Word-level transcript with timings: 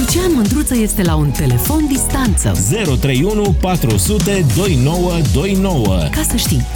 Lucian 0.00 0.32
Mândruță 0.34 0.76
este 0.76 1.02
la 1.02 1.14
un 1.14 1.30
telefon 1.30 1.86
distanță. 1.86 2.52
031 3.00 3.54
400 3.60 4.44
2929. 4.56 6.08
Ca 6.10 6.22
să 6.22 6.36
știi. 6.36 6.66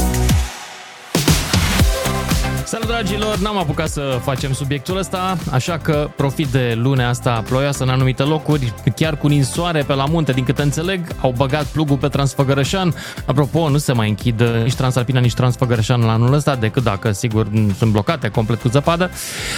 Salut 2.74 2.88
dragilor, 2.88 3.36
n-am 3.38 3.58
apucat 3.58 3.88
să 3.88 4.18
facem 4.22 4.52
subiectul 4.52 4.96
ăsta, 4.96 5.36
așa 5.50 5.78
că 5.78 6.10
profit 6.16 6.46
de 6.46 6.74
lunea 6.76 7.08
asta 7.08 7.42
ploioasă 7.48 7.82
în 7.82 7.88
anumite 7.88 8.22
locuri, 8.22 8.72
chiar 8.96 9.16
cu 9.16 9.26
ninsoare 9.26 9.82
pe 9.82 9.94
la 9.94 10.04
munte, 10.04 10.32
din 10.32 10.44
câte 10.44 10.62
înțeleg, 10.62 11.00
au 11.20 11.34
băgat 11.36 11.64
plugul 11.64 11.96
pe 11.96 12.08
Transfăgărășan. 12.08 12.94
Apropo, 13.26 13.68
nu 13.68 13.78
se 13.78 13.92
mai 13.92 14.08
închid 14.08 14.42
nici 14.62 14.74
Transalpina, 14.74 15.20
nici 15.20 15.34
Transfăgărășan 15.34 16.00
la 16.00 16.12
anul 16.12 16.32
ăsta, 16.32 16.54
decât 16.54 16.82
dacă, 16.82 17.12
sigur, 17.12 17.46
sunt 17.76 17.92
blocate 17.92 18.28
complet 18.28 18.60
cu 18.60 18.68
zăpadă. 18.68 19.10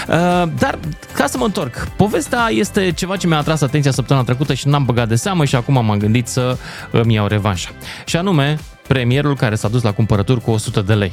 Uh, 0.09 0.15
dar, 0.59 0.79
ca 1.13 1.27
să 1.27 1.39
mă 1.39 1.45
întorc, 1.45 1.89
povestea 1.97 2.47
este 2.51 2.93
ceva 2.93 3.17
ce 3.17 3.27
mi-a 3.27 3.39
atras 3.39 3.61
atenția 3.61 3.91
săptămâna 3.91 4.25
trecută 4.25 4.55
și 4.55 4.69
n-am 4.69 4.85
băgat 4.85 5.09
de 5.09 5.17
seamă 5.17 5.45
și 5.45 5.55
acum 5.55 5.75
m-am 5.85 5.99
gândit 5.99 6.27
să 6.29 6.57
îmi 6.91 7.15
iau 7.15 7.27
revanșa. 7.27 7.69
Și 8.05 8.17
anume, 8.17 8.59
premierul 8.87 9.37
care 9.37 9.55
s-a 9.55 9.69
dus 9.69 9.83
la 9.83 9.93
cumpărături 9.93 10.41
cu 10.41 10.51
100 10.51 10.81
de 10.81 10.95
lei. 10.95 11.13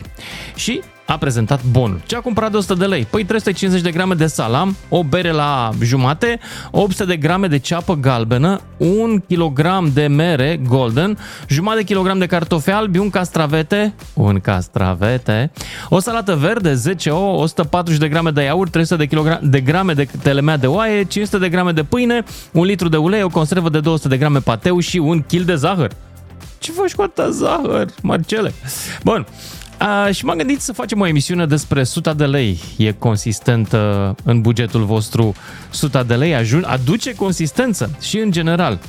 Și 0.55 0.81
a 1.05 1.17
prezentat 1.17 1.63
bonul. 1.63 2.01
Ce 2.05 2.15
a 2.15 2.19
cumpărat 2.19 2.51
de 2.51 2.57
100 2.57 2.73
de 2.73 2.85
lei? 2.85 3.07
Păi 3.09 3.23
350 3.23 3.83
de 3.83 3.91
grame 3.91 4.13
de 4.13 4.25
salam, 4.25 4.75
o 4.89 5.03
bere 5.03 5.31
la 5.31 5.69
jumate, 5.81 6.39
800 6.71 7.09
de 7.09 7.17
grame 7.17 7.47
de 7.47 7.57
ceapă 7.57 7.95
galbenă, 7.95 8.61
1 8.77 9.23
kg 9.29 9.87
de 9.93 10.07
mere 10.07 10.59
golden, 10.67 11.17
jumătate 11.47 11.79
de 11.79 11.85
kilogram 11.85 12.19
de 12.19 12.25
cartofi 12.25 12.69
albi, 12.69 12.97
un 12.97 13.09
castravete, 13.09 13.93
un 14.13 14.39
castravete, 14.39 15.51
o 15.89 15.99
salată 15.99 16.35
verde, 16.35 16.73
10 16.73 17.09
ouă, 17.09 17.41
140 17.41 17.99
de 17.99 18.09
grame 18.09 18.29
de 18.29 18.41
iaurt, 18.41 18.71
300 18.71 19.01
de, 19.01 19.07
kilogram, 19.07 19.39
de 19.41 19.61
grame 19.61 19.93
de 19.93 20.07
telemea 20.21 20.57
de 20.57 20.67
oaie, 20.67 21.03
500 21.03 21.37
de 21.37 21.49
grame 21.49 21.71
de 21.71 21.83
pâine, 21.83 22.23
un 22.51 22.63
litru 22.63 22.89
de 22.89 22.97
ulei, 22.97 23.23
o 23.23 23.29
conservă 23.29 23.69
de 23.69 23.79
200 23.79 24.07
de 24.07 24.17
grame 24.17 24.39
pateu 24.39 24.79
și 24.79 24.97
un 24.97 25.21
kil 25.21 25.43
de 25.43 25.55
zahăr. 25.55 25.91
Ce 26.63 26.71
faci 26.71 26.93
cu 26.93 27.01
atâta 27.01 27.29
zahăr, 27.29 27.89
Marcele? 28.01 28.53
Bun, 29.03 29.27
a, 29.77 30.11
și 30.11 30.25
m-am 30.25 30.37
gândit 30.37 30.61
să 30.61 30.73
facem 30.73 30.99
o 30.99 31.07
emisiune 31.07 31.45
despre 31.45 31.79
100 31.79 32.13
de 32.13 32.25
lei. 32.25 32.59
E 32.77 32.91
consistentă 32.91 34.15
în 34.23 34.41
bugetul 34.41 34.83
vostru 34.83 35.35
100 35.71 36.03
de 36.07 36.15
lei? 36.15 36.35
Ajun, 36.35 36.63
aduce 36.63 37.15
consistență 37.15 37.97
și 38.01 38.17
în 38.17 38.31
general 38.31 38.79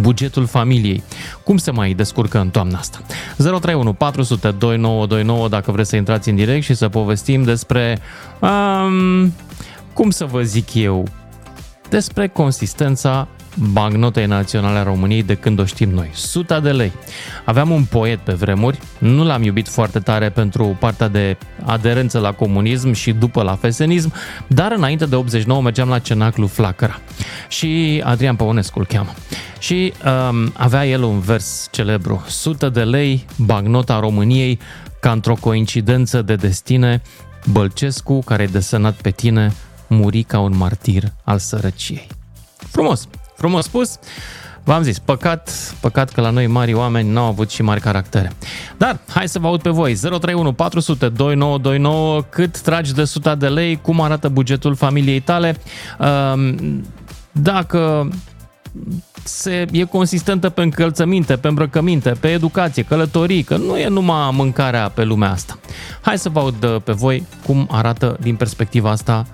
bugetul 0.00 0.46
familiei. 0.46 1.02
Cum 1.44 1.56
se 1.56 1.70
mai 1.70 1.92
descurcă 1.92 2.38
în 2.38 2.50
toamna 2.50 2.78
asta? 2.78 2.98
031 3.36 3.92
400 3.92 4.50
2929 4.50 5.48
dacă 5.48 5.72
vreți 5.72 5.88
să 5.88 5.96
intrați 5.96 6.28
în 6.28 6.34
direct 6.36 6.64
și 6.64 6.74
să 6.74 6.88
povestim 6.88 7.42
despre 7.42 7.98
um, 8.40 9.32
cum 9.92 10.10
să 10.10 10.24
vă 10.24 10.42
zic 10.42 10.74
eu 10.74 11.06
despre 11.88 12.28
consistența 12.28 13.28
bancnotei 13.58 14.26
naționale 14.26 14.78
a 14.78 14.82
României 14.82 15.22
de 15.22 15.34
când 15.34 15.58
o 15.58 15.64
știm 15.64 15.90
noi. 15.90 16.10
Suta 16.12 16.60
de 16.60 16.70
lei. 16.70 16.92
Aveam 17.44 17.70
un 17.70 17.84
poet 17.84 18.18
pe 18.18 18.32
vremuri, 18.32 18.78
nu 18.98 19.24
l-am 19.24 19.42
iubit 19.42 19.68
foarte 19.68 19.98
tare 19.98 20.30
pentru 20.30 20.76
partea 20.80 21.08
de 21.08 21.36
aderență 21.64 22.18
la 22.18 22.32
comunism 22.32 22.92
și 22.92 23.12
după 23.12 23.42
la 23.42 23.54
fesenism, 23.54 24.12
dar 24.46 24.72
înainte 24.72 25.06
de 25.06 25.16
89 25.16 25.62
mergeam 25.62 25.88
la 25.88 25.98
Cenaclu 25.98 26.46
Flacăra. 26.46 27.00
Și 27.48 28.02
Adrian 28.04 28.36
Păunescu 28.36 28.78
îl 28.78 28.86
cheamă. 28.86 29.14
Și 29.58 29.92
um, 30.04 30.52
avea 30.56 30.86
el 30.86 31.02
un 31.02 31.20
vers 31.20 31.68
celebru. 31.70 32.24
Sută 32.28 32.68
de 32.68 32.82
lei, 32.82 33.26
bancnota 33.36 33.98
României, 34.00 34.58
ca 35.00 35.12
într-o 35.12 35.34
coincidență 35.40 36.22
de 36.22 36.34
destine, 36.34 37.02
Bălcescu, 37.50 38.22
care 38.24 38.42
e 38.42 38.46
desenat 38.46 38.94
pe 38.94 39.10
tine, 39.10 39.52
muri 39.86 40.22
ca 40.22 40.38
un 40.38 40.56
martir 40.56 41.12
al 41.24 41.38
sărăciei. 41.38 42.06
Frumos! 42.56 43.08
Frumos 43.36 43.64
spus. 43.64 43.98
V-am 44.64 44.82
zis, 44.82 44.98
păcat, 44.98 45.74
păcat 45.80 46.10
că 46.10 46.20
la 46.20 46.30
noi 46.30 46.46
mari 46.46 46.74
oameni 46.74 47.12
n-au 47.12 47.24
avut 47.24 47.50
și 47.50 47.62
mari 47.62 47.80
caractere. 47.80 48.32
Dar, 48.76 48.98
hai 49.08 49.28
să 49.28 49.38
vă 49.38 49.46
aud 49.46 49.62
pe 49.62 49.70
voi. 49.70 49.94
031 49.94 50.52
400 50.52 51.08
2929, 51.08 52.22
cât 52.22 52.60
tragi 52.60 52.94
de 52.94 53.00
100 53.00 53.34
de 53.34 53.48
lei, 53.48 53.78
cum 53.82 54.00
arată 54.00 54.28
bugetul 54.28 54.74
familiei 54.74 55.20
tale, 55.20 55.56
dacă 57.32 58.08
se, 59.24 59.66
e 59.72 59.84
consistentă 59.84 60.48
pe 60.48 60.62
încălțăminte, 60.62 61.36
pe 61.36 61.48
îmbrăcăminte, 61.48 62.10
pe 62.10 62.28
educație, 62.28 62.82
călătorii, 62.82 63.42
că 63.42 63.56
nu 63.56 63.76
e 63.76 63.88
numai 63.88 64.30
mâncarea 64.32 64.88
pe 64.88 65.04
lumea 65.04 65.30
asta. 65.30 65.58
Hai 66.00 66.18
să 66.18 66.28
vă 66.28 66.38
aud 66.38 66.64
uh, 66.64 66.76
pe 66.84 66.92
voi 66.92 67.26
cum 67.44 67.68
arată 67.70 68.16
din 68.20 68.36
perspectiva 68.36 68.90
asta 68.90 69.26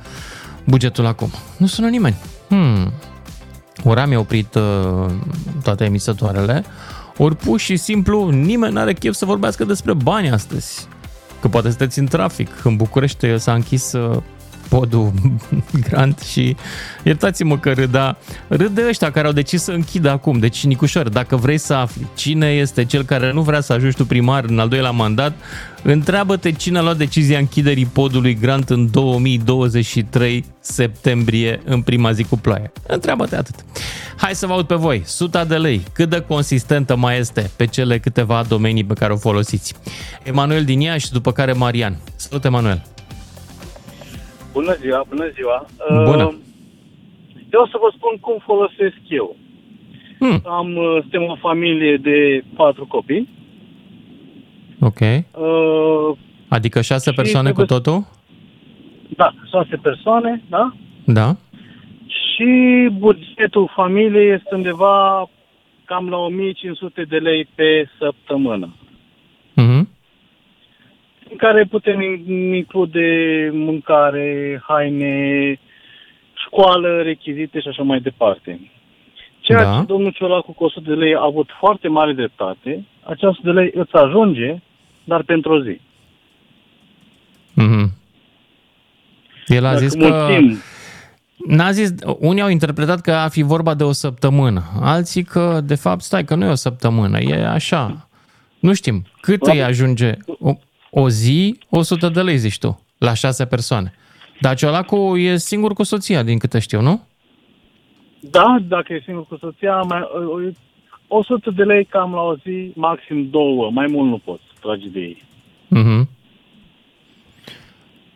bugetul 0.65 1.07
acum. 1.07 1.31
Nu 1.57 1.67
sună 1.67 1.89
nimeni. 1.89 2.17
Hmm, 2.49 2.93
ori 3.85 4.01
am 4.01 4.17
oprit 4.17 4.55
uh, 4.55 5.11
toate 5.63 5.85
emisătoarele, 5.85 6.65
ori 7.17 7.37
pur 7.37 7.61
și 7.61 7.77
simplu 7.77 8.29
nimeni 8.29 8.73
n-are 8.73 8.93
chef 8.93 9.15
să 9.15 9.25
vorbească 9.25 9.65
despre 9.65 9.93
bani 9.93 10.31
astăzi. 10.31 10.89
Că 11.41 11.49
poate 11.49 11.69
sunteți 11.69 11.99
în 11.99 12.07
trafic. 12.07 12.49
În 12.65 12.77
București 12.77 13.39
s-a 13.39 13.55
închis 13.55 13.93
uh, 13.93 14.17
podul 14.73 15.13
Grant 15.89 16.19
și 16.19 16.57
iertați-mă 17.03 17.59
că 17.59 17.73
râda, 17.73 18.17
râd 18.49 18.75
de 18.75 18.85
ăștia 18.89 19.11
care 19.11 19.27
au 19.27 19.33
decis 19.33 19.63
să 19.63 19.73
închidă 19.73 20.11
acum. 20.11 20.39
Deci, 20.39 20.65
Nicușor, 20.65 21.09
dacă 21.09 21.37
vrei 21.37 21.59
să 21.59 21.75
afli 21.75 22.07
cine 22.15 22.49
este 22.49 22.85
cel 22.85 23.03
care 23.03 23.33
nu 23.33 23.43
vrea 23.43 23.61
să 23.61 23.73
ajungi 23.73 23.97
tu 23.97 24.05
primar 24.05 24.45
în 24.45 24.59
al 24.59 24.69
doilea 24.69 24.91
mandat, 24.91 25.33
întreabă-te 25.83 26.53
cine 26.53 26.79
a 26.79 26.83
luat 26.83 26.97
decizia 26.97 27.39
închiderii 27.39 27.87
podului 27.87 28.35
Grant 28.35 28.71
în 28.71 28.91
2023 28.91 30.45
septembrie, 30.61 31.61
în 31.65 31.83
prima 31.83 32.13
zi 32.13 32.25
cu 32.25 32.39
ploaie. 32.39 32.73
Întreabă-te 32.87 33.37
atât. 33.37 33.55
Hai 34.17 34.35
să 34.35 34.47
vă 34.47 34.53
aud 34.53 34.67
pe 34.67 34.75
voi. 34.75 35.03
Suta 35.05 35.45
de 35.45 35.57
lei. 35.57 35.83
Cât 35.93 36.11
de 36.11 36.25
consistentă 36.29 36.97
mai 36.97 37.19
este 37.19 37.51
pe 37.57 37.67
cele 37.67 37.99
câteva 37.99 38.45
domenii 38.49 38.85
pe 38.85 38.95
care 38.95 39.13
o 39.13 39.17
folosiți? 39.17 39.75
Emanuel 40.23 40.65
din 40.65 40.81
Iași, 40.81 41.11
după 41.11 41.33
care 41.33 41.53
Marian. 41.53 41.97
Salut, 42.17 42.45
Emanuel! 42.45 42.83
Bună 44.53 44.73
ziua, 44.73 45.05
bună 45.09 45.29
ziua. 45.29 45.67
Bună. 46.05 46.25
Uh, 46.25 46.35
eu 47.53 47.67
să 47.71 47.77
vă 47.81 47.93
spun 47.97 48.17
cum 48.21 48.39
folosesc 48.45 48.97
eu. 49.09 49.37
Hmm. 50.19 50.41
Am, 50.45 50.77
uh, 50.77 50.99
suntem 51.01 51.23
o 51.23 51.37
familie 51.41 51.97
de 51.97 52.45
patru 52.57 52.87
copii. 52.87 53.29
Ok. 54.81 55.01
Uh, 55.01 56.17
Adică 56.49 56.81
șase 56.81 57.11
și 57.11 57.17
persoane 57.17 57.51
cu 57.53 57.63
trebuie- 57.65 57.79
totul? 57.79 58.07
Da, 59.17 59.35
șase 59.51 59.77
persoane, 59.77 60.43
da? 60.49 60.73
Da. 61.05 61.37
Și 62.07 62.89
bugetul 62.99 63.71
familiei 63.75 64.31
este 64.31 64.55
undeva 64.55 65.29
cam 65.85 66.09
la 66.09 66.17
1500 66.17 67.03
de 67.03 67.17
lei 67.17 67.49
pe 67.55 67.89
săptămână. 67.99 68.75
Mhm. 69.55 69.89
În 71.33 71.39
care 71.39 71.65
putem 71.65 71.99
in- 72.01 72.55
include 72.55 73.07
mâncare, 73.53 74.61
haine, 74.69 75.15
școală, 76.47 77.03
rechizite 77.03 77.61
și 77.61 77.69
așa 77.69 77.83
mai 77.83 78.01
departe. 78.01 78.71
Ceea 79.41 79.63
Da. 79.65 79.79
ce 79.79 79.85
domnul 79.87 80.11
Ciolacu 80.13 80.53
cu 80.53 80.65
100 80.65 80.89
de 80.89 80.95
lei 80.95 81.15
a 81.15 81.23
avut 81.25 81.49
foarte 81.59 81.89
mare 81.89 82.13
dreptate, 82.13 82.85
aceea 83.03 83.31
100 83.31 83.53
de 83.53 83.61
lei 83.61 83.71
îți 83.75 83.95
ajunge, 83.95 84.57
dar 85.05 85.23
pentru 85.23 85.53
o 85.53 85.63
zi. 85.63 85.81
Mhm. 87.55 87.93
El 89.47 89.65
a 89.65 89.73
Dacă 89.73 89.85
zis 89.87 89.93
că... 89.95 90.09
mulțim, 90.09 90.59
N-a 91.47 91.71
zis, 91.71 91.95
unii 92.19 92.43
au 92.43 92.49
interpretat 92.49 93.01
că 93.01 93.11
ar 93.13 93.31
fi 93.31 93.43
vorba 93.43 93.75
de 93.75 93.85
o 93.85 93.93
săptămână, 93.93 94.63
alții 94.81 95.23
că, 95.23 95.61
de 95.65 95.75
fapt, 95.75 96.01
stai, 96.03 96.25
că 96.25 96.35
nu 96.35 96.45
e 96.45 96.49
o 96.51 96.55
săptămână, 96.55 97.19
e 97.21 97.47
așa. 97.47 98.09
Nu 98.59 98.75
știm. 98.75 99.03
Cât 99.21 99.37
Probabil- 99.39 99.61
îi 99.63 99.67
ajunge 99.69 100.13
o, 100.95 101.01
o 101.01 101.09
zi, 101.09 101.59
100 101.71 102.09
de 102.09 102.23
lei, 102.23 102.37
zici 102.37 102.59
tu, 102.59 102.81
la 102.99 103.15
șase 103.15 103.47
persoane. 103.47 103.93
Dar 104.41 104.57
Ciolacu 104.57 105.17
e 105.17 105.37
singur 105.37 105.73
cu 105.73 105.83
soția, 105.83 106.23
din 106.23 106.39
câte 106.39 106.59
știu, 106.59 106.81
nu? 106.81 107.07
da, 108.31 108.57
dacă 108.69 108.93
e 108.93 109.03
singur 109.05 109.27
cu 109.27 109.37
soția, 109.37 109.81
mai, 109.81 110.09
100 111.09 111.51
de 111.51 111.63
lei 111.63 111.85
cam 111.85 112.13
la 112.15 112.21
o 112.21 112.37
zi, 112.37 112.73
maxim 112.75 113.31
două, 113.31 113.71
mai 113.71 113.87
mult 113.87 114.09
nu 114.11 114.19
poți 114.19 114.43
trage 114.61 114.89
de 114.89 115.01
ei. 115.01 115.23
Mhm. 115.69 116.09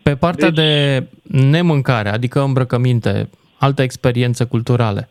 Pe 0.03 0.15
partea 0.15 0.49
Deci- 0.49 0.65
de 0.65 1.03
nemâncare, 1.23 2.09
adică 2.09 2.41
îmbrăcăminte, 2.41 3.29
alte 3.59 3.83
experiențe 3.83 4.45
culturale, 4.45 5.09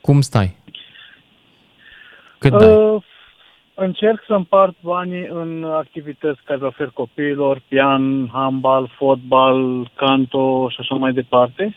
cum 0.00 0.20
stai? 0.20 0.56
Cât 2.38 2.52
dai? 2.52 2.74
Uh, 2.76 3.02
încerc 3.74 4.24
să 4.26 4.34
împart 4.34 4.74
banii 4.80 5.26
în 5.30 5.64
activități 5.64 6.40
care 6.44 6.60
le 6.60 6.66
ofer 6.66 6.90
copiilor, 6.94 7.60
pian, 7.68 8.28
handbal, 8.32 8.90
fotbal, 8.96 9.90
canto 9.94 10.68
și 10.68 10.76
așa 10.80 10.94
mai 10.94 11.12
departe. 11.12 11.74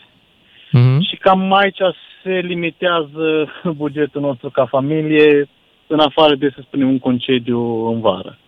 Mhm. 0.70 1.00
Și 1.00 1.16
cam 1.16 1.52
aici 1.52 1.80
se 2.22 2.32
limitează 2.32 3.52
bugetul 3.82 4.20
nostru 4.20 4.50
ca 4.50 4.66
familie, 4.66 5.48
în 5.86 5.98
afară 5.98 6.34
de, 6.34 6.50
să 6.54 6.60
spunem, 6.62 6.88
un 6.88 6.98
concediu 6.98 7.86
în 7.86 8.00
vară. 8.00 8.38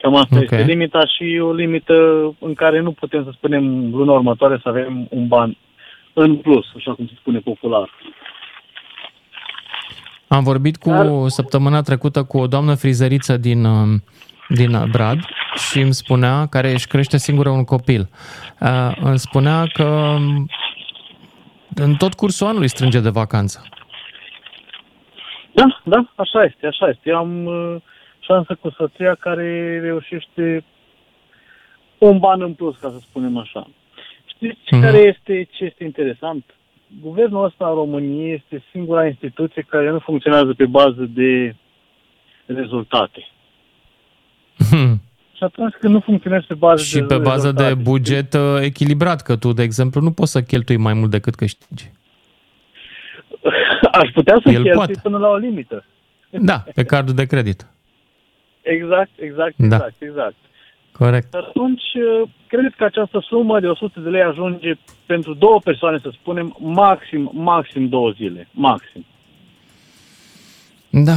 Cam 0.00 0.14
asta 0.14 0.36
Ok. 0.36 0.42
este 0.42 0.62
limita 0.62 1.06
și 1.06 1.38
o 1.40 1.52
limită 1.52 1.94
în 2.38 2.54
care 2.54 2.80
nu 2.80 2.92
putem 2.92 3.24
să 3.24 3.30
spunem 3.32 3.90
luna 3.90 4.12
următoare 4.12 4.58
să 4.62 4.68
avem 4.68 5.06
un 5.10 5.26
ban 5.26 5.56
în 6.12 6.36
plus, 6.36 6.66
așa 6.76 6.94
cum 6.94 7.06
se 7.06 7.12
spune 7.16 7.38
popular. 7.38 7.90
Am 10.32 10.42
vorbit 10.42 10.76
cu 10.76 10.88
Dar- 10.90 11.28
săptămâna 11.28 11.80
trecută 11.82 12.24
cu 12.24 12.38
o 12.38 12.46
doamnă 12.46 12.74
frizeriță 12.74 13.36
din, 13.36 13.64
uh, 13.64 14.00
din 14.48 14.84
Brad 14.90 15.18
și 15.70 15.80
îmi 15.80 15.92
spunea, 15.94 16.46
care 16.46 16.70
își 16.72 16.86
crește 16.86 17.16
singură 17.16 17.48
un 17.48 17.64
copil, 17.64 18.08
uh, 18.60 18.92
îmi 19.00 19.18
spunea 19.18 19.66
că 19.72 19.84
um, 19.84 20.48
în 21.74 21.94
tot 21.94 22.14
cursul 22.14 22.46
anului 22.46 22.68
strânge 22.68 23.00
de 23.00 23.08
vacanță. 23.08 23.62
Da, 25.54 25.80
da, 25.84 26.12
așa 26.16 26.42
este, 26.44 26.66
așa 26.66 26.88
este. 26.88 27.10
Eu 27.10 27.16
am 27.16 27.44
uh, 27.44 27.76
șansă 28.18 28.54
cu 28.60 28.70
soția 28.70 29.14
care 29.14 29.80
reușește 29.80 30.64
un 31.98 32.18
ban 32.18 32.42
în 32.42 32.54
plus, 32.54 32.76
ca 32.76 32.88
să 32.90 32.98
spunem 33.00 33.36
așa. 33.36 33.70
Știți 34.34 34.60
Mhm. 34.70 34.80
care 34.80 34.98
este 34.98 35.48
ce 35.50 35.64
este 35.64 35.84
interesant? 35.84 36.44
Guvernul 37.00 37.44
ăsta 37.44 37.68
în 37.68 37.74
România 37.74 38.32
este 38.32 38.64
singura 38.70 39.06
instituție 39.06 39.66
care 39.68 39.90
nu 39.90 39.98
funcționează 39.98 40.54
pe 40.56 40.66
bază 40.66 41.10
de 41.14 41.56
rezultate. 42.46 43.26
Hmm. 44.70 45.00
Și 45.36 45.42
atunci 45.44 45.74
când 45.80 45.92
nu 45.92 46.00
funcționează 46.00 46.44
pe 46.48 46.54
bază 46.54 46.82
Și 46.82 46.98
de 46.98 47.04
pe 47.04 47.18
bază 47.18 47.52
de 47.52 47.62
rezultate, 47.62 47.90
buget 47.90 48.34
uh, 48.34 48.40
echilibrat, 48.60 49.22
că 49.22 49.36
tu, 49.36 49.52
de 49.52 49.62
exemplu, 49.62 50.00
nu 50.00 50.12
poți 50.12 50.30
să 50.32 50.42
cheltui 50.42 50.76
mai 50.76 50.92
mult 50.92 51.10
decât 51.10 51.34
câștigi. 51.34 51.90
Aș 53.92 54.10
putea 54.10 54.40
să 54.42 54.48
El 54.50 54.54
cheltui 54.54 54.72
poate. 54.72 55.00
până 55.02 55.18
la 55.18 55.28
o 55.28 55.36
limită. 55.36 55.84
Da, 56.30 56.64
pe 56.74 56.84
cardul 56.84 57.14
de 57.14 57.26
credit. 57.26 57.66
Exact, 58.62 59.10
exact, 59.16 59.54
Da. 59.56 59.64
exact, 59.64 59.94
exact. 59.98 60.34
Corect. 60.92 61.34
Atunci, 61.34 61.82
uh, 61.94 62.28
cred 62.46 62.74
că 62.76 62.84
această 62.84 63.24
sumă 63.28 63.60
de 63.60 63.66
100 63.66 64.00
de 64.00 64.08
lei 64.08 64.22
ajunge 64.22 64.72
pentru 65.06 65.34
două 65.34 65.58
persoane, 65.64 65.98
să 66.02 66.10
spunem, 66.12 66.56
maxim, 66.60 67.30
maxim 67.34 67.88
două 67.88 68.10
zile. 68.10 68.48
Maxim. 68.50 69.04
Da, 70.90 71.16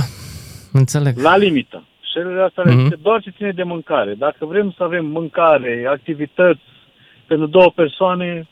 înțeleg. 0.72 1.18
La 1.18 1.38
limită. 1.38 1.84
Și 2.02 2.18
asta 2.46 2.62
Mhm. 2.66 2.80
este 2.80 2.96
doar 3.02 3.22
ce 3.22 3.30
ține 3.30 3.52
de 3.52 3.64
mâncare. 3.64 4.14
Dacă 4.14 4.46
vrem 4.46 4.74
să 4.78 4.84
avem 4.84 5.06
mâncare, 5.06 5.86
activități 5.90 6.62
pentru 7.28 7.48
două 7.48 7.72
persoane, 7.76 8.48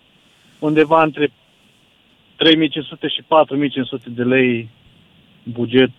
undeva 0.60 1.04
între 1.04 1.32
3500 2.36 3.08
și 3.08 3.22
4500 3.28 4.10
de 4.10 4.24
lei 4.24 4.70
buget. 5.44 5.92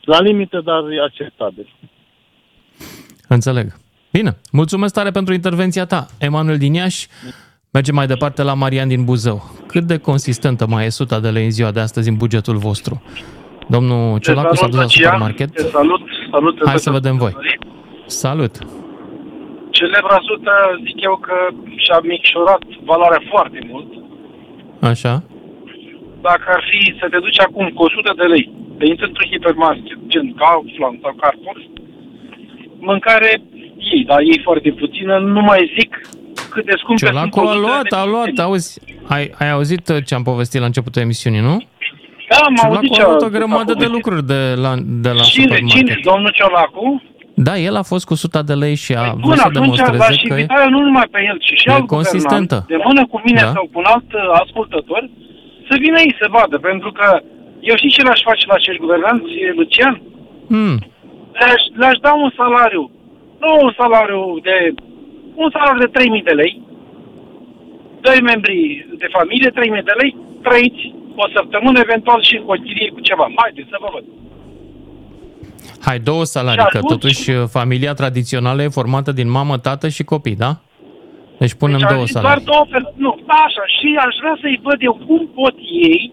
La 0.00 0.20
limită, 0.20 0.60
dar 0.60 0.90
e 0.90 1.00
acceptabil. 1.02 1.68
Înțeleg. 3.28 3.72
Bine, 4.18 4.32
mulțumesc 4.52 4.94
tare 4.94 5.10
pentru 5.10 5.32
intervenția 5.34 5.84
ta. 5.84 6.06
Emanuel 6.18 6.58
din 6.58 6.74
Iași, 6.74 7.08
mergem 7.72 7.94
mai 7.94 8.06
departe 8.06 8.42
la 8.42 8.54
Marian 8.54 8.88
din 8.88 9.04
Buzău. 9.04 9.38
Cât 9.66 9.84
de 9.84 9.98
consistentă 9.98 10.66
mai 10.66 10.84
e 10.84 10.98
suta 11.00 11.20
de 11.20 11.30
lei 11.30 11.44
în 11.44 11.50
ziua 11.50 11.70
de 11.70 11.80
astăzi 11.80 12.08
în 12.08 12.16
bugetul 12.16 12.56
vostru? 12.56 13.02
Domnul 13.68 14.18
Ciolacu 14.18 14.54
s-a 14.54 14.66
dus 14.66 14.78
la 14.78 14.86
supermarket. 14.86 15.50
Te 15.52 15.62
salut, 15.62 16.02
salut. 16.30 16.56
Hai 16.66 16.78
să 16.78 16.90
vedem 16.90 17.16
voi. 17.16 17.32
Salut! 18.06 18.54
Celebra 19.70 20.18
sută, 20.28 20.52
zic 20.86 20.98
eu 21.08 21.16
că 21.26 21.36
și-a 21.84 21.98
micșorat 22.02 22.62
valoarea 22.84 23.22
foarte 23.32 23.58
mult. 23.70 23.90
Așa? 24.80 25.22
Dacă 26.20 26.46
ar 26.56 26.62
fi 26.70 26.80
să 27.00 27.06
te 27.10 27.18
duci 27.18 27.40
acum 27.40 27.66
cu 27.68 27.82
100 27.82 28.14
de 28.16 28.26
lei, 28.32 28.44
te 28.78 28.86
intri 28.86 29.06
într-un 29.08 29.30
hipermarket, 29.30 29.98
gen 30.06 30.34
Kaufland 30.34 31.00
sau 31.02 31.14
Carrefour, 31.20 31.58
mâncare 32.78 33.42
ei, 33.94 34.04
dar 34.04 34.18
ei 34.20 34.40
foarte 34.44 34.70
puțină, 34.70 35.18
nu 35.18 35.40
mai 35.40 35.72
zic 35.78 36.00
cât 36.50 36.64
de 36.64 36.72
scumpe 36.76 37.06
sunt 37.06 37.10
Ciolacu 37.12 37.38
a 37.38 37.42
produsele 37.42 37.66
luat, 37.66 37.82
de 37.88 37.96
a 37.96 38.04
luat, 38.04 38.26
higienă. 38.26 38.42
auzi. 38.48 38.80
Ai, 39.08 39.24
ai 39.38 39.50
auzit 39.50 39.88
uh, 39.88 39.96
ce 40.06 40.14
am 40.14 40.22
povestit 40.22 40.60
la 40.60 40.66
începutul 40.66 41.02
emisiunii, 41.02 41.40
nu? 41.40 41.56
Da, 42.30 42.36
am 42.48 42.54
auzit 42.64 42.92
Ciolacu 42.92 42.94
ce 42.94 43.02
a 43.02 43.06
luat 43.06 43.22
o 43.22 43.24
a 43.24 43.28
grămadă 43.36 43.64
de 43.64 43.72
povestit. 43.72 43.94
lucruri 43.96 44.22
de 44.32 44.40
la, 44.64 44.72
de 45.06 45.10
la 45.18 45.22
Cine, 45.22 45.44
cine, 45.44 45.58
supermarket. 45.58 46.02
domnul 46.10 46.30
Ciolacu? 46.38 47.02
Da, 47.46 47.54
el 47.68 47.74
a 47.76 47.82
fost 47.92 48.04
cu 48.06 48.12
100 48.12 48.42
de 48.50 48.54
lei 48.64 48.74
și 48.84 48.92
a 48.94 49.00
Păi 49.00 49.10
vrut 49.10 49.22
Bun, 49.28 49.36
să 49.36 49.42
atunci 49.48 49.54
demonstreze 49.60 49.96
l-aș 50.04 50.16
că 50.28 50.34
e... 50.34 50.38
invita 50.40 50.62
eu 50.66 50.70
nu 50.76 50.80
numai 50.88 51.06
pe 51.14 51.20
el, 51.30 51.36
ci 51.46 51.52
și 51.60 51.68
e 51.68 51.72
alt 51.72 51.86
consistentă. 51.96 52.56
guvernant, 52.58 52.72
de 52.72 52.78
mână 52.88 53.02
cu 53.12 53.18
mine 53.26 53.40
Da. 53.46 53.50
sau 53.56 53.64
cu 53.72 53.76
un 53.82 53.88
alt 53.94 54.08
uh, 54.14 54.20
ascultător, 54.42 55.02
să 55.68 55.74
vină 55.84 55.98
ei 56.06 56.14
să 56.20 56.26
vadă, 56.36 56.56
pentru 56.70 56.90
că 56.98 57.08
eu 57.70 57.74
știi 57.80 57.94
ce 57.96 58.02
l-aș 58.06 58.20
face 58.30 58.44
la 58.50 58.54
acești 58.60 58.80
guvernanți, 58.84 59.30
Lucian? 59.58 59.94
Hmm, 60.52 60.76
Le-aș, 61.40 61.62
le-aș 61.80 61.96
da 62.06 62.12
un 62.24 62.30
salariu, 62.40 62.84
nu 63.44 63.52
un 63.66 63.72
salariu 63.80 64.22
de, 64.48 64.56
un 65.42 65.48
salariu 65.54 65.80
de 65.86 65.90
3.000 66.20 66.24
de 66.30 66.34
lei, 66.42 66.52
doi 68.06 68.18
membri 68.30 68.86
de 68.98 69.08
familie, 69.16 69.50
3.000 69.50 69.54
de 69.90 69.94
lei, 70.00 70.16
trăiți 70.46 70.84
o 71.22 71.24
săptămână, 71.36 71.78
eventual 71.86 72.22
și 72.22 72.36
cu 72.44 72.50
o 72.50 72.54
chirie 72.64 72.90
cu 72.90 73.00
ceva. 73.00 73.26
Haideți 73.36 73.68
să 73.70 73.76
vă 73.80 73.88
văd. 73.94 74.04
hai, 75.86 75.98
două 75.98 76.24
salarii, 76.24 76.62
Și 76.62 76.68
că 76.70 76.76
atunci- 76.78 76.92
totuși 76.92 77.30
uh, 77.30 77.42
familia 77.58 77.94
tradițională 77.94 78.62
e 78.62 78.68
formată 78.80 79.12
din 79.12 79.30
mamă, 79.30 79.58
tată 79.58 79.88
și 79.88 80.02
copii, 80.04 80.36
da? 80.36 80.52
Deci 81.38 81.54
punem 81.54 81.78
Deci 81.78 81.86
ar 81.88 81.92
două 81.94 82.06
fi 82.06 82.12
doar 82.12 82.22
salarii. 82.24 82.44
două 82.44 82.64
persoane. 82.70 82.96
Nu, 83.04 83.10
așa. 83.46 83.64
Și 83.76 83.88
aș 84.06 84.14
vrea 84.20 84.36
să-i 84.40 84.60
văd 84.62 84.78
eu 84.88 84.94
cum 85.06 85.22
pot 85.34 85.54
ei 85.88 86.12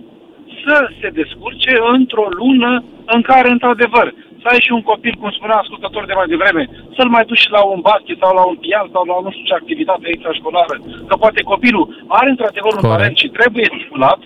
să 0.66 0.76
se 1.02 1.10
descurce 1.10 1.72
într-o 1.98 2.28
lună 2.42 2.84
în 3.06 3.22
care, 3.22 3.50
într-adevăr, 3.50 4.14
să 4.42 4.48
ai 4.52 4.62
și 4.66 4.72
un 4.78 4.84
copil, 4.92 5.14
cum 5.20 5.32
spunea 5.32 5.58
ascultător 5.64 6.04
de 6.06 6.18
mai 6.20 6.32
devreme, 6.34 6.64
să-l 6.98 7.10
mai 7.16 7.26
duci 7.32 7.46
la 7.56 7.62
un 7.74 7.80
basket 7.90 8.18
sau 8.24 8.32
la 8.40 8.44
un 8.52 8.58
pian 8.64 8.88
sau 8.94 9.04
la 9.10 9.16
nu 9.26 9.32
știu 9.32 9.46
ce 9.50 9.54
activitate 9.62 10.06
extrașcolară, 10.10 10.76
că 11.10 11.16
poate 11.24 11.42
copilul 11.52 11.86
are 12.18 12.30
într-adevăr 12.30 12.72
un 12.74 12.82
Corect. 12.84 12.96
talent 12.98 13.18
și 13.22 13.28
trebuie 13.38 13.68
stimulat. 13.76 14.20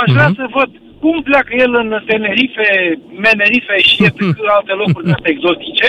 Aș 0.00 0.08
vrea 0.16 0.28
Mhm. 0.30 0.38
să 0.40 0.44
văd 0.58 0.70
cum 1.02 1.16
pleacă 1.28 1.52
el 1.64 1.72
în 1.82 1.88
Tenerife, 2.10 2.68
Menerife 3.26 3.76
și 3.88 3.96
etc. 4.08 4.20
alte 4.58 4.72
locuri 4.82 5.06
de 5.06 5.12
astea 5.16 5.34
exotice. 5.34 5.88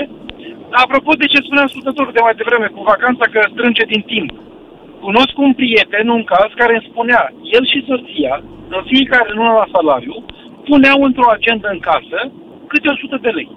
Apropo 0.84 1.12
de 1.22 1.26
ce 1.32 1.38
spunea 1.46 1.64
ascultătorul 1.68 2.14
de 2.16 2.24
mai 2.26 2.36
devreme 2.42 2.68
cu 2.76 2.82
vacanța 2.94 3.26
că 3.34 3.40
strânge 3.54 3.84
din 3.94 4.02
timp. 4.14 4.30
Cunosc 5.06 5.34
un 5.48 5.54
prieten, 5.54 6.08
un 6.18 6.24
caz, 6.34 6.50
care 6.62 6.74
îmi 6.76 6.88
spunea, 6.92 7.22
el 7.58 7.64
și 7.72 7.86
soția, 7.90 8.36
în 8.76 8.82
fiecare 8.92 9.30
lună 9.38 9.52
la 9.62 9.68
salariu, 9.76 10.16
puneau 10.70 11.00
într-o 11.08 11.30
agendă 11.38 11.68
în 11.72 11.80
casă 11.90 12.20
câte 12.68 12.90
100 12.90 13.18
de 13.22 13.30
lei. 13.30 13.50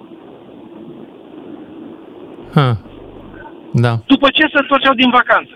Ha. 2.55 2.67
Da. 3.85 3.93
După 4.13 4.27
ce 4.37 4.43
se 4.53 4.59
întorceau 4.63 4.93
din 4.93 5.09
vacanță. 5.19 5.55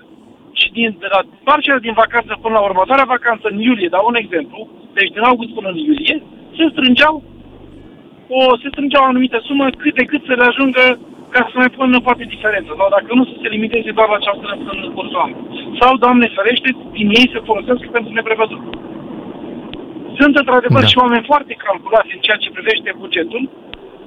Și 0.59 0.67
din, 0.77 0.89
de 0.99 1.07
la 1.13 1.19
întoarcerea 1.37 1.85
din 1.87 1.95
vacanță 2.03 2.31
până 2.41 2.53
la 2.57 2.67
următoarea 2.69 3.13
vacanță 3.15 3.45
în 3.51 3.57
iulie, 3.59 3.93
dau 3.95 4.05
un 4.07 4.17
exemplu, 4.23 4.59
deci 4.97 5.13
din 5.15 5.23
august 5.29 5.51
până 5.57 5.69
în 5.69 5.77
iulie, 5.87 6.15
se 6.57 6.65
strângeau 6.73 7.15
o, 8.37 8.39
se 8.61 8.67
strângeau 8.71 9.03
o 9.03 9.11
anumită 9.11 9.37
sumă 9.47 9.65
cât 9.81 9.93
de 9.99 10.05
cât 10.11 10.21
să 10.25 10.33
le 10.39 10.45
ajungă 10.51 10.83
ca 11.33 11.41
să 11.51 11.55
mai 11.57 11.69
pună 11.75 11.99
poate 12.07 12.33
diferență. 12.35 12.69
Sau 12.79 12.87
dacă 12.95 13.09
nu, 13.17 13.23
să 13.25 13.35
se 13.41 13.47
limiteze 13.55 13.91
doar 13.97 14.09
la 14.09 14.19
această 14.19 14.45
până 14.67 14.81
în 14.87 14.93
cursul 14.97 15.23
anului. 15.23 15.45
Sau, 15.79 15.91
Doamne 16.03 16.27
ferește, 16.35 16.69
din 16.97 17.07
ei 17.19 17.27
se 17.33 17.45
folosească 17.49 17.87
pentru 17.91 18.11
neprevăzut. 18.13 18.61
Sunt 20.19 20.33
într-adevăr 20.41 20.81
Da. 20.83 20.87
și 20.91 20.97
oameni 21.03 21.29
foarte 21.31 21.53
calculați 21.65 22.13
în 22.15 22.21
ceea 22.25 22.39
ce 22.43 22.49
privește 22.57 22.89
bugetul, 23.01 23.43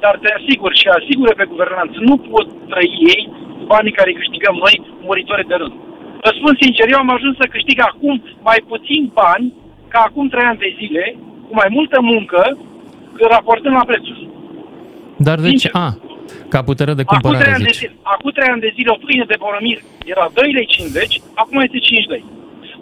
dar 0.03 0.15
te 0.23 0.29
asigur 0.39 0.73
și 0.81 0.87
asigură 0.99 1.33
pe 1.37 1.51
guvernanță, 1.53 1.97
nu 2.11 2.17
pot 2.31 2.47
trăi 2.73 2.91
ei 3.15 3.23
cu 3.59 3.65
banii 3.73 3.97
care 3.99 4.13
câștigăm 4.21 4.55
noi, 4.65 4.75
muritori 5.07 5.49
de 5.51 5.57
rând. 5.61 5.75
Vă 6.25 6.31
spun 6.39 6.53
sincer, 6.63 6.87
eu 6.95 6.99
am 7.05 7.11
ajuns 7.17 7.35
să 7.41 7.47
câștig 7.55 7.79
acum 7.91 8.15
mai 8.49 8.59
puțin 8.73 9.03
bani 9.23 9.47
ca 9.93 10.01
acum 10.09 10.29
trei 10.29 10.47
ani 10.51 10.63
de 10.65 10.71
zile, 10.81 11.05
cu 11.47 11.53
mai 11.61 11.69
multă 11.77 11.99
muncă, 12.13 12.41
raportând 13.35 13.75
la 13.75 13.85
prețuri. 13.91 14.29
Dar 15.27 15.39
deci, 15.41 15.49
Sincer. 15.49 15.71
a, 15.75 15.89
ca 16.49 16.61
putere 16.71 16.93
de 16.95 17.03
Acum 17.07 17.19
trei, 17.19 17.23
cumpărare, 17.33 17.55
ani 17.55 17.65
de 17.69 17.71
zici. 17.73 17.81
zile, 17.83 17.93
acum 18.15 18.31
trei 18.37 18.49
ani 18.55 18.61
de 18.67 18.73
zile 18.77 18.91
o 18.97 18.99
pâine 19.05 19.25
de 19.33 19.37
boromir 19.43 19.79
era 20.13 20.25
2,50 20.35 20.93
lei, 20.99 21.11
acum 21.35 21.57
este 21.61 21.79
5 21.79 22.07
lei. 22.13 22.25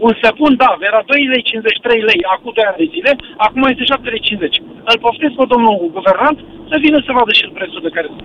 Un 0.05 0.13
săpun, 0.23 0.53
da, 0.63 0.71
era 0.91 1.01
2,53 1.03 1.07
lei, 1.35 1.79
3 1.83 2.01
lei 2.11 2.21
acum 2.35 2.51
2 2.55 2.65
ani 2.71 2.77
de 2.83 2.87
zile, 2.95 3.11
acum 3.47 3.63
este 3.73 3.85
7,50 3.85 4.39
lei. 4.41 4.63
Îl 4.91 4.99
poftesc 5.07 5.35
pe 5.41 5.45
domnul 5.53 5.91
guvernant 5.97 6.39
să 6.71 6.77
vină 6.85 6.99
să 7.07 7.11
vadă 7.19 7.33
și 7.33 7.43
el 7.45 7.51
prețul 7.59 7.81
de 7.87 7.91
care 7.97 8.07
sunt. 8.15 8.25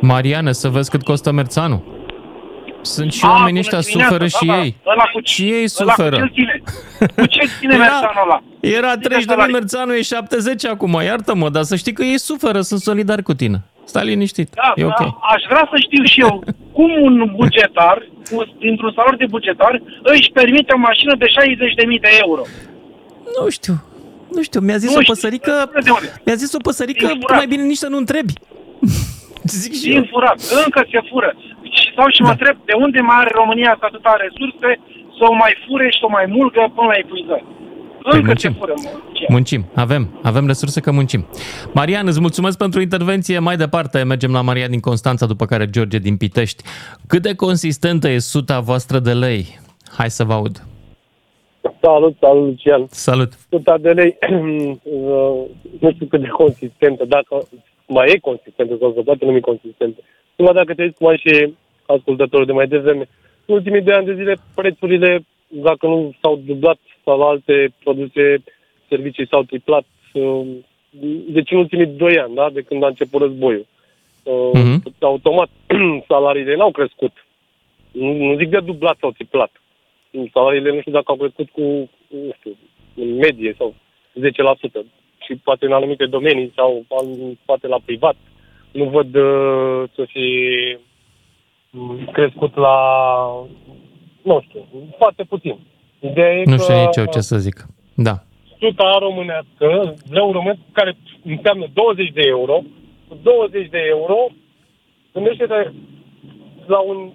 Mariană, 0.00 0.50
să 0.50 0.68
vezi 0.68 0.90
cât 0.90 1.02
costă 1.02 1.30
merțanul. 1.32 1.80
Sunt 2.80 3.12
și 3.12 3.24
A, 3.24 3.28
oamenii 3.28 3.62
bună 3.62 3.76
ăștia, 3.78 3.78
dimineața, 3.80 4.08
suferă 4.08 4.26
și 4.26 4.46
da, 4.46 4.52
da, 4.54 4.62
ei. 4.62 4.76
Ăla 4.86 5.04
cu, 5.12 5.20
Și 5.24 5.42
ei 5.42 5.66
ăla 5.80 5.92
suferă. 5.92 6.16
Cu 6.18 6.26
ce 6.26 6.32
ține? 6.32 6.62
Cu 7.16 7.26
ce 7.26 7.46
ține 7.58 7.74
Era, 7.74 7.82
merțanul 7.82 8.22
ăla? 8.24 8.42
era 8.60 8.90
Ține 8.90 9.02
30 9.06 9.08
de 9.08 9.16
lei 9.16 9.24
salarii. 9.24 9.52
merțanul, 9.52 9.94
e 9.94 10.02
70 10.02 10.66
acum, 10.66 11.00
iartă-mă, 11.04 11.48
dar 11.48 11.62
să 11.62 11.76
știi 11.76 11.92
că 11.92 12.02
ei 12.02 12.18
suferă, 12.18 12.60
sunt 12.60 12.80
solidari 12.80 13.22
cu 13.22 13.34
tine. 13.34 13.62
Stai 13.90 14.04
liniștit, 14.06 14.48
Da, 14.54 14.72
e 14.74 14.84
ok. 14.84 14.98
da, 14.98 15.18
aș 15.34 15.42
vrea 15.50 15.64
să 15.72 15.76
știu 15.86 16.02
și 16.12 16.20
eu 16.26 16.34
cum 16.76 16.90
un 17.08 17.16
bugetar, 17.36 17.96
cu- 18.30 18.46
dintr-un 18.64 18.92
salariu 18.96 19.18
de 19.24 19.26
bugetar, 19.36 19.82
își 20.02 20.30
permite 20.38 20.72
o 20.74 20.78
mașină 20.88 21.14
de 21.22 21.26
60.000 21.26 21.98
de 22.06 22.08
euro. 22.24 22.42
Nu 23.40 23.48
știu, 23.56 23.74
nu 24.34 24.42
știu, 24.42 24.60
mi-a 24.60 24.76
zis 24.84 24.90
Nu 24.90 24.96
o 24.96 25.00
știu, 25.00 25.12
păsărică, 25.14 25.52
de 25.86 25.90
unde? 25.90 26.08
mi-a 26.26 26.34
zis 26.42 26.50
o 26.58 26.58
păsărică, 26.68 27.06
Din 27.06 27.20
furat. 27.20 27.36
mai 27.36 27.46
bine 27.52 27.62
nici 27.62 27.82
să 27.84 27.88
nu 27.92 27.96
întrebi. 27.96 28.32
Zic 29.62 29.72
și 29.80 29.88
Din 29.88 29.96
eu. 30.02 30.06
furat, 30.12 30.38
încă 30.64 30.80
se 30.90 31.00
fură. 31.10 31.30
Și 31.76 31.84
stau 31.92 32.08
și 32.14 32.20
mă 32.26 32.26
Da. 32.32 32.32
întreb 32.36 32.56
de 32.70 32.74
unde 32.84 33.00
mai 33.08 33.16
are 33.22 33.30
România 33.42 33.70
atâta 33.80 34.12
resurse 34.26 34.70
să 35.16 35.22
o 35.30 35.34
mai 35.42 35.52
fure 35.66 35.86
și 35.92 35.98
să 36.00 36.04
o 36.08 36.14
mai 36.18 36.26
mulgă 36.36 36.60
până 36.76 36.88
la 36.92 36.96
epuizare. 37.04 37.44
Păi 38.10 38.18
Încă 38.18 38.26
muncim. 38.26 38.52
ce 38.52 38.58
fură, 38.58 38.72
mă. 38.82 38.90
Ce? 39.12 39.26
Muncim, 39.28 39.64
avem, 39.74 40.18
avem 40.22 40.46
resurse 40.46 40.80
că 40.80 40.92
muncim. 40.92 41.26
Marian, 41.74 42.06
îți 42.06 42.20
mulțumesc 42.20 42.58
pentru 42.58 42.80
intervenție. 42.80 43.38
Mai 43.38 43.56
departe 43.56 44.02
mergem 44.02 44.32
la 44.32 44.40
Marian 44.40 44.70
din 44.70 44.80
Constanța, 44.80 45.26
după 45.26 45.44
care 45.44 45.66
George 45.70 45.98
din 45.98 46.16
Pitești. 46.16 46.62
Cât 47.06 47.22
de 47.22 47.34
consistentă 47.34 48.08
e 48.08 48.18
suta 48.18 48.60
voastră 48.60 48.98
de 48.98 49.12
lei? 49.12 49.58
Hai 49.96 50.10
să 50.10 50.24
vă 50.24 50.32
aud. 50.32 50.64
Salut, 51.82 52.16
salut, 52.20 52.46
Lucian. 52.46 52.86
Salut. 52.90 53.32
Suta 53.50 53.78
de 53.78 53.90
lei, 53.90 54.18
uh, 54.30 55.40
nu 55.80 55.92
știu 55.92 56.06
cât 56.06 56.20
de 56.20 56.26
consistentă, 56.28 57.04
dacă 57.04 57.48
mai 57.86 58.10
e 58.10 58.18
consistentă 58.18 58.76
sau 58.80 58.92
se 58.96 59.02
poate 59.02 59.24
numi 59.24 59.40
consistentă. 59.40 60.00
Numai 60.36 60.54
dacă 60.54 60.74
te 60.74 60.82
uiți 60.82 60.98
cum 60.98 61.06
ai 61.06 61.16
și 61.24 61.54
ascultătorul 61.86 62.46
de 62.46 62.52
mai 62.52 62.66
devreme, 62.66 63.08
în 63.46 63.54
ultimii 63.54 63.82
doi 63.82 63.94
ani 63.94 64.06
de 64.06 64.14
zile, 64.14 64.36
prețurile, 64.54 65.26
dacă 65.48 65.86
nu 65.86 66.14
s-au 66.20 66.40
dublat 66.46 66.78
sau 67.06 67.18
la 67.18 67.26
alte 67.26 67.74
produse, 67.84 68.42
servicii 68.88 69.26
s-au 69.30 69.42
triplat. 69.42 69.84
uh, 70.12 70.46
Deci 71.28 71.50
în 71.50 71.58
ultimii 71.58 71.86
doi 71.86 72.18
ani, 72.18 72.34
da, 72.34 72.50
de 72.50 72.62
când 72.62 72.82
a 72.82 72.86
început 72.86 73.20
războiul. 73.20 73.66
Uh, 74.22 74.50
Mhm. 74.54 74.94
Automat, 75.00 75.48
salariile 76.08 76.56
n-au 76.56 76.70
crescut. 76.70 77.12
Nu, 77.92 78.12
nu 78.12 78.36
zic 78.36 78.48
de 78.48 78.60
dublat 78.60 78.96
sau 79.00 79.10
triplat 79.10 79.50
salariile 80.32 80.72
nu 80.72 80.80
știu 80.80 80.92
dacă 80.92 81.04
au 81.10 81.16
crescut 81.16 81.48
cu, 81.50 81.60
nu 82.08 82.30
știu, 82.38 82.56
în 82.94 83.14
medie 83.16 83.54
sau 83.58 83.74
10% 84.14 84.86
și 85.24 85.34
poate 85.44 85.64
în 85.66 85.72
anumite 85.72 86.06
domenii 86.06 86.52
sau 86.54 86.84
în- 86.88 87.36
poate 87.44 87.66
la 87.66 87.78
privat. 87.84 88.16
Nu 88.72 88.84
văd 88.84 89.14
uh, 89.14 89.82
să 89.94 90.04
fi 90.08 90.28
mm, 91.70 92.08
crescut 92.12 92.56
la, 92.56 92.76
nu 94.22 94.40
știu, 94.48 94.64
foarte 94.98 95.24
puțin. 95.24 95.58
Ideea 96.00 96.32
e 96.32 96.42
Nu 96.44 96.56
că 96.56 96.62
știu 96.62 96.74
nici 96.74 96.96
eu 96.96 97.06
ce 97.06 97.20
să 97.20 97.38
zic. 97.38 97.66
Da. 97.94 98.14
suta 98.58 98.98
românească, 99.00 99.94
leu 100.10 100.32
român, 100.32 100.58
care 100.72 100.96
înseamnă 101.24 101.66
20 101.72 102.10
de 102.12 102.22
euro, 102.24 102.62
cu 103.08 103.18
20 103.22 103.68
de 103.68 103.82
euro, 103.88 104.16
gândește-te 105.12 105.70
la 106.66 106.78
un 106.78 107.12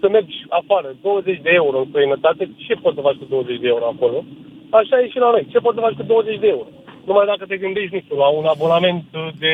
să 0.00 0.08
mergi 0.08 0.36
afară, 0.48 0.88
20 1.02 1.40
de 1.42 1.50
euro 1.52 1.78
în 1.78 1.86
străinătate, 1.88 2.50
ce 2.56 2.74
poți 2.74 2.96
să 2.96 3.00
faci 3.00 3.16
cu 3.16 3.26
20 3.28 3.60
de 3.60 3.68
euro 3.68 3.84
acolo? 3.84 4.24
Așa 4.70 5.00
e 5.00 5.08
și 5.08 5.18
la 5.18 5.30
noi. 5.30 5.46
Ce 5.52 5.58
poți 5.58 5.76
să 5.76 5.80
faci 5.80 5.96
cu 6.00 6.02
20 6.02 6.38
de 6.38 6.46
euro? 6.46 6.68
Numai 7.06 7.26
dacă 7.26 7.44
te 7.46 7.56
gândești, 7.56 7.94
nu 7.94 8.00
știu, 8.00 8.16
la 8.16 8.28
un 8.28 8.44
abonament 8.44 9.04
de... 9.38 9.52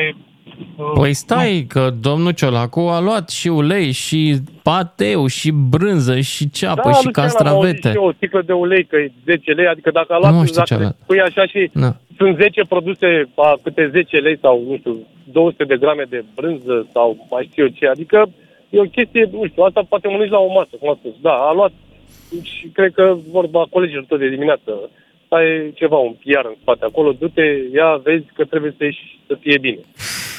uh, 0.77 0.91
Păi 0.93 1.13
stai 1.13 1.65
că 1.69 1.89
domnul 2.01 2.31
Ciolacu 2.31 2.79
a 2.79 2.99
luat 2.99 3.29
și 3.29 3.47
ulei 3.47 3.91
și 3.91 4.35
pateu 4.63 5.27
și 5.27 5.51
brânză 5.69 6.19
și 6.19 6.49
ceapă 6.49 6.81
da, 6.89 6.91
și 6.93 7.05
Lucian, 7.05 7.25
am 7.25 7.27
auzit 7.27 7.43
castravete. 7.43 7.89
și 7.89 7.95
eu 7.95 8.05
o 8.05 8.11
sticlă 8.11 8.41
de 8.45 8.53
ulei, 8.53 8.83
că 8.85 8.95
e 8.95 9.11
10 9.25 9.51
lei, 9.51 9.67
adică 9.67 9.89
dacă 9.91 10.13
a 10.13 10.17
luat, 10.19 10.33
Nu 10.33 10.45
știu 10.45 10.63
ce 10.63 10.73
a 10.73 10.77
dacă 10.77 10.81
luat. 10.81 11.07
pui 11.07 11.19
așa 11.21 11.45
și 11.45 11.69
Da. 11.73 11.95
sunt 12.17 12.37
10 12.37 12.61
produse 12.69 13.29
a 13.35 13.59
câte 13.63 13.89
10 13.91 14.17
lei 14.17 14.37
sau, 14.41 14.63
nu 14.69 14.77
știu, 14.77 14.95
200 15.31 15.63
de 15.63 15.77
grame 15.77 16.05
de 16.09 16.23
brânză 16.35 16.87
sau 16.93 17.27
mai 17.29 17.47
știu 17.51 17.63
eu 17.63 17.69
ce, 17.69 17.87
adică 17.87 18.29
e 18.69 18.79
o 18.79 18.83
chestie, 18.97 19.29
nu 19.31 19.47
știu, 19.47 19.63
asta 19.63 19.81
poate 19.89 20.07
mănânci 20.07 20.31
la 20.31 20.39
o 20.39 20.51
masă, 20.53 20.69
cum 20.79 20.89
a 20.89 20.97
spus. 20.99 21.11
Da, 21.21 21.31
a 21.49 21.53
luat 21.53 21.71
și 22.41 22.67
cred 22.67 22.91
că 22.93 23.17
vorba 23.31 23.65
colegilor 23.69 24.05
tot 24.07 24.19
de 24.19 24.29
dimineață, 24.29 24.71
ai 25.35 25.71
ceva, 25.75 25.97
un 25.97 26.15
PR 26.23 26.45
în 26.45 26.55
spate 26.61 26.85
acolo, 26.85 27.11
du-te, 27.19 27.45
ia, 27.73 27.89
vezi 28.03 28.25
că 28.35 28.43
trebuie 28.45 28.73
să 28.77 28.83
ieși 28.83 29.19
să 29.27 29.37
fie 29.39 29.57
bine. 29.57 29.79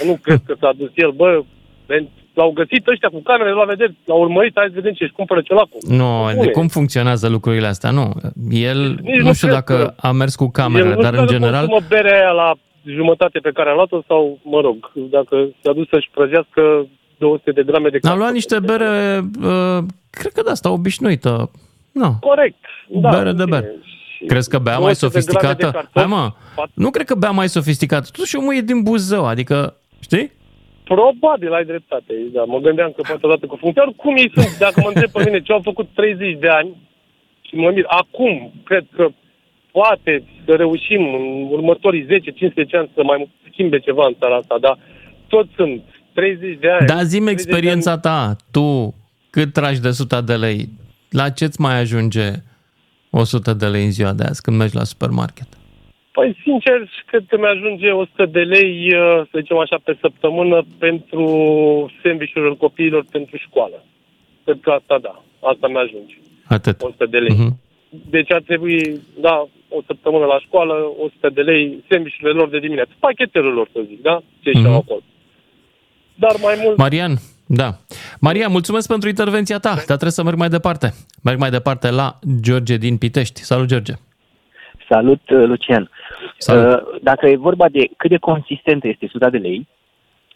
Nu 0.06 0.18
cred 0.22 0.40
că 0.46 0.54
s-a 0.60 0.72
dus 0.76 0.90
el, 0.94 1.10
bă, 1.10 1.42
ven- 1.86 2.10
l-au 2.34 2.50
găsit 2.50 2.86
ăștia 2.86 3.08
cu 3.08 3.20
camerele 3.22 3.54
la 3.54 3.64
vedere, 3.64 3.94
l-au 4.04 4.20
urmărit, 4.20 4.52
hai 4.54 4.66
să 4.68 4.72
vedem 4.74 4.92
ce 4.92 5.04
își 5.04 5.12
cumpără 5.12 5.40
celacul. 5.40 5.78
Nu, 5.88 6.26
de 6.28 6.34
Bune. 6.36 6.50
cum 6.50 6.66
funcționează 6.68 7.28
lucrurile 7.28 7.66
astea? 7.66 7.90
Nu. 7.90 8.12
El, 8.50 8.80
Nici 9.02 9.16
nu 9.20 9.26
nu 9.26 9.32
știu 9.32 9.46
cred 9.48 9.58
dacă 9.60 9.76
că- 9.76 10.06
a 10.06 10.10
mers 10.10 10.34
cu 10.34 10.44
El 10.44 10.50
camera, 10.50 10.88
nu 10.94 11.00
dar 11.00 11.12
știu 11.12 11.20
în 11.20 11.26
dacă 11.26 11.32
general... 11.38 11.66
consumă 11.66 11.86
berea 11.88 12.18
aia 12.20 12.30
la 12.30 12.52
jumătate 12.84 13.38
pe 13.38 13.50
care 13.54 13.70
a 13.70 13.74
luat-o 13.74 14.02
sau, 14.06 14.38
mă 14.42 14.60
rog, 14.60 14.92
dacă 15.10 15.48
s-a 15.62 15.72
dus 15.72 15.88
să-și 15.88 16.10
prăjească 16.14 16.86
200 17.18 17.50
de 17.50 17.62
grame 17.62 17.88
de 17.88 17.96
A 17.96 17.98
cartofi. 18.00 18.18
luat 18.22 18.32
niște 18.32 18.58
bere, 18.60 19.18
uh, 19.42 19.78
cred 20.10 20.32
că 20.32 20.42
de 20.42 20.50
asta 20.50 20.70
obișnuită. 20.70 21.50
Nu. 21.92 22.16
Corect. 22.20 22.64
Da, 22.88 23.08
Bere 23.10 23.32
de 23.32 23.44
bine. 23.44 23.58
bere. 23.58 23.74
Și 24.24 24.30
Crezi 24.30 24.48
că 24.48 24.58
bea 24.58 24.78
mai 24.78 24.92
200 25.00 25.18
de 25.18 25.24
grame 25.24 25.54
de 25.54 25.62
sofisticată? 25.62 25.70
cartofi, 25.76 25.98
Hai 25.98 26.06
mă, 26.06 26.32
pat- 26.60 26.74
nu 26.74 26.90
cred 26.90 27.06
că 27.06 27.14
bea 27.14 27.30
mai 27.30 27.48
sofisticată. 27.48 28.08
Totuși 28.12 28.36
omul 28.36 28.56
e 28.56 28.60
din 28.60 28.82
Buzău, 28.82 29.24
adică, 29.26 29.76
știi? 30.00 30.32
Probabil 30.84 31.52
ai 31.52 31.64
dreptate. 31.64 32.12
Da, 32.32 32.42
mă 32.44 32.58
gândeam 32.58 32.92
că 32.96 33.02
poate 33.08 33.26
odată 33.26 33.46
cu 33.46 33.56
funcția. 33.60 33.82
Cum 33.96 34.16
ei 34.16 34.30
sunt, 34.34 34.58
dacă 34.58 34.80
mă 34.80 34.88
întreb 34.88 35.10
pe 35.10 35.22
mine 35.24 35.40
ce 35.42 35.52
au 35.52 35.60
făcut 35.62 35.88
30 35.94 36.38
de 36.40 36.48
ani 36.48 36.70
și 37.46 37.54
mă 37.54 37.70
mir, 37.74 37.84
acum 37.88 38.52
cred 38.64 38.84
că 38.96 39.08
poate 39.72 40.24
să 40.44 40.52
reușim 40.54 41.02
în 41.14 41.46
următorii 41.50 42.04
10-15 42.04 42.06
ani 42.70 42.90
să 42.94 43.02
mai 43.02 43.30
schimbe 43.50 43.78
ceva 43.78 44.06
în 44.06 44.14
țara 44.18 44.36
asta, 44.36 44.56
dar 44.60 44.78
toți 45.28 45.50
sunt 45.56 45.82
30 46.12 46.58
de 46.60 46.68
ani. 46.70 46.86
Da, 46.86 47.02
zi-mi 47.02 47.24
30 47.24 47.24
de 47.24 47.30
experiența 47.30 47.90
ani. 47.90 48.00
ta. 48.00 48.36
Tu, 48.50 48.94
cât 49.30 49.52
tragi 49.52 49.80
de 49.80 49.88
100 49.88 50.20
de 50.20 50.34
lei? 50.34 50.68
La 51.10 51.28
ce-ți 51.30 51.60
mai 51.60 51.78
ajunge 51.80 52.30
100 53.20 53.52
de 53.52 53.66
lei 53.66 53.84
în 53.84 53.90
ziua 53.90 54.12
de 54.12 54.22
azi 54.24 54.42
când 54.42 54.56
mergi 54.56 54.74
la 54.74 54.84
supermarket? 54.84 55.46
Păi, 56.12 56.36
sincer, 56.42 56.90
cred 57.06 57.24
că 57.28 57.36
mi-ajunge 57.38 57.90
100 57.90 58.26
de 58.26 58.40
lei, 58.40 58.94
uh, 58.94 59.22
să 59.30 59.38
zicem 59.40 59.56
așa, 59.58 59.76
pe 59.84 59.96
săptămână 60.00 60.64
pentru 60.78 61.24
sandvișurile 62.02 62.54
copiilor 62.54 63.04
pentru 63.10 63.36
școală. 63.36 63.84
Cred 64.44 64.58
că 64.62 64.70
asta, 64.70 64.98
da, 65.02 65.22
asta 65.50 65.66
mi-ajunge, 65.68 66.16
Atât. 66.48 66.82
100 66.82 67.06
de 67.06 67.18
lei. 67.18 67.36
Mhm. 67.36 67.58
Deci 68.10 68.32
ar 68.32 68.42
trebui, 68.42 69.00
da, 69.20 69.46
o 69.68 69.78
săptămână 69.86 70.24
la 70.24 70.38
școală, 70.38 70.74
100 71.02 71.28
de 71.28 71.40
lei, 71.42 71.84
sandvișurile 71.90 72.30
lor 72.30 72.48
de 72.48 72.58
dimineață, 72.58 72.90
pachetelul 72.98 73.52
lor, 73.54 73.68
să 73.72 73.80
zic, 73.88 74.02
da? 74.02 74.22
Ce 74.42 74.50
Mhm. 74.50 74.60
și-au 74.60 74.74
acolo. 74.74 75.00
Dar 76.14 76.34
mai 76.42 76.54
mult, 76.62 76.76
Marian, 76.76 77.14
da. 77.46 77.74
Marian, 78.20 78.50
mulțumesc 78.50 78.88
pentru 78.88 79.08
intervenția 79.08 79.58
ta, 79.58 79.74
dar 79.74 79.84
trebuie 79.84 80.10
să 80.10 80.22
merg 80.22 80.36
mai 80.36 80.48
departe. 80.48 80.94
Merg 81.22 81.38
mai 81.38 81.50
departe 81.50 81.90
la 81.90 82.18
George 82.40 82.76
din 82.76 82.96
Pitești. 82.96 83.40
Salut, 83.40 83.66
George. 83.66 83.92
Salut, 84.88 85.30
uh, 85.30 85.44
Lucian. 85.46 85.90
Salut. 86.38 86.80
Uh, 86.80 87.00
Dacă 87.02 87.26
e 87.26 87.36
vorba 87.36 87.68
de 87.68 87.90
cât 87.96 88.10
de 88.10 88.16
consistentă 88.16 88.88
este 88.88 89.06
suta 89.10 89.30
de 89.30 89.38
lei, 89.38 89.68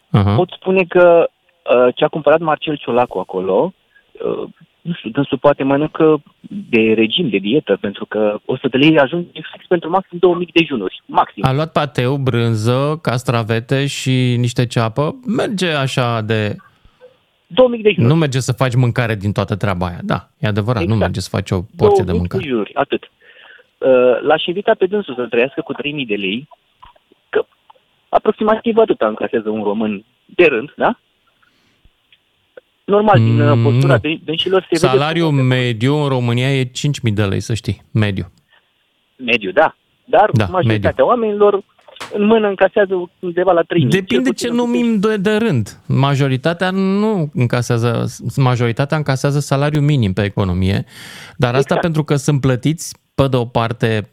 Aha. 0.09 0.35
pot 0.35 0.49
spune 0.49 0.83
că 0.83 1.29
uh, 1.29 1.95
ce 1.95 2.03
a 2.03 2.07
cumpărat 2.07 2.39
Marcel 2.39 2.77
Ciolacu 2.77 3.19
acolo, 3.19 3.73
uh, 4.11 4.49
nu 4.81 4.93
știu, 4.93 5.09
dânsul 5.09 5.37
poate 5.37 5.63
mănâncă 5.63 6.21
de 6.69 6.93
regim, 6.95 7.29
de 7.29 7.37
dietă, 7.37 7.77
pentru 7.81 8.05
că 8.05 8.39
100 8.45 8.67
de 8.67 8.77
lei 8.77 8.99
ajunge 8.99 9.41
fix 9.51 9.65
pentru 9.67 9.89
maxim 9.89 10.17
2000 10.17 10.49
de 10.53 10.63
junuri. 10.63 11.01
Maxim. 11.05 11.43
A 11.45 11.53
luat 11.53 11.71
pateu, 11.71 12.15
brânză, 12.15 12.99
castravete 13.01 13.85
și 13.85 14.35
niște 14.39 14.65
ceapă. 14.65 15.19
Merge 15.25 15.69
așa 15.69 16.21
de... 16.21 16.55
2000 17.51 17.81
de 17.81 17.89
junuri. 17.91 18.13
Nu 18.13 18.19
merge 18.19 18.39
să 18.39 18.51
faci 18.51 18.75
mâncare 18.75 19.15
din 19.15 19.31
toată 19.31 19.55
treaba 19.55 19.85
aia. 19.87 19.99
Da, 20.03 20.29
e 20.37 20.47
adevărat, 20.47 20.77
nu 20.81 20.93
Exact. 20.93 20.99
merge 21.01 21.19
să 21.19 21.29
faci 21.31 21.51
o 21.51 21.61
porție 21.77 22.03
de 22.03 22.11
2000 22.11 22.19
mâncare. 22.19 22.43
junuri, 22.47 22.71
atât. 22.73 23.03
Uh, 23.77 23.89
L-aș 24.21 24.45
invita 24.45 24.73
pe 24.77 24.85
dânsul 24.85 25.15
să 25.15 25.25
trăiască 25.29 25.61
cu 25.61 25.73
3000 25.73 26.05
de 26.05 26.15
lei, 26.15 26.47
că 27.29 27.45
aproximativ 28.09 28.77
atât 28.77 29.01
încasează 29.01 29.49
un 29.49 29.63
român 29.63 30.05
de 30.25 30.45
rând, 30.45 30.73
da? 30.77 30.99
Normal, 32.85 33.19
din 33.19 33.41
Mm, 33.41 33.57
mm, 33.57 33.63
postura 33.63 33.93
nu. 33.93 33.99
de 33.99 34.19
dânșilor 34.25 34.61
se 34.61 34.67
vede... 34.71 34.85
Salariul 34.87 35.31
mediu 35.31 35.95
în 35.95 36.07
România 36.07 36.59
e 36.59 36.63
5.000 36.63 37.13
de 37.13 37.23
lei, 37.25 37.39
să 37.39 37.53
știi. 37.53 37.81
Mediu. 37.91 38.31
Mediu, 39.15 39.51
da. 39.51 39.75
Dar 40.05 40.29
Da, 40.33 40.43
da, 40.45 40.51
majoritatea 40.51 40.89
mediu. 40.89 41.05
oamenilor 41.05 41.63
în 42.13 42.25
mână 42.25 42.47
încasează 42.47 43.09
undeva 43.19 43.51
la 43.51 43.61
3.000. 43.61 43.67
Depinde 43.89 44.29
ce 44.29 44.49
numim 44.49 44.99
de, 44.99 45.17
de 45.17 45.35
rând. 45.35 45.79
Majoritatea 45.87 46.69
nu 46.71 47.29
încasează, 47.33 48.05
majoritatea 48.35 48.97
încasează 48.97 49.39
salariu 49.39 49.81
minim 49.81 50.13
pe 50.13 50.23
economie, 50.23 50.85
dar 51.37 51.49
asta 51.49 51.59
Exact. 51.59 51.81
pentru 51.81 52.03
că 52.03 52.15
sunt 52.15 52.41
plătiți 52.41 52.97
pe 53.15 53.27
de 53.27 53.35
o 53.35 53.45
parte 53.45 54.09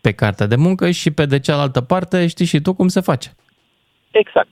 pe 0.00 0.12
cartea 0.12 0.46
de 0.46 0.56
muncă 0.56 0.90
și 0.90 1.10
pe 1.10 1.26
de 1.26 1.38
cealaltă 1.40 1.80
parte 1.80 2.26
știi 2.26 2.44
și 2.46 2.60
tu 2.60 2.74
cum 2.74 2.88
se 2.88 3.00
face. 3.00 3.34
Exact. 4.10 4.48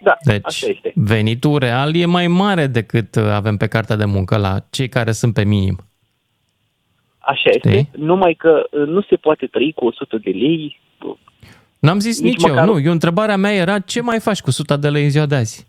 Da, 0.00 0.16
Deci 0.24 0.40
așa 0.44 0.66
este. 0.66 0.92
venitul 0.94 1.58
real 1.58 1.94
e 1.96 2.04
mai 2.06 2.26
mare 2.26 2.66
decât 2.66 3.16
avem 3.16 3.56
pe 3.56 3.66
cartea 3.66 3.96
de 3.96 4.04
muncă 4.04 4.36
la 4.36 4.56
cei 4.70 4.88
care 4.88 5.12
sunt 5.12 5.34
pe 5.34 5.44
minim. 5.44 5.78
Așa 7.18 7.50
Știi? 7.50 7.70
este. 7.70 7.88
Numai 7.92 8.34
că 8.34 8.66
uh, 8.70 8.86
nu 8.86 9.00
se 9.02 9.16
poate 9.16 9.46
trăi 9.46 9.72
cu 9.74 9.86
100 9.86 10.16
de 10.16 10.30
lei. 10.30 10.80
N-am 11.78 11.98
zis 11.98 12.20
nici, 12.20 12.32
Nici 12.32 12.42
eu, 12.48 12.54
măcar- 12.54 12.66
nu. 12.66 12.80
Eu, 12.80 12.92
întrebarea 12.92 13.36
mea 13.36 13.52
era 13.54 13.78
ce 13.78 14.00
mai 14.00 14.20
faci 14.20 14.40
cu 14.40 14.48
100 14.48 14.76
de 14.76 14.88
lei 14.88 15.04
în 15.04 15.10
ziua 15.10 15.26
de 15.26 15.34
azi? 15.34 15.66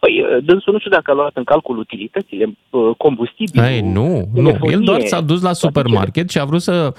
Păi, 0.00 0.20
uh, 0.20 0.44
dânsul 0.44 0.72
nu 0.72 0.78
știu 0.78 0.90
dacă 0.90 1.10
a 1.10 1.14
luat 1.14 1.30
în 1.34 1.44
calcul 1.44 1.78
utilitățile, 1.78 2.58
uh, 2.70 2.90
combustibilul. 2.96 3.66
Ei, 3.66 3.80
nu, 3.80 4.28
nu. 4.34 4.44
telefonie, 4.44 4.74
El 4.74 4.80
doar 4.80 5.00
s-a 5.00 5.20
dus 5.20 5.36
la 5.36 5.52
toate 5.52 5.58
supermarket 5.58 6.30
și 6.30 6.38
a 6.38 6.44
vrut 6.44 6.62
să... 6.62 6.92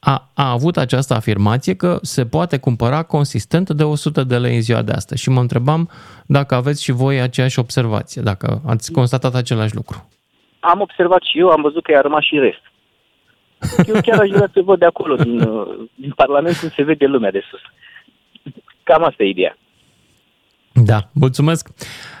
A, 0.00 0.30
a 0.34 0.50
avut 0.50 0.76
această 0.76 1.14
afirmație 1.14 1.74
că 1.74 1.98
se 2.02 2.24
poate 2.26 2.58
cumpăra 2.58 3.02
consistent 3.02 3.70
de 3.70 3.82
100 3.82 4.24
de 4.24 4.38
lei 4.38 4.54
în 4.54 4.60
ziua 4.60 4.82
de 4.82 4.92
astăzi. 4.92 5.22
Și 5.22 5.28
mă 5.28 5.40
întrebam 5.40 5.90
dacă 6.26 6.54
aveți 6.54 6.82
și 6.82 6.92
voi 6.92 7.20
aceeași 7.20 7.58
observație, 7.58 8.22
dacă 8.22 8.60
ați 8.66 8.92
constatat 8.92 9.34
același 9.34 9.74
lucru. 9.74 10.08
Am 10.60 10.80
observat 10.80 11.22
și 11.22 11.38
eu, 11.38 11.48
am 11.48 11.62
văzut 11.62 11.82
că 11.82 11.92
i-a 11.92 12.00
rămas 12.00 12.24
și 12.24 12.38
rest. 12.38 12.62
Eu 13.88 14.00
chiar 14.02 14.20
aș 14.20 14.28
vrea 14.28 14.50
să 14.52 14.60
văd 14.64 14.78
de 14.78 14.84
acolo, 14.84 15.14
din, 15.14 15.40
uh, 15.40 15.66
din 15.94 16.12
Parlament, 16.16 16.56
cum 16.56 16.68
se 16.76 16.82
vede 16.82 17.06
lumea 17.06 17.30
de 17.30 17.42
sus. 17.50 17.60
Cam 18.88 19.04
asta 19.04 19.22
e 19.22 19.28
ideea. 19.28 19.56
Da, 20.72 20.98
mulțumesc. 21.12 21.68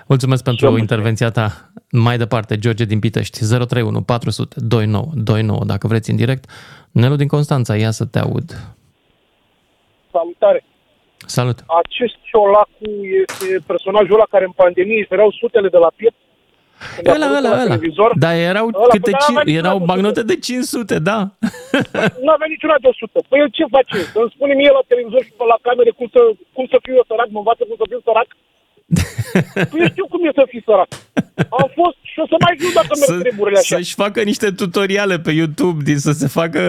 Mulțumesc 0.06 0.42
pentru 0.42 0.66
eu 0.66 0.76
intervenția 0.76 1.30
ta. 1.30 1.70
Mai 1.90 2.16
departe, 2.18 2.58
George 2.58 2.84
din 2.84 2.98
Pitești, 2.98 3.38
031 3.38 4.02
400 4.02 4.56
29 4.60 5.06
29, 5.14 5.64
dacă 5.64 5.86
vreți 5.86 6.10
în 6.10 6.16
direct. 6.16 6.44
Nelu 6.92 7.16
din 7.16 7.28
Constanța, 7.28 7.76
ia 7.76 7.90
să 7.90 8.04
te 8.04 8.18
aud. 8.18 8.48
Salutare! 10.12 10.64
Salut! 11.26 11.58
Acest 11.82 12.16
Ciolacu 12.22 12.90
este 13.22 13.64
personajul 13.66 14.14
ăla 14.14 14.26
care 14.30 14.44
în 14.44 14.50
pandemie 14.50 14.98
își 14.98 15.12
erau 15.12 15.30
sutele 15.30 15.68
de 15.68 15.76
la 15.76 15.90
piept. 15.96 16.16
Când 16.94 17.06
a 17.08 17.12
Ăla, 17.14 17.26
apărut 17.26 17.38
ăla, 17.44 17.48
la 17.48 17.60
ăla. 17.62 17.66
televizor. 17.74 18.10
Dar 18.24 18.34
erau, 18.50 18.66
Ăla, 18.74 18.92
câte 18.94 19.06
păi 19.10 19.14
da, 19.16 19.22
cin- 19.26 19.38
avea 19.40 19.54
erau 19.60 19.76
niciodată 19.78 19.90
bagnote 19.90 20.22
de 20.30 20.36
500, 20.48 20.94
da. 21.10 21.18
Nu 22.24 22.30
avea 22.36 22.48
niciuna 22.54 22.76
de 22.84 22.88
100. 22.94 23.18
Păi 23.28 23.38
el 23.42 23.48
ce 23.56 23.64
face? 23.76 23.96
Să-mi 24.14 24.32
spune 24.36 24.52
mie 24.60 24.70
la 24.78 24.82
televizor 24.90 25.22
și 25.26 25.32
pe 25.38 25.44
la 25.52 25.58
camere 25.66 25.90
cum 25.98 26.06
să, 26.14 26.20
cum 26.56 26.64
să 26.72 26.76
fiu 26.84 26.94
eu 27.00 27.04
sărac, 27.10 27.28
mă 27.34 27.40
învață 27.42 27.62
cum 27.68 27.76
să 27.82 27.86
fiu 27.92 28.00
sărac? 28.08 28.28
Păi 29.70 29.80
eu 29.82 29.88
știu 29.94 30.06
cum 30.12 30.20
e 30.28 30.30
să 30.40 30.44
fii 30.52 30.62
sărac. 30.68 30.90
Am 31.60 31.68
fost 31.80 31.96
și 32.10 32.18
o 32.24 32.26
să 32.32 32.36
mai 32.44 32.54
fiu 32.60 32.70
dacă 32.80 32.92
merg 33.02 33.12
treburile 33.24 33.58
așa. 33.58 33.76
să-și 33.76 33.94
facă 34.02 34.18
niște 34.30 34.48
tutoriale 34.60 35.16
pe 35.26 35.32
YouTube 35.40 35.80
din 35.88 35.98
să 36.06 36.12
se 36.20 36.26
facă 36.38 36.60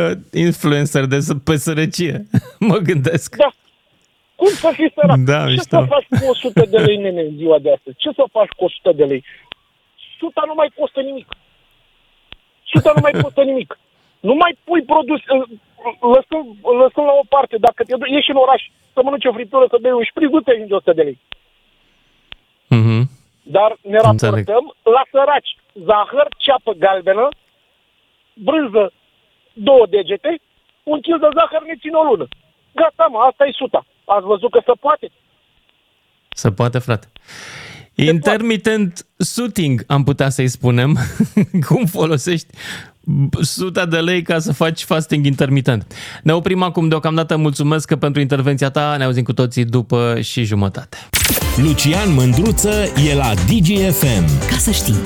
influencer 0.47 1.03
de 1.13 1.19
să, 1.27 1.33
pe 1.47 1.55
sărăcie. 1.65 2.15
mă 2.69 2.77
gândesc. 2.89 3.29
Da. 3.35 3.49
Cum 4.35 4.47
să 4.63 4.69
fii 4.73 4.91
sărac? 4.95 5.17
Da, 5.31 5.39
Ce 5.45 5.49
mișto. 5.49 5.77
să 5.77 5.85
faci 5.93 6.07
cu 6.19 6.29
100 6.29 6.65
de 6.73 6.77
lei, 6.77 6.97
nene, 6.97 7.21
în 7.21 7.35
ziua 7.37 7.57
de 7.59 7.69
astăzi? 7.75 7.95
Ce 8.03 8.09
să 8.15 8.23
faci 8.31 8.51
cu 8.57 8.63
100 8.63 8.91
de 8.99 9.03
lei? 9.11 9.23
100 10.21 10.41
nu 10.45 10.53
mai 10.53 10.69
costă 10.79 11.01
nimic. 11.01 11.27
100 12.73 12.91
nu 12.95 13.01
mai 13.01 13.13
costă 13.23 13.43
nimic. 13.43 13.79
Nu 14.19 14.33
mai 14.33 14.57
pui 14.63 14.81
produs, 14.83 15.21
lăsând, 16.13 16.45
lăsând 16.81 17.05
la 17.11 17.15
o 17.23 17.25
parte, 17.29 17.55
dacă 17.57 17.83
te 17.83 17.95
duci, 17.95 18.09
ieși 18.09 18.29
în 18.29 18.35
oraș 18.45 18.61
să 18.93 18.99
mănânci 19.03 19.25
o 19.25 19.33
fritură, 19.33 19.65
să 19.69 19.77
bei 19.81 19.91
un 19.91 20.03
șpriț, 20.03 20.29
nu 20.31 20.39
te 20.41 20.51
ajunge 20.51 20.73
100 20.73 20.93
de 20.93 21.01
lei. 21.01 21.19
Mhm. 22.67 23.09
Dar 23.43 23.77
ne 23.81 23.97
Înțeleg. 24.03 24.47
raportăm 24.47 24.75
la 24.83 25.03
săraci. 25.11 25.57
Zahăr, 25.73 26.27
ceapă 26.37 26.71
galbenă, 26.71 27.27
brânză, 28.33 28.91
două 29.53 29.85
degete, 29.85 30.39
un 30.83 31.01
kil 31.01 31.19
de 31.19 31.27
zahăr 31.33 31.63
ne 31.63 31.75
ține 31.79 31.95
o 31.97 32.03
lună. 32.03 32.27
Gata, 32.75 33.05
mă, 33.11 33.19
asta 33.19 33.45
e 33.45 33.51
suta. 33.51 33.85
Ați 34.05 34.25
văzut 34.25 34.51
că 34.51 34.61
se 34.65 34.71
poate? 34.79 35.11
Se 36.29 36.51
poate, 36.51 36.79
frate. 36.79 37.07
Intermittent 38.05 39.05
shooting, 39.17 39.83
am 39.87 40.03
putea 40.03 40.29
să-i 40.29 40.47
spunem. 40.47 40.97
Cum 41.67 41.85
folosești 41.85 42.47
suta 43.41 43.85
de 43.85 43.97
lei 43.97 44.21
ca 44.21 44.39
să 44.39 44.53
faci 44.53 44.83
fasting 44.83 45.25
intermitent. 45.25 45.93
Ne 46.23 46.33
oprim 46.33 46.61
acum 46.61 46.87
deocamdată. 46.87 47.37
Mulțumesc 47.37 47.95
pentru 47.95 48.21
intervenția 48.21 48.69
ta. 48.69 48.95
Ne 48.97 49.03
auzim 49.03 49.23
cu 49.23 49.33
toții 49.33 49.65
după 49.65 50.17
și 50.21 50.43
jumătate. 50.43 50.97
Lucian 51.57 52.13
Mândruță 52.13 52.93
e 53.09 53.15
la 53.15 53.33
DGFM. 53.33 54.47
Ca 54.49 54.57
să 54.57 54.71
știi. 54.71 54.99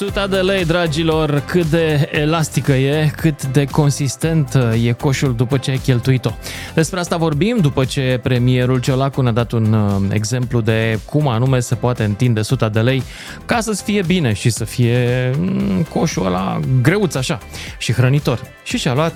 Suta 0.00 0.26
de 0.26 0.36
lei, 0.36 0.64
dragilor, 0.64 1.42
cât 1.46 1.66
de 1.66 2.08
elastică 2.12 2.72
e, 2.72 3.12
cât 3.16 3.46
de 3.46 3.64
consistent 3.64 4.58
e 4.84 4.92
coșul 4.92 5.34
după 5.34 5.58
ce 5.58 5.70
ai 5.70 5.78
cheltuit-o. 5.78 6.30
Despre 6.74 7.00
asta 7.00 7.16
vorbim 7.16 7.56
după 7.60 7.84
ce 7.84 8.20
premierul 8.22 8.80
Ciolacu 8.80 9.20
ne-a 9.20 9.32
dat 9.32 9.52
un 9.52 9.72
uh, 9.72 10.08
exemplu 10.12 10.60
de 10.60 10.98
cum 11.04 11.28
anume 11.28 11.60
se 11.60 11.74
poate 11.74 12.04
întinde 12.04 12.42
suta 12.42 12.68
de 12.68 12.80
lei 12.80 13.02
ca 13.46 13.60
să-ți 13.60 13.82
fie 13.82 14.02
bine 14.06 14.32
și 14.32 14.50
să 14.50 14.64
fie 14.64 15.30
mm, 15.38 15.82
coșul 15.82 16.26
ăla 16.26 16.60
greuț 16.82 17.14
așa 17.14 17.38
și 17.78 17.92
hrănitor. 17.92 18.40
Și 18.62 18.78
și-a 18.78 18.94
luat 18.94 19.14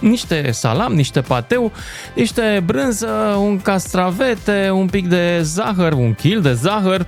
niște 0.00 0.50
salam, 0.50 0.92
niște 0.94 1.20
pateu, 1.20 1.72
niște 2.14 2.62
brânză, 2.64 3.36
un 3.40 3.60
castravete, 3.60 4.70
un 4.72 4.86
pic 4.86 5.08
de 5.08 5.40
zahăr, 5.42 5.92
un 5.92 6.14
kil 6.14 6.40
de 6.40 6.52
zahăr, 6.52 7.06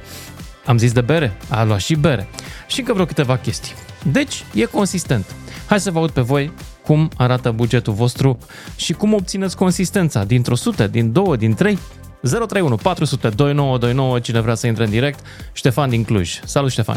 am 0.67 0.79
zis 0.79 0.93
de 0.93 1.01
bere, 1.01 1.37
a 1.51 1.65
luat 1.65 1.81
și 1.81 1.95
bere 1.95 2.29
și 2.67 2.79
încă 2.81 2.93
vreo 2.93 3.05
câteva 3.05 3.37
chestii. 3.37 3.75
Deci, 4.13 4.45
e 4.55 4.65
consistent. 4.65 5.35
Hai 5.69 5.81
să 5.81 5.91
vă 5.91 5.99
aud 5.99 6.11
pe 6.11 6.21
voi 6.21 6.53
cum 6.85 7.11
arată 7.17 7.51
bugetul 7.51 7.93
vostru 7.93 8.39
și 8.77 8.93
cum 8.93 9.15
obțineți 9.15 9.57
consistența 9.57 10.25
dintr-o 10.25 10.55
sută, 10.55 10.87
din 10.87 11.13
două, 11.13 11.37
din 11.37 11.55
trei. 11.55 11.79
031 12.23 12.77
400 12.77 13.29
2929, 13.29 14.19
cine 14.21 14.41
vrea 14.41 14.55
să 14.55 14.67
intre 14.67 14.85
în 14.85 14.91
direct, 14.91 15.19
Ștefan 15.53 15.89
din 15.91 16.05
Cluj. 16.05 16.41
Salut, 16.45 16.71
Ștefan! 16.71 16.97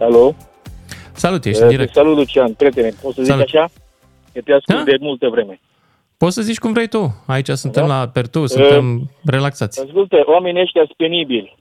Alo? 0.00 0.34
Salut, 1.12 1.44
ești 1.44 1.62
în 1.62 1.68
direct. 1.68 1.94
Salut, 1.94 2.16
Lucian, 2.16 2.52
prietene. 2.52 2.88
Poți 3.02 3.14
să 3.14 3.22
zic 3.22 3.30
Salut. 3.32 3.44
așa? 3.46 3.68
Că 4.32 4.40
te 4.40 4.52
ascult 4.52 4.78
Da? 4.78 4.84
de 4.84 4.96
multă 5.00 5.28
vreme. 5.28 5.60
Poți 6.16 6.34
să 6.34 6.42
zici 6.42 6.58
cum 6.58 6.72
vrei 6.72 6.86
tu. 6.88 7.22
Aici 7.26 7.48
suntem 7.50 7.86
Da? 7.86 7.94
la 7.98 8.08
Pertu, 8.08 8.46
suntem 8.46 9.10
relaxați. 9.24 9.80
Ascultă, 9.80 10.16
oamenii 10.26 10.60
ăștia 10.62 10.82
sunt 10.84 10.96
penibili. 10.96 11.56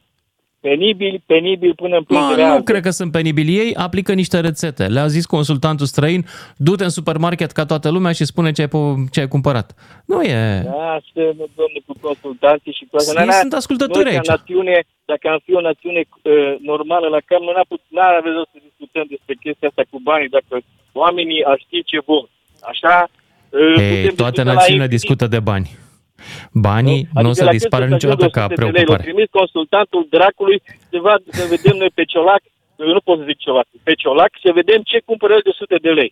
Penibili, 0.70 1.24
penibili 1.26 1.74
până 1.84 1.96
în 2.00 2.04
Ma, 2.08 2.18
plângere 2.18 2.48
nu 2.48 2.54
arde. 2.54 2.64
cred 2.72 2.82
că 2.82 2.90
sunt 3.00 3.12
penibili. 3.12 3.58
Ei 3.64 3.72
aplică 3.86 4.12
niște 4.14 4.40
rețete. 4.40 4.84
Le-a 4.96 5.08
zis 5.08 5.26
consultantul 5.36 5.86
străin, 5.86 6.22
du-te 6.68 6.84
în 6.84 6.90
supermarket 7.00 7.52
ca 7.52 7.66
toată 7.66 7.88
lumea 7.96 8.12
și 8.18 8.26
spune 8.32 8.52
ce 8.52 8.62
ai, 8.62 8.68
po- 8.76 8.98
ce 9.12 9.20
ai 9.20 9.28
cumpărat. 9.36 9.68
Nu 10.12 10.18
e... 10.22 10.62
Da, 10.64 10.92
să, 11.14 11.22
domnule, 11.58 11.80
cu 11.88 11.94
consultanții 12.08 12.74
și 12.78 12.84
cu 12.90 12.96
asta. 12.98 13.20
Ei 13.22 13.28
N-a- 13.28 13.42
sunt 13.44 13.54
ascultători 13.62 14.04
noi, 14.10 14.14
aici. 14.16 14.26
Ca 14.28 14.34
națiune, 14.38 14.76
dacă 15.12 15.26
am 15.34 15.40
fi 15.46 15.52
o 15.60 15.62
națiune 15.70 16.02
uh, 16.08 16.56
normală 16.72 17.08
la 17.16 17.20
cam, 17.30 17.42
nu 17.48 17.52
n-a 17.56 17.66
put- 17.72 17.88
n-ar 17.96 18.14
avea 18.20 18.32
rost 18.38 18.50
să 18.56 18.60
discutăm 18.70 19.06
despre 19.14 19.34
chestia 19.44 19.68
asta 19.72 19.84
cu 19.92 19.98
banii, 20.10 20.30
dacă 20.38 20.54
oamenii 21.04 21.42
ar 21.52 21.58
ști 21.66 21.78
ce 21.92 22.00
bun. 22.10 22.26
Așa, 22.72 22.96
uh, 23.10 23.76
Ei, 23.84 23.92
putem 23.96 24.16
toate 24.22 24.42
discuta 24.42 24.44
la 24.50 24.54
națiunile 24.58 24.86
infinit. 24.88 24.98
discută 24.98 25.26
de 25.36 25.42
bani. 25.52 25.68
Banii 26.68 27.02
nu, 27.14 27.22
nu 27.22 27.28
o 27.28 27.30
Adică 27.30 27.34
să 27.40 27.44
la 27.50 27.52
dispară 27.58 27.84
chestia 27.86 27.96
asta, 27.96 28.08
niciodată 28.08 28.26
200 28.26 28.40
ca 28.40 28.46
de 28.48 28.54
lei, 28.56 28.64
L-a 28.64 28.72
preocupare. 28.72 29.04
trimis 29.08 29.30
consultantul 29.40 30.04
dracului 30.16 30.58
să, 30.90 30.98
vad, 31.06 31.22
să 31.38 31.44
vedem 31.54 31.76
noi 31.82 31.92
pe 31.98 32.04
Ciolac, 32.12 32.42
eu 32.84 32.92
nu 32.98 33.02
pot 33.08 33.18
să 33.20 33.24
zic 33.30 33.38
Ciolac, 33.44 33.68
pe 33.88 33.94
Ciolac, 34.02 34.32
să 34.44 34.50
vedem 34.60 34.80
ce 34.92 34.98
cumpără 35.10 35.32
el 35.34 35.42
de 35.44 35.50
100 35.50 35.78
de 35.88 35.92
lei. 36.00 36.12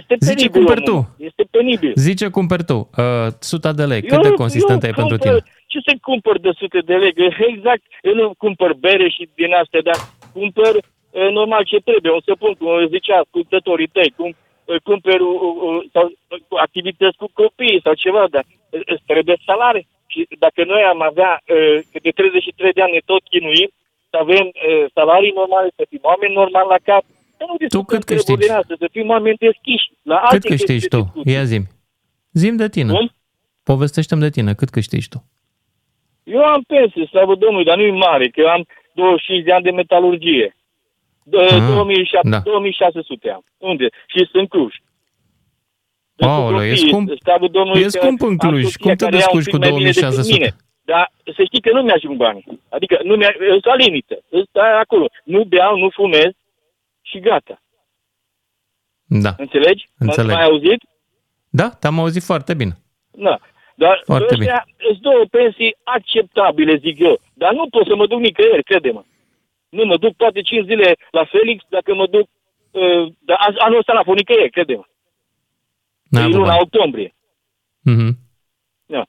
Este 0.00 0.14
Zice 0.18 0.34
penibil, 0.48 0.56
cumperi 0.56 0.82
omul. 0.90 1.02
tu. 1.16 1.24
Este 1.28 1.42
penibil. 1.50 1.92
Zice 2.06 2.26
cumperi 2.28 2.64
tu, 2.70 2.78
uh, 2.96 3.26
suta 3.50 3.72
de 3.80 3.84
lei, 3.92 4.02
cât 4.02 4.22
de 4.22 4.30
consistentă 4.42 4.86
e 4.86 4.90
pentru 5.02 5.16
cumpăr- 5.16 5.20
tine? 5.42 5.52
Ce 5.72 5.78
să 5.86 5.92
cumpăr 6.00 6.36
de 6.44 6.48
100 6.48 6.78
de 6.90 6.94
lei? 7.02 7.12
Că 7.12 7.22
Exact, 7.54 7.82
eu 8.02 8.14
nu 8.14 8.34
cumpăr 8.44 8.72
bere 8.74 9.08
și 9.08 9.28
din 9.34 9.52
astea, 9.62 9.80
dar 9.88 9.98
cumpăr 10.32 10.74
uh, 10.76 11.28
normal 11.38 11.62
ce 11.64 11.78
trebuie. 11.88 12.12
O 12.12 12.20
să 12.24 12.32
pun, 12.42 12.52
cum 12.58 12.68
zicea 12.94 13.16
ascultătorii 13.24 13.86
tăi, 13.96 14.12
cum 14.16 14.28
uh, 14.64 14.76
cumpăr 14.88 15.18
uh, 15.20 15.36
uh, 15.66 15.80
sau, 15.92 16.04
uh, 16.06 16.60
activități 16.66 17.16
cu 17.16 17.28
copii 17.40 17.80
sau 17.84 17.94
ceva, 18.04 18.24
dar 18.30 18.44
uh, 18.48 18.54
îți 18.70 19.02
trebuie 19.06 19.36
salare. 19.44 19.86
Și 20.06 20.26
dacă 20.38 20.64
noi 20.64 20.82
am 20.82 21.00
avea, 21.10 21.32
uh, 21.42 21.78
că 21.92 21.98
de 22.02 22.10
33 22.10 22.72
de 22.72 22.82
ani 22.82 22.92
ne 22.92 23.02
tot 23.04 23.22
chinuim, 23.32 23.70
să 24.10 24.16
avem 24.24 24.44
uh, 24.52 24.84
salarii 24.94 25.32
normale, 25.40 25.68
să 25.76 25.84
fim 25.88 25.98
oameni 26.02 26.34
normali 26.34 26.68
la 26.74 26.80
cap, 26.88 27.02
să 27.38 27.44
nu 27.48 27.54
discutăm 27.56 27.84
cât 27.92 28.04
treburi 28.04 28.26
câștigi? 28.26 28.46
din 28.46 28.56
astea, 28.60 28.76
să 28.78 28.88
fim 28.96 29.08
oameni 29.08 29.36
deschiși. 29.46 29.86
La 30.02 30.16
Cât 30.18 30.30
alte 30.32 30.48
câștigi 30.48 30.72
chestii 30.72 30.88
de 30.88 30.96
tu? 30.96 31.02
discuție. 31.02 31.32
Ia 31.32 31.44
zi 31.52 31.58
Zim 32.32 32.56
de 32.56 32.68
tine. 32.68 32.92
Cum? 32.92 33.10
Povestește-mi 33.70 34.20
de 34.26 34.30
tine, 34.36 34.54
cât 34.54 34.70
câștigi 34.76 35.08
tu? 35.08 35.18
Eu 36.24 36.44
am 36.44 36.62
pensie, 36.66 37.06
slavă 37.06 37.34
Domnului, 37.34 37.64
dar 37.64 37.76
nu 37.76 37.82
e 37.82 37.90
mare, 37.90 38.28
că 38.28 38.40
eu 38.40 38.48
am 38.48 38.66
25 38.94 39.44
de 39.44 39.52
ani 39.52 39.64
de 39.64 39.70
metalurgie. 39.70 40.56
De, 41.24 41.36
Ah, 41.38 41.48
2600, 41.48 42.28
da. 42.28 42.38
2600 42.38 43.30
am. 43.30 43.44
Unde? 43.58 43.86
Și 44.06 44.18
sunt 44.18 44.28
în 44.42 44.46
Cluj. 44.46 44.74
Aoleu, 46.20 46.62
e 46.62 46.74
scump, 46.74 47.10
Slavă 47.22 47.48
Domnului 47.48 47.80
e 47.80 47.84
că 47.84 47.88
scump 47.90 48.20
în 48.22 48.28
am 48.28 48.36
Cluj. 48.36 48.62
soția 48.62 48.78
Cum 48.84 48.94
te 48.94 49.04
care 49.04 49.16
ia 49.16 49.18
un 49.18 49.22
descurci 49.22 49.44
pic 49.44 49.54
cu 49.54 49.58
mai 49.60 49.68
bine 49.70 49.90
decât 49.90 50.00
2600? 50.00 50.38
mine. 50.38 50.56
Dar 50.84 51.12
să 51.36 51.42
știi 51.44 51.60
că 51.60 51.70
nu 51.72 51.82
mi-ajung 51.82 52.16
banii. 52.16 52.44
Adică 52.68 53.00
nu 53.04 53.14
mi-a, 53.16 53.32
sunt 53.48 53.64
la 53.64 53.74
limită. 53.74 54.14
Stai 54.48 54.72
acolo. 54.80 55.06
Nu 55.24 55.44
beau, 55.44 55.76
nu 55.78 55.88
fumez 55.90 56.30
și 57.02 57.18
gata. 57.18 57.62
Da. 59.04 59.32
Înțelegi? 59.36 59.88
Înțeleg. 59.98 60.34
M-ai 60.34 60.44
auzit? 60.44 60.80
Da, 61.48 61.68
te-am 61.80 61.98
auzit 61.98 62.22
foarte 62.22 62.54
bine. 62.54 62.72
Da. 63.10 63.38
Dar 63.74 64.02
Foarte 64.04 64.34
ăștia 64.34 64.66
sunt 64.86 64.98
două 64.98 65.24
pensii 65.30 65.76
acceptabile, 65.82 66.76
zic 66.76 66.98
eu. 66.98 67.20
Dar 67.34 67.52
nu 67.52 67.68
pot 67.68 67.86
să 67.86 67.94
mă 67.96 68.06
duc 68.06 68.18
nicăieri, 68.18 68.62
crede-mă. 68.62 69.02
Nu 69.68 69.84
mă 69.84 69.96
duc 69.96 70.16
toate 70.16 70.40
5 70.40 70.64
zile 70.66 70.96
la 71.10 71.24
Felix, 71.24 71.64
dacă 71.68 71.94
mă 71.94 72.06
duc... 72.06 72.28
Uh, 72.70 73.12
dar 73.18 73.36
azi- 73.48 73.58
anul 73.58 73.78
ăsta 73.78 73.92
n-a 73.92 74.02
fost 74.02 74.18
nicăieri, 74.18 74.50
crede-mă. 74.50 74.84
N-ai 76.10 76.22
E 76.22 76.24
avut 76.26 76.36
luna 76.36 76.46
bani. 76.54 76.60
octombrie. 76.62 77.14
Mhm. 77.92 78.10
Da. 78.86 79.02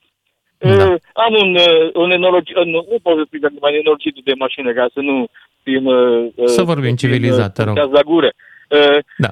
Da. 0.57 0.67
Uh, 0.85 0.95
am 1.13 1.33
un, 1.43 1.55
uh, 1.55 1.89
un 1.93 2.07
nenorocit, 2.07 2.55
uh, 2.55 2.65
nu, 2.65 2.85
nu 2.91 2.97
pot 3.03 3.15
să 3.17 3.23
spun 3.25 3.39
dacă 3.39 3.53
mai 3.59 3.71
nenorocit 3.71 4.15
de 4.23 4.33
mașină, 4.43 4.73
ca 4.73 4.85
să 4.93 4.99
nu 4.99 5.15
fim... 5.63 5.85
Uh, 5.85 6.27
uh, 6.35 6.47
Să 6.57 6.63
vorbim 6.63 6.95
fim, 6.95 6.95
civilizat, 6.95 7.53
te 7.53 7.63
rog. 7.63 7.75
dați 7.75 7.91
la 7.91 8.01
gură. 8.01 8.29
Uh, 8.69 8.97
Da. 9.17 9.29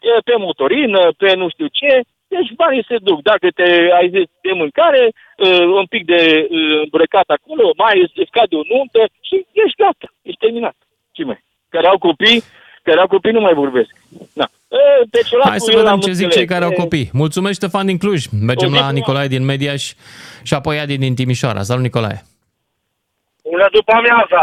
e 0.00 0.20
pe 0.24 0.34
motorină, 0.38 1.00
pe 1.18 1.34
nu 1.34 1.48
știu 1.48 1.66
ce, 1.66 2.00
deci 2.28 2.50
banii 2.56 2.84
se 2.88 2.96
duc. 3.08 3.22
Dacă 3.22 3.46
te 3.54 3.68
ai 3.98 4.08
zis 4.14 4.26
de 4.46 4.52
mâncare, 4.52 5.02
uh, 5.38 5.64
un 5.80 5.86
pic 5.86 6.04
de 6.04 6.20
uh, 6.50 6.80
îmbrăcat 6.84 7.28
acolo, 7.36 7.72
mai 7.76 8.00
îți 8.02 8.12
îți 8.20 8.28
scade 8.32 8.54
o 8.56 8.62
nuntă 8.74 9.00
și 9.28 9.36
ești 9.64 9.80
gata, 9.82 10.08
ești 10.22 10.38
terminat. 10.44 10.76
Ce 11.12 11.24
mai? 11.24 11.44
Care 11.68 11.86
au 11.86 11.98
copii, 11.98 12.42
care 12.82 13.00
au 13.00 13.06
copii 13.06 13.32
nu 13.32 13.40
mai 13.40 13.54
vorbesc. 13.54 13.90
Da. 14.32 14.46
E, 14.68 15.06
pe 15.10 15.20
ciolacul 15.28 15.50
Hai 15.50 15.60
să 15.60 15.70
eu 15.70 15.76
vedem 15.78 15.92
am 15.92 16.00
ce 16.00 16.12
zic 16.12 16.24
înțeles. 16.24 16.34
cei 16.36 16.46
care 16.52 16.64
au 16.64 16.70
E, 16.70 16.80
copii. 16.82 17.10
Mulțumesc, 17.12 17.54
Ștefan 17.60 17.86
din 17.86 17.98
Cluj. 17.98 18.20
Mergem 18.50 18.68
O 18.68 18.72
zi 18.72 18.76
la 18.78 18.86
bună. 18.86 18.98
Nicolae 18.98 19.28
din 19.34 19.44
Mediaș 19.44 19.84
și 20.48 20.54
apoi 20.54 20.78
Adi 20.78 20.98
din 21.04 21.14
Timișoara. 21.14 21.62
Salut, 21.68 21.82
Nicolae. 21.82 22.18
Bună 23.50 23.66
după 23.76 23.92
amiaza. 24.00 24.42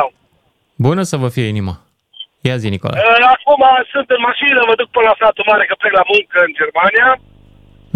Bună 0.87 1.01
să 1.11 1.15
vă 1.23 1.29
fie 1.35 1.47
inima. 1.55 1.75
Ia 2.47 2.57
zi, 2.61 2.67
Nicolae. 2.75 3.01
Uh, 3.01 3.25
Acum 3.35 3.61
sunt 3.93 4.07
în 4.15 4.21
mașină, 4.29 4.59
mă 4.69 4.75
duc 4.79 4.89
până 4.95 5.07
la 5.11 5.15
satul 5.21 5.45
mare 5.51 5.63
că 5.69 5.75
plec 5.81 5.93
la 6.01 6.05
muncă 6.13 6.37
în 6.47 6.51
Germania. 6.61 7.09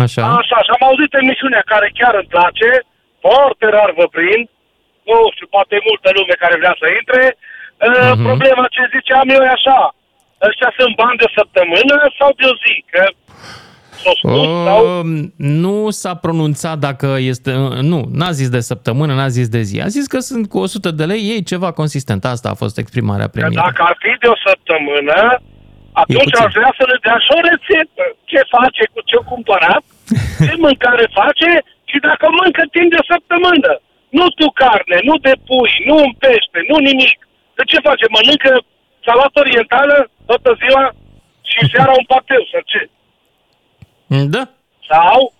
Așa. 0.06 0.24
Așa, 0.42 0.58
și 0.66 0.72
am 0.76 0.84
auzit 0.90 1.12
emisiunea 1.22 1.64
care 1.74 1.88
chiar 2.00 2.14
îmi 2.22 2.32
place, 2.36 2.70
foarte 3.26 3.66
rar 3.76 3.92
vă 4.00 4.06
prind, 4.18 4.46
nu 5.10 5.18
știu, 5.36 5.48
poate 5.56 5.72
e 5.78 5.88
multă 5.92 6.10
lume 6.18 6.36
care 6.44 6.56
vrea 6.62 6.76
să 6.82 6.88
intre. 7.00 7.22
Uh, 7.88 8.12
Mhm. 8.16 8.24
Problema 8.30 8.66
ce 8.76 8.94
ziceam 8.96 9.26
eu 9.36 9.42
e 9.48 9.56
așa, 9.60 9.80
ăștia 10.48 10.72
sunt 10.78 10.96
bani 10.96 11.18
de 11.18 11.26
o 11.28 11.32
săptămână 11.40 11.96
sau 12.20 12.30
de 12.38 12.46
o 12.52 12.56
zi? 12.64 12.76
Că 12.92 13.04
s-o 14.02 14.12
spus 14.22 14.48
sau... 14.68 15.00
Um, 15.00 15.34
nu 15.38 15.90
s-a 15.90 16.14
pronunțat 16.16 16.78
dacă 16.88 17.08
este... 17.20 17.52
Nu, 17.92 18.00
n-a 18.20 18.32
zis 18.40 18.50
de 18.50 18.60
săptămână, 18.60 19.14
n-a 19.14 19.28
zis 19.38 19.48
de 19.58 19.62
zi. 19.70 19.78
A 19.82 19.88
zis 19.98 20.06
că 20.14 20.20
sunt 20.20 20.44
cu 20.50 20.58
100 20.60 20.92
de 20.92 21.06
lei, 21.12 21.22
ei 21.34 21.44
ceva 21.52 21.72
consistent. 21.82 22.26
Asta 22.26 22.50
a 22.50 22.60
fost 22.64 22.76
exprimarea 22.84 23.26
Că 23.30 23.34
premierului. 23.36 23.70
dacă 23.72 23.82
ar 23.90 23.96
fi 24.04 24.12
de 24.24 24.28
o 24.36 24.38
săptămână, 24.48 25.18
atunci 26.02 26.30
puțin. 26.32 26.44
ar 26.46 26.50
vrea 26.58 26.74
să 26.80 26.84
ne 26.92 26.98
dea 27.06 27.18
și 27.26 27.32
o 27.38 27.40
rețetă. 27.50 28.04
Ce 28.32 28.40
face 28.56 28.84
cu 28.94 29.00
ce-o 29.10 29.24
cumpărat, 29.32 29.84
ce 30.46 30.54
mâncare 30.66 31.06
face 31.22 31.50
și 31.92 31.98
dacă 32.08 32.26
mâncă 32.40 32.64
timp 32.76 32.90
de 32.94 33.00
o 33.04 33.10
săptămână. 33.14 33.72
Nu 34.20 34.26
tu 34.40 34.48
carne, 34.62 34.98
nu 35.10 35.16
de 35.26 35.34
pui, 35.48 35.74
nu 35.88 35.96
un 36.06 36.14
pește, 36.24 36.60
nu 36.70 36.76
nimic. 36.90 37.18
De 37.58 37.64
ce 37.72 37.78
face? 37.90 38.06
Mănâncă 38.16 38.52
salată 39.06 39.40
orientală 39.40 40.10
toată 40.26 40.50
ziua 40.62 40.84
și 41.52 41.60
seara 41.74 41.92
un 42.02 42.06
pateu 42.14 42.44
sau 42.52 42.62
ce? 42.72 42.82
Da. 44.36 44.44
Sau 44.90 45.34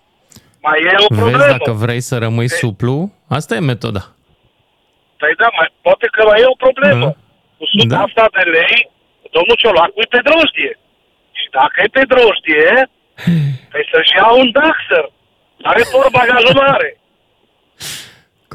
mai 0.66 0.78
e 0.92 0.94
o 1.08 1.14
problemă. 1.18 1.36
Vezi, 1.44 1.56
dacă 1.58 1.72
vrei 1.84 2.00
să 2.00 2.14
rămâi 2.18 2.48
suplu, 2.48 3.12
asta 3.38 3.54
e 3.54 3.70
metoda. 3.72 4.02
Păi 5.20 5.32
da, 5.42 5.48
mai, 5.58 5.68
poate 5.86 6.06
că 6.14 6.20
mai 6.28 6.40
e 6.40 6.54
o 6.54 6.62
problemă. 6.66 7.04
Da. 7.06 7.14
Cu 7.58 7.64
suta 7.72 7.96
Da. 7.96 8.02
asta 8.06 8.24
de 8.36 8.44
lei, 8.56 8.76
domnul 9.36 9.56
Ciolacu 9.60 9.98
e 10.04 10.06
pe 10.14 10.20
drojdie. 10.28 10.72
Și 11.38 11.46
dacă 11.58 11.76
e 11.84 11.94
pe 11.96 12.04
drojdie, 12.12 12.72
păi 13.70 13.84
să-și 13.92 14.14
ia 14.18 14.28
un 14.40 14.48
Daxer. 14.56 15.06
Are 15.70 15.82
por 15.92 16.06
bagajul 16.16 16.54
mare. 16.64 16.90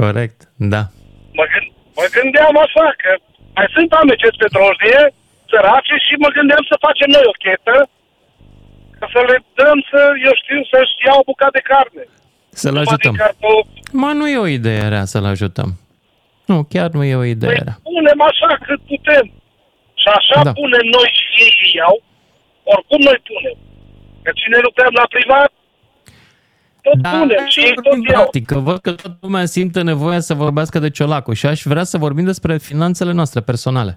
Corect, 0.02 0.40
da. 0.74 0.84
Mă, 1.38 1.46
gând, 1.52 1.68
mă 1.98 2.06
gândeam 2.18 2.56
așa, 2.66 2.86
că 3.02 3.12
mai 3.56 3.68
sunt 3.76 3.90
oameni 3.98 4.22
ce 4.22 4.30
pe 4.42 4.48
drojdie, 4.56 5.02
săraci, 5.52 5.94
și 6.06 6.14
mă 6.24 6.30
gândeam 6.38 6.64
să 6.72 6.76
facem 6.86 7.10
noi 7.16 7.26
o 7.32 7.36
chetă, 7.44 7.76
ca 9.00 9.06
să 9.14 9.20
le 9.30 9.38
dăm 9.60 9.78
să, 9.92 10.02
eu 10.28 10.34
știu, 10.42 10.60
să-și 10.72 10.96
ia 11.06 11.14
o 11.22 11.28
bucată 11.30 11.56
de 11.60 11.64
carne. 11.72 12.04
Să-l 12.62 12.74
Numai 12.76 12.86
ajutăm. 12.88 13.12
din 13.12 13.22
cartofi. 13.24 13.76
Ma 14.02 14.12
nu 14.20 14.26
e 14.34 14.38
o 14.46 14.54
idee 14.60 14.84
rea 14.94 15.06
să-l 15.14 15.26
ajutăm. 15.34 15.70
Nu, 16.52 16.58
chiar 16.74 16.90
nu 16.98 17.04
e 17.12 17.24
o 17.24 17.30
idee 17.36 17.52
Păi 17.54 17.62
rea. 17.68 17.78
punem 17.90 18.20
așa 18.32 18.50
cât 18.68 18.82
putem. 18.92 19.26
Și 20.02 20.08
așa 20.18 20.36
Da. 20.40 20.44
da. 20.50 20.54
punem 20.62 20.86
noi 20.98 21.10
și 21.20 21.26
ei 21.46 21.54
îi 21.66 21.74
iau. 21.82 21.96
Oricum 22.74 23.02
noi 23.10 23.20
punem. 23.30 23.58
Că 24.24 24.30
cine 24.42 24.58
lucrăm 24.68 24.94
la 25.02 25.06
privat, 25.16 25.52
tot 26.82 26.98
Da, 27.06 27.10
punem 27.10 27.46
și 27.54 27.60
ei 27.60 27.74
tot 27.74 27.84
vorbim 27.84 28.04
iau. 28.04 28.20
practic, 28.22 28.46
că 28.52 28.58
văd 28.68 28.80
că 28.86 28.92
toată 29.02 29.18
lumea 29.26 29.46
simte 29.56 29.82
nevoia 29.92 30.20
să 30.30 30.34
vorbească 30.46 30.78
de 30.80 30.90
Ciolacu 30.96 31.32
și 31.40 31.46
aș 31.54 31.60
vrea 31.72 31.84
să 31.92 31.98
vorbim 32.06 32.26
despre 32.34 32.54
finanțele 32.70 33.12
noastre 33.20 33.42
personale. 33.50 33.94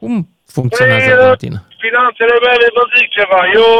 Cum 0.00 0.12
funcționează 0.56 1.10
Păi, 1.16 1.26
la 1.32 1.36
tine? 1.44 1.58
Finanțele 1.86 2.36
mele, 2.48 2.66
vă 2.76 2.82
zic 2.96 3.08
ceva, 3.18 3.40
eu 3.60 3.70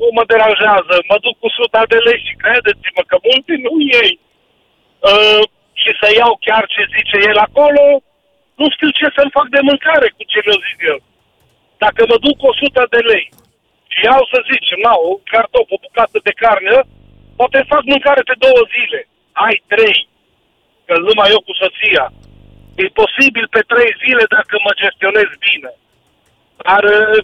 nu 0.00 0.08
mă 0.16 0.24
deranjează, 0.32 0.94
mă 1.10 1.16
duc 1.24 1.34
cu 1.42 1.48
suta 1.58 1.82
de 1.92 1.98
lei 2.06 2.20
și 2.26 2.34
credeți-mă 2.44 3.02
că 3.10 3.16
multe 3.28 3.52
nu 3.66 3.72
iei. 3.94 4.12
Uh, 5.10 5.42
și 5.82 5.90
să 6.00 6.06
iau 6.20 6.32
chiar 6.46 6.64
ce 6.74 6.82
zice 6.96 7.16
el 7.30 7.38
acolo, 7.48 7.82
nu 8.60 8.66
știu 8.74 8.90
ce 8.98 9.06
să-mi 9.16 9.34
fac 9.36 9.46
de 9.56 9.60
mâncare 9.70 10.08
cu 10.16 10.22
ce 10.32 10.38
mi-o 10.44 10.58
zic 10.66 10.78
eu. 10.92 10.98
Dacă 11.84 12.00
mă 12.10 12.16
duc 12.24 12.36
cu 12.40 12.46
100 12.52 12.82
de 12.94 13.00
lei 13.10 13.26
și 13.92 14.00
iau 14.08 14.22
să 14.32 14.38
zicem, 14.50 14.78
na, 14.86 14.92
o 15.08 15.10
cartof, 15.32 15.66
o 15.74 15.78
bucată 15.84 16.18
de 16.28 16.32
carne, 16.42 16.76
poate 17.38 17.58
fac 17.72 17.82
mâncare 17.92 18.22
pe 18.30 18.34
două 18.44 18.62
zile. 18.74 19.00
Ai 19.46 19.56
trei, 19.72 19.98
că 20.86 20.94
numai 21.08 21.32
eu 21.34 21.40
cu 21.46 21.54
soția. 21.62 22.06
E 22.82 22.98
posibil 23.02 23.46
pe 23.54 23.62
trei 23.70 23.90
zile 24.04 24.24
dacă 24.36 24.54
mă 24.64 24.72
gestionez 24.82 25.28
bine. 25.48 25.70
Dar 26.66 26.82
uh, 26.98 27.18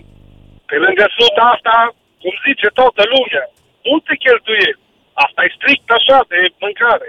pe 0.70 0.76
lângă 0.84 1.04
suta 1.18 1.44
asta, 1.54 1.76
cum 2.22 2.34
zice 2.46 2.68
toată 2.80 3.02
lumea, 3.14 3.44
multe 3.90 4.14
cheltuieli. 4.24 4.82
Asta 5.24 5.40
e 5.44 5.56
strict 5.58 5.88
așa 5.98 6.18
de 6.32 6.38
mâncare. 6.64 7.08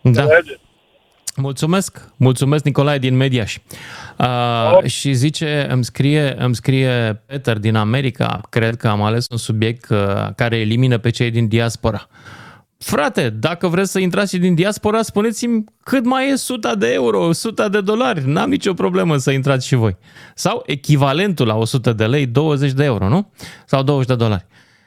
Da. 0.00 0.22
Înțelegeți? 0.22 0.68
Mulțumesc, 1.36 1.98
mulțumesc 2.16 2.64
Nicolae 2.64 2.98
din 2.98 3.16
Mediaș. 3.16 3.56
Uh, 4.20 4.84
și 4.84 5.12
zice, 5.12 5.66
îmi 5.70 5.84
scrie, 5.84 6.34
îmi 6.38 6.54
scrie 6.54 7.22
Peter 7.26 7.58
din 7.58 7.74
America, 7.74 8.40
cred 8.50 8.76
că 8.76 8.88
am 8.88 9.02
ales 9.02 9.26
un 9.30 9.36
subiect 9.36 9.90
uh, 9.90 9.98
care 10.36 10.56
elimină 10.56 10.98
pe 10.98 11.10
cei 11.10 11.30
din 11.30 11.48
diaspora. 11.48 12.06
Frate, 12.78 13.30
dacă 13.30 13.66
vreți 13.66 13.90
să 13.90 13.98
intrați 13.98 14.34
și 14.34 14.40
din 14.40 14.54
diaspora, 14.54 15.02
spuneți-mi 15.02 15.64
cât 15.84 16.04
mai 16.04 16.28
e 16.28 16.32
100 16.32 16.74
de 16.78 16.92
euro, 16.92 17.26
100 17.26 17.68
de 17.68 17.80
dolari. 17.80 18.22
N-am 18.26 18.50
nicio 18.50 18.72
problemă 18.72 19.16
să 19.16 19.30
intrați 19.30 19.66
și 19.66 19.74
voi. 19.74 19.96
Sau 20.34 20.62
echivalentul 20.66 21.46
la 21.46 21.56
100 21.56 21.92
de 21.92 22.06
lei, 22.06 22.26
20 22.26 22.72
de 22.72 22.84
euro, 22.84 23.08
nu? 23.08 23.32
Sau 23.66 23.82
20 23.82 24.06
de 24.06 24.14
dolari. 24.14 24.46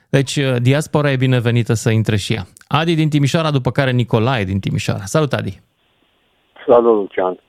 Deci 0.09 0.35
uh, 0.35 0.55
diaspora 0.61 1.11
e 1.11 1.15
binevenită 1.15 1.73
să 1.73 1.89
intre 1.89 2.15
și 2.15 2.33
ea. 2.33 2.45
Adi 2.67 2.95
din 2.95 3.09
Timișoara, 3.09 3.51
după 3.51 3.71
care 3.71 3.91
Nicolae 3.91 4.43
din 4.43 4.59
Timișoara. 4.59 5.03
Salut, 5.03 5.33
Adi! 5.33 5.61
Salut, 6.67 6.95
Lucian. 6.95 7.39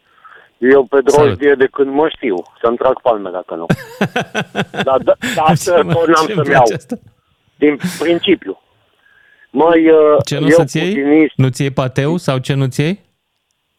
Eu 0.58 0.84
pe 0.84 1.00
drojdie 1.00 1.54
de 1.54 1.66
când 1.66 1.92
mă 1.94 2.08
știu, 2.16 2.36
să-mi 2.62 2.76
trag 2.76 3.00
palme 3.00 3.30
dacă 3.30 3.54
nu. 3.54 3.66
Dar 4.88 4.98
da, 4.98 5.12
da, 5.36 5.42
asta 5.42 5.74
Ce 5.76 5.82
mă- 5.82 5.92
tot 5.92 6.06
n-am 6.06 6.26
ce-mi 6.26 6.34
să-mi 6.34 6.46
place 6.46 6.50
iau, 6.52 6.76
asta? 6.76 6.96
din 7.56 7.78
principiu. 7.98 8.58
Măi, 9.50 9.90
uh, 9.90 10.16
Ce 10.24 10.38
nu 10.38 10.44
eu 10.46 10.56
să-ți 10.56 10.76
iei? 10.78 10.94
putinist, 10.94 11.32
Nu-ți 11.36 11.60
iei 11.62 11.70
pateu 11.70 12.16
sau 12.16 12.38
ce 12.38 12.54
nu-ți 12.54 12.80
iei? 12.80 13.00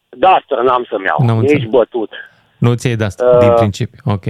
da, 0.08 0.28
asta 0.30 0.62
n-am 0.62 0.86
să-mi 0.90 1.04
iau, 1.04 1.26
N-am 1.26 1.38
nici 1.40 1.50
înțeles. 1.50 1.70
bătut. 1.70 2.10
Nu-ți 2.58 2.86
iei 2.86 2.96
de 2.96 3.04
asta, 3.04 3.30
Uh, 3.34 3.38
din 3.38 3.52
principiu. 3.54 4.00
Ok. 4.04 4.24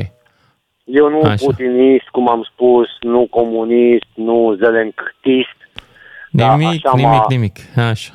Eu 0.84 1.08
nu 1.08 1.20
Așa. 1.22 1.44
putinist, 1.46 2.08
cum 2.08 2.28
am 2.28 2.48
spus, 2.52 2.88
nu 3.00 3.26
comunist, 3.30 4.06
nu 4.14 4.54
zelenctist. 4.60 5.56
Da, 6.30 6.56
Nimic, 6.56 6.86
așa 6.86 6.96
nimic, 6.96 7.12
m-a- 7.18 7.26
nimic. 7.28 7.56
Așa. 7.76 8.12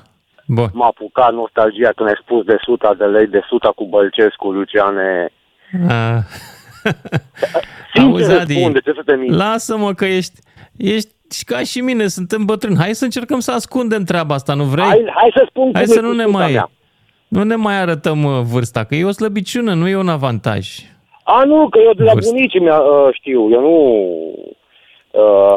Bun. 0.55 0.69
M-a 0.73 0.85
apucat 0.85 1.33
nostalgia 1.33 1.91
când 1.95 2.09
ai 2.09 2.19
spus 2.23 2.45
de 2.45 2.57
suta 2.61 2.93
de 2.97 3.05
lei, 3.05 3.27
de 3.27 3.41
suta 3.47 3.71
cu 3.75 3.85
Bălcescu, 3.85 4.51
Luciane. 4.51 5.29
Uh, 5.73 6.17
Sincer 7.93 8.03
Auzi, 8.11 8.31
Adi, 8.31 8.53
răspund, 8.53 8.73
de 8.73 8.79
ce 8.79 8.91
să 8.95 9.01
te 9.05 9.15
minți? 9.15 9.37
lasă-mă 9.37 9.93
că 9.93 10.05
ești, 10.05 10.39
ești 10.77 11.09
și 11.31 11.43
ca 11.43 11.59
și 11.63 11.79
mine, 11.81 12.07
suntem 12.07 12.45
bătrâni. 12.45 12.77
Hai 12.77 12.93
să 12.93 13.03
încercăm 13.03 13.39
să 13.39 13.51
ascundem 13.51 14.03
treaba 14.03 14.33
asta, 14.35 14.53
nu 14.53 14.63
vrei? 14.63 14.85
Hai, 14.85 15.11
hai 15.15 15.31
să 15.35 15.45
spun 15.49 15.69
Hai 15.73 15.83
cum 15.83 15.93
să 15.93 15.99
e 15.99 16.01
nu 16.01 16.09
cu 16.09 16.15
ne 16.15 16.23
suta 16.23 16.37
mai, 16.37 16.51
mea. 16.51 16.69
nu 17.27 17.43
ne 17.43 17.55
mai 17.55 17.79
arătăm 17.81 18.23
uh, 18.23 18.39
vârsta, 18.43 18.83
că 18.83 18.95
e 18.95 19.05
o 19.05 19.11
slăbiciune, 19.11 19.73
nu 19.73 19.87
e 19.87 19.95
un 19.95 20.09
avantaj. 20.09 20.67
A, 21.23 21.43
nu, 21.43 21.69
că 21.69 21.79
eu 21.85 21.93
de 21.93 22.03
la 22.03 22.13
Vârstă. 22.13 22.31
bunicii 22.31 22.59
mea 22.59 22.77
uh, 22.79 23.07
știu, 23.13 23.49
eu 23.51 23.61
nu... 23.61 23.75
Uh, 25.11 25.55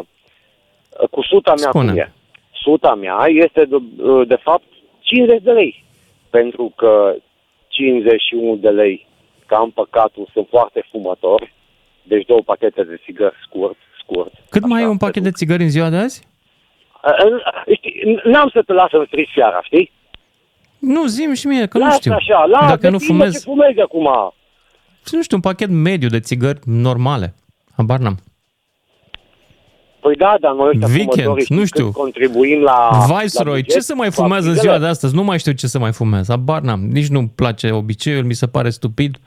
cu 1.11 1.21
suta 1.23 1.53
mea 1.61 1.69
Spune. 1.69 1.89
cum 1.89 1.97
e? 1.99 2.13
Suta 2.51 2.93
mea 2.95 3.15
este 3.27 3.65
de, 3.65 3.75
uh, 4.03 4.27
de 4.27 4.35
fapt 4.43 4.63
50 5.05 5.41
de 5.41 5.51
lei. 5.51 5.83
Pentru 6.29 6.73
că 6.75 7.15
51 7.67 8.55
de 8.55 8.69
lei, 8.69 9.07
că 9.45 9.55
am 9.55 9.71
păcatul, 9.71 10.29
sunt 10.33 10.47
foarte 10.49 10.87
fumător. 10.91 11.51
Deci 12.03 12.25
două 12.25 12.41
pachete 12.45 12.83
de 12.83 13.01
țigări 13.05 13.35
scurt, 13.47 13.77
scurt. 14.01 14.31
Cât 14.49 14.65
mai 14.65 14.81
e 14.81 14.85
un 14.85 14.97
pachet 14.97 15.23
de 15.23 15.31
țigări 15.31 15.63
în 15.63 15.69
ziua 15.69 15.89
de 15.89 15.95
azi? 15.97 16.27
Uh, 17.03 17.11
uh, 17.31 17.75
știi, 17.77 18.21
n-am 18.23 18.49
să 18.53 18.61
te 18.65 18.73
las 18.73 18.89
să-mi 18.89 19.05
strici 19.07 19.31
seara, 19.35 19.61
știi? 19.63 19.91
Nu, 20.79 21.05
zim 21.05 21.33
și 21.33 21.47
mie, 21.47 21.65
că 21.65 21.77
nu 21.77 21.83
Lasă 21.83 21.97
știu. 21.99 22.13
așa, 22.13 22.45
la, 22.45 22.59
Dacă 22.67 22.89
nu 22.89 22.97
depinde 22.97 22.97
ce 22.97 23.05
fumez, 23.05 23.43
fumezi 23.43 23.79
acum. 23.79 24.09
nu 25.11 25.21
știu, 25.21 25.35
un 25.35 25.41
pachet 25.41 25.69
mediu 25.69 26.07
de 26.09 26.19
țigări 26.19 26.59
normale. 26.65 27.33
Habar 27.77 27.99
n-am. 27.99 28.17
Păi 30.05 30.15
da, 30.15 30.35
dar 30.39 30.53
noi 30.53 30.67
ăștia 30.67 30.87
Weekend, 30.87 31.11
fumătorii, 31.11 31.43
știi 31.43 31.55
nu 31.57 31.65
știu. 31.65 31.85
cât 31.85 31.93
contribuim 31.93 32.61
la... 32.61 32.89
Viceroy, 33.07 33.45
la 33.45 33.61
buget, 33.61 33.73
ce 33.73 33.79
să 33.79 33.95
mai 33.95 34.07
cu 34.07 34.13
fumează 34.13 34.45
în 34.45 34.51
accizele? 34.51 34.73
ziua 34.73 34.85
de 34.85 34.91
astăzi? 34.93 35.15
Nu 35.15 35.23
mai 35.23 35.39
știu 35.39 35.51
ce 35.51 35.67
să 35.67 35.79
mai 35.79 35.91
fumez. 35.91 36.27
Habar 36.29 36.61
n-am. 36.61 36.79
Nici 36.79 37.07
nu-mi 37.07 37.31
place 37.35 37.71
obiceiul, 37.71 38.23
mi 38.23 38.33
se 38.33 38.47
pare 38.47 38.69
stupid. 38.69 39.17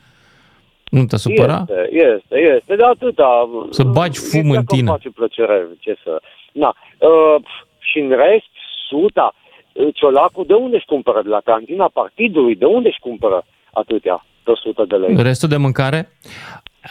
Nu 0.91 1.05
te 1.05 1.17
supăra? 1.17 1.65
Este, 1.69 1.89
este, 1.93 2.37
este, 2.57 2.77
de 2.77 2.83
atâta. 2.83 3.49
Să 3.71 3.83
bagi 3.83 4.19
fum 4.19 4.39
Exact 4.39 4.57
în 4.59 4.65
că 4.65 4.73
îmi 4.73 4.81
tine. 4.81 4.91
face 4.91 5.11
plăcere, 5.11 5.67
ce 5.79 5.97
să... 6.05 6.21
Na, 6.53 6.75
uh, 6.99 7.43
și 7.79 7.99
în 7.99 8.09
rest, 8.09 8.53
suta, 8.89 9.35
uh, 9.73 9.89
ciolacul, 9.95 10.45
de 10.47 10.55
unde 10.55 10.77
își 10.77 10.87
cumpără? 10.87 11.23
De 11.23 11.29
la 11.29 11.41
cantina 11.45 11.89
partidului, 11.89 12.55
de 12.55 12.65
unde 12.65 12.89
își 12.89 13.01
cumpără 13.01 13.45
atâtea 13.73 14.27
pe 14.43 14.51
100 14.51 14.85
de 14.89 14.97
lei? 14.97 15.23
Restul 15.23 15.49
de 15.49 15.57
mâncare? 15.57 16.09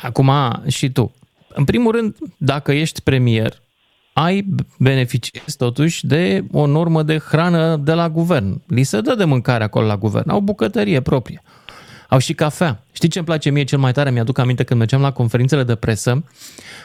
Acum 0.02 0.32
și 0.68 0.90
tu. 0.90 1.12
În 1.48 1.66
primul 1.66 1.92
rând, 1.92 2.16
dacă 2.38 2.72
ești 2.72 3.02
premier, 3.02 3.52
ai 4.20 4.46
beneficiezi 4.78 5.58
totuși 5.58 6.06
de 6.06 6.44
o 6.52 6.66
normă 6.66 7.04
de 7.04 7.18
hrană 7.18 7.76
de 7.76 7.94
la 7.94 8.10
guvern. 8.10 8.62
Li 8.68 8.84
se 8.84 9.02
dă 9.02 9.16
de 9.16 9.24
mâncare 9.24 9.64
acolo 9.64 9.86
la 9.86 9.98
guvern. 9.98 10.30
Au 10.30 10.40
bucătărie 10.40 11.02
proprie. 11.02 11.44
Au 12.10 12.18
și 12.18 12.34
cafea. 12.34 12.84
Știi 12.92 13.10
ce 13.10 13.18
îmi 13.18 13.28
place 13.28 13.50
mie 13.50 13.64
cel 13.64 13.80
mai 13.80 13.92
tare? 13.92 14.12
Mi-aduc 14.12 14.38
aminte 14.38 14.64
când 14.64 14.80
mergeam 14.80 15.02
la 15.02 15.12
conferințele 15.12 15.64
de 15.64 15.76
presă. 15.76 16.24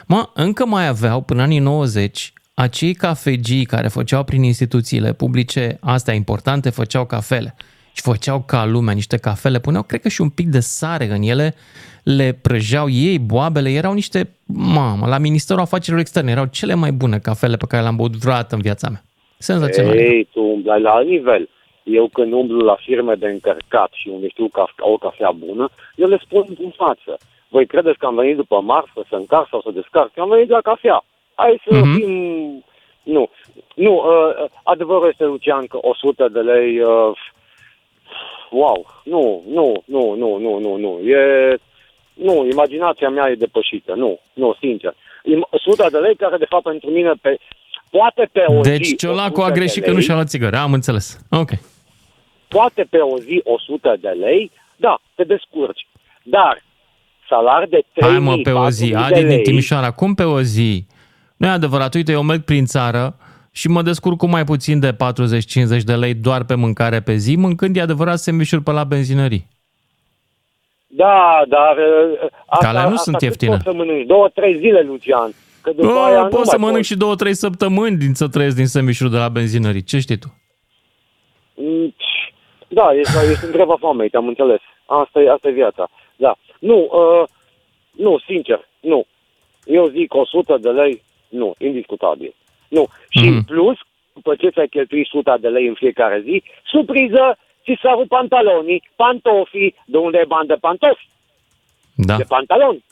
Mă, 0.05 0.29
încă 0.33 0.65
mai 0.65 0.87
aveau 0.87 1.21
până 1.21 1.41
anii 1.41 1.59
90 1.59 2.33
acei 2.53 2.93
cafegii 2.93 3.65
care 3.65 3.87
făceau 3.87 4.23
prin 4.23 4.43
instituțiile 4.43 5.13
publice, 5.13 5.77
astea 5.79 6.13
importante, 6.13 6.69
făceau 6.69 7.05
cafele. 7.05 7.55
Și 7.95 8.01
făceau 8.01 8.43
ca 8.47 8.65
lumea 8.65 8.93
niște 8.93 9.17
cafele, 9.17 9.59
puneau, 9.59 9.83
cred 9.83 10.01
că 10.01 10.09
și 10.09 10.21
un 10.21 10.29
pic 10.29 10.47
de 10.47 10.59
sare 10.59 11.05
în 11.05 11.21
ele, 11.21 11.55
le 12.03 12.39
prăjeau 12.41 12.89
ei, 12.89 13.19
boabele, 13.19 13.69
erau 13.69 13.93
niște, 13.93 14.29
mamă, 14.45 15.07
la 15.07 15.17
Ministerul 15.17 15.61
Afacerilor 15.61 15.99
Externe, 15.99 16.31
erau 16.31 16.45
cele 16.45 16.73
mai 16.73 16.91
bune 16.91 17.19
cafele 17.19 17.55
pe 17.55 17.65
care 17.67 17.81
le-am 17.81 17.95
băut 17.95 18.15
vreodată 18.15 18.55
în 18.55 18.61
viața 18.61 18.89
mea. 18.89 19.01
Senzațional. 19.37 19.95
Ei, 19.97 20.27
tu 20.31 20.41
umbli 20.41 20.81
la 20.81 20.91
alt 20.91 21.07
nivel. 21.07 21.49
Eu 21.83 22.07
când 22.13 22.33
umblu 22.33 22.59
la 22.59 22.75
firme 22.79 23.13
de 23.15 23.27
încărcat 23.27 23.89
și 23.93 24.07
unde 24.07 24.27
știu 24.27 24.47
că 24.47 24.63
au 24.81 24.93
o 24.93 24.97
cafea 24.97 25.31
bună, 25.31 25.69
eu 25.95 26.07
le 26.07 26.19
spun 26.23 26.45
în 26.63 26.71
față. 26.75 27.17
Voi 27.49 27.65
credeți 27.65 27.97
că 27.97 28.05
am 28.05 28.15
venit 28.15 28.35
după 28.35 28.61
marfă 28.61 29.05
să 29.09 29.15
încarc 29.15 29.47
sau 29.49 29.61
să 29.61 29.69
descarc? 29.73 30.11
Am 30.17 30.29
venit 30.29 30.49
la 30.49 30.61
cafea. 30.61 31.05
Hai 31.35 31.61
să 31.67 31.75
Mhm. 31.75 31.95
fim... 31.95 32.11
Nu. 33.03 33.29
Nu, 33.75 33.93
uh, 33.95 34.49
adevărul 34.63 35.07
este, 35.11 35.23
Lucian, 35.23 35.65
că 35.67 35.77
100 35.81 36.27
de 36.33 36.39
lei... 36.39 36.79
Uh, 36.79 37.11
wow. 38.53 39.01
Nu, 39.03 39.43
nu, 39.49 39.83
nu, 39.85 40.15
nu, 40.15 40.37
nu, 40.37 40.59
nu, 40.59 40.77
nu. 40.77 40.99
E... 41.09 41.17
Nu, 42.13 42.47
imaginația 42.51 43.09
mea 43.09 43.29
e 43.29 43.35
depășită. 43.35 43.93
Nu, 43.95 44.19
nu, 44.33 44.55
sincer. 44.59 44.95
Im- 45.23 45.47
100 45.49 45.87
de 45.91 45.97
lei 45.97 46.15
care, 46.15 46.37
de 46.37 46.45
fapt, 46.49 46.63
pentru 46.63 46.89
mine, 46.89 47.11
pe, 47.21 47.37
poate 47.89 48.29
pe 48.31 48.43
o 48.47 48.63
zi... 48.63 48.69
Deci 48.69 48.95
Ciolacu 48.97 49.39
100 49.39 49.41
a 49.45 49.51
de 49.51 49.59
greșit 49.59 49.81
că 49.81 49.87
lei, 49.87 49.95
nu 49.95 50.01
și-a 50.01 50.13
luat 50.13 50.27
țigări. 50.27 50.55
Am 50.55 50.73
înțeles. 50.73 51.19
Ok. 51.29 51.49
poate 52.47 52.87
pe 52.89 52.97
o 52.97 53.17
zi 53.19 53.41
100 53.43 53.95
de 54.01 54.09
lei, 54.09 54.51
da, 54.75 55.01
te 55.15 55.23
descurci. 55.23 55.87
Dar 56.23 56.63
salari 57.29 57.69
de 57.69 57.79
3.000, 57.79 58.01
Hai 58.01 58.19
mă, 58.19 58.35
pe 58.43 58.51
o 58.51 58.69
zi. 58.69 58.85
4.000 58.85 58.89
de 58.89 58.95
Adi 58.97 59.19
din 59.19 59.27
lei, 59.27 59.41
Timișoara, 59.41 59.91
cum 59.91 60.13
pe 60.13 60.23
o 60.23 60.41
zi? 60.41 60.85
Nu 61.37 61.47
e 61.47 61.49
adevărat. 61.49 61.93
Uite, 61.93 62.11
eu 62.11 62.21
merg 62.21 62.41
prin 62.43 62.65
țară 62.65 63.15
și 63.55 63.67
mă 63.67 63.81
descurc 63.81 64.17
cu 64.17 64.27
mai 64.27 64.43
puțin 64.43 64.79
de 64.79 64.93
40-50 64.93 64.95
de 65.85 65.95
lei 65.95 66.13
doar 66.13 66.43
pe 66.43 66.55
mâncare 66.55 67.01
pe 67.01 67.15
zi, 67.15 67.35
mâncând, 67.35 67.75
e 67.75 67.81
adevărat, 67.81 68.17
sandvișuri 68.17 68.63
pe 68.63 68.71
la 68.71 68.83
benzinării. 68.83 69.47
Da, 70.87 71.43
dar... 71.47 71.77
uh, 71.77 72.29
Asta, 72.45 72.67
alea 72.67 72.81
nu 72.81 72.87
asta 72.87 73.01
sunt 73.01 73.15
cât 73.15 73.23
ieftine. 73.23 73.51
Poți 73.51 73.63
să 73.63 73.73
mănânci 73.73 74.05
două, 74.05 74.29
trei 74.29 74.57
zile, 74.57 74.81
Lucian. 74.81 75.31
Că 75.61 75.71
după 75.71 75.87
Bă, 75.87 75.99
aia 75.99 76.21
nu 76.21 76.27
pot 76.27 76.45
să 76.45 76.57
mai 76.57 76.65
mănânc 76.67 76.83
și 76.85 76.97
două, 76.97 77.15
trei 77.15 77.33
săptămâni 77.33 77.97
din 77.97 78.13
să 78.13 78.27
trăiesc 78.27 78.55
din 78.55 78.67
sandvișuri 78.67 79.11
de 79.11 79.17
la 79.17 79.29
benzinării. 79.29 79.83
Ce 79.83 79.99
știi 79.99 80.17
tu? 80.17 80.37
Mm, 81.55 81.95
Da, 82.67 82.89
ești, 82.95 83.11
ești 83.31 83.45
întreba 83.45 83.75
foamei, 83.79 84.09
te-am 84.09 84.27
înțeles. 84.27 84.59
Asta 84.85 85.19
e, 85.21 85.31
asta 85.31 85.47
e 85.47 85.51
viața. 85.51 85.89
Da. 86.15 86.35
Nu, 86.59 86.77
uh, 86.91 87.27
nu, 87.91 88.19
sincer, 88.19 88.67
nu. 88.79 89.05
Eu 89.65 89.87
zic 89.87 90.13
100 90.13 90.57
de 90.61 90.69
lei, 90.69 91.03
nu, 91.29 91.53
indiscutabil. 91.57 92.35
Nu. 92.77 92.83
Și 93.09 93.23
Mhm. 93.27 93.33
în 93.35 93.43
plus, 93.43 93.77
după 94.13 94.35
ce 94.35 94.49
ți-ai 94.49 94.67
cheltuit 94.67 95.05
100 95.05 95.37
de 95.41 95.47
lei 95.47 95.67
în 95.67 95.73
fiecare 95.73 96.21
zi, 96.27 96.43
surpriză, 96.73 97.23
ți 97.63 97.79
s-au 97.81 97.95
rupt 97.97 98.07
pantalonii, 98.07 98.83
pantofii, 98.95 99.75
de 99.85 99.97
unde 99.97 100.17
e 100.21 100.25
bani 100.35 100.47
de 100.47 100.57
pantofi? 100.65 101.07
Da. 101.95 102.15
De 102.17 102.23
pantaloni. 102.23 102.83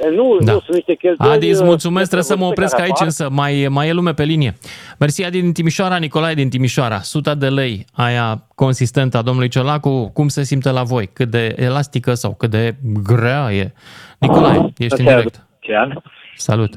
E, 0.00 0.08
Nu, 0.08 0.36
Da. 0.40 0.52
nu, 0.52 0.60
sunt 0.60 0.76
niște 0.76 0.94
cheltuieli... 0.94 1.34
Adi, 1.36 1.48
îți 1.48 1.60
uh, 1.60 1.66
mulțumesc, 1.66 2.04
trebuie 2.10 2.28
să 2.32 2.36
mă 2.36 2.48
pe 2.48 2.54
care 2.54 2.66
opresc 2.66 2.78
aici, 2.80 2.90
apar. 2.90 3.04
însă 3.06 3.28
mai, 3.30 3.66
mai 3.70 3.88
e 3.88 3.92
lume 3.92 4.14
pe 4.14 4.24
linie. 4.24 4.54
Mersi, 4.98 5.24
Adi 5.24 5.40
din 5.40 5.52
Timișoara, 5.52 5.96
Nicolae 5.96 6.34
din 6.34 6.48
Timișoara. 6.50 6.96
100 6.96 7.34
de 7.34 7.48
lei, 7.48 7.84
aia 7.92 8.42
consistentă 8.54 9.16
a 9.16 9.22
domnului 9.22 9.48
Ciolacu, 9.48 10.10
cum 10.14 10.28
se 10.28 10.42
simte 10.42 10.70
la 10.70 10.82
voi? 10.82 11.06
Cât 11.12 11.28
de 11.28 11.54
elastică 11.56 12.14
sau 12.14 12.34
cât 12.34 12.50
de 12.50 12.74
grea 13.02 13.52
e? 13.52 13.72
Nicolae, 14.18 14.72
ești 14.78 15.00
în 15.00 15.06
direct. 15.06 15.46
Lucian, 15.60 16.02
Salut. 16.36 16.74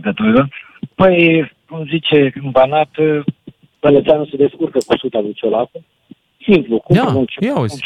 Gătură. 0.00 0.48
Păi, 0.94 1.50
cum 1.68 1.86
zice 1.86 2.32
în 2.42 2.50
Banat, 2.50 2.90
Bălățeanu 3.80 4.26
se 4.26 4.36
descurcă 4.36 4.78
cu 4.86 4.96
suta 4.98 5.20
lui 5.20 5.32
Ciolacu. 5.32 5.84
Simplu, 6.42 6.78
cum 6.78 6.96
Ia, 6.96 7.04
un, 7.14 7.24
ia 7.40 7.58
uzi. 7.58 7.84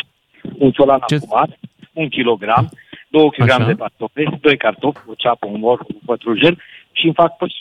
un 0.59 0.71
ciolan 0.71 1.01
afumat, 1.01 1.59
un 1.93 2.09
kilogram, 2.09 2.71
două 3.09 3.31
kilograme 3.31 3.63
Așa. 3.65 3.73
de 3.73 3.79
cartofi, 3.79 4.41
doi 4.41 4.57
cartofi, 4.57 4.99
o 5.07 5.15
ceapă, 5.17 5.47
un 5.47 5.61
mor, 5.61 5.81
un 5.81 6.01
pătrujel 6.07 6.59
și 6.93 7.05
îmi 7.05 7.15
fac 7.15 7.37
păi, 7.37 7.55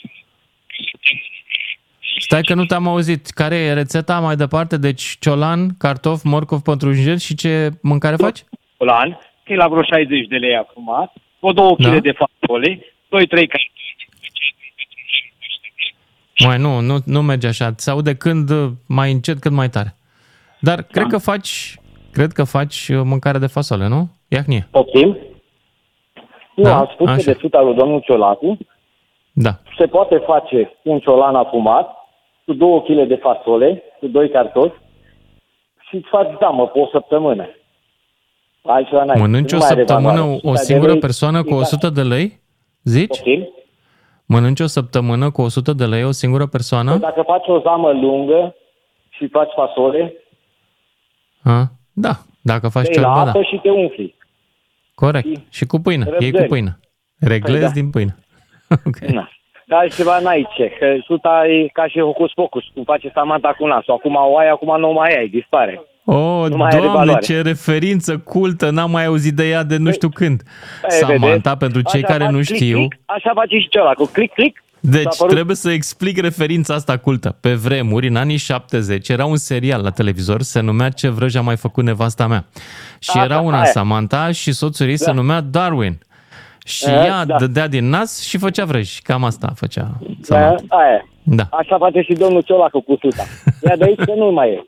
Stai 2.18 2.42
că 2.42 2.54
nu 2.54 2.64
te-am 2.64 2.86
auzit. 2.88 3.26
Care 3.26 3.56
e 3.56 3.72
rețeta 3.72 4.20
mai 4.20 4.36
departe? 4.36 4.76
Deci 4.76 5.16
ciolan, 5.20 5.68
cartof, 5.78 6.22
morcov, 6.22 6.60
pătrunjel 6.60 7.18
și 7.18 7.34
ce 7.34 7.68
mâncare 7.82 8.16
faci? 8.16 8.42
ciolan, 8.76 9.18
e 9.46 9.54
la 9.54 9.68
vreo 9.68 9.82
60 9.82 10.26
de 10.26 10.36
lei 10.36 10.56
afumat, 10.56 11.12
o 11.40 11.52
două 11.52 11.74
Da. 11.78 11.90
kg 11.90 12.00
de 12.02 12.12
fasole, 12.12 12.80
doi, 13.08 13.26
trei 13.26 13.46
cartofi, 13.46 14.08
Mai 16.46 16.58
nu, 16.58 16.80
nu, 16.80 16.96
nu 17.04 17.22
merge 17.22 17.46
așa. 17.46 17.72
Se 17.76 17.90
aude 17.90 18.14
când 18.16 18.50
mai 18.88 19.12
încet, 19.12 19.38
cât 19.38 19.52
mai 19.52 19.68
tare. 19.68 19.94
Dar 20.60 20.82
cred 20.82 21.06
că 21.06 21.18
faci, 21.18 21.76
cred 22.12 22.32
că 22.32 22.44
faci 22.44 22.88
uh, 22.88 23.00
mâncare 23.04 23.38
de 23.38 23.46
fasole, 23.46 23.88
nu? 23.88 24.08
Iahnie. 24.28 24.68
Poftim? 24.70 25.16
Nu, 26.56 26.62
Da, 26.62 26.78
am 26.78 26.90
spus 26.92 27.08
așa. 27.08 27.16
că 27.16 27.22
de 27.22 27.36
suta 27.40 27.60
lui 27.60 27.74
domnul 27.74 28.00
Ciolacu 28.00 28.58
Da. 29.32 29.50
se 29.78 29.86
poate 29.86 30.16
face 30.26 30.72
un 30.82 30.98
ciolan 30.98 31.34
afumat 31.34 31.88
cu 32.46 32.52
2 32.52 32.82
kg 32.86 33.08
de 33.08 33.14
fasole, 33.22 33.82
cu 34.00 34.06
2 34.06 34.30
cartofi 34.30 34.76
și 35.88 35.96
îți 35.96 36.08
faci 36.10 36.38
damă 36.40 36.66
pe 36.66 36.78
o 36.78 36.86
săptămână. 36.92 37.46
Altceva 38.64 39.04
n-ai. 39.04 39.20
Mănânci 39.20 39.50
Nu 39.52 39.58
o 39.58 39.60
mai 39.60 39.70
are 39.70 39.78
săptămână 39.78 40.20
valoare. 40.20 40.40
o 40.42 40.48
100 40.48 40.52
de 40.58 40.64
singură 40.64 40.90
lei, 40.90 41.00
persoană 41.00 41.42
cu 41.42 41.48
e 41.48 41.50
ca- 41.52 41.56
100 41.56 41.88
de 41.90 42.02
lei? 42.02 42.40
Zici? 42.82 43.06
Poftim? 43.08 43.48
Mănânci 44.32 44.60
o 44.60 44.66
săptămână 44.66 45.30
cu 45.30 45.42
100 45.42 45.72
de 45.72 45.84
lei 45.86 46.04
o 46.04 46.10
singură 46.10 46.46
persoană? 46.46 46.96
Dacă 46.96 47.22
faci 47.26 47.46
o 47.48 47.60
zamă 47.60 47.90
lungă 47.92 48.54
și 49.08 49.28
faci 49.28 49.52
fasole, 49.54 50.12
Ha? 51.44 51.66
Da. 51.92 52.12
Dacă 52.42 52.68
faci 52.68 52.88
dai 52.88 53.02
la 53.02 53.08
ciorbă, 53.08 53.24
da. 53.24 53.30
apă 53.30 53.42
și 53.42 53.56
te 53.62 53.70
umfli. 53.70 54.14
Corect. 54.94 55.26
Și 55.50 55.66
cu 55.66 55.78
pâine. 55.78 56.04
Iei 56.06 56.18
cu 56.18 56.24
Răbdări. 56.24 56.48
pâine. 56.48 56.78
Reglezi 57.18 57.58
Păi 57.58 57.66
da. 57.66 57.68
din 57.80 57.90
pâine. 57.90 58.16
ok. 58.88 58.96
Na. 58.98 59.28
Dar 59.66 59.78
altceva 59.80 60.18
n-ai 60.18 60.48
ce, 60.56 60.68
că 60.78 60.86
suta 61.04 61.46
e 61.46 61.66
ca 61.72 61.86
și 61.86 62.00
hocus 62.00 62.32
pocus, 62.32 62.64
cum 62.74 62.84
face 62.84 63.10
Samantha 63.14 63.52
cu 63.52 63.66
nasul. 63.66 63.94
Acum 63.94 64.14
o 64.14 64.36
ai, 64.38 64.48
acum 64.48 64.80
nu 64.80 64.92
mai 64.92 65.16
ai, 65.16 65.28
dispare. 65.28 65.82
Oh, 66.04 66.46
Nu 66.48 66.56
mai 66.56 66.68
are 66.68 66.76
doamne, 66.76 66.98
valoare. 66.98 67.20
ce 67.24 67.40
referință 67.40 68.18
cultă, 68.18 68.70
n-am 68.70 68.90
mai 68.90 69.04
auzit 69.04 69.34
de 69.34 69.48
ea 69.48 69.62
de 69.62 69.76
nu 69.76 69.92
știu 69.92 70.08
când. 70.08 70.42
Păi, 70.80 70.90
Samantha, 70.90 71.26
vedeți? 71.26 71.56
pentru 71.58 71.80
cei 71.80 72.02
Așa 72.02 72.12
care 72.12 72.24
faci 72.24 72.32
nu 72.32 72.38
click, 72.38 72.54
știu, 72.54 72.76
click, 72.76 72.96
așa 73.04 73.30
face 73.34 73.58
și 73.58 73.68
celălalt, 73.68 73.96
cu 73.96 74.06
click, 74.12 74.34
click. 74.34 74.62
deci 74.80 75.02
S-a 75.02 75.10
părut- 75.18 75.32
trebuie 75.34 75.56
să 75.56 75.70
explic 75.70 76.20
referința 76.20 76.74
asta 76.74 76.96
cultă. 76.96 77.36
Pe 77.40 77.52
vremuri, 77.54 78.08
în 78.08 78.16
anii 78.16 78.36
70, 78.36 79.08
era 79.08 79.24
un 79.24 79.36
serial 79.36 79.82
la 79.82 79.90
televizor, 79.90 80.42
se 80.42 80.60
numea 80.60 80.88
Ce 80.88 81.08
vrăj 81.08 81.34
a 81.34 81.40
mai 81.40 81.56
făcut 81.56 81.84
nevasta 81.84 82.26
mea. 82.26 82.44
Și 82.98 83.10
Asta, 83.10 83.22
era 83.24 83.40
una 83.40 83.56
aia. 83.60 83.64
Samantha 83.70 84.30
și 84.32 84.52
soțul 84.52 84.88
ei 84.88 84.96
se 84.96 85.04
Da. 85.04 85.12
numea 85.12 85.40
Darwin. 85.40 85.98
Și 86.64 86.84
Eh, 86.88 86.92
ea 86.92 87.24
da. 87.24 87.36
dădea 87.38 87.68
din 87.68 87.88
nas 87.88 88.20
și 88.22 88.38
făcea 88.38 88.64
vrăji. 88.64 89.02
Cam 89.02 89.24
asta 89.24 89.52
făcea 89.56 89.82
Da, 90.00 90.06
Samantha. 90.20 90.76
aia. 90.76 91.06
Da. 91.22 91.48
Așa 91.50 91.78
face 91.78 92.00
și 92.00 92.12
domnul 92.12 92.40
Ciolacu 92.42 92.80
cu 92.80 92.96
suta. 93.00 93.24
Ia 93.68 93.76
de 93.76 93.84
aici 93.84 93.98
că 93.98 94.12
nu 94.16 94.30
mai 94.30 94.48
e. 94.48 94.64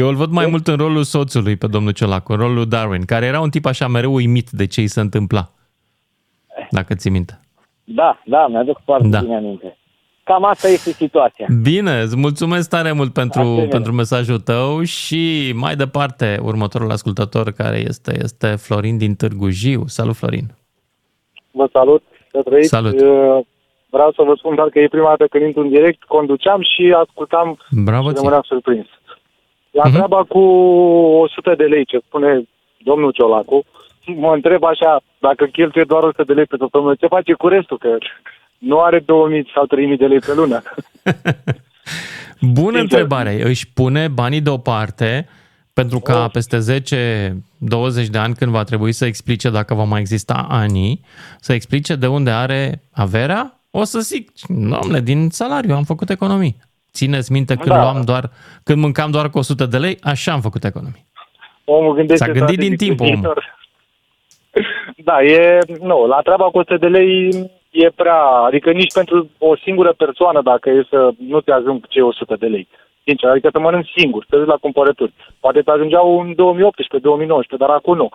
Eu 0.00 0.08
îl 0.08 0.14
văd 0.14 0.30
mai 0.30 0.46
mult 0.46 0.66
în 0.66 0.76
rolul 0.76 1.02
soțului 1.02 1.56
pe 1.56 1.66
domnul 1.66 1.92
Ciolacu, 1.92 2.32
în 2.32 2.38
rolul 2.38 2.54
lui 2.54 2.66
Darwin, 2.66 3.04
care 3.04 3.26
era 3.26 3.40
un 3.40 3.50
tip 3.50 3.66
așa 3.66 3.88
mereu 3.88 4.14
uimit 4.14 4.50
de 4.50 4.66
ce 4.66 4.80
îi 4.80 4.86
se 4.86 5.00
întâmpla. 5.00 5.48
Dacă 6.70 6.94
ți 6.94 7.08
minte. 7.10 7.40
Da, 7.84 8.22
da, 8.24 8.46
mi-aduc 8.46 8.80
foarte 8.84 9.08
Da. 9.08 9.20
bine 9.20 9.36
aminte. 9.36 9.78
Cam 10.24 10.44
asta 10.44 10.68
este 10.68 10.90
situația. 10.90 11.46
Bine, 11.62 12.00
îți 12.00 12.16
mulțumesc 12.16 12.68
tare 12.68 12.92
mult 12.92 13.12
pentru, 13.12 13.40
Asemenea. 13.40 13.68
pentru 13.68 13.92
mesajul 13.92 14.38
tău 14.40 14.82
și 14.82 15.52
mai 15.56 15.76
departe 15.76 16.38
următorul 16.42 16.90
ascultător 16.90 17.50
care 17.52 17.78
este, 17.78 18.18
este 18.22 18.46
Florin 18.46 18.98
din 18.98 19.14
Târgu 19.14 19.48
Jiu. 19.50 19.82
Salut 19.86 20.16
Florin! 20.16 20.46
Vă 21.50 21.68
salut, 21.72 22.02
să 22.32 22.42
trăiți. 22.44 22.68
Salut. 22.68 23.00
Uh, 23.00 23.44
Vreau 23.90 24.12
să 24.12 24.22
vă 24.26 24.34
spun 24.36 24.54
doar 24.54 24.68
că 24.68 24.78
e 24.78 24.88
prima 24.88 25.08
dată 25.08 25.26
când 25.26 25.44
intru 25.44 25.60
în 25.62 25.68
direct, 25.68 26.02
conduceam 26.02 26.60
și 26.62 26.94
ascultam 27.04 27.58
Bravo 27.84 28.02
și 28.08 28.12
ție! 28.12 28.16
rămâneam 28.18 28.42
surprins. 28.46 28.86
La 29.78 29.82
Mhm. 29.84 29.92
treaba 29.94 30.22
cu 30.24 30.38
100 31.24 31.54
de 31.56 31.64
lei, 31.64 31.84
ce 31.84 31.98
spune 32.06 32.42
domnul 32.84 33.12
Ciolacu, 33.12 33.64
mă 34.06 34.32
întreb 34.34 34.64
așa, 34.64 35.00
dacă 35.18 35.44
cheltuie 35.44 35.84
doar 35.84 36.02
100 36.02 36.24
de 36.24 36.32
lei 36.32 36.44
pe 36.44 36.56
săptămână, 36.58 36.94
ce 36.94 37.06
face 37.06 37.32
cu 37.32 37.48
restul? 37.48 37.78
Că 37.78 37.88
nu 38.58 38.80
are 38.80 38.98
2000 38.98 39.50
sau 39.54 39.64
3000 39.66 39.96
de 39.96 40.06
lei 40.06 40.18
pe 40.18 40.34
lună. 40.34 40.62
Bună 42.40 42.78
Sincer. 42.78 42.80
întrebare! 43.00 43.42
Își 43.48 43.68
pune 43.74 44.08
banii 44.08 44.40
deoparte 44.40 45.28
Pentru 45.72 45.98
ca 45.98 46.28
peste 46.28 46.58
10-20 46.58 48.08
de 48.10 48.18
ani, 48.18 48.34
când 48.34 48.50
va 48.50 48.62
trebui 48.64 48.92
să 48.92 49.04
explice 49.04 49.50
dacă 49.50 49.74
va 49.74 49.84
mai 49.84 50.00
exista 50.00 50.46
ani, 50.48 51.00
să 51.40 51.52
explice 51.52 51.94
de 51.96 52.06
unde 52.06 52.30
are 52.30 52.82
averea, 52.92 53.60
o 53.70 53.84
să 53.84 53.98
zic, 54.00 54.30
domnule, 54.48 55.00
din 55.00 55.28
salariu 55.30 55.74
am 55.74 55.82
făcut 55.84 56.10
economii. 56.10 56.56
Țineți 56.94 57.32
minte 57.32 57.54
când, 57.54 57.74
Da. 57.74 57.82
luam 57.82 58.02
doar, 58.04 58.24
când 58.64 58.78
mâncam 58.78 59.10
doar 59.10 59.30
cu 59.30 59.38
100 59.38 59.66
de 59.66 59.78
lei, 59.78 59.98
așa 60.02 60.32
am 60.32 60.40
făcut 60.40 60.64
economii. 60.64 61.06
Omul 61.64 61.94
gândește 61.94 62.24
S-a 62.24 62.32
gândit 62.32 62.42
strategic 62.42 62.68
din 62.68 62.86
timp 62.86 63.00
în 63.00 63.06
omul. 63.06 63.18
viitor. 63.20 63.38
Da, 65.08 65.22
e, 65.22 65.58
nu, 65.80 66.06
la 66.06 66.20
treaba 66.20 66.44
cu 66.44 66.58
100 66.58 66.76
de 66.76 66.86
lei 66.86 67.28
e 67.70 67.88
prea, 67.88 68.20
adică 68.48 68.70
nici 68.70 68.92
pentru 68.92 69.30
o 69.38 69.56
singură 69.56 69.92
persoană, 69.92 70.40
dacă 70.42 70.70
e 70.70 70.86
să 70.88 71.10
nu 71.28 71.40
te 71.40 71.52
ajung 71.52 71.86
cei 71.88 72.02
100 72.02 72.36
de 72.38 72.46
lei. 72.46 72.68
Sincer, 73.04 73.30
adică 73.30 73.48
să 73.52 73.58
mănânci 73.58 73.92
singur, 73.96 74.26
să 74.28 74.36
duci 74.36 74.46
la 74.46 74.56
cumpărături. 74.56 75.12
Poate 75.40 75.60
te 75.60 75.70
ajungeau 75.70 76.20
în 76.20 76.34
2018-2019, 76.34 77.56
dar 77.58 77.70
acum 77.70 77.96
nu. 77.96 78.08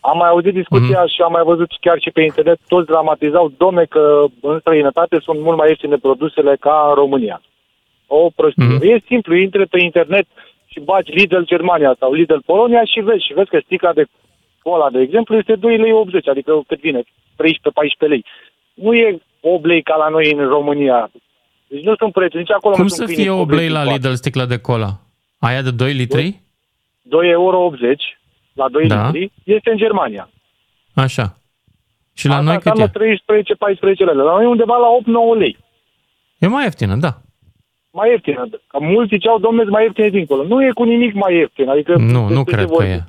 Am 0.00 0.16
mai 0.16 0.28
auzit 0.28 0.52
discuția 0.52 1.00
mm. 1.00 1.06
și 1.06 1.22
am 1.22 1.32
mai 1.32 1.42
văzut 1.42 1.70
chiar 1.80 1.98
și 2.00 2.10
pe 2.10 2.22
internet, 2.22 2.58
toți 2.68 2.86
dramatizau, 2.86 3.52
domne, 3.56 3.84
că 3.84 4.24
în 4.40 4.58
străinătate 4.58 5.16
sunt 5.22 5.40
mult 5.40 5.56
mai 5.56 5.68
ieftine 5.68 5.96
produsele 5.96 6.56
ca 6.60 6.86
în 6.88 6.94
România. 6.94 7.40
O 8.06 8.30
prostie. 8.30 8.64
Mhm. 8.64 8.72
Mm. 8.72 8.90
E 8.90 9.02
simplu, 9.06 9.34
intre 9.36 9.64
pe 9.64 9.80
internet 9.80 10.26
și 10.66 10.80
bagi 10.80 11.10
Lidl 11.12 11.42
Germania 11.42 11.96
sau 11.98 12.12
Lidl 12.12 12.38
Polonia 12.46 12.84
și 12.84 13.00
vezi, 13.00 13.24
și 13.26 13.32
vezi 13.32 13.50
că 13.50 13.58
sticla 13.64 13.92
de 13.92 14.04
cola, 14.62 14.90
de 14.90 15.00
exemplu, 15.00 15.36
este 15.36 15.54
2,80 15.56 15.60
lei, 15.80 16.22
adică 16.24 16.60
cât 16.66 16.80
vine, 16.80 17.00
13-14 17.02 17.04
lei. 17.98 18.24
Nu 18.74 18.94
e 18.94 19.18
8 19.40 19.64
lei 19.66 19.82
ca 19.82 19.96
la 19.96 20.08
noi 20.08 20.32
în 20.32 20.48
România. 20.48 21.10
Deci 21.66 21.82
nu 21.82 21.94
sunt 21.96 22.12
prețuri, 22.12 22.38
nici 22.38 22.50
acolo 22.50 22.74
Cum 22.74 22.82
nu 22.82 22.88
să 22.88 22.94
sunt 22.94 23.08
fie 23.08 23.24
câini 23.24 23.40
8 23.40 23.50
lei 23.50 23.68
la 23.68 23.78
obligați. 23.80 24.02
Lidl 24.02 24.14
sticla 24.14 24.46
de 24.46 24.58
cola? 24.58 24.90
Aia 25.38 25.62
de 25.62 25.70
2 25.70 25.92
litri? 25.92 26.40
2,80 27.08 27.30
euro 27.30 27.70
la 28.52 28.68
2 28.68 28.86
Da. 28.86 29.04
litri 29.04 29.32
este 29.44 29.70
în 29.70 29.76
Germania. 29.76 30.28
Așa. 30.94 31.36
Și 32.14 32.26
la 32.26 32.32
Asta 32.36 32.44
noi 32.44 32.58
cât 32.58 32.66
înseamnă 32.66 32.92
e? 32.94 33.22
13-14 33.94 34.04
lei. 34.04 34.14
La 34.14 34.34
noi 34.36 34.46
undeva 34.46 34.76
la 34.76 34.86
8-9 35.34 35.38
lei. 35.38 35.56
E 36.38 36.46
mai 36.46 36.64
ieftină, 36.64 36.96
da. 36.96 37.20
Mai 37.98 38.10
ieftină. 38.10 38.48
Ca 38.72 38.78
mulți 38.80 39.12
ziceau, 39.14 39.38
domnule, 39.38 39.70
mai 39.70 39.82
ieftine 39.84 40.08
dincolo. 40.08 40.42
Nu 40.52 40.64
e 40.66 40.70
cu 40.74 40.82
nimic 40.84 41.14
mai 41.14 41.34
ieftin. 41.36 41.68
Adică 41.68 41.92
Nu, 41.96 42.04
despre 42.20 42.34
nu 42.34 42.42
ce 42.44 42.50
cred 42.54 42.64
că 42.66 42.72
vorbim. 42.72 42.92
e. 42.92 43.04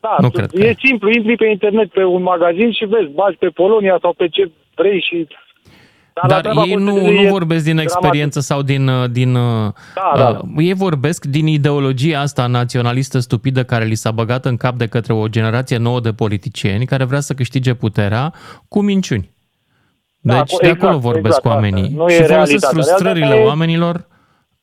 Da, 0.00 0.16
Nu 0.20 0.28
tu- 0.28 0.36
cred 0.36 0.50
că 0.50 0.60
e 0.66 0.68
e. 0.68 0.74
simplu, 0.86 1.10
intri 1.10 1.36
pe 1.36 1.46
internet 1.46 1.88
pe 1.90 2.04
un 2.04 2.22
magazin 2.22 2.72
și 2.72 2.84
vezi, 2.84 3.10
bagi 3.14 3.36
pe 3.36 3.48
Polonia 3.48 3.98
sau 4.00 4.12
pe 4.12 4.28
ce 4.28 4.50
vrei 4.74 5.00
și... 5.00 5.26
la 6.14 6.28
Dar 6.28 6.40
treaba 6.40 6.62
ei 6.62 6.72
cu 6.74 6.78
nu, 6.80 6.94
OCDE 6.94 7.10
nu 7.12 7.20
e 7.20 7.28
vorbesc 7.30 7.64
din 7.64 7.74
dramatic. 7.74 7.96
experiență 7.98 8.40
sau 8.40 8.62
din... 8.62 8.88
uh, 8.88 9.04
din 9.10 9.34
uh, 9.34 9.72
Da, 9.94 10.12
da, 10.16 10.32
da. 10.32 10.38
uh, 10.42 10.48
ei 10.56 10.74
vorbesc 10.74 11.24
din 11.24 11.46
ideologia 11.46 12.20
asta 12.20 12.46
naționalistă 12.46 13.18
stupidă 13.18 13.64
care 13.64 13.84
li 13.84 13.94
s-a 13.94 14.10
băgat 14.10 14.44
în 14.44 14.56
cap 14.56 14.74
de 14.74 14.86
către 14.86 15.12
o 15.12 15.28
generație 15.28 15.76
nouă 15.76 16.00
de 16.00 16.12
politicieni 16.12 16.86
care 16.86 17.04
vrea 17.04 17.20
să 17.20 17.34
câștige 17.34 17.74
puterea 17.74 18.32
cu 18.68 18.80
minciuni. 18.80 19.30
Da, 20.30 20.34
Deci 20.38 20.50
cu- 20.52 20.62
de 20.64 20.68
acolo 20.68 20.94
exact, 20.94 21.04
vorbesc 21.10 21.26
exact 21.36 21.42
cu 21.42 21.48
asta. 21.48 21.60
oamenii 21.60 21.88
Nu 21.94 22.06
e 22.06 22.10
și 22.10 22.22
folosesc 22.22 22.30
realitatea. 22.30 22.68
frustrările 22.68 23.12
Realitatea 23.14 23.44
e- 23.44 23.48
oamenilor 23.52 23.96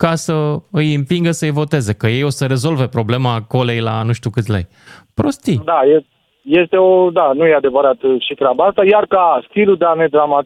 ca 0.04 0.16
să 0.16 0.36
îi 0.72 0.94
împingă 0.94 1.32
să-i 1.32 1.58
voteze, 1.62 1.94
că 1.94 2.08
ei 2.08 2.24
o 2.24 2.30
să 2.30 2.46
rezolve 2.46 2.88
problema 2.88 3.42
colei 3.48 3.80
la 3.80 4.04
nu 4.04 4.12
știu 4.20 4.30
câți 4.30 4.52
lei. 4.52 4.68
Prostii. 5.14 5.62
Da, 5.66 5.80
e, 5.94 6.06
este 6.62 6.78
o... 6.78 7.10
Da, 7.10 7.32
nu 7.34 7.46
e 7.46 7.54
adevărat 7.56 8.02
uh, 8.04 8.16
și 8.28 8.34
treaba 8.34 8.66
asta. 8.66 8.86
Iar 8.86 9.06
ca 9.06 9.46
stilul 9.50 9.78
de 9.78 9.86
a 9.86 9.94
ne 9.94 10.08
drama, 10.08 10.44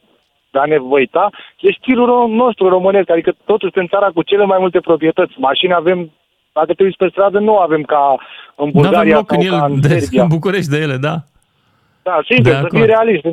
de 0.51 0.59
a 0.59 0.65
ne 0.65 0.77
văita, 0.79 1.29
e 1.59 1.71
stilul 1.81 2.05
ro- 2.11 2.31
nostru 2.43 2.69
românesc. 2.69 3.09
Adică 3.09 3.31
totuși 3.45 3.71
suntem 3.73 3.87
țara 3.99 4.11
cu 4.11 4.21
cele 4.21 4.45
mai 4.45 4.57
multe 4.59 4.79
proprietăți. 4.79 5.33
Mașini 5.37 5.73
avem... 5.73 6.11
Dacă 6.53 6.73
te 6.73 6.83
uiți 6.83 6.97
pe 6.97 7.07
stradă, 7.11 7.39
nu 7.39 7.57
avem 7.57 7.81
ca 7.81 8.15
în 8.55 8.69
Nu 8.73 8.79
avem 8.79 8.81
Bulgaria 8.81 9.15
loc 9.15 9.31
în, 9.31 9.41
sau 9.41 9.49
ca 9.59 9.65
el, 9.65 9.71
în 9.71 9.81
de, 9.81 9.87
Serbia. 9.99 10.21
în 10.25 10.27
București 10.27 10.69
de 10.69 10.77
ele, 10.77 10.97
da. 10.97 11.15
Da, 12.07 12.19
sincer, 12.29 12.53
De 12.53 12.59
să 12.61 12.67
fii 12.69 12.81
acord. 12.81 12.91
realist. 12.93 13.25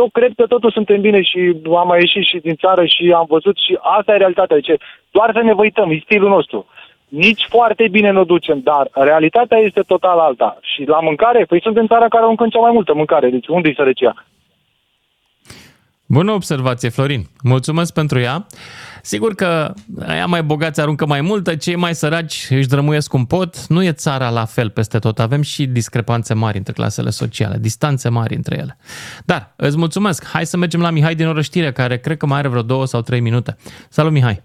Eu 0.00 0.08
cred 0.12 0.32
că 0.36 0.46
totul 0.46 0.70
suntem 0.70 1.00
bine 1.00 1.22
și 1.22 1.40
am 1.80 1.86
mai 1.86 1.98
ieșit 2.00 2.24
și 2.30 2.38
din 2.38 2.54
țară 2.54 2.84
și 2.84 3.12
am 3.16 3.26
văzut 3.28 3.56
și 3.58 3.78
asta 3.98 4.14
e 4.14 4.16
realitatea. 4.16 4.56
Deci 4.56 4.78
doar 5.10 5.30
să 5.34 5.40
ne 5.42 5.54
văităm, 5.54 5.90
e 5.90 6.00
stilul 6.04 6.28
nostru. 6.28 6.66
Nici 7.08 7.46
foarte 7.48 7.88
bine 7.90 8.10
ne 8.10 8.18
o 8.18 8.24
ducem, 8.24 8.60
dar 8.60 8.88
realitatea 8.92 9.58
este 9.58 9.80
total 9.80 10.18
alta. 10.18 10.58
Și 10.60 10.84
la 10.84 11.00
mâncare, 11.00 11.44
păi 11.44 11.60
suntem 11.62 11.86
țara 11.86 12.08
care 12.08 12.24
mâncăm 12.26 12.48
cea 12.48 12.58
mai 12.60 12.72
multă 12.72 12.94
mâncare, 12.94 13.30
deci 13.30 13.46
unde-i 13.48 13.74
sărăcia? 13.74 14.24
Bună 16.06 16.32
observație, 16.32 16.88
Florin. 16.88 17.22
Mulțumesc 17.42 17.92
pentru 17.94 18.18
ea. 18.18 18.46
Sigur 19.12 19.34
că 19.34 19.72
aia 20.06 20.26
mai 20.26 20.42
bogați 20.42 20.80
aruncă 20.80 21.06
mai 21.06 21.20
multă, 21.20 21.54
cei 21.54 21.76
mai 21.76 21.94
săraci 21.94 22.46
își 22.50 22.68
drămuiesc 22.68 23.10
cum 23.10 23.24
pot. 23.26 23.66
Nu 23.66 23.82
e 23.82 23.92
țara 23.92 24.28
la 24.30 24.44
fel 24.44 24.70
peste 24.70 24.98
tot. 24.98 25.18
Avem 25.18 25.42
și 25.42 25.66
discrepanțe 25.66 26.34
mari 26.34 26.56
între 26.56 26.72
clasele 26.72 27.10
sociale, 27.10 27.56
distanțe 27.60 28.08
mari 28.08 28.34
între 28.34 28.56
ele. 28.62 28.76
Dar 29.26 29.42
îți 29.56 29.78
mulțumesc. 29.78 30.20
Hai 30.32 30.44
să 30.46 30.56
mergem 30.56 30.80
la 30.80 30.90
Mihai 30.90 31.14
din 31.14 31.26
Orăștire, 31.28 31.72
care 31.72 31.96
cred 31.98 32.16
că 32.16 32.26
mai 32.26 32.38
are 32.38 32.48
vreo 32.48 32.62
două 32.62 32.84
sau 32.86 33.00
trei 33.00 33.20
minute. 33.20 33.56
Salut, 33.88 34.12
Mihai. 34.12 34.42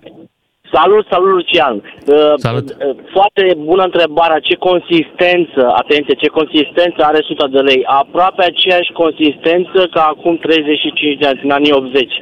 Salut, 0.73 1.05
salut 1.09 1.31
Lucian. 1.37 1.75
Uh, 1.75 2.33
Salut. 2.35 2.69
uh, 2.69 2.75
Foarte 3.15 3.43
bună 3.69 3.83
întrebarea. 3.83 4.39
Ce 4.39 4.55
consistență, 4.69 5.61
atenție, 5.81 6.13
ce 6.21 6.27
consistență 6.39 6.99
are 7.03 7.17
100 7.21 7.47
de 7.55 7.59
lei? 7.59 7.81
Aproape 7.85 8.41
aceeași 8.43 8.91
consistență 9.03 9.79
ca 9.95 10.01
acum 10.13 10.37
35 10.37 11.17
de 11.19 11.27
ani, 11.27 11.39
în 11.43 11.51
anii 11.51 11.71
80. 11.71 12.13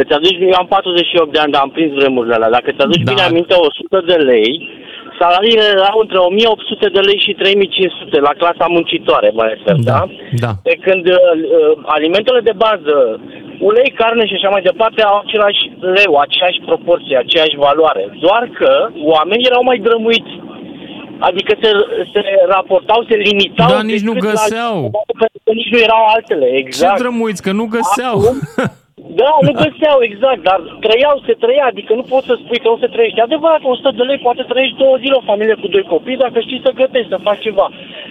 Îți 0.00 0.12
aduci, 0.16 0.38
eu 0.40 0.58
am 0.62 0.66
48 0.66 1.32
de 1.32 1.38
ani, 1.42 1.52
dar 1.52 1.62
am 1.62 1.70
prins 1.76 1.92
vremurile 2.00 2.34
alea. 2.34 2.50
Dacă 2.56 2.68
îți 2.70 2.84
aduci 2.86 3.02
Da. 3.04 3.10
bine 3.12 3.22
aminte, 3.30 3.54
100 3.54 4.00
de 4.10 4.16
lei, 4.30 4.50
salariile 5.20 5.66
erau 5.76 5.98
între 6.04 6.18
1800 6.18 6.86
de 6.96 7.00
lei 7.08 7.18
și 7.26 7.32
3500 7.32 8.20
la 8.28 8.32
clasa 8.40 8.66
muncitoare, 8.76 9.28
mă 9.38 9.44
refer, 9.52 9.76
da? 9.90 10.00
Da. 10.44 10.52
Pe 10.66 10.74
când 10.84 11.04
uh, 11.06 11.16
uh, 11.58 11.72
alimentele 11.96 12.40
de 12.48 12.54
bază, 12.66 12.96
ulei, 13.68 13.90
carne 14.00 14.24
și 14.26 14.34
așa 14.38 14.48
mai 14.54 14.62
departe, 14.70 15.00
au 15.02 15.16
același 15.24 15.62
leu, 15.98 16.12
aceeași 16.16 16.60
proporție, 16.68 17.16
aceeași 17.16 17.56
valoare. 17.66 18.04
Doar 18.26 18.42
că 18.58 18.70
oamenii 19.14 19.48
erau 19.50 19.62
mai 19.70 19.78
drămuiți. 19.86 20.34
Adică 21.28 21.52
se, 21.62 21.70
se 22.12 22.20
raportau, 22.54 23.04
se 23.08 23.16
limitau... 23.16 23.70
Da, 23.70 23.82
nici 23.82 24.00
nu 24.08 24.12
decât 24.12 24.26
la 24.28 24.30
găseau. 24.32 24.74
altceva, 24.76 25.02
Pentru 25.22 25.40
că 25.44 25.50
nici 25.52 25.72
nu 25.72 25.78
erau 25.78 26.02
altele, 26.14 26.46
Ce 26.50 26.56
exact. 26.62 26.98
drămuiți, 26.98 27.42
că 27.42 27.52
nu 27.52 27.64
găseau. 27.76 28.16
Da, 29.20 29.30
nu 29.46 29.52
găseau, 29.64 29.98
exact, 30.08 30.42
dar 30.48 30.60
trăiau, 30.80 31.22
se 31.26 31.34
trăia, 31.42 31.64
adică 31.68 31.92
nu 31.94 32.04
poți 32.12 32.26
să 32.26 32.34
spui 32.36 32.58
că 32.62 32.68
nu 32.68 32.78
se 32.80 32.92
trăiește. 32.94 33.20
Adevărat, 33.20 33.62
100 33.62 33.90
de 33.96 34.02
lei 34.02 34.18
poate 34.26 34.42
trăiești 34.48 34.80
două 34.82 34.96
zile 35.02 35.14
o 35.18 35.28
familie 35.30 35.54
cu 35.60 35.68
doi 35.68 35.90
copii 35.92 36.22
dacă 36.24 36.40
știi 36.40 36.64
să 36.64 36.78
gătești, 36.80 37.12
să 37.14 37.26
faci 37.26 37.44
ceva. 37.46 37.66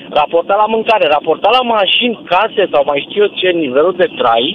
Raportat 0.09 0.57
la 0.57 0.71
mâncare, 0.75 1.05
raportat 1.07 1.51
la 1.57 1.63
mașini, 1.77 2.19
case 2.25 2.63
sau 2.71 2.81
mai 2.85 3.05
știu 3.05 3.21
eu 3.23 3.31
ce 3.39 3.49
nivelul 3.49 3.95
de 3.97 4.07
trai, 4.19 4.45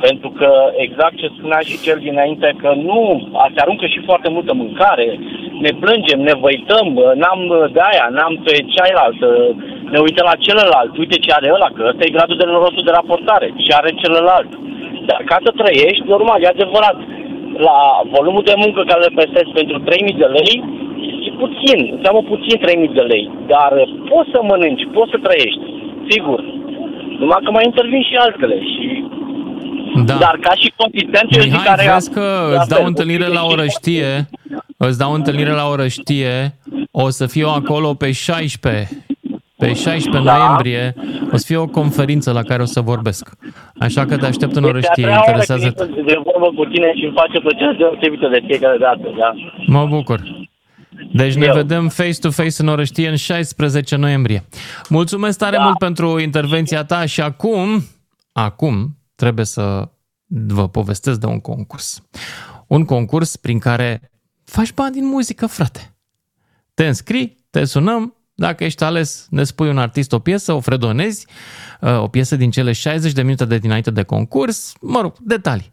pentru 0.00 0.28
că 0.38 0.50
exact 0.84 1.16
ce 1.16 1.34
spunea 1.36 1.60
și 1.68 1.82
cel 1.86 1.98
dinainte, 2.08 2.48
că 2.62 2.70
nu, 2.88 3.28
se 3.54 3.60
aruncă 3.60 3.86
și 3.86 4.06
foarte 4.08 4.28
multă 4.28 4.52
mâncare, 4.54 5.18
ne 5.64 5.72
plângem, 5.82 6.20
ne 6.20 6.34
văităm, 6.44 6.86
n-am 7.20 7.40
de 7.72 7.80
aia, 7.90 8.06
n-am 8.16 8.34
pe 8.44 8.54
cealaltă, 8.74 9.28
ne 9.92 9.98
uităm 9.98 10.26
la 10.30 10.42
celălalt, 10.46 10.92
uite 10.96 11.16
ce 11.24 11.30
are 11.32 11.48
ăla, 11.56 11.68
că 11.74 11.82
ăsta 11.90 12.04
e 12.04 12.16
gradul 12.16 12.36
de 12.36 12.44
norocul 12.46 12.84
de 12.86 12.96
raportare, 12.98 13.52
ce 13.56 13.72
are 13.74 13.90
celălalt. 14.02 14.50
Dar 15.10 15.20
ca 15.30 15.36
să 15.44 15.50
trăiești, 15.60 16.02
normal, 16.14 16.38
e 16.42 16.46
adevărat, 16.56 16.98
la 17.68 17.78
volumul 18.14 18.44
de 18.50 18.54
muncă 18.64 18.80
care 18.90 19.00
le 19.06 19.16
prestezi 19.18 19.50
pentru 19.58 19.76
3.000 19.80 20.22
de 20.22 20.28
lei, 20.38 20.54
e 21.28 21.30
puțin, 21.44 21.78
înseamnă 21.96 22.22
puțin 22.32 22.56
3.000 22.64 22.98
de 22.98 23.04
lei, 23.12 23.24
dar 23.52 23.70
poți 24.10 24.30
să 24.32 24.38
mănânci, 24.50 24.84
poți 24.96 25.10
să 25.14 25.18
trăiești, 25.26 25.62
sigur. 26.12 26.38
Numai 27.20 27.40
că 27.44 27.50
mai 27.50 27.64
intervin 27.70 28.02
și 28.08 28.14
altele 28.24 28.56
și 28.72 28.86
Da. 30.08 30.14
dar 30.24 30.34
ca 30.46 30.52
și 30.62 30.68
consistență, 30.82 31.32
eu 31.38 31.40
zic 31.42 31.50
Mihai, 31.52 31.68
care 31.70 31.90
vezi 31.92 32.10
că 32.16 32.26
la 32.54 32.58
îți 32.60 32.68
dau 32.68 32.78
fel, 32.78 32.86
întâlnire 32.92 33.26
la 33.38 33.42
și- 33.46 33.50
orăștie, 33.52 34.10
îți 34.76 34.98
dau 34.98 35.12
întâlnire 35.12 35.50
la 35.60 35.66
orăștie, 35.74 36.32
o 36.90 37.08
să 37.08 37.26
fiu 37.26 37.48
acolo 37.48 37.94
pe 37.94 38.12
16, 38.12 38.88
pe 39.58 39.66
16 39.72 40.22
Da. 40.30 40.36
noiembrie, 40.36 40.94
o 41.32 41.36
să 41.36 41.44
fie 41.46 41.56
o 41.56 41.66
conferință 41.66 42.32
la 42.32 42.42
care 42.42 42.62
o 42.62 42.64
să 42.64 42.80
vorbesc. 42.80 43.24
Așa 43.80 44.06
că 44.06 44.16
te 44.16 44.26
aștept 44.26 44.56
în 44.56 44.64
Este 44.64 44.66
a 44.66 44.68
orăștie, 44.68 45.02
treia 45.02 45.08
oară 45.18 45.26
interesează 45.26 45.70
când 45.72 45.88
intru 45.88 46.04
de 46.04 46.20
vorbă 46.24 46.62
cu 46.62 46.64
tine 46.64 46.92
și 46.94 47.04
îmi 47.04 47.14
face 47.16 47.38
plăcere 47.40 47.74
deosebită 47.78 48.28
de 48.28 48.42
fiecare 48.46 48.78
dată, 48.78 49.14
da? 49.18 49.32
Mă 49.66 49.86
bucur. 49.86 50.46
Deci 51.12 51.34
ne 51.34 51.46
Eu. 51.46 51.54
vedem 51.54 51.88
face-to-face 51.88 52.62
în 52.62 52.68
orăștie 52.68 53.08
în 53.08 53.16
16 53.16 53.96
noiembrie. 53.96 54.44
Mulțumesc 54.88 55.38
tare 55.38 55.56
Da. 55.56 55.62
mult 55.62 55.78
pentru 55.78 56.18
intervenția 56.18 56.84
ta 56.84 57.06
și 57.06 57.20
acum, 57.20 57.82
acum 58.32 58.96
trebuie 59.14 59.44
să 59.44 59.88
vă 60.26 60.68
povestesc 60.68 61.20
de 61.20 61.26
un 61.26 61.40
concurs. 61.40 62.02
Un 62.66 62.84
concurs 62.84 63.36
prin 63.36 63.58
care 63.58 64.10
faci 64.44 64.72
bani 64.72 64.92
din 64.92 65.06
muzică, 65.06 65.46
frate. 65.46 65.96
Te 66.74 66.86
înscrii, 66.86 67.36
te 67.50 67.64
sunăm, 67.64 68.16
dacă 68.34 68.64
ești 68.64 68.84
ales, 68.84 69.26
ne 69.30 69.44
spui 69.44 69.68
un 69.68 69.78
artist 69.78 70.12
o 70.12 70.18
piesă, 70.18 70.52
o 70.52 70.60
fredonezi, 70.60 71.26
uh, 71.28 71.34
o 71.80 72.08
piesă 72.08 72.36
din 72.36 72.50
cele 72.50 72.72
60 72.72 73.12
de 73.12 73.22
minute 73.22 73.44
de 73.44 73.58
dinainte 73.58 73.90
de 73.90 74.02
concurs, 74.02 74.72
mă 74.80 75.00
rog, 75.00 75.12
detalii. 75.20 75.70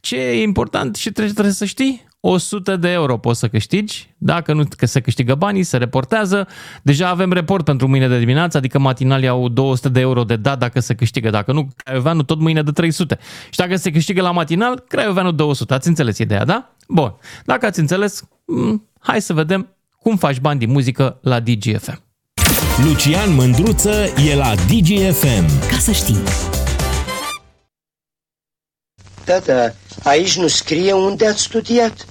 Ce 0.00 0.16
e 0.16 0.42
important 0.42 0.96
și 0.96 1.10
trebuie, 1.10 1.32
trebuie 1.32 1.54
să 1.54 1.64
știi? 1.64 2.06
100 2.26 2.76
de 2.76 2.90
euro 2.90 3.16
poți 3.16 3.38
să 3.38 3.48
câștigi. 3.48 4.14
Dacă 4.18 4.52
nu 4.52 4.64
că 4.76 4.86
se 4.86 5.00
câștigă 5.00 5.34
banii, 5.34 5.62
se 5.62 5.76
reportează. 5.76 6.48
Deja 6.82 7.08
avem 7.08 7.32
report 7.32 7.64
pentru 7.64 7.88
mâine 7.88 8.08
de 8.08 8.18
dimineață, 8.18 8.56
adică 8.56 8.78
matinalii 8.78 9.28
au 9.28 9.48
200 9.48 9.88
de 9.88 10.00
euro 10.00 10.24
de 10.24 10.36
dat 10.36 10.58
dacă 10.58 10.80
se 10.80 10.94
câștigă. 10.94 11.30
Dacă 11.30 11.52
nu, 11.52 11.68
Craioveanu 11.76 12.22
tot 12.22 12.40
mâine 12.40 12.62
de 12.62 12.70
300. 12.70 13.18
Și 13.50 13.58
dacă 13.58 13.76
se 13.76 13.90
câștigă 13.90 14.22
la 14.22 14.30
matinal, 14.30 14.84
Craioveanu 14.88 15.32
200. 15.32 15.74
Ați 15.74 15.88
înțeles 15.88 16.18
ideea, 16.18 16.44
da? 16.44 16.74
Bun. 16.88 17.14
Dacă 17.44 17.66
ați 17.66 17.80
înțeles, 17.80 18.22
m, 18.44 18.88
hai 18.98 19.20
să 19.20 19.32
vedem 19.32 19.68
cum 19.98 20.16
faci 20.16 20.40
bani 20.40 20.58
din 20.58 20.70
muzică 20.70 21.18
la 21.22 21.40
DGFM. 21.40 22.03
Lucian 22.82 23.34
Mândruță 23.34 24.12
e 24.30 24.34
la 24.34 24.54
DGFM. 24.54 25.68
Ca 25.70 25.78
să 25.78 25.92
știi. 25.92 26.22
Tata, 29.24 29.74
aici 30.02 30.36
nu 30.36 30.48
scrie 30.48 30.92
unde 30.92 31.26
ați 31.26 31.42
studiat. 31.42 32.06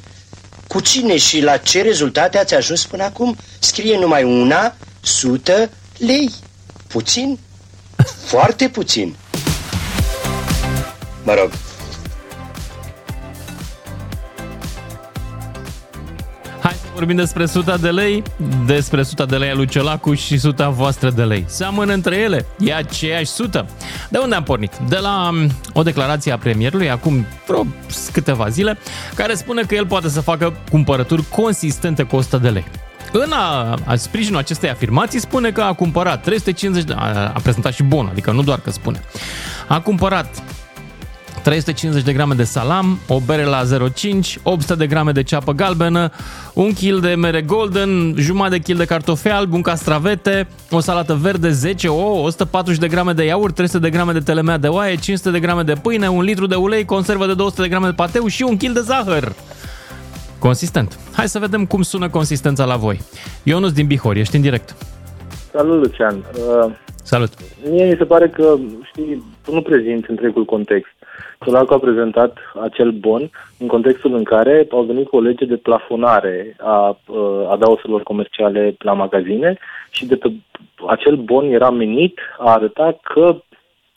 Cu 0.67 0.79
cine 0.79 1.17
și 1.17 1.41
la 1.41 1.57
ce 1.57 1.81
rezultate 1.81 2.37
ați 2.37 2.53
ajuns 2.55 2.85
până 2.85 3.03
acum? 3.03 3.35
Scrie 3.59 3.97
numai 3.97 4.23
una, 4.23 4.75
sută 5.01 5.69
lei. 5.97 6.31
Puțin? 6.87 7.39
Foarte 8.25 8.69
puțin. 8.69 9.15
Mă 11.23 11.33
rog, 11.33 11.51
vorbim 16.93 17.15
despre 17.15 17.43
100 17.43 17.77
de 17.81 17.89
lei, 17.89 18.23
despre 18.65 18.99
100 18.99 19.25
de 19.25 19.35
lei 19.35 19.49
a 19.49 19.53
lui 19.53 19.67
Ciolacu 19.67 20.13
și 20.13 20.33
100 20.33 20.73
voastră 20.75 21.09
de 21.09 21.23
lei. 21.23 21.45
Seamănă 21.47 21.93
între 21.93 22.15
ele, 22.15 22.45
e 22.59 22.73
aceeași 22.73 23.31
100. 23.39 23.65
De 24.09 24.17
unde 24.17 24.35
am 24.35 24.43
pornit? 24.43 24.77
De 24.87 24.97
la 24.97 25.29
um, 25.31 25.49
o 25.73 25.83
declarație 25.83 26.31
a 26.31 26.37
premierului, 26.37 26.89
acum 26.89 27.25
vreo 27.47 27.65
câteva 28.11 28.49
zile, 28.49 28.77
care 29.15 29.33
spune 29.33 29.61
că 29.61 29.75
el 29.75 29.85
poate 29.85 30.09
să 30.09 30.21
facă 30.21 30.53
cumpărături 30.71 31.23
consistente 31.29 32.03
cu 32.03 32.15
100 32.15 32.37
de 32.37 32.49
lei. 32.49 32.65
În 33.11 33.31
a, 33.31 33.77
a 33.85 33.95
sprijinul 33.95 34.39
acestei 34.39 34.69
afirmații 34.69 35.19
spune 35.19 35.51
că 35.51 35.61
a 35.61 35.73
cumpărat 35.73 36.23
350 36.23 36.83
de... 36.83 36.93
A, 36.93 37.31
a 37.33 37.39
prezentat 37.43 37.73
și 37.73 37.83
bon, 37.83 38.07
adică 38.11 38.31
nu 38.31 38.43
doar 38.43 38.59
că 38.59 38.71
spune. 38.71 39.01
A 39.67 39.79
cumpărat 39.79 40.43
350 41.43 42.03
de 42.03 42.13
grame 42.13 42.33
de 42.33 42.43
salam, 42.43 42.99
o 43.07 43.19
bere 43.19 43.43
la 43.43 43.61
0,5, 43.63 44.41
800 44.43 44.75
de 44.75 44.87
grame 44.87 45.11
de 45.11 45.23
ceapă 45.23 45.51
galbenă, 45.51 46.11
un 46.53 46.73
kil 46.73 46.99
de 46.99 47.15
mere 47.15 47.41
golden, 47.41 48.13
jumătate 48.17 48.55
de 48.55 48.61
kil 48.61 48.77
de 48.77 48.85
cartofi 48.85 49.27
albi, 49.27 49.55
un 49.55 49.61
castravete, 49.61 50.47
o 50.71 50.79
salată 50.79 51.13
verde, 51.21 51.49
10 51.49 51.87
ouă, 51.87 52.25
140 52.25 52.79
de 52.79 52.87
grame 52.87 53.11
de 53.11 53.23
iaurt, 53.23 53.55
300 53.55 53.79
de 53.83 53.89
grame 53.89 54.11
de 54.11 54.19
telemea 54.19 54.57
de 54.57 54.67
oaie, 54.67 54.95
500 54.95 55.31
de 55.31 55.39
grame 55.39 55.61
de 55.61 55.73
pâine, 55.81 56.07
un 56.09 56.23
litru 56.23 56.45
de 56.45 56.55
ulei, 56.55 56.85
conservă 56.85 57.25
de 57.25 57.33
200 57.33 57.61
de 57.61 57.67
grame 57.67 57.85
de 57.85 57.93
pateu 57.95 58.27
și 58.27 58.43
un 58.43 58.57
kil 58.57 58.73
de 58.73 58.79
zahăr. 58.79 59.33
Consistent. 60.39 60.99
Hai 61.13 61.27
să 61.27 61.39
vedem 61.39 61.65
cum 61.65 61.81
sună 61.81 62.09
consistența 62.09 62.65
la 62.65 62.75
voi. 62.75 62.99
Ionuț 63.43 63.71
din 63.71 63.87
Bihor, 63.87 64.15
ești 64.15 64.35
în 64.35 64.41
direct. 64.41 64.75
Salut, 65.51 65.83
Lucian. 65.83 66.15
Uh, 66.15 66.71
Salut. 67.03 67.33
mie 67.69 67.85
mi 67.85 67.95
se 67.97 68.03
pare 68.03 68.29
că, 68.29 68.55
știi, 68.91 69.23
tu 69.43 69.53
nu 69.53 69.61
prezinți 69.61 70.09
întregul 70.09 70.45
context. 70.45 70.91
Ciolacu 71.45 71.73
a 71.73 71.77
prezentat 71.79 72.37
acel 72.61 72.91
bon 72.91 73.29
în 73.57 73.67
contextul 73.67 74.15
în 74.15 74.23
care 74.23 74.67
au 74.71 74.83
venit 74.83 75.07
cu 75.07 75.15
o 75.15 75.21
lege 75.21 75.45
de 75.45 75.55
plafonare 75.55 76.55
a 76.59 76.97
uh, 77.07 77.17
adauselor 77.51 78.03
comerciale 78.03 78.75
la 78.79 78.93
magazine 78.93 79.57
și 79.91 80.05
de 80.05 80.15
pe 80.15 80.31
acel 80.87 81.15
bon 81.15 81.45
era 81.51 81.69
menit 81.69 82.19
a 82.39 82.51
arăta 82.51 82.97
că 83.03 83.41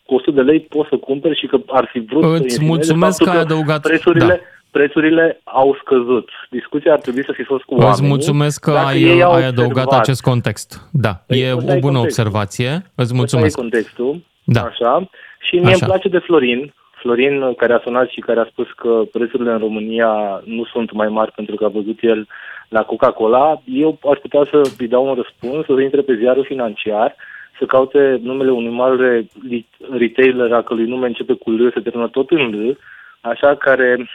cu 0.06 0.14
100 0.14 0.30
de 0.30 0.40
lei 0.40 0.60
poți 0.60 0.88
să 0.88 0.96
cumperi 0.96 1.38
și 1.38 1.46
că 1.46 1.58
ar 1.66 1.88
fi 1.92 1.98
vrut 2.00 2.22
să 2.22 2.28
Îți 2.28 2.42
insinueze 2.42 2.64
mulțumesc 2.74 3.16
faptul 3.18 3.26
că 3.26 3.32
ai 3.38 3.44
adăugat- 3.44 3.80
Prețurile, 3.82 4.26
da. 4.26 4.36
prețurile 4.70 5.40
au 5.44 5.76
scăzut. 5.80 6.28
Discuția 6.50 6.92
ar 6.92 6.98
trebui 7.00 7.24
să 7.24 7.32
fi 7.32 7.42
fost 7.42 7.62
cu 7.64 7.74
oamenii. 7.74 7.92
Îți 7.92 8.02
mulțumesc 8.08 8.60
că 8.60 8.70
Dacă 8.70 8.86
ai, 8.86 9.02
ei 9.02 9.22
au 9.22 9.32
ai 9.32 9.44
adăugat 9.46 9.84
observat- 9.84 10.00
acest 10.00 10.22
context. 10.22 10.88
Da, 10.92 11.12
Păi, 11.26 11.40
e 11.40 11.54
ăsta 11.56 11.72
o 11.72 11.76
e 11.76 11.78
bună 11.78 11.92
contextul. 11.98 12.04
observație. 12.26 12.68
Îți 12.70 12.82
Ăsta 13.02 13.14
mulțumesc. 13.14 13.56
e 13.56 13.60
contextul. 13.60 14.22
Da. 14.44 14.60
Așa. 14.62 15.08
Și 15.40 15.54
mie 15.54 15.64
Așa. 15.66 15.76
îmi 15.80 15.84
place 15.90 16.08
de 16.08 16.18
Florin. 16.18 16.74
Florin, 17.06 17.54
care 17.54 17.72
a 17.72 17.80
sunat 17.82 18.08
și 18.08 18.20
care 18.20 18.40
a 18.40 18.44
spus 18.50 18.66
că 18.76 19.02
prețurile 19.12 19.52
în 19.52 19.58
România 19.58 20.42
nu 20.44 20.64
sunt 20.64 20.92
mai 20.92 21.08
mari 21.08 21.32
pentru 21.32 21.56
că 21.56 21.64
a 21.64 21.68
văzut 21.68 21.98
el 22.00 22.26
la 22.68 22.82
Coca-Cola. 22.82 23.62
Eu 23.64 23.98
aș 24.10 24.18
putea 24.18 24.44
să 24.50 24.70
îi 24.78 24.88
dau 24.88 25.06
un 25.08 25.14
răspuns, 25.14 25.66
să 25.66 25.80
intre 25.80 26.00
pe 26.00 26.16
ziarul 26.16 26.44
financiar, 26.44 27.14
să 27.58 27.64
caute 27.64 28.20
numele 28.22 28.50
unui 28.50 28.70
mare 28.70 29.26
li- 29.48 29.66
retailer 29.98 30.52
a 30.52 30.62
cărui 30.62 30.86
nume 30.86 31.06
începe 31.06 31.32
cu 31.32 31.50
L, 31.50 31.70
se 31.74 31.80
termină 31.80 32.08
tot 32.08 32.30
în 32.30 32.68
L, 32.68 32.78
așa 33.20 33.54
care 33.54 34.08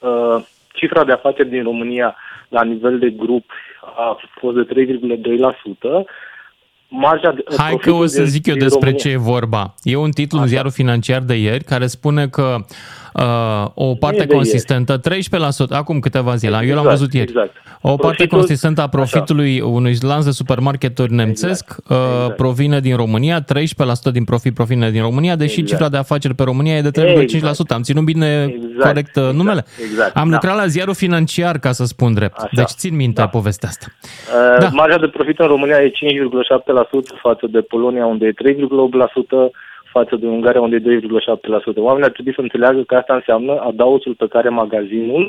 uh, 0.00 0.36
cifra 0.72 1.04
de 1.04 1.12
afaceri 1.12 1.48
din 1.48 1.62
România 1.62 2.16
la 2.48 2.62
nivel 2.62 2.98
de 2.98 3.10
grup 3.10 3.44
a 3.80 4.18
fost 4.40 4.56
de 4.56 4.86
3,2%. 4.86 6.04
Marja 6.88 7.32
de, 7.32 7.44
Hai 7.56 7.70
că 7.70 7.76
profitul 7.76 8.02
o 8.02 8.06
să 8.06 8.20
din- 8.22 8.30
zic 8.30 8.46
eu 8.46 8.54
din 8.54 8.62
despre 8.62 8.88
România- 8.90 9.02
ce 9.02 9.08
e 9.10 9.16
vorba. 9.16 9.74
E 9.82 9.96
un 9.96 10.10
titlu 10.10 10.40
în 10.40 10.46
ziarul 10.46 10.70
financiar 10.70 11.20
de 11.22 11.34
ieri 11.34 11.64
care 11.64 11.86
spune 11.86 12.28
că 12.28 12.64
uh, 13.20 13.66
o 13.74 13.94
parte 13.94 14.24
de 14.24 14.34
consistentă, 14.34 15.00
13%, 15.00 15.02
acum 15.70 15.98
câteva 16.00 16.34
zile, 16.34 16.52
eu 16.56 16.60
l-am 16.60 16.68
Exact, 16.68 16.88
văzut 16.88 17.12
ieri, 17.14 17.28
exact. 17.30 17.50
o 17.80 17.88
parte 17.88 18.06
Profitul- 18.06 18.38
consistentă 18.38 18.80
a 18.82 18.88
profitului 18.88 19.60
unui 19.60 19.96
lanț 20.00 20.24
de 20.24 20.30
supermarketuri 20.30 21.12
nemțesc 21.12 21.76
uh, 21.88 21.96
provine 22.36 22.80
din 22.80 22.96
România, 22.96 23.44
13% 23.44 23.44
din 24.12 24.24
profit 24.24 24.54
provine 24.54 24.90
din 24.90 25.02
România, 25.02 25.36
deși 25.36 25.52
Exact. 25.60 25.68
cifra 25.68 25.88
de 25.88 25.96
afaceri 25.96 26.34
pe 26.34 26.42
România 26.42 26.76
e 26.76 26.80
de 26.80 26.90
3,5%. 26.90 27.42
Am 27.68 27.82
ținut 27.82 28.04
bine 28.04 28.42
Exact, 28.42 28.86
corect 28.86 29.16
uh, 29.16 29.28
numele? 29.32 29.64
exact, 29.90 30.16
Am 30.16 30.28
da. 30.28 30.34
lucrat 30.34 30.56
la 30.56 30.66
ziarul 30.66 30.94
financiar, 30.94 31.58
ca 31.58 31.72
să 31.72 31.84
spun 31.84 32.14
drept. 32.14 32.38
Așa. 32.38 32.48
Deci 32.52 32.68
țin 32.70 32.96
minte 32.96 33.28
povestea 33.30 33.68
asta. 33.68 33.86
Uh, 33.90 34.58
Da. 34.60 34.68
Marja 34.72 34.98
de 34.98 35.06
profit 35.08 35.38
în 35.38 35.46
România 35.46 35.76
e 35.76 35.90
5,7% 35.90 37.20
față 37.22 37.46
de 37.50 37.60
Polonia, 37.60 38.06
unde 38.06 38.26
e 38.26 38.32
3,8%, 38.32 39.50
față 39.96 40.14
de 40.20 40.26
Ungaria, 40.26 40.60
unde 40.66 40.76
e 40.76 40.80
2,7%. 40.80 41.86
Oamenii 41.88 42.08
ar 42.08 42.14
trebui 42.16 42.34
să 42.34 42.40
înțeleagă 42.40 42.80
că 42.82 42.94
asta 42.94 43.14
înseamnă 43.14 43.52
adausul 43.70 44.14
pe 44.22 44.26
care 44.34 44.48
magazinul 44.48 45.24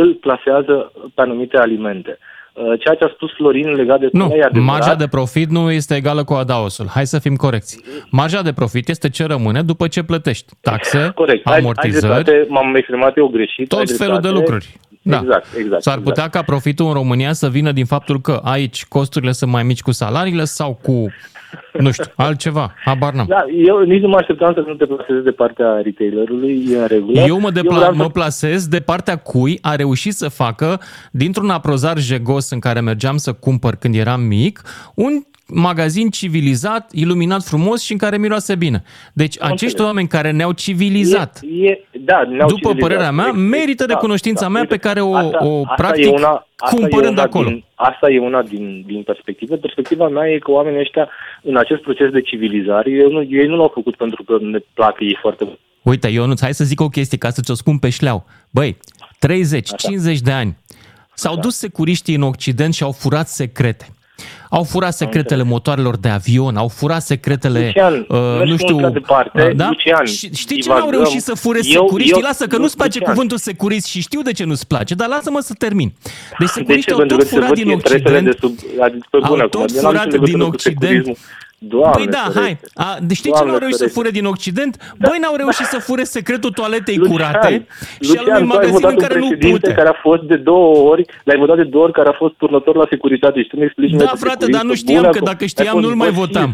îl 0.00 0.08
plasează 0.24 0.92
pe 1.14 1.20
anumite 1.26 1.56
alimente. 1.56 2.18
Uh, 2.52 2.80
Ceea 2.80 2.94
ce 2.94 3.04
a 3.04 3.10
spus 3.14 3.30
Florin 3.36 3.70
legat 3.74 4.00
de 4.00 4.08
Nu, 4.12 4.24
e 4.24 4.42
adevărat. 4.44 4.54
marja 4.74 4.94
de 4.94 5.06
profit 5.16 5.48
nu 5.50 5.70
este 5.70 5.94
egală 5.94 6.24
cu 6.24 6.32
adaosul. 6.34 6.86
Hai 6.96 7.06
să 7.06 7.18
fim 7.18 7.34
corecți. 7.36 7.80
Marja 8.10 8.42
de 8.42 8.52
profit 8.52 8.88
este 8.88 9.08
ce 9.10 9.24
rămâne 9.26 9.62
după 9.62 9.88
ce 9.88 10.02
plătești 10.02 10.52
taxe, 10.60 11.10
Corect. 11.14 11.46
Ai- 11.46 11.52
ai 11.54 11.60
amortizări, 11.60 12.24
dreptate, 12.24 12.46
m-am 12.48 12.74
exprimat 12.74 13.16
eu 13.16 13.26
greșit. 13.26 13.72
ai 13.72 13.84
tot 13.84 13.96
felul 13.96 14.14
de 14.14 14.20
dreptate. 14.20 14.38
lucruri. 14.40 14.66
Da. 15.08 15.18
Exact, 15.18 15.46
exact. 15.58 15.82
S-ar 15.82 15.98
putea 15.98 16.28
ca 16.28 16.42
profitul 16.42 16.86
în 16.86 16.92
România 16.92 17.32
să 17.32 17.48
vină 17.48 17.72
din 17.72 17.84
faptul 17.84 18.20
că 18.20 18.40
aici 18.44 18.86
costurile 18.86 19.32
sunt 19.32 19.50
mai 19.50 19.62
mici 19.62 19.82
cu 19.82 19.92
salariile 19.92 20.44
sau 20.44 20.78
cu, 20.82 21.06
nu 21.78 21.90
știu, 21.90 22.04
altceva. 22.16 22.74
Habar 22.84 23.12
n-am. 23.12 23.26
Da, 23.28 23.44
eu 23.66 23.78
nici 23.82 24.00
nu 24.02 24.08
mă 24.08 24.16
așteptam 24.16 24.52
să 24.54 24.64
nu 24.66 24.74
te 24.74 24.86
plasezi 24.86 25.24
de 25.24 25.30
partea 25.30 25.80
retailerului, 25.82 26.66
e 26.70 26.78
în 26.78 26.86
regulă. 26.86 27.20
Eu 27.20 27.40
mă, 27.40 27.50
depla- 27.50 27.62
vreau 27.76 27.90
să- 27.92 28.02
mă 28.02 28.08
plasez 28.10 28.66
de 28.68 28.80
partea 28.80 29.16
cui 29.16 29.58
a 29.62 29.74
reușit 29.76 30.12
să 30.12 30.28
facă, 30.28 30.80
dintr-un 31.10 31.50
aprozar 31.50 31.98
jegos 31.98 32.50
în 32.50 32.58
care 32.58 32.80
mergeam 32.80 33.16
să 33.16 33.32
cumpăr 33.32 33.74
când 33.74 33.94
eram 33.94 34.20
mic, 34.20 34.62
un 34.94 35.22
magazin 35.48 36.08
civilizat, 36.10 36.90
iluminat 36.92 37.42
frumos 37.42 37.82
și 37.82 37.92
în 37.92 37.98
care 37.98 38.18
miroase 38.18 38.54
bine. 38.54 38.82
Deci 39.12 39.36
acești 39.40 39.62
înțeles. 39.64 39.86
oameni 39.86 40.08
care 40.08 40.30
ne-au 40.30 40.52
civilizat, 40.52 41.40
E, 41.42 41.66
e, 41.70 41.82
da, 42.00 42.22
ne-au 42.22 42.48
după 42.48 42.68
civilizat. 42.68 42.78
părerea 42.88 43.10
mea, 43.10 43.26
Exact, 43.28 43.46
merită 43.48 43.84
da, 43.86 43.92
recunoștința 43.94 44.40
da, 44.40 44.48
mea 44.48 44.60
uite, 44.60 44.74
pe 44.74 44.80
care 44.80 45.00
o, 45.00 45.14
asta- 45.14 45.38
o 45.44 45.60
asta 45.62 45.74
practic 45.74 46.04
e 46.04 46.08
una, 46.08 46.46
asta 46.56 46.76
cumpărând 46.76 47.10
e 47.16 47.20
una 47.20 47.22
acolo. 47.22 47.48
Din, 47.48 47.64
asta 47.74 48.10
e 48.10 48.18
una 48.20 48.42
din, 48.42 48.82
din 48.86 49.02
perspective. 49.02 49.56
Perspectiva 49.56 50.08
mea 50.08 50.28
e 50.30 50.38
că 50.38 50.50
oamenii 50.50 50.80
ăștia, 50.80 51.08
în 51.42 51.56
acest 51.56 51.80
proces 51.82 52.10
de 52.10 52.20
civilizare, 52.20 52.90
ei 52.90 53.10
nu, 53.10 53.22
ei 53.22 53.46
nu 53.46 53.56
l-au 53.56 53.70
făcut 53.74 53.96
pentru 53.96 54.22
că 54.22 54.36
ne 54.40 54.58
plac 54.74 54.96
ei 55.00 55.18
foarte 55.20 55.44
mult. 55.44 55.58
Uite, 55.82 56.08
Ionuț, 56.08 56.40
hai 56.40 56.54
să 56.54 56.64
zic 56.64 56.80
o 56.80 56.88
chestie 56.88 57.18
ca 57.18 57.30
să-ți 57.30 57.50
o 57.50 57.54
spun 57.54 57.78
pe 57.78 57.88
șleau. 57.90 58.24
Băi, 58.50 58.76
30-50 59.18 60.18
de 60.22 60.30
ani 60.32 60.56
s-au 61.14 61.36
dus 61.36 61.56
securiștii 61.56 62.14
în 62.14 62.22
Occident 62.22 62.74
și 62.74 62.82
au 62.82 62.92
furat 62.92 63.28
secrete. 63.28 63.86
Au 64.50 64.62
furat 64.62 64.94
secretele 64.94 65.42
motoarelor 65.42 65.96
de 65.96 66.08
avion, 66.08 66.56
au 66.56 66.68
furat 66.68 67.02
secretele, 67.02 67.64
Lucian, 67.66 68.06
uh, 68.08 68.18
mergi 68.36 68.50
nu 68.50 68.56
știu, 68.56 68.74
mult 68.74 68.78
prea 68.78 68.90
departe. 69.00 69.42
uh, 69.50 69.56
da? 69.56 69.68
Lucian, 69.68 70.04
Și 70.04 70.30
știi 70.34 70.56
ce 70.56 70.62
divagăm. 70.62 70.82
n-au 70.82 70.90
reușit 70.90 71.22
să 71.22 71.34
fure 71.34 71.58
Eu- 71.62 71.82
securiștii? 71.82 72.14
eu- 72.16 72.22
Lasă 72.22 72.46
că 72.46 72.54
eu- 72.54 72.60
nu-ți 72.60 72.76
place 72.76 72.98
Lucian. 72.98 73.12
cuvântul 73.14 73.38
securist 73.38 73.86
și 73.86 74.00
știu 74.00 74.22
de 74.22 74.32
ce 74.32 74.44
nu-ți 74.44 74.66
place, 74.66 74.94
dar 74.94 75.08
lasă-mă 75.08 75.40
să 75.40 75.54
termin. 75.58 75.92
Deci 76.02 76.12
De 76.38 76.46
securiștii 76.46 76.82
ce? 76.84 76.90
au 76.92 76.98
Pentru 76.98 77.16
tot 77.16 77.24
că 77.26 77.30
se 77.30 77.34
furat 77.34 77.48
văd 77.48 77.58
din 77.58 77.68
interesele 77.70 78.16
Occident. 78.16 78.24
de 78.26 78.36
sub... 78.40 78.80
Adică, 78.80 79.06
pe 79.10 79.18
bune, 79.26 79.40
Au 79.40 79.46
acum, 79.46 79.60
tot 79.60 79.76
eu 79.76 79.82
n-am 79.82 79.90
furat 79.90 80.04
nicio 80.06 80.24
din 80.24 80.36
legătură 80.38 80.44
cu 80.44 80.54
Occident. 80.54 81.18
Securismul. 81.58 81.80
Doamne, 81.80 81.96
păi 81.96 82.06
da, 82.06 82.18
ferește. 82.18 82.40
hai. 82.40 82.58
A, 82.86 82.98
de 83.02 83.14
știi 83.14 83.30
ce 83.30 83.36
Doamne 83.36 83.50
n-au 83.50 83.58
reușit 83.58 83.76
să 83.76 83.82
ferește. 83.82 84.00
fure 84.00 84.10
din 84.18 84.24
Occident? 84.24 84.94
Băi, 84.98 85.18
n-au 85.20 85.36
reușit 85.36 85.66
să 85.66 85.78
fure 85.78 86.04
secretul 86.04 86.50
toaletei 86.50 86.96
Lucian, 86.96 87.12
curate 87.16 87.66
și 88.00 88.10
al 88.10 88.24
Lucian, 88.24 88.36
unui 88.36 88.48
tu 88.48 88.52
ai 88.56 88.56
magazin 88.56 88.72
votat 88.72 88.90
în 88.90 88.96
un 88.96 89.02
care 89.02 89.18
nu 89.18 89.26
președinte 89.28 89.58
pute. 89.58 89.72
care 89.72 89.88
a 89.88 89.98
fost 90.02 90.22
de 90.22 90.36
două 90.36 90.76
ori, 90.90 91.04
l-ai 91.24 91.36
votat 91.36 91.56
de 91.56 91.64
două 91.64 91.84
ori, 91.84 91.92
care 91.92 92.08
a 92.08 92.12
fost 92.12 92.34
turnător 92.34 92.76
la 92.76 92.86
securitate 92.90 93.42
și 93.42 93.48
tu 93.48 93.56
mi 93.56 93.64
explici 93.64 93.90
mie 93.90 93.98
Da, 93.98 94.04
că 94.10 94.16
frate, 94.16 94.44
securistul, 94.44 94.58
dar 94.58 94.64
nu 94.70 94.74
știam 94.74 95.02
bun, 95.02 95.10
că 95.10 95.16
acum, 95.16 95.26
dacă 95.30 95.42
ai 95.42 95.48
știam 95.48 95.72
fost 95.76 95.84
nu-l 95.84 95.94
mai 95.94 96.08
bășit. 96.10 96.22
votam. 96.24 96.50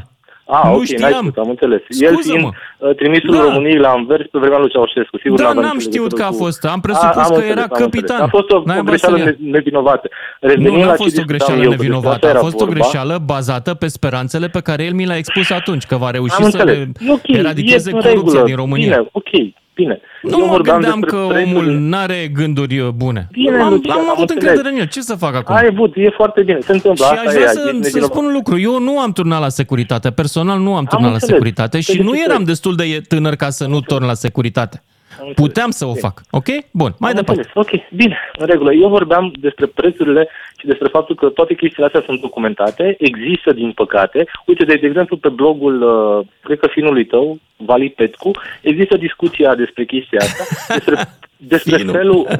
Ah, 0.57 0.63
nu 0.69 0.75
ok, 0.75 0.83
știam. 0.85 1.01
n-ai 1.03 1.13
știut, 1.19 1.37
am 1.45 1.49
înțeles. 1.55 1.81
El 1.89 2.13
Scuză-mă. 2.13 2.39
fiind 2.39 2.53
uh, 2.79 2.95
trimisul 3.01 3.35
Da. 3.37 3.41
României 3.49 3.79
la 3.87 3.91
Anvers 3.99 4.27
pe 4.33 4.39
vremea 4.43 4.59
lui 4.59 4.71
Ceaușescu. 4.75 5.17
Sigur, 5.23 5.37
Da, 5.39 5.45
n-avea 5.47 5.63
n-am 5.67 5.77
nicio 5.77 5.89
știut 5.89 5.95
legătură 6.13 6.23
că 6.23 6.29
a 6.29 6.33
cu- 6.37 6.43
fost. 6.45 6.61
Am 6.75 6.81
presupus 6.87 7.17
am 7.17 7.29
că 7.29 7.35
înțeles, 7.35 7.51
era 7.55 7.63
am 7.63 7.69
înțeles. 7.71 7.91
capitan. 7.91 8.21
A 8.27 8.29
fost 8.37 8.49
o, 8.55 8.57
N-ai 8.69 8.79
o 8.79 8.83
greșeală 8.91 9.17
băsălia. 9.17 9.37
ne- 9.41 9.51
nevinovată. 9.57 10.07
Nu, 10.41 10.49
Revenind 10.49 10.77
nu 10.77 10.85
la 10.91 10.93
a 10.93 10.97
ce 10.97 11.03
fost 11.03 11.17
o 11.17 11.21
discutam 11.23 11.31
greșeală 11.33 11.63
eu, 11.63 11.71
că 11.71 11.75
despre 11.75 11.87
nevinovată, 11.89 12.15
asta 12.15 12.27
a 12.27 12.31
era 12.35 12.43
fost 12.47 12.55
o 12.55 12.65
vorba. 12.65 12.73
greșeală 12.75 13.15
bazată 13.33 13.71
pe 13.83 13.89
speranțele 13.97 14.47
pe 14.57 14.61
care 14.69 14.83
el 14.89 14.95
mi 15.01 15.07
le-a 15.11 15.17
expus 15.25 15.49
atunci, 15.61 15.85
că 15.91 15.97
va 16.05 16.11
reuși 16.17 16.35
Am 16.37 16.43
să 16.43 16.49
înțeles. 16.59 16.77
le 16.79 16.89
E 17.09 17.13
ok, 17.19 17.27
eradicheze 17.43 17.91
e 17.91 17.93
în 17.95 18.01
corupția 18.01 18.23
regulă. 18.25 18.45
din 18.51 18.57
România. 18.63 18.85
Bine, 18.97 19.09
ok, 19.21 19.31
bine. 19.75 20.01
Nu 20.23 20.31
Eu 20.39 20.39
mă 20.45 20.47
vorbeam 20.51 20.77
gândeam 20.81 21.01
despre 21.01 21.19
că 21.19 21.27
prețurile- 21.27 21.59
omul 21.59 21.73
n-are 21.79 22.31
gânduri 22.35 22.79
uh, 22.79 22.89
bune. 22.89 23.29
Bine, 23.33 23.57
am, 23.61 23.73
Lucian, 23.73 23.97
am 23.97 24.01
am 24.03 24.11
avut 24.11 24.31
înțeles. 24.31 24.43
încredere 24.43 24.75
în 24.75 24.81
el. 24.81 24.87
Ce 24.89 25.01
să 25.01 25.15
fac 25.15 25.35
acum? 25.35 25.55
Ai 25.55 25.67
avut, 25.71 25.93
e 25.97 26.09
foarte 26.17 26.43
bine. 26.43 26.59
Se 26.61 26.73
întâmplă. 26.73 27.05
Și 27.05 27.11
asta 27.13 27.29
aș 27.29 27.35
e, 27.35 27.37
vrea 27.39 27.51
e 27.51 27.53
să, 27.53 27.61
să 27.65 27.71
nevinovat. 27.73 28.11
spun 28.11 28.25
un 28.25 28.33
lucru. 28.33 28.59
Eu 28.61 28.81
nu 28.81 28.99
am 29.01 29.13
turnat 29.13 29.41
la 29.41 29.49
securitate. 29.49 30.11
Personal 30.11 30.59
nu 30.59 30.77
am 30.77 30.85
turnat 30.85 31.07
la 31.09 31.13
înțeles. 31.13 31.35
securitate 31.35 31.81
și 31.81 31.93
Deci 31.97 32.05
nu 32.05 32.13
ce 32.15 32.21
eram 32.23 32.35
crezi? 32.35 32.49
destul 32.51 32.77
de 32.77 33.01
tânăr 33.09 33.35
ca 33.37 33.51
să 33.51 33.67
nu 33.67 33.81
torn 33.81 34.05
la 34.05 34.15
securitate. 34.15 34.83
Înțeles. 35.27 35.47
Puteam 35.49 35.71
să 35.71 35.85
o 35.85 35.91
Ok. 35.91 35.99
fac. 35.99 36.21
Ok? 36.31 36.47
Bun, 36.71 36.95
mai 36.99 37.11
Am 37.11 37.17
departe. 37.17 37.41
înțeles. 37.43 37.67
Ok, 37.67 37.97
bine, 37.97 38.19
în 38.39 38.47
regulă. 38.47 38.73
Eu 38.73 38.89
vorbeam 38.89 39.33
despre 39.41 39.67
prețurile 39.67 40.29
și 40.59 40.67
despre 40.67 40.89
faptul 40.89 41.15
că 41.15 41.27
toate 41.29 41.55
chestiile 41.55 41.87
astea 41.87 42.03
sunt 42.07 42.21
documentate, 42.21 42.97
există 42.99 43.53
din 43.53 43.73
păcate. 43.73 44.27
Uite, 44.47 44.65
de, 44.65 44.75
de 44.75 44.87
exemplu, 44.87 45.17
pe 45.17 45.29
blogul, 45.29 45.83
uh, 45.83 46.27
cred 46.43 46.59
că 46.59 46.67
finului 46.71 47.05
tău, 47.05 47.39
Vali 47.57 47.91
Petcu, 47.91 48.31
există 48.61 48.97
discuția 48.97 49.55
despre 49.55 49.85
chestia 49.85 50.19
asta, 50.23 50.45
despre, 50.77 50.95
despre 51.37 51.77
Finul. 51.77 51.93
felul... 51.93 52.27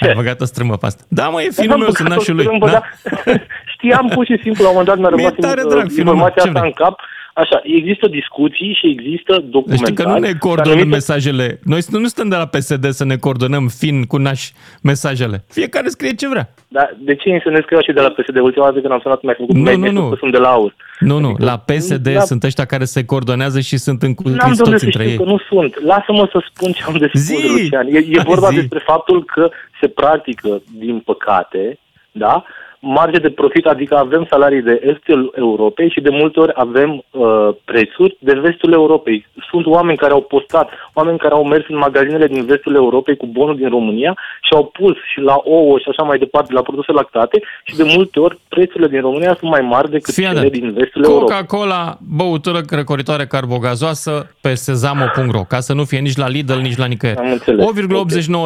Ai 0.00 0.14
băgat 0.14 0.40
o 0.40 0.44
strâmbă 0.44 0.76
pe 0.76 0.86
asta. 0.86 1.02
Da, 1.08 1.28
mă, 1.28 1.42
e 1.42 1.44
Am 1.44 1.50
finul 1.52 1.76
meu, 1.78 1.86
băgat 1.86 1.94
sunt 1.96 2.08
o 2.10 2.14
nașul 2.14 2.34
lui. 2.34 2.44
strâmbă, 2.44 2.66
Da. 2.66 2.72
dar 2.72 2.84
Știam 3.74 4.08
pur 4.14 4.24
și 4.24 4.38
simplu, 4.42 4.62
la 4.64 4.70
un 4.70 4.76
moment 4.78 4.86
dat 4.86 4.98
mi-a 4.98 5.08
Mi-e 5.16 5.26
rămas 5.34 5.50
tare 5.50 5.60
in- 5.66 5.68
drag 5.74 5.86
filmul 5.90 6.14
meu. 6.14 6.24
informația 6.24 6.42
Ce 6.42 6.48
asta 6.48 6.60
vrei? 6.60 6.72
în 6.76 6.84
cap. 6.84 7.00
Așa, 7.42 7.60
există 7.64 8.06
discuții 8.08 8.76
și 8.80 8.86
există 8.86 9.32
Deci 9.36 9.50
documentare. 9.50 9.76
știi 9.92 10.04
că 10.04 10.08
nu 10.10 10.18
ne 10.18 10.30
pe 10.30 10.38
coordonăm 10.38 10.70
anumite- 10.78 10.94
mesajele. 10.96 11.60
Noi 11.64 11.80
nu 11.90 11.98
nu 11.98 12.06
stăm 12.06 12.28
de 12.28 12.36
la 12.36 12.46
PSD 12.46 12.84
să 12.90 13.04
ne 13.04 13.16
coordonăm 13.16 13.68
fin 13.68 14.04
cu 14.04 14.16
nași 14.16 14.52
mesajele. 14.82 15.44
Fiecare 15.48 15.88
scrie 15.88 16.14
ce 16.14 16.28
vrea. 16.28 16.54
Dar 16.68 16.96
de 17.00 17.14
ce 17.14 17.40
să 17.42 17.50
ne 17.50 17.60
scriu 17.62 17.80
și 17.80 17.92
de 17.92 18.00
la 18.00 18.08
PSD? 18.10 18.36
Ultima 18.38 18.64
dată 18.64 18.80
când 18.80 18.92
am 18.92 19.00
sunat 19.02 19.22
mi-a 19.22 19.34
făcut 19.38 19.54
Nu, 19.54 19.60
mi-ai 19.62 19.76
nu, 19.76 19.84
spus 19.86 19.98
nu. 20.00 20.08
că 20.08 20.16
sunt 20.18 20.32
de 20.32 20.38
la 20.38 20.48
aur. 20.48 20.74
Nu, 20.98 21.18
nu, 21.18 21.34
la 21.38 21.56
PSD 21.58 22.08
da. 22.08 22.20
sunt 22.20 22.42
ăștia 22.44 22.64
care 22.64 22.84
se 22.84 23.04
coordonează 23.04 23.60
și 23.60 23.76
sunt 23.76 24.00
N-am 24.02 24.10
încurtiți 24.10 24.38
de 24.56 24.62
unde 24.62 24.70
toți 24.70 24.80
să 24.80 24.84
între 24.86 25.02
știu 25.02 25.12
ei. 25.12 25.16
că 25.18 25.24
nu 25.24 25.38
sunt. 25.48 25.80
Lasă-mă 25.84 26.28
să 26.32 26.42
spun 26.54 26.72
ce 26.72 26.82
am 26.86 26.96
de 26.98 27.06
spus, 27.06 27.20
Zi! 27.20 27.46
Lucian. 27.62 27.86
E, 27.86 27.98
e 27.98 28.16
Hai, 28.16 28.24
vorba 28.26 28.48
zi. 28.48 28.54
despre 28.54 28.78
faptul 28.86 29.24
că 29.24 29.50
se 29.80 29.88
practică, 29.88 30.62
din 30.78 30.98
păcate, 31.04 31.78
da, 32.12 32.44
marge 32.84 33.18
de 33.18 33.30
profit, 33.30 33.66
adică 33.66 33.96
avem 33.96 34.26
salarii 34.30 34.62
de 34.62 34.80
estul 34.92 35.34
Europei 35.36 35.90
și 35.90 36.00
de 36.00 36.10
multe 36.10 36.40
ori 36.40 36.52
avem 36.54 36.90
uh, 37.10 37.48
prețuri 37.64 38.16
de 38.20 38.32
vestul 38.32 38.72
Europei. 38.72 39.26
Sunt 39.50 39.66
oameni 39.66 39.98
care 39.98 40.12
au 40.12 40.20
postat, 40.20 40.68
oameni 40.94 41.18
care 41.18 41.34
au 41.34 41.44
mers 41.44 41.64
în 41.68 41.76
magazinele 41.76 42.26
din 42.26 42.44
vestul 42.44 42.74
Europei 42.74 43.16
cu 43.16 43.26
bonul 43.26 43.56
din 43.56 43.68
România 43.68 44.16
și 44.42 44.52
au 44.54 44.64
pus 44.64 44.94
și 45.12 45.20
la 45.20 45.40
ouă 45.44 45.78
și 45.78 45.88
așa 45.88 46.02
mai 46.02 46.18
departe, 46.18 46.52
la 46.52 46.62
produse 46.62 46.92
lactate 46.92 47.42
și 47.64 47.76
de 47.76 47.82
multe 47.96 48.20
ori 48.20 48.38
prețurile 48.48 48.88
din 48.88 49.00
România 49.00 49.36
sunt 49.38 49.50
mai 49.50 49.60
mari 49.60 49.90
decât 49.90 50.14
Fii 50.14 50.24
cele 50.24 50.38
atent. 50.38 50.52
din 50.52 50.72
vestul 50.72 51.04
Europei. 51.04 51.36
Coca-Cola, 51.36 51.98
băutură 52.16 52.60
răcoritoare 52.70 53.26
carbogazoasă 53.26 54.30
pe 54.40 54.54
sezamo.ro, 54.54 55.42
ca 55.48 55.60
să 55.60 55.72
nu 55.72 55.84
fie 55.84 55.98
nici 55.98 56.16
la 56.16 56.28
Lidl, 56.28 56.58
nici 56.58 56.76
la 56.76 56.86
nicăieri. 56.86 57.18
Am 57.18 57.30
înțeles. 57.30 57.66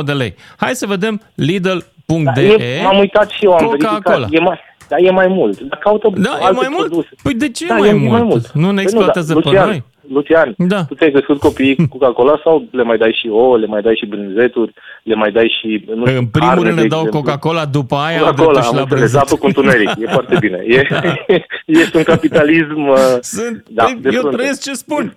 8,89 0.01 0.05
de 0.05 0.13
lei. 0.13 0.35
Hai 0.57 0.75
să 0.75 0.87
vedem 0.87 1.21
Da, 1.69 1.79
Lidl.de. 2.17 2.65
e, 2.65 2.83
m-am 2.83 2.99
uitat 2.99 3.31
și 3.31 3.45
eu, 3.45 3.53
am 3.53 3.67
Coca-Cola. 3.67 4.17
verificat. 4.17 4.29
E 4.33 4.41
mai, 4.41 4.59
da, 4.89 4.97
e 4.97 5.11
mai 5.11 5.27
mult. 5.27 5.61
Dar 5.61 5.79
caută 5.79 6.11
Da, 6.17 6.31
e 6.41 6.45
alte 6.45 6.55
mai 6.57 6.69
mult? 6.71 6.87
produse. 6.87 7.09
Păi 7.23 7.35
de 7.35 7.51
ce 7.51 7.67
da, 7.67 7.75
mai 7.75 7.89
e 7.89 7.93
mult? 7.93 8.51
Nu 8.53 8.67
ne 8.69 8.73
Păi 8.75 8.83
exploatează 8.83 9.35
da, 9.35 9.41
pe 9.41 9.47
Lucian, 9.49 9.67
noi? 9.69 9.83
Lucian, 10.13 10.55
Da. 10.57 10.85
tu 10.85 10.95
ți-ai 10.95 11.11
crescut 11.11 11.39
copiii 11.39 11.77
cu 11.77 11.87
Coca-Cola 11.89 12.41
sau 12.45 12.65
le 12.71 12.83
mai 12.83 12.99
dai 12.99 13.17
și 13.21 13.29
ouă, 13.29 13.59
le 13.59 13.67
mai 13.67 13.83
dai 13.83 13.97
și 13.97 14.07
brânzeturi, 14.07 14.73
le 15.03 15.15
mai 15.15 15.33
dai 15.33 15.57
și, 15.61 15.85
nu 15.95 16.07
știu, 16.07 16.19
În 16.19 16.27
primul 16.27 16.49
carne, 16.49 16.63
rând 16.65 16.77
de 16.77 16.83
le 16.83 16.89
dau 16.89 16.99
exemplu? 16.99 17.21
Coca-Cola, 17.21 17.65
după 17.65 17.95
aia 17.95 18.19
au 18.19 18.25
Coca-Cola, 18.25 18.53
dreptul 18.53 18.63
și 18.63 18.69
am 18.69 18.75
la 18.75 18.81
înțeles, 18.81 19.01
brânză. 19.11 19.19
apă 19.19 19.37
cu 19.37 19.47
întuneric, 19.47 19.91
e 20.01 20.07
foarte 20.07 20.37
bine. 20.45 20.59
E, 20.67 20.87
este 21.83 21.97
un 21.97 22.03
capitalism... 22.03 22.89
uh, 22.89 22.97
Sunt, 23.21 23.65
da, 23.71 23.85
păi, 23.85 23.99
de 24.01 24.09
eu 24.13 24.19
frunte. 24.21 24.37
trăiesc 24.37 24.63
ce 24.63 24.73
spun. 24.73 25.17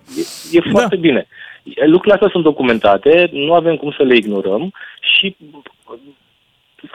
E, 0.52 0.56
e 0.58 0.70
foarte 0.70 0.96
bine. 0.96 1.26
Lucrurile 1.84 2.12
astea 2.14 2.28
sunt 2.32 2.44
documentate, 2.44 3.30
nu 3.32 3.52
avem 3.54 3.76
cum 3.76 3.90
să 3.96 4.02
le 4.02 4.16
ignorăm 4.16 4.72
și 5.00 5.36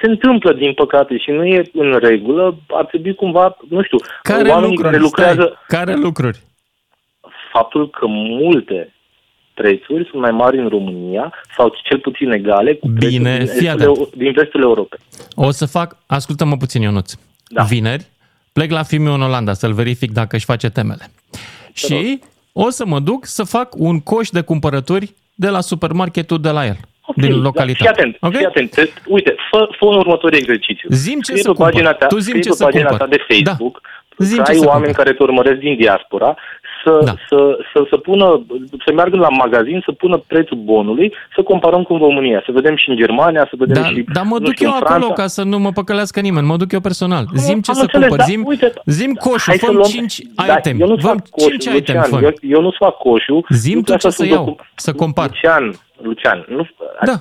se 0.02 0.08
întâmplă, 0.10 0.54
din 0.54 0.74
păcate, 0.74 1.18
și 1.18 1.32
nu 1.32 1.46
e 1.46 1.64
în 1.74 1.98
regulă. 2.00 2.58
Ar 2.68 2.86
trebui 2.86 3.16
cumva, 3.16 3.58
nu 3.70 3.84
știu, 3.84 3.98
Care 4.22 4.50
oamenii 4.50 4.76
lucruri? 4.76 4.90
care 4.92 5.02
lucrează... 5.02 5.42
Stai, 5.42 5.80
care 5.80 5.96
lucruri? 5.96 6.40
Faptul 7.52 7.90
că 7.90 8.06
multe 8.08 8.94
prețuri 9.54 10.08
sunt 10.10 10.22
mai 10.22 10.32
mari 10.32 10.58
în 10.60 10.68
România 10.68 11.34
sau 11.58 11.74
cel 11.84 12.00
puțin 12.00 12.32
egale 12.32 12.74
cu 12.74 12.88
prețuri 12.88 13.18
Bine, 13.18 13.38
din, 13.38 13.48
fii 13.48 13.68
estul, 13.68 13.70
atent. 13.70 13.98
Eu- 13.98 14.10
din 14.16 14.32
vestul 14.32 14.62
Europei. 14.62 15.00
O 15.36 15.52
să 15.52 15.66
fac, 15.66 15.98
ascultă-mă 16.06 16.58
puțin, 16.58 16.82
Ionuț. 16.82 17.14
Da. 17.48 17.64
Vineri, 17.64 18.06
plec 18.54 18.72
la 18.72 18.84
filmul 18.84 19.12
în 19.14 19.22
Olanda 19.22 19.54
să-l 19.54 19.74
verific 19.74 20.12
dacă 20.12 20.36
își 20.36 20.46
face 20.46 20.70
temele. 20.70 21.12
Și 21.74 22.20
o 22.54 22.70
să 22.70 22.86
mă 22.86 23.00
duc 23.00 23.26
să 23.26 23.44
fac 23.44 23.76
un 23.76 24.00
coș 24.00 24.30
de 24.30 24.42
cumpărături 24.42 25.14
de 25.36 25.50
la 25.50 25.62
supermarketul 25.62 26.42
de 26.42 26.50
la 26.50 26.66
el, 26.66 26.78
din 27.16 27.30
Da, 27.32 27.36
localitate. 27.42 27.78
fii 27.84 27.88
atent, 27.88 28.18
Ok? 28.20 28.36
fii 28.36 28.46
atent. 28.46 28.70
Te- 28.72 28.90
Uite, 29.06 29.36
fă, 29.52 29.68
fă 29.78 29.86
un 29.86 29.96
următor 29.96 30.34
exercițiu. 30.34 30.90
Zim 30.92 31.20
ce 31.20 31.24
Scrie 31.24 31.42
să 31.42 31.48
pe 31.50 31.54
cumpăr. 31.56 31.72
pagina 31.72 31.94
ta, 31.94 32.06
Tu 32.08 32.18
zim 32.18 32.24
scrie 32.28 32.42
ce 32.42 32.50
pe 32.50 32.56
să 32.56 32.64
pagina 32.64 32.88
cumpăr. 32.88 33.08
ta 33.08 33.16
de 33.16 33.26
Facebook 33.34 33.82
Zim 34.18 34.38
că 34.38 34.44
ce 34.44 34.52
ai 34.52 34.58
să 34.58 34.66
oameni 34.68 34.86
cumpăr. 34.86 35.04
care 35.04 35.16
te 35.16 35.24
urmăresc 35.24 35.60
din 35.60 35.76
diaspora 35.76 36.36
să, 36.84 37.02
Da. 37.06 37.14
să, 37.30 37.58
să, 37.74 37.86
să 37.90 37.98
pună, 37.98 38.46
să 38.86 38.94
meargă 38.94 39.18
la 39.18 39.28
magazin, 39.30 39.82
să 39.86 39.92
pună 39.92 40.18
prețul 40.28 40.58
bonului, 40.58 41.14
să 41.36 41.42
comparăm 41.42 41.84
cu 41.84 41.98
România, 41.98 42.42
să 42.46 42.52
vedem 42.52 42.76
și 42.76 42.90
în 42.90 42.96
Germania, 42.96 43.42
să 43.50 43.56
vedem 43.58 43.82
Da, 43.82 43.88
și 43.88 44.06
dar 44.14 44.24
mă 44.24 44.38
nu 44.40 44.46
duc 44.46 44.54
știu, 44.54 44.66
eu 44.68 44.72
în 44.72 44.78
acolo 44.84 45.00
Franța. 45.00 45.22
ca 45.22 45.28
să 45.28 45.44
nu 45.44 45.60
mă 45.60 45.72
păcălească 45.72 46.20
nimeni. 46.20 46.46
Mă 46.48 46.58
duc 46.58 46.72
eu 46.72 46.80
personal. 46.80 47.26
Zim 47.36 47.62
ce 47.62 47.72
Am 47.72 47.76
să 47.78 47.82
înțeles, 47.82 48.08
cumpăr. 48.08 48.18
da, 48.18 48.24
Zim, 48.32 48.44
uite, 48.46 48.74
zim 48.86 49.14
coșul. 49.14 49.40
Hai 49.46 49.58
să 49.58 49.66
Fă 49.66 49.72
luăm- 49.72 49.88
5 49.90 50.22
da, 50.48 50.56
item. 50.58 50.80
Eu 50.82 50.88
nu 50.88 50.96
Fă 50.98 51.08
fac 51.08 51.28
coșul, 51.30 51.50
5 51.58 51.64
item. 51.64 51.96
Lucian, 51.96 52.04
Fă. 52.20 52.26
eu, 52.26 52.34
eu 52.42 52.62
nu 52.62 52.72
fac 52.80 52.98
coșul. 52.98 53.46
Zim 53.50 53.72
tu 53.72 53.76
Lucrurile 53.78 53.98
ce 53.98 54.08
astea 54.08 54.10
să 54.10 54.16
sunt 54.18 54.30
iau, 54.30 54.44
docu- 54.46 54.66
să 54.76 54.94
compar. 54.94 55.26
Lucian, 55.30 55.74
Lucian, 56.02 56.46
nu... 56.50 56.68
Da. 57.06 57.14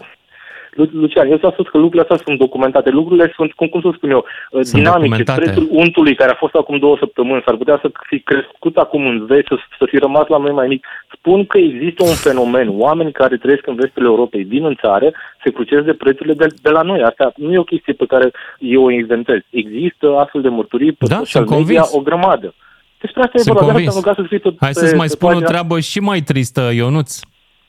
Lu- 0.76 0.90
Lucian, 0.92 1.30
eu 1.30 1.36
ți-am 1.36 1.50
spus 1.56 1.66
că 1.68 1.76
lucrurile 1.78 2.02
astea 2.06 2.24
sunt 2.26 2.38
documentate. 2.38 2.90
Lucrurile 2.90 3.32
sunt, 3.36 3.52
cum, 3.52 3.66
cum 3.66 3.80
să 3.80 3.90
spun 3.96 4.10
eu, 4.10 4.24
sunt 4.50 4.64
dinamice. 4.82 4.98
documentate. 5.00 5.40
Prețul 5.40 5.66
untului 5.70 6.14
care 6.14 6.30
a 6.30 6.34
fost 6.44 6.54
acum 6.54 6.78
două 6.78 6.96
săptămâni 6.98 7.42
s-ar 7.44 7.56
putea 7.56 7.78
să 7.82 7.90
fi 8.08 8.18
crescut 8.20 8.76
acum 8.76 9.06
în 9.06 9.26
vest, 9.26 9.46
să, 9.46 9.56
să 9.78 9.84
fi 9.90 9.96
rămas 9.98 10.26
la 10.28 10.38
noi 10.38 10.52
mai 10.52 10.66
mic. 10.66 10.86
Spun 11.16 11.46
că 11.46 11.58
există 11.58 12.02
un 12.04 12.14
fenomen. 12.26 12.68
Oameni 12.72 13.12
care 13.12 13.36
trăiesc 13.36 13.66
în 13.66 13.74
vestul 13.74 14.04
Europei, 14.04 14.42
vin 14.42 14.64
în 14.64 14.76
țară, 14.80 15.12
se 15.44 15.50
crucesc 15.50 15.84
de 15.84 15.92
prețurile 15.94 16.34
de, 16.34 16.46
de 16.62 16.70
la 16.70 16.82
noi. 16.82 17.02
Asta 17.02 17.32
nu 17.36 17.52
e 17.52 17.58
o 17.58 17.70
chestie 17.72 17.92
pe 17.92 18.06
care 18.06 18.30
eu 18.58 18.82
o 18.84 18.90
inventez. 18.90 19.40
Există 19.50 20.16
astfel 20.18 20.40
de 20.42 20.48
mărturii 20.48 20.92
pe 20.92 21.06
Da, 21.06 21.14
social 21.16 21.46
sunt 21.46 21.58
media 21.58 21.80
convins. 21.80 21.92
o 21.92 22.00
grămadă. 22.08 22.54
Despre 23.00 23.20
asta 23.22 23.32
e 23.34 23.38
Sunt 23.40 23.54
vorba. 23.54 23.66
De 23.66 23.72
convins. 23.72 23.88
asta 23.96 23.98
am 23.98 24.14
rugat 24.14 24.16
să 24.18 24.22
scrii 24.24 24.52
pe, 24.52 24.64
Hai 24.64 24.72
pe, 24.72 24.78
să-ți 24.80 24.94
mai 25.02 25.06
pe 25.06 25.12
spun 25.12 25.32
o 25.32 25.34
pagina- 25.40 25.46
treabă 25.46 25.80
și 25.80 26.00
mai 26.00 26.20
tristă, 26.20 26.70
Ionuț. 26.74 27.20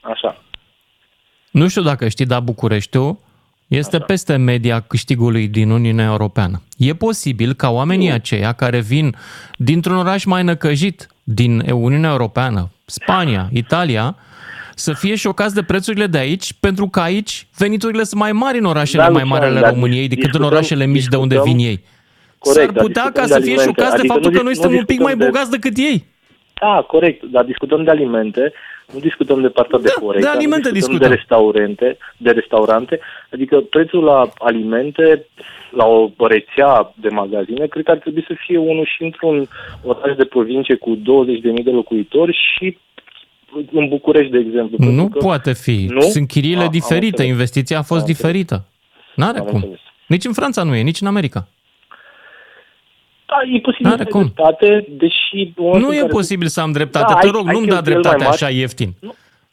Așa. 0.02 0.38
Nu 1.58 1.68
știu 1.68 1.82
dacă 1.82 2.08
știi, 2.08 2.26
dar 2.26 2.40
Bucureștiul 2.40 3.18
este 3.68 4.00
peste 4.00 4.36
media 4.36 4.80
câștigului 4.80 5.48
din 5.48 5.70
Uniunea 5.70 6.06
Europeană. 6.06 6.62
E 6.78 6.94
posibil 6.94 7.54
ca 7.54 7.70
oamenii 7.70 8.12
aceia 8.12 8.52
care 8.52 8.80
vin 8.80 9.16
dintr-un 9.58 9.96
oraș 9.96 10.24
mai 10.24 10.44
năcăjit 10.44 11.08
din 11.24 11.64
Uniunea 11.74 12.10
Europeană, 12.10 12.70
Spania, 12.86 13.50
Italia, 13.54 14.16
să 14.76 14.94
fie 14.94 15.16
șocați 15.16 15.54
de 15.54 15.64
prețurile 15.64 16.08
de 16.08 16.18
aici, 16.18 16.54
pentru 16.54 16.88
că 16.88 17.00
aici 17.00 17.48
veniturile 17.58 18.04
sunt 18.04 18.22
mai 18.22 18.32
mari 18.32 18.58
în 18.58 18.66
orașele 18.66 19.02
Da, 19.02 19.10
mai 19.10 19.22
Lucian, 19.22 19.40
mari 19.40 19.52
ale 19.52 19.60
dar 19.60 19.74
României 19.74 20.08
decât 20.08 20.24
în 20.24 20.30
discutăm- 20.32 20.52
orașele 20.52 20.86
mici 20.86 21.06
de 21.06 21.16
unde 21.16 21.34
discutăm- 21.36 21.58
vin 21.58 21.66
ei. 21.68 21.84
Corect, 22.40 22.64
S-ar 22.66 22.72
dar 22.74 22.84
putea 22.84 23.02
ca 23.04 23.10
discutăm 23.10 23.28
să 23.32 23.40
de 23.40 23.44
fie 23.46 23.54
alimente. 23.54 23.82
șocați 23.82 23.96
de 23.96 24.00
Adică 24.00 24.14
faptul 24.14 24.32
nu 24.32 24.38
că 24.38 24.44
noi 24.44 24.52
dis- 24.52 24.62
suntem 24.62 24.76
nu 24.76 24.80
un 24.80 24.86
pic 24.92 25.00
mai 25.00 25.14
discutăm 25.14 25.32
de- 25.32 25.38
bogați 25.38 25.52
decât 25.58 25.78
ei. 25.90 26.06
Da, 26.62 26.86
corect, 26.94 27.24
dar 27.24 27.44
discutăm 27.44 27.84
de 27.84 27.90
alimente, 27.90 28.54
nu 28.94 29.00
discutăm 29.00 29.42
de 29.42 29.48
partea 29.50 29.80
de 29.80 29.94
corect, 30.02 30.24
de 30.24 30.30
alimente 30.30 30.68
nu 30.68 30.74
discutăm, 30.74 30.98
discutăm. 30.98 31.10
de 31.10 31.16
restaurante, 31.16 31.98
de 32.18 32.32
restaurante, 32.32 33.00
adică 33.34 33.58
prețul 33.60 34.04
la 34.04 34.30
alimente 34.38 35.26
la 35.72 35.86
o 35.86 36.10
rețea 36.28 36.94
de 36.96 37.10
magazine, 37.10 37.66
cred 37.68 37.84
că 37.84 37.92
ar 37.92 37.98
trebui 37.98 38.24
să 38.28 38.34
fie 38.46 38.58
unul 38.58 38.86
și 38.96 39.04
într-un 39.04 39.48
oraș 39.84 40.16
de 40.16 40.26
provincie 40.26 40.76
cu 40.76 40.96
20.000 40.96 41.64
de 41.64 41.70
locuitori 41.72 42.38
și 42.56 42.78
în 43.72 43.88
București, 43.88 44.32
de 44.32 44.38
exemplu. 44.38 44.78
pentru 44.78 44.96
Nu 44.96 45.08
că- 45.10 45.18
poate 45.20 45.54
fi. 45.54 45.86
Nu? 45.90 46.02
Sunt 46.02 46.28
chiriile 46.28 46.60
Ah, 46.60 46.66
am 46.66 46.72
diferite, 46.72 47.06
înțeles. 47.06 47.32
investiția 47.32 47.78
a 47.78 47.82
fost 47.82 48.02
Am 48.02 48.08
înțeles. 48.08 48.18
diferită. 48.22 48.66
N-are 49.16 49.40
Am 49.40 49.46
cum. 49.46 49.56
înțeles. 49.56 49.80
Nici 50.08 50.26
în 50.26 50.34
Franța 50.34 50.64
nu 50.64 50.76
e, 50.76 50.82
nici 50.82 51.02
în 51.02 51.08
America. 51.08 51.48
Da, 53.30 53.36
e 53.56 53.60
posibil 53.60 53.86
N-are 53.90 53.96
să 53.98 54.04
ai 54.04 54.10
cum. 54.16 54.22
dreptate, 54.22 54.86
deși... 54.90 55.36
în 55.36 55.52
momentul 55.56 55.82
Nu 55.82 55.88
în 55.88 55.94
e 55.94 55.98
care- 56.00 56.12
posibil 56.20 56.48
să 56.48 56.60
am 56.62 56.72
dreptate. 56.72 57.14
Da, 57.14 57.20
Te 57.20 57.26
ai- 57.26 57.32
rog, 57.38 57.48
ai 57.48 57.54
nu-mi 57.54 57.66
da 57.68 57.74
cheltuieli 57.74 58.02
dreptate 58.02 58.16
mai 58.24 58.26
mari. 58.32 58.44
așa 58.44 58.50
ieftin. 58.62 58.94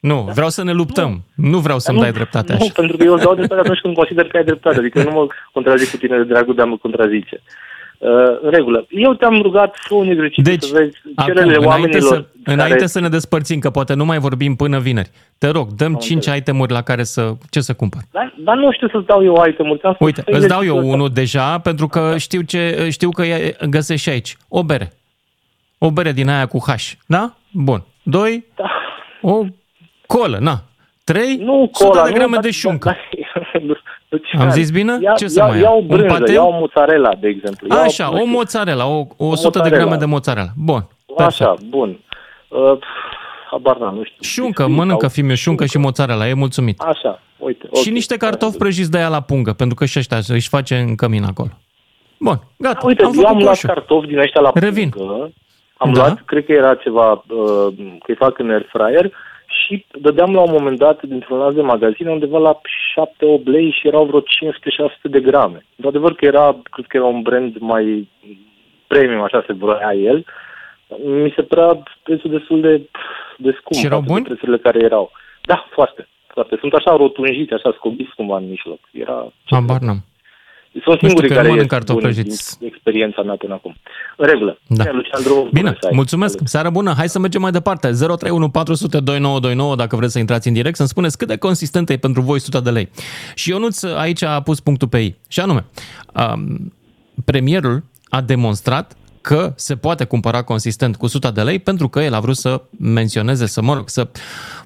Nu, 0.01 0.19
vreau 0.35 0.49
să 0.49 0.63
ne 0.65 0.73
luptăm. 0.73 1.23
Nu 1.35 1.59
vreau 1.59 1.79
să-mi 1.79 1.97
Nu, 1.97 2.03
dai 2.03 2.13
dreptate 2.13 2.53
Nu, 2.53 2.59
așa. 2.63 2.73
pentru 2.75 2.97
că 2.97 3.03
eu 3.05 3.13
îți 3.15 3.25
dau 3.25 3.35
dreptate 3.35 3.61
atunci 3.61 3.79
când 3.79 3.95
consider 3.95 4.27
că 4.27 4.37
ai 4.37 4.45
dreptate. 4.45 4.79
Adică 4.79 5.03
nu 5.03 5.11
mă 5.11 5.27
contrazic 5.53 5.91
cu 5.91 5.97
tine 5.97 6.17
de 6.17 6.23
dragul 6.25 6.55
de 6.55 6.63
a 6.63 6.65
mă 6.65 6.77
contrazice. 6.77 7.41
Uh, 8.05 8.39
în 8.43 8.51
regulă. 8.51 8.87
Eu 8.91 9.15
te-am 9.15 9.41
rugat 9.43 9.77
să 9.89 9.95
un 9.95 10.09
exercițiu 10.09 10.43
Deci, 10.43 10.63
să 10.63 10.75
vezi 10.79 10.97
acum, 11.15 11.33
cererile 11.35 11.57
înainte, 11.57 11.67
oamenilor. 11.67 12.03
să, 12.15 12.25
înainte 12.45 12.75
care... 12.77 12.87
să 12.87 13.01
ne 13.01 13.09
despărțim, 13.09 13.59
că 13.59 13.71
poate 13.71 13.95
nu 13.95 14.05
mai 14.05 14.19
vorbim 14.19 14.55
până 14.57 14.79
vineri, 14.79 15.11
te 15.39 15.49
rog, 15.49 15.69
dăm 15.73 15.93
Am 15.95 15.99
5 16.01 16.13
înțeles. 16.15 16.39
itemuri 16.39 16.73
la 16.73 16.83
care 16.83 17.03
să... 17.05 17.33
Ce 17.51 17.61
să 17.61 17.75
cumpăr? 17.75 18.01
Dar, 18.11 18.35
dar 18.39 18.57
nu 18.57 18.73
știu 18.73 18.89
să-ți 18.89 19.07
dau 19.07 19.25
eu 19.25 19.45
item-uri. 19.49 19.79
ți-am 19.81 19.93
spus 19.95 20.07
Uite, 20.07 20.23
să 20.27 20.37
îți 20.37 20.49
dau 20.49 20.57
eu 20.65 20.65
exercițiul 20.65 20.83
ăsta. 20.85 20.95
unul 20.97 21.09
deja, 21.13 21.59
pentru 21.59 21.87
că 21.87 22.15
știu, 22.19 22.41
ce, 22.41 22.89
știu 22.91 23.11
că 23.11 23.23
e- 23.25 23.57
găsești 23.69 24.03
și 24.03 24.09
aici. 24.09 24.37
O 24.49 24.63
bere. 24.63 24.93
O 25.79 25.91
bere 25.91 26.13
din 26.13 26.29
aia 26.29 26.47
cu 26.47 26.59
H. 26.59 26.93
Da? 27.07 27.35
Bun. 27.51 27.83
Doi, 28.03 28.45
Da. 28.57 28.71
o 29.23 29.45
colă, 30.07 30.39
na. 30.41 30.63
Trei, 31.05 31.37
Nu 31.37 31.71
100 31.73 31.89
cola, 31.89 32.03
de 32.05 32.09
nu, 32.11 32.15
grame 32.17 32.33
dar- 32.33 32.43
de 32.43 32.51
șuncă. 32.51 32.97
Lucian, 34.15 34.41
Am 34.43 34.51
zis 34.51 34.71
bine? 34.71 34.99
Ia, 35.01 35.13
Ce 35.13 35.27
să 35.29 35.39
ia, 35.39 35.47
mai 35.47 35.57
ia 35.57 35.63
iau? 35.63 35.75
o 35.75 35.81
Un 35.81 35.87
brânză, 35.87 36.07
pateu? 36.19 36.35
ia 36.35 36.43
o 36.43 36.51
mozzarella, 36.59 37.11
de 37.21 37.29
exemplu. 37.29 37.67
Ia 37.71 37.77
Așa, 37.83 38.05
nu 38.09 38.13
o 38.15 38.19
știu, 38.19 38.31
mozzarella, 38.31 38.87
o, 38.87 39.07
o 39.17 39.27
100 39.27 39.51
de 39.51 39.59
mozzarella. 39.59 39.77
grame 39.83 39.97
de 39.97 40.05
mozzarella. 40.05 40.49
Bun. 40.57 40.89
Așa, 41.19 41.55
bun. 41.69 41.99
Uh, 42.49 42.79
habar 43.51 43.77
n-am, 43.79 43.95
nu 43.95 44.03
știu. 44.05 44.17
Șuncă, 44.21 44.63
biscuit 44.63 44.77
mănâncă 44.79 45.01
sau- 45.07 45.09
fimiu, 45.09 45.35
șuncă 45.35 45.65
și 45.67 45.79
mozzarella, 45.79 46.29
e 46.29 46.35
mulțumit. 46.35 46.81
Așa, 46.81 47.21
uite. 47.39 47.69
Și 47.83 47.91
niște 47.91 48.17
cartofi 48.17 48.57
prăjiți 48.59 48.91
de 48.91 48.99
aia 48.99 49.09
la 49.09 49.21
pungă, 49.21 49.53
pentru 49.53 49.75
că 49.75 49.85
și 49.85 49.99
ăștia 49.99 50.19
își 50.29 50.49
face 50.49 50.77
în 50.77 50.95
cămin 50.95 51.25
acolo. 51.25 51.51
Bun, 52.19 52.41
gata. 52.59 52.87
Uite, 52.87 53.03
am 53.03 53.07
eu 53.09 53.15
făcut 53.15 53.31
am 53.31 53.37
luat 53.39 53.49
coșul. 53.49 53.69
cartofi 53.69 54.07
din 54.07 54.19
ăștia 54.19 54.41
la 54.41 54.51
Revin. 54.55 54.89
pungă. 54.89 55.33
Am 55.77 55.93
Da. 55.93 56.01
luat, 56.01 56.23
cred 56.25 56.45
că 56.45 56.53
era 56.53 56.75
ceva, 56.75 57.11
uh, 57.13 57.75
că 57.77 58.07
îi 58.07 58.15
fac 58.19 58.39
în 58.39 58.51
air 58.51 58.67
fryer 58.73 59.13
și 59.63 59.85
dădeam 60.01 60.33
la 60.35 60.41
un 60.41 60.53
moment 60.53 60.79
dat 60.79 61.03
dintr-un 61.03 61.39
lanț 61.39 61.55
de 61.55 61.61
magazine 61.61 62.11
undeva 62.11 62.39
la 62.39 62.61
7-8 63.41 63.45
lei 63.45 63.71
și 63.71 63.87
erau 63.87 64.05
vreo 64.05 64.21
500-600 64.21 64.25
de 65.03 65.21
grame. 65.21 65.65
Într-adevăr 65.77 66.15
că 66.15 66.25
era, 66.25 66.57
cred 66.71 66.87
că 66.87 66.97
era 66.97 67.07
un 67.07 67.23
brand 67.23 67.57
mai 67.59 68.09
premium, 68.87 69.23
așa 69.23 69.45
se 69.47 69.53
vroia 69.53 69.93
el. 69.95 70.25
Mi 71.05 71.33
se 71.37 71.43
părea 71.43 71.83
prețul 72.03 72.31
destul 72.31 72.61
de, 72.61 72.89
de 73.37 73.51
scump. 73.59 73.81
Și 73.81 73.87
erau 73.87 73.99
față 73.99 74.09
de 74.09 74.13
buni? 74.13 74.25
Prețurile 74.25 74.59
care 74.59 74.79
erau. 74.83 75.11
Da, 75.41 75.67
foarte. 75.71 76.09
foarte. 76.27 76.57
Sunt 76.61 76.73
așa 76.73 76.97
rotunjiți, 76.97 77.53
așa 77.53 77.73
scobiți 77.77 78.15
cumva 78.17 78.37
în 78.37 78.49
mijloc. 78.49 78.79
Era 78.93 79.33
Habar 79.45 79.81
n-am. 79.81 80.05
Sunt 80.83 80.97
știu 80.97 81.07
singurii 81.09 81.29
că 81.29 81.35
care 81.35 81.49
mănânc 81.49 81.71
ies 81.71 81.71
cartofi 81.71 82.01
buni 82.01 82.13
prăjiți. 82.15 82.59
din 82.59 82.69
experiența 82.69 83.23
mea 83.23 83.35
până 83.35 83.55
acum. 83.55 83.75
În 84.17 84.27
regulă. 84.27 84.59
Da. 84.67 84.83
Bine, 84.85 84.97
Luciandru, 84.97 85.49
Bine, 85.53 85.61
bună 85.61 85.77
să 85.81 85.87
ai. 85.87 85.93
mulțumesc. 85.95 86.39
Seară 86.45 86.71
bună. 86.71 86.93
Hai 86.97 87.09
să 87.09 87.19
mergem 87.19 87.41
mai 87.41 87.51
departe. 87.51 87.87
031 87.89 88.49
400 88.51 89.01
2929 89.01 89.77
dacă 89.77 89.97
vreți 89.97 90.13
să 90.13 90.19
intrați 90.19 90.49
în 90.49 90.55
direct, 90.55 90.77
să-mi 90.77 90.89
spuneți 90.89 91.19
cât 91.19 91.29
de 91.29 91.37
consistentă 91.37 91.93
e 91.93 91.97
pentru 91.97 92.21
voi 92.23 92.37
100 92.37 92.61
de 92.61 92.71
lei. 92.71 92.89
Și 93.35 93.51
Ionuț 93.51 93.83
aici 93.83 94.23
a 94.23 94.41
pus 94.41 94.61
punctul 94.61 94.89
pe 94.89 94.99
ei. 94.99 95.17
Și 95.29 95.41
anume, 95.41 95.65
um, 96.35 96.73
premierul 97.25 97.83
a 98.09 98.21
demonstrat 98.21 98.97
că 99.21 99.53
se 99.57 99.77
poate 99.77 100.05
cumpăra 100.05 100.43
consistent 100.43 100.97
cu 100.97 101.05
100 101.05 101.31
de 101.31 101.43
lei 101.43 101.59
pentru 101.59 101.89
că 101.89 102.01
el 102.01 102.15
a 102.15 102.21
vrut 102.21 102.37
să 102.37 102.63
menționeze, 102.79 103.47
să 103.47 103.63
mă 103.63 103.75
rog, 103.75 103.89
să 103.89 104.09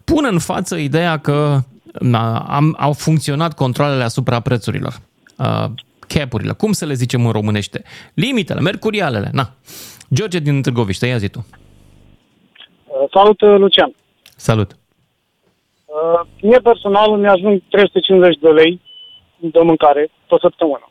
pună 0.04 0.28
în 0.28 0.38
față 0.38 0.76
ideea 0.76 1.16
că 1.16 1.60
na, 2.00 2.38
am, 2.38 2.76
au 2.78 2.92
funcționat 2.92 3.54
controlele 3.54 4.02
asupra 4.02 4.40
prețurilor. 4.40 5.00
Uh, 5.36 5.64
cap-urile, 6.08 6.52
cum 6.52 6.72
să 6.72 6.84
le 6.86 6.94
zicem 6.94 7.26
în 7.26 7.32
românește? 7.32 7.82
Limitele, 8.14 8.60
mercurialele, 8.60 9.28
na. 9.32 9.46
George 10.14 10.38
din 10.38 10.62
Târgoviște, 10.62 11.06
ia 11.06 11.16
zi 11.16 11.28
tu. 11.28 11.46
Uh, 12.86 13.08
Salut, 13.12 13.40
uh, 13.40 13.56
Lucian. 13.58 13.92
Salut. 14.36 14.70
Uh, 15.84 16.20
Mie 16.42 16.58
personal 16.58 17.12
îmi 17.12 17.28
ajung 17.28 17.62
350 17.70 18.38
de 18.38 18.48
lei 18.48 18.80
de 19.36 19.60
mâncare 19.60 20.10
pe 20.28 20.36
săptămână. 20.40 20.90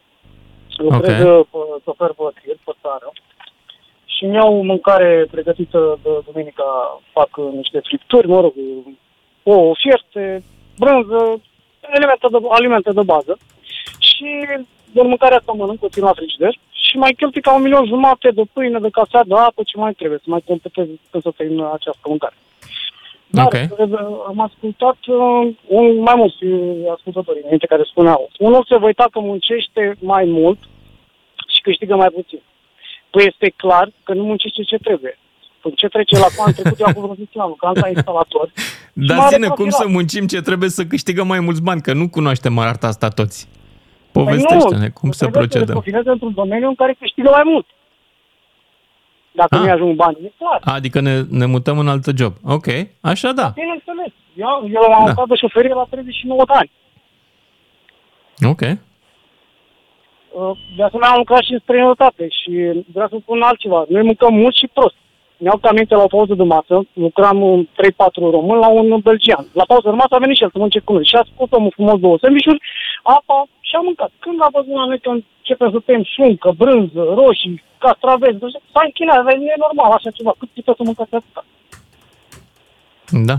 Lucrez 0.77 1.21
Ok. 1.21 1.27
okay. 1.27 1.47
pe 1.51 1.81
sofer 1.83 2.11
pe 2.17 2.23
tir, 2.41 2.57
pe 2.63 2.71
țară. 2.81 3.11
Și 4.05 4.23
îmi 4.23 4.35
iau 4.35 4.63
mâncare 4.63 5.27
pregătită 5.31 5.99
de 6.03 6.09
duminica, 6.31 7.01
fac 7.11 7.37
uh, 7.37 7.53
niște 7.53 7.79
fripturi, 7.79 8.27
mă 8.27 8.39
rog, 8.39 8.53
ouă 9.43 9.73
fierte, 9.83 10.43
brânză, 10.77 11.41
elemente 11.95 12.27
de, 12.31 12.37
alimente 12.49 12.91
de 12.91 13.01
bază. 13.01 13.37
Și 13.99 14.29
din 14.91 15.07
mâncarea 15.07 15.37
asta 15.37 15.51
mănânc, 15.51 15.83
o 15.83 15.89
țin 15.89 16.03
la 16.03 16.13
frigider 16.13 16.59
și 16.71 16.97
mai 16.97 17.13
cheltui 17.13 17.41
ca 17.41 17.55
un 17.55 17.61
milion 17.61 17.85
jumate 17.85 18.29
de 18.29 18.43
pâine, 18.53 18.79
de 18.79 18.89
cafea, 18.89 19.23
de 19.23 19.33
apă, 19.33 19.61
ce 19.65 19.77
mai 19.77 19.93
trebuie, 19.93 20.19
să 20.23 20.29
mai 20.29 20.43
completez 20.45 20.87
când 21.11 21.23
să 21.23 21.31
termin 21.37 21.61
această 21.61 22.05
mâncare. 22.07 22.35
Dar 23.27 23.45
Ok. 23.45 23.53
uh, 23.53 23.99
am 24.27 24.39
ascultat 24.39 24.97
uh, 25.07 25.53
un, 25.67 25.97
mai 25.99 26.15
mulți 26.15 26.43
uh, 26.43 26.91
ascultători 26.95 27.39
înainte 27.43 27.65
care 27.65 27.83
spuneau 27.91 28.29
unul 28.39 28.65
se 28.69 28.77
va 28.77 28.85
uita 28.85 29.07
că 29.11 29.19
muncește 29.19 29.95
mai 29.99 30.25
mult 30.25 30.59
și 31.53 31.61
câștigă 31.61 31.95
mai 31.95 32.09
puțin. 32.09 32.41
Păi 33.09 33.25
este 33.25 33.53
clar 33.55 33.91
că 34.03 34.13
nu 34.13 34.23
muncește 34.23 34.61
ce 34.63 34.77
trebuie. 34.77 35.19
Păi 35.61 35.73
ce 35.75 35.87
trece 35.87 36.17
la 36.17 36.27
an 36.45 36.53
trecut, 36.53 36.79
eu 36.79 36.85
acum 36.89 37.01
vreo 37.01 37.15
10 37.15 37.39
ani, 37.39 37.55
că 37.57 37.65
am 37.65 37.73
ca 37.73 37.87
instalator. 37.87 38.51
Dar 38.93 39.17
mare 39.17 39.35
zine 39.35 39.47
cum 39.47 39.55
profilat. 39.55 39.81
să 39.81 39.87
muncim 39.87 40.27
ce 40.27 40.41
trebuie 40.41 40.69
să 40.69 40.85
câștigăm 40.85 41.27
mai 41.27 41.39
mulți 41.39 41.61
bani, 41.61 41.81
că 41.81 41.93
nu 41.93 42.09
cunoaștem 42.09 42.57
arta 42.57 42.87
asta 42.87 43.07
toți. 43.09 43.47
Păi 44.23 44.33
Povestește-ne 44.35 44.85
nu, 44.85 44.91
cum 44.99 45.11
să 45.11 45.17
trebuie 45.25 45.43
Să 45.43 45.47
procedăm. 45.49 45.75
profileze 45.75 46.09
într-un 46.09 46.33
domeniu 46.33 46.67
în 46.67 46.75
care 46.75 46.95
câștigă 46.99 47.29
mai 47.29 47.41
mult. 47.45 47.65
Dacă 49.31 49.55
Ah. 49.55 49.61
nu 49.61 49.71
ajung 49.71 49.95
bani, 49.95 50.17
e 50.25 50.31
clar. 50.37 50.61
Adică 50.75 50.99
ne, 50.99 51.21
ne 51.29 51.45
mutăm 51.45 51.79
în 51.79 51.87
altă 51.87 52.11
job. 52.17 52.33
Ok, 52.43 52.65
așa 53.01 53.31
da. 53.31 53.47
Bineînțeles. 53.55 54.11
Eu, 54.35 54.69
eu 54.73 54.81
am 54.93 55.05
Da. 55.05 55.13
da. 55.13 55.23
de 55.27 55.35
șoferie 55.35 55.73
la 55.73 55.85
39 55.89 56.43
de 56.45 56.53
ani. 56.55 56.71
Ok. 58.51 58.61
Uh, 58.61 60.57
De 60.77 60.83
asemenea, 60.83 61.09
am 61.11 61.17
lucrat 61.17 61.41
și 61.43 61.53
în 61.53 61.59
străinătate 61.59 62.27
și 62.29 62.51
vreau 62.93 63.07
să 63.07 63.17
spun 63.21 63.41
altceva. 63.41 63.85
Noi 63.89 64.01
mâncăm 64.03 64.33
mult 64.33 64.55
și 64.55 64.67
prost. 64.73 64.95
Mi-au 65.37 65.59
aminte 65.61 65.95
la 65.95 66.03
o 66.03 66.07
pauză 66.15 66.33
de 66.33 66.43
masă, 66.43 66.75
lucram 66.93 67.43
în 67.43 67.67
3-4 67.67 67.67
român 68.35 68.57
la 68.59 68.67
un 68.67 68.99
belgian. 68.99 69.45
La 69.59 69.63
pauză 69.71 69.89
de 69.89 69.95
masă 70.01 70.13
a 70.15 70.23
venit 70.23 70.35
și 70.37 70.43
el 70.43 70.49
să 70.51 70.57
mănânce 70.57 70.79
cu 70.79 70.93
noi. 70.93 71.05
Și 71.05 71.15
a 71.15 71.23
spus 71.31 71.47
omul 71.51 71.71
frumos 71.77 71.99
două 71.99 72.17
sandvișuri, 72.21 72.61
apa 73.03 73.37
și 73.67 73.73
a 73.75 73.81
mâncat. 73.87 74.11
Când 74.19 74.37
a 74.41 74.49
văzut 74.57 74.73
la 74.81 74.85
noi 74.85 74.99
că 74.99 75.09
începem 75.09 75.69
să 75.73 75.79
tăiem 75.85 76.03
șuncă, 76.15 76.49
brânză, 76.61 77.01
roșii, 77.21 77.63
castraveți, 77.83 78.37
nu 78.41 78.47
știu, 78.51 78.61
s-a 78.73 78.81
închinat, 78.87 79.17
a 79.19 79.29
zis, 79.29 79.39
nu 79.43 79.49
e 79.55 79.63
normal 79.65 79.91
așa 79.97 80.09
ceva, 80.17 80.31
cât 80.39 80.49
puteți 80.55 80.77
să 80.79 80.83
mâncați 80.89 81.13
atâta? 81.19 81.41
Da. 83.29 83.37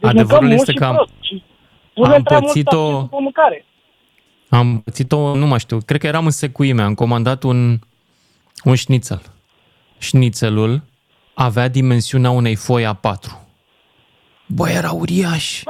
Deci 0.00 0.10
Adevărul 0.10 0.48
mâncăm 0.48 0.58
este 0.60 0.72
mult 0.72 0.78
că 0.78 0.84
și 0.84 0.90
am, 0.90 0.94
prost. 0.96 1.12
Și 1.28 1.42
punem 1.94 2.12
am 2.12 2.22
prea 2.22 2.38
mult 2.38 2.52
pățit-o- 2.52 2.92
accent 2.92 3.10
pe 3.10 3.16
mâncare. 3.28 3.58
am 4.48 4.68
pățit-o, 4.84 5.34
nu 5.42 5.46
mai 5.46 5.58
știu, 5.58 5.78
cred 5.86 6.00
că 6.00 6.06
eram 6.06 6.24
în 6.24 6.30
secuime, 6.42 6.82
am 6.82 6.94
comandat 6.94 7.42
un, 7.42 7.58
un 8.64 8.74
șnițel. 8.74 9.20
Șnițelul 9.98 10.82
avea 11.34 11.68
dimensiunea 11.68 12.30
unei 12.30 12.54
foi 12.54 12.84
A4. 12.84 13.42
Bă, 14.46 14.68
era 14.68 14.90
uriaș. 14.90 15.62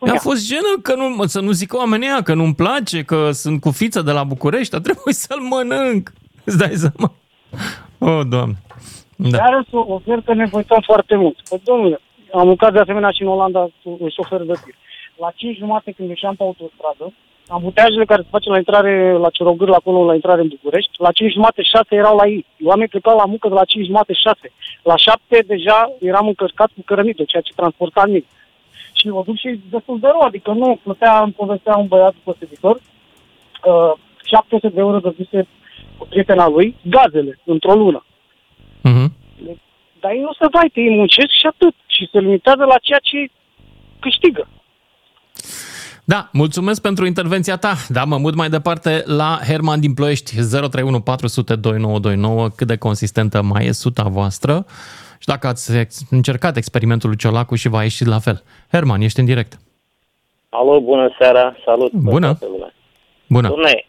Mi-a 0.00 0.18
fost 0.18 0.46
jenă 0.46 0.80
că 0.82 0.94
nu, 0.94 1.26
să 1.26 1.40
nu 1.40 1.50
zic 1.50 1.74
oamenii 1.74 2.08
ăia, 2.08 2.22
că 2.22 2.34
nu-mi 2.34 2.54
place, 2.54 3.02
că 3.02 3.30
sunt 3.30 3.60
cu 3.60 3.70
fiță 3.70 4.02
de 4.02 4.12
la 4.12 4.24
București, 4.24 4.74
a 4.74 4.80
trebuit 4.80 5.14
să-l 5.14 5.40
mănânc. 5.40 6.12
Îți 6.44 6.58
dai 6.58 6.74
seama? 6.74 7.12
Oh, 7.98 8.26
Doamne. 8.28 8.56
Da. 9.16 9.36
Dar 9.38 9.54
însă 9.54 9.76
observ 9.76 10.24
că 10.24 10.34
ne 10.34 10.48
uităm 10.52 10.80
foarte 10.84 11.16
mult. 11.16 11.36
Păi, 11.48 11.60
domnule, 11.64 12.00
am 12.32 12.48
lucrat 12.48 12.72
de 12.72 12.78
asemenea 12.78 13.10
și 13.10 13.22
în 13.22 13.28
Olanda 13.28 13.60
cu 13.60 13.96
un 14.00 14.08
șofer 14.08 14.40
de 14.40 14.52
tir. 14.64 14.74
La 15.16 15.30
5 15.34 15.56
jumate 15.56 15.92
când 15.92 16.08
ieșeam 16.08 16.34
pe 16.34 16.42
autostradă, 16.42 17.12
ambuteajele 17.48 18.04
care 18.04 18.22
se 18.22 18.28
face 18.30 18.48
la 18.48 18.56
intrare 18.56 19.12
la 19.12 19.30
Cerogâr, 19.30 19.68
la 19.68 19.76
acolo, 19.76 20.04
la 20.04 20.14
intrare 20.14 20.40
în 20.40 20.48
București, 20.48 20.90
la 20.98 21.12
5 21.12 21.32
jumate, 21.32 21.62
6 21.62 21.84
erau 21.90 22.16
la 22.16 22.26
ei. 22.26 22.46
Oamenii 22.62 22.88
plecau 22.88 23.16
la 23.16 23.24
muncă 23.24 23.48
de 23.48 23.54
la 23.54 23.64
5 23.64 23.86
jumate, 23.86 24.12
6. 24.12 24.52
La 24.82 24.96
7 24.96 25.44
deja 25.46 25.92
eram 26.00 26.26
încărcat 26.26 26.70
cu 26.74 26.82
cărămidă, 26.84 27.22
ceea 27.24 27.42
ce 27.42 27.52
transporta 27.56 28.06
mic. 28.06 28.26
Și 28.92 29.08
o 29.08 29.22
duc 29.22 29.36
și 29.36 29.60
destul 29.70 29.98
de 29.98 30.06
rău, 30.06 30.20
adică 30.20 30.50
nu, 30.50 30.78
plătea, 30.82 31.20
îmi 31.22 31.32
povestea 31.32 31.76
un 31.76 31.86
băiat 31.86 32.14
după 32.14 32.36
servitor, 32.38 32.74
uh, 32.76 33.92
700 34.24 34.68
de 34.68 34.80
euro 34.80 34.98
dăduse 34.98 35.46
cu 35.98 36.06
prietena 36.06 36.48
lui, 36.48 36.76
gazele, 36.82 37.38
într-o 37.44 37.74
lună. 37.74 38.04
Mhm. 38.82 39.12
Dar 40.00 40.12
ei 40.12 40.20
nu 40.20 40.32
se 40.32 40.46
vaită, 40.50 40.80
ei 40.80 40.96
muncesc 40.96 41.30
și 41.40 41.46
atât. 41.46 41.74
Și 41.86 42.08
se 42.12 42.18
limitează 42.18 42.64
la 42.64 42.78
ceea 42.78 42.98
ce 43.02 43.30
câștigă. 44.00 44.48
Da, 46.06 46.28
mulțumesc 46.32 46.82
pentru 46.82 47.06
intervenția 47.06 47.56
ta. 47.56 47.72
Da, 47.88 48.04
mă 48.04 48.16
mut 48.18 48.34
mai 48.34 48.48
departe 48.48 49.02
la 49.06 49.38
Herman 49.46 49.80
din 49.80 49.94
Ploiești, 49.94 50.34
031 50.34 51.00
400 51.00 51.54
2929, 51.56 52.48
cât 52.56 52.66
de 52.66 52.76
consistentă 52.76 53.42
mai 53.42 53.64
e 53.66 53.72
suta 53.72 54.02
voastră 54.02 54.64
și 55.18 55.26
dacă 55.26 55.46
ați 55.46 55.76
ex- 55.76 56.02
încercat 56.10 56.56
experimentul 56.56 57.08
lui 57.08 57.18
Ciolacu 57.18 57.54
și 57.54 57.68
va 57.68 57.82
ieși 57.82 58.04
la 58.06 58.18
fel. 58.18 58.42
Herman, 58.72 59.00
ești 59.00 59.20
în 59.20 59.24
direct. 59.26 59.52
Alo, 60.48 60.80
bună 60.80 61.14
seara, 61.18 61.56
salut. 61.64 61.90
pe 61.90 61.96
Bună. 62.00 62.26
toată 62.26 62.46
lumea. 62.50 62.72
Bună. 63.28 63.48
Dom'le, 63.48 63.86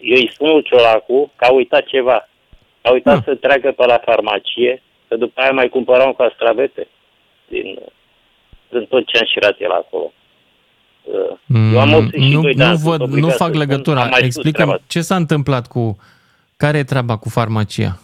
eu 0.00 0.16
îi 0.16 0.30
spun 0.34 0.48
lui 0.50 0.62
Ciolacu 0.62 1.32
că 1.36 1.44
a 1.44 1.52
uitat 1.52 1.84
ceva. 1.84 2.28
A 2.82 2.90
uitat 2.92 3.16
Ah. 3.16 3.22
să 3.24 3.34
treacă 3.34 3.72
pe 3.76 3.86
la 3.86 4.00
farmacie, 4.04 4.82
că 5.08 5.16
după 5.16 5.40
aia 5.40 5.50
mai 5.50 5.68
cumpăra 5.68 6.04
un 6.04 6.14
castravete 6.14 6.88
din, 7.48 7.78
din 8.68 8.84
tot 8.88 9.06
ce 9.06 9.18
am 9.18 9.26
șirat 9.32 9.56
el 9.58 9.70
acolo. 9.72 10.12
Uh, 11.02 11.70
Eu 11.72 11.80
am 11.80 11.92
82 11.92 12.32
nu, 12.32 12.40
de 12.42 12.52
nu, 12.56 12.64
ani, 12.64 12.78
sunt 12.78 12.90
văd, 12.90 13.00
obligat 13.00 13.22
nu 13.24 13.30
să 13.30 13.36
fac 13.36 13.48
spun, 13.48 13.58
legătura. 13.60 14.00
am 14.00 14.08
mai 14.08 14.18
spus 14.20 14.26
Explică 14.26 14.56
treaba 14.56 14.72
asta. 14.72 14.84
ce 14.88 15.00
s-a 15.00 15.16
întâmplat 15.16 15.66
cu 15.66 15.98
Care 16.56 16.78
e 16.78 16.84
treaba 16.84 17.16
cu 17.16 17.28
farmacia? 17.28 17.98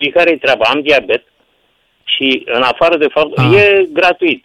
Și 0.00 0.10
care 0.10 0.30
e 0.30 0.36
treaba? 0.36 0.64
Am 0.64 0.80
diabet 0.82 1.24
și 2.04 2.42
în 2.46 2.62
afară 2.62 2.96
de 2.96 3.06
fapt, 3.10 3.38
Ah. 3.38 3.52
e 3.54 3.86
gratuit. 3.92 4.44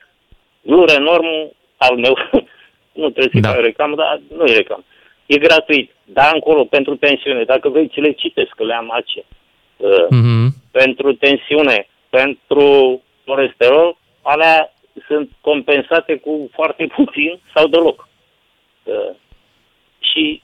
Lure 0.62 0.98
normul 1.00 1.56
al 1.78 1.96
meu, 1.98 2.14
nu 3.02 3.10
trebuie 3.10 3.30
să-i 3.32 3.42
Da. 3.42 3.50
fac 3.50 3.60
reclamă, 3.60 3.96
dar 3.96 4.22
nu 4.38 4.46
e 4.46 4.56
reclamă. 4.56 4.84
E 5.26 5.38
gratuit. 5.38 5.92
Da, 6.04 6.32
încolo, 6.34 6.66
pentru 6.66 6.96
tensiune. 6.96 7.44
Dacă 7.44 7.70
vrei, 7.70 7.88
ți 7.88 8.00
le 8.00 8.12
citesc, 8.12 8.50
că 8.50 8.64
le 8.64 8.74
am 8.74 8.92
aici. 8.92 9.26
Uh, 9.78 10.06
Mhm. 10.10 10.54
pentru 10.72 11.14
tensiune, 11.14 11.88
pentru 12.10 13.02
colesterol, 13.26 13.98
alea 14.22 14.74
sunt 15.08 15.30
compensate 15.42 16.16
cu 16.18 16.50
foarte 16.54 16.88
puțin 16.96 17.40
sau 17.56 17.68
deloc. 17.68 18.08
Uh, 18.84 19.16
și 20.00 20.40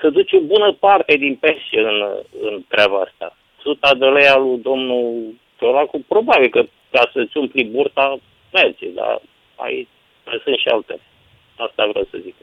să 0.00 0.10
duce 0.10 0.36
o 0.36 0.40
bună 0.40 0.72
parte 0.72 1.16
din 1.16 1.36
pensie 1.36 1.80
în, 1.80 2.02
în 2.40 2.64
treaba 2.68 3.00
asta. 3.00 3.36
Suta 3.62 3.94
de 3.94 4.06
lei 4.06 4.26
al 4.26 4.42
lui 4.42 4.58
domnul 4.58 5.34
Ciolacu, 5.58 6.04
probabil 6.08 6.48
că 6.48 6.64
ca 6.90 7.10
să-ți 7.12 7.36
umpli 7.36 7.64
burta 7.64 8.18
merge, 8.52 8.88
dar 8.88 9.20
mai, 9.58 9.88
mai 10.26 10.40
sunt 10.44 10.56
și 10.58 10.68
alte. 10.68 11.00
Asta 11.56 11.86
vreau 11.86 12.06
să 12.10 12.18
zic. 12.22 12.34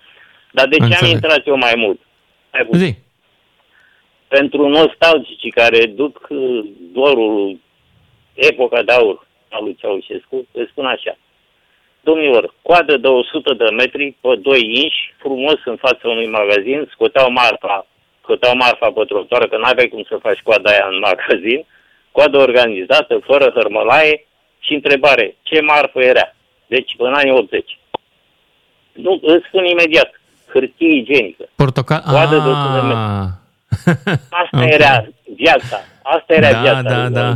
Dar 0.51 0.67
de 0.67 0.75
ce 0.75 0.83
Înțeleg. 0.83 1.03
am 1.03 1.09
intrat 1.09 1.47
eu 1.47 1.57
mai 1.57 1.73
mult? 1.75 1.99
Hai 2.49 2.65
puțin 2.65 2.85
Zi. 2.85 2.95
pentru 4.27 4.67
nostalgicii 4.67 5.51
care 5.51 5.85
duc 5.85 6.27
uh, 6.29 6.65
dorul 6.93 7.59
epoca 8.33 8.81
de 8.83 8.91
aur 8.91 9.26
a 9.49 9.57
lui 9.61 9.75
Ceaușescu, 9.79 10.47
îți 10.51 10.69
spun 10.71 10.85
așa. 10.85 11.17
Domnilor, 12.01 12.53
coadă 12.61 12.97
de 12.97 13.07
100 13.07 13.53
de 13.53 13.63
metri 13.69 14.15
pe 14.21 14.35
2 14.41 14.59
inși, 14.83 15.13
frumos 15.17 15.59
în 15.65 15.75
fața 15.75 16.07
unui 16.09 16.27
magazin, 16.27 16.89
scoteau 16.91 17.31
marfa, 17.31 17.87
scoteau 18.23 18.55
marfa 18.55 18.91
pe 18.91 19.03
trotuară, 19.05 19.47
că 19.47 19.57
n-aveai 19.57 19.87
cum 19.87 20.03
să 20.09 20.17
faci 20.21 20.41
coada 20.41 20.69
aia 20.69 20.87
în 20.91 20.99
magazin, 20.99 21.65
coadă 22.11 22.37
organizată, 22.37 23.19
fără 23.23 23.51
hărmălaie 23.55 24.25
și 24.59 24.73
întrebare, 24.73 25.35
ce 25.41 25.61
marfă 25.61 25.99
era? 26.01 26.35
Deci 26.67 26.95
în 26.97 27.13
anii 27.13 27.31
80. 27.31 27.79
Nu, 28.91 29.19
îți 29.21 29.45
spun 29.47 29.65
imediat, 29.65 30.21
hârtie 30.53 30.93
igienică. 30.95 31.43
Portocal... 31.55 32.01
Coadă 32.11 32.37
de 32.37 32.49
100 32.49 32.73
de 32.73 32.81
metri. 32.87 32.97
Ah. 32.97 33.27
Asta 34.41 34.57
Ok. 34.63 34.71
era 34.71 35.07
viața. 35.35 35.77
Asta 36.03 36.33
era 36.33 36.51
da, 36.51 36.61
viața. 36.61 36.81
da, 36.81 37.01
lui 37.03 37.13
da. 37.13 37.33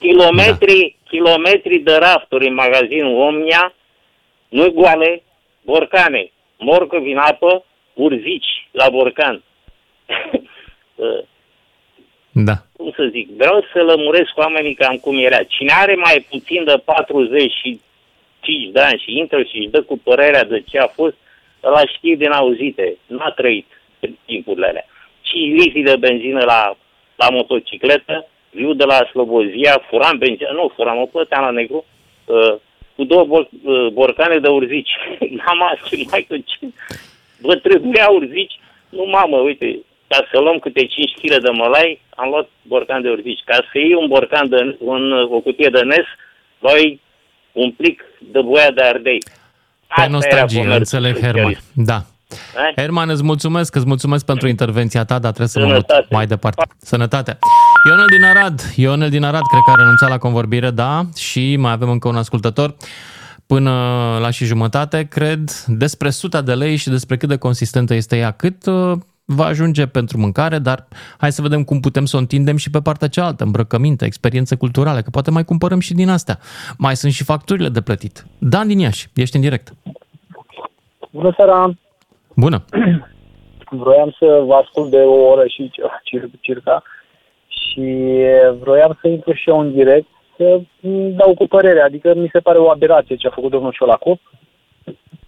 Ionuț. 0.00 0.22
Kilometri, 0.22 0.96
kilometri 1.08 1.78
de 1.78 1.94
rafturi 1.94 2.46
în 2.46 2.54
magazinul 2.54 3.20
Omnia, 3.20 3.74
nu 4.48 4.70
goale, 4.70 5.22
borcane, 5.62 6.30
morcăvi 6.58 7.10
în 7.10 7.18
apă, 7.18 7.64
urzici 7.94 8.68
la 8.70 8.88
borcan. 8.88 9.42
Uh, 10.94 11.18
Da. 12.44 12.52
cum 12.76 12.92
să 12.96 13.08
zic, 13.10 13.28
vreau 13.28 13.64
să 13.72 13.82
lămuresc 13.82 14.30
oamenii 14.34 14.74
cam 14.74 14.96
cum 14.96 15.18
era. 15.18 15.42
Cine 15.42 15.72
are 15.72 15.94
mai 15.94 16.26
puțin 16.30 16.64
de 16.64 16.82
45 16.84 17.80
de 18.72 18.80
ani 18.80 19.02
și 19.04 19.18
intră 19.18 19.42
și 19.42 19.56
își 19.56 19.68
dă 19.68 19.82
cu 19.82 19.98
părerea 19.98 20.44
de 20.44 20.62
ce 20.66 20.78
a 20.78 20.86
fost, 20.86 21.16
ăla 21.62 21.86
știe 21.86 22.14
din 22.16 22.30
auzite, 22.30 22.96
n-a 23.06 23.30
trăit 23.30 23.66
în 24.00 24.16
timpurile 24.24 24.66
alea. 24.66 24.86
Și 25.22 25.36
litri 25.36 25.82
de 25.82 25.96
benzină 25.96 26.44
la, 26.44 26.76
la 27.16 27.28
motocicletă, 27.30 28.26
viu 28.58 28.72
de 28.80 28.84
la 28.92 28.98
Slobozia, 29.10 29.84
furam 29.88 30.16
benzină, 30.18 30.50
nu 30.52 30.72
furam, 30.76 30.98
o 31.00 31.06
plăteam 31.06 31.44
la 31.44 31.50
negru, 31.50 31.80
uh, 31.84 32.54
cu 32.96 33.04
două 33.04 33.24
bor, 33.24 33.48
uh, 33.64 33.88
borcane 33.92 34.38
de 34.38 34.48
urzici. 34.48 34.94
N-am 35.36 35.58
mai 36.10 36.22
că 36.28 36.36
ce? 36.50 36.58
Vă 37.46 37.54
trebuia 37.56 38.08
urzici? 38.08 38.56
Nu, 38.88 39.04
mamă, 39.04 39.36
uite, 39.36 39.78
ca 40.08 40.18
să 40.30 40.38
luăm 40.38 40.58
câte 40.58 40.86
5 40.86 41.12
kg 41.20 41.42
de 41.42 41.50
mălai, 41.50 42.00
am 42.14 42.28
luat 42.28 42.48
borcan 42.62 43.02
de 43.02 43.10
urzici. 43.10 43.42
Ca 43.44 43.54
să 43.54 43.78
iei 43.78 43.94
un 43.94 44.08
borcan 44.08 44.48
de, 44.48 44.76
un, 44.78 45.12
o 45.12 45.40
cutie 45.40 45.68
de 45.68 45.80
nes, 45.80 46.06
luai 46.58 47.00
un 47.52 47.70
plic 47.70 48.04
de 48.18 48.40
boia 48.40 48.70
de 48.70 48.82
ardei. 48.82 49.18
Pe 49.18 49.94
era 49.96 50.08
nostalgie, 50.08 50.60
comerțul 50.60 50.98
înțeleg, 50.98 51.14
socialist. 51.14 51.60
Herman. 51.74 51.86
Da. 51.90 51.98
Eh? 52.28 52.72
Herman, 52.76 53.08
îți 53.08 53.22
mulțumesc, 53.22 53.74
îți 53.74 53.86
mulțumesc 53.86 54.24
pentru 54.24 54.48
intervenția 54.48 55.04
ta, 55.04 55.18
dar 55.18 55.32
trebuie 55.32 55.48
să 55.48 55.58
mă 55.58 55.64
mut 55.64 55.74
Sănătate. 55.74 56.14
mai 56.14 56.26
departe. 56.26 56.66
Sănătate. 56.78 57.38
Ionel 57.88 58.06
din 58.06 58.24
Arad, 58.24 58.72
Ionel 58.76 59.10
din 59.10 59.24
Arad, 59.24 59.42
cred 59.50 59.60
că 59.64 59.70
a 59.70 59.74
renunțat 59.74 60.08
la 60.08 60.18
convorbire, 60.18 60.70
da, 60.70 61.04
și 61.16 61.56
mai 61.56 61.72
avem 61.72 61.90
încă 61.90 62.08
un 62.08 62.16
ascultător 62.16 62.76
până 63.46 63.72
la 64.20 64.30
și 64.30 64.44
jumătate, 64.44 65.04
cred, 65.04 65.50
despre 65.66 66.10
suta 66.10 66.40
de 66.40 66.54
lei 66.54 66.76
și 66.76 66.88
despre 66.88 67.16
cât 67.16 67.28
de 67.28 67.36
consistentă 67.36 67.94
este 67.94 68.16
ea, 68.16 68.30
cât 68.30 68.66
uh, 68.66 68.92
va 69.24 69.44
ajunge 69.44 69.86
pentru 69.86 70.18
mâncare, 70.18 70.58
dar 70.58 70.86
hai 71.18 71.32
să 71.32 71.42
vedem 71.42 71.64
cum 71.64 71.80
putem 71.80 72.04
să 72.04 72.16
o 72.16 72.18
întindem 72.18 72.56
și 72.56 72.70
pe 72.70 72.80
partea 72.80 73.08
cealaltă, 73.08 73.44
îmbrăcăminte, 73.44 74.04
experiențe 74.04 74.54
culturale, 74.54 75.02
că 75.02 75.10
poate 75.10 75.30
mai 75.30 75.44
cumpărăm 75.44 75.80
și 75.80 75.94
din 75.94 76.08
astea. 76.08 76.38
Mai 76.78 76.96
sunt 76.96 77.12
și 77.12 77.24
facturile 77.24 77.68
de 77.68 77.80
plătit. 77.80 78.26
Dan 78.38 78.66
din 78.66 78.78
Iași, 78.78 79.08
ești 79.14 79.36
în 79.36 79.42
direct. 79.42 79.72
Bună 81.10 81.32
seara! 81.36 81.74
Bună! 82.44 82.64
Vroiam 83.80 84.14
să 84.18 84.42
vă 84.46 84.54
ascult 84.54 84.90
de 84.90 84.96
o 84.96 85.14
oră 85.32 85.46
și 85.46 85.70
ceva, 85.70 86.00
cir- 86.02 86.40
circa 86.40 86.82
și 87.48 87.84
vroiam 88.60 88.98
să 89.00 89.08
intru 89.08 89.32
și 89.32 89.48
eu 89.48 89.60
în 89.60 89.72
direct 89.72 90.06
să 90.36 90.60
îmi 90.80 91.12
dau 91.12 91.34
cu 91.34 91.46
părere. 91.46 91.80
Adică 91.80 92.14
mi 92.16 92.28
se 92.32 92.38
pare 92.38 92.58
o 92.58 92.70
aberație 92.70 93.16
ce 93.16 93.26
a 93.26 93.30
făcut 93.34 93.50
domnul 93.50 93.72
Ciolacu. 93.72 94.20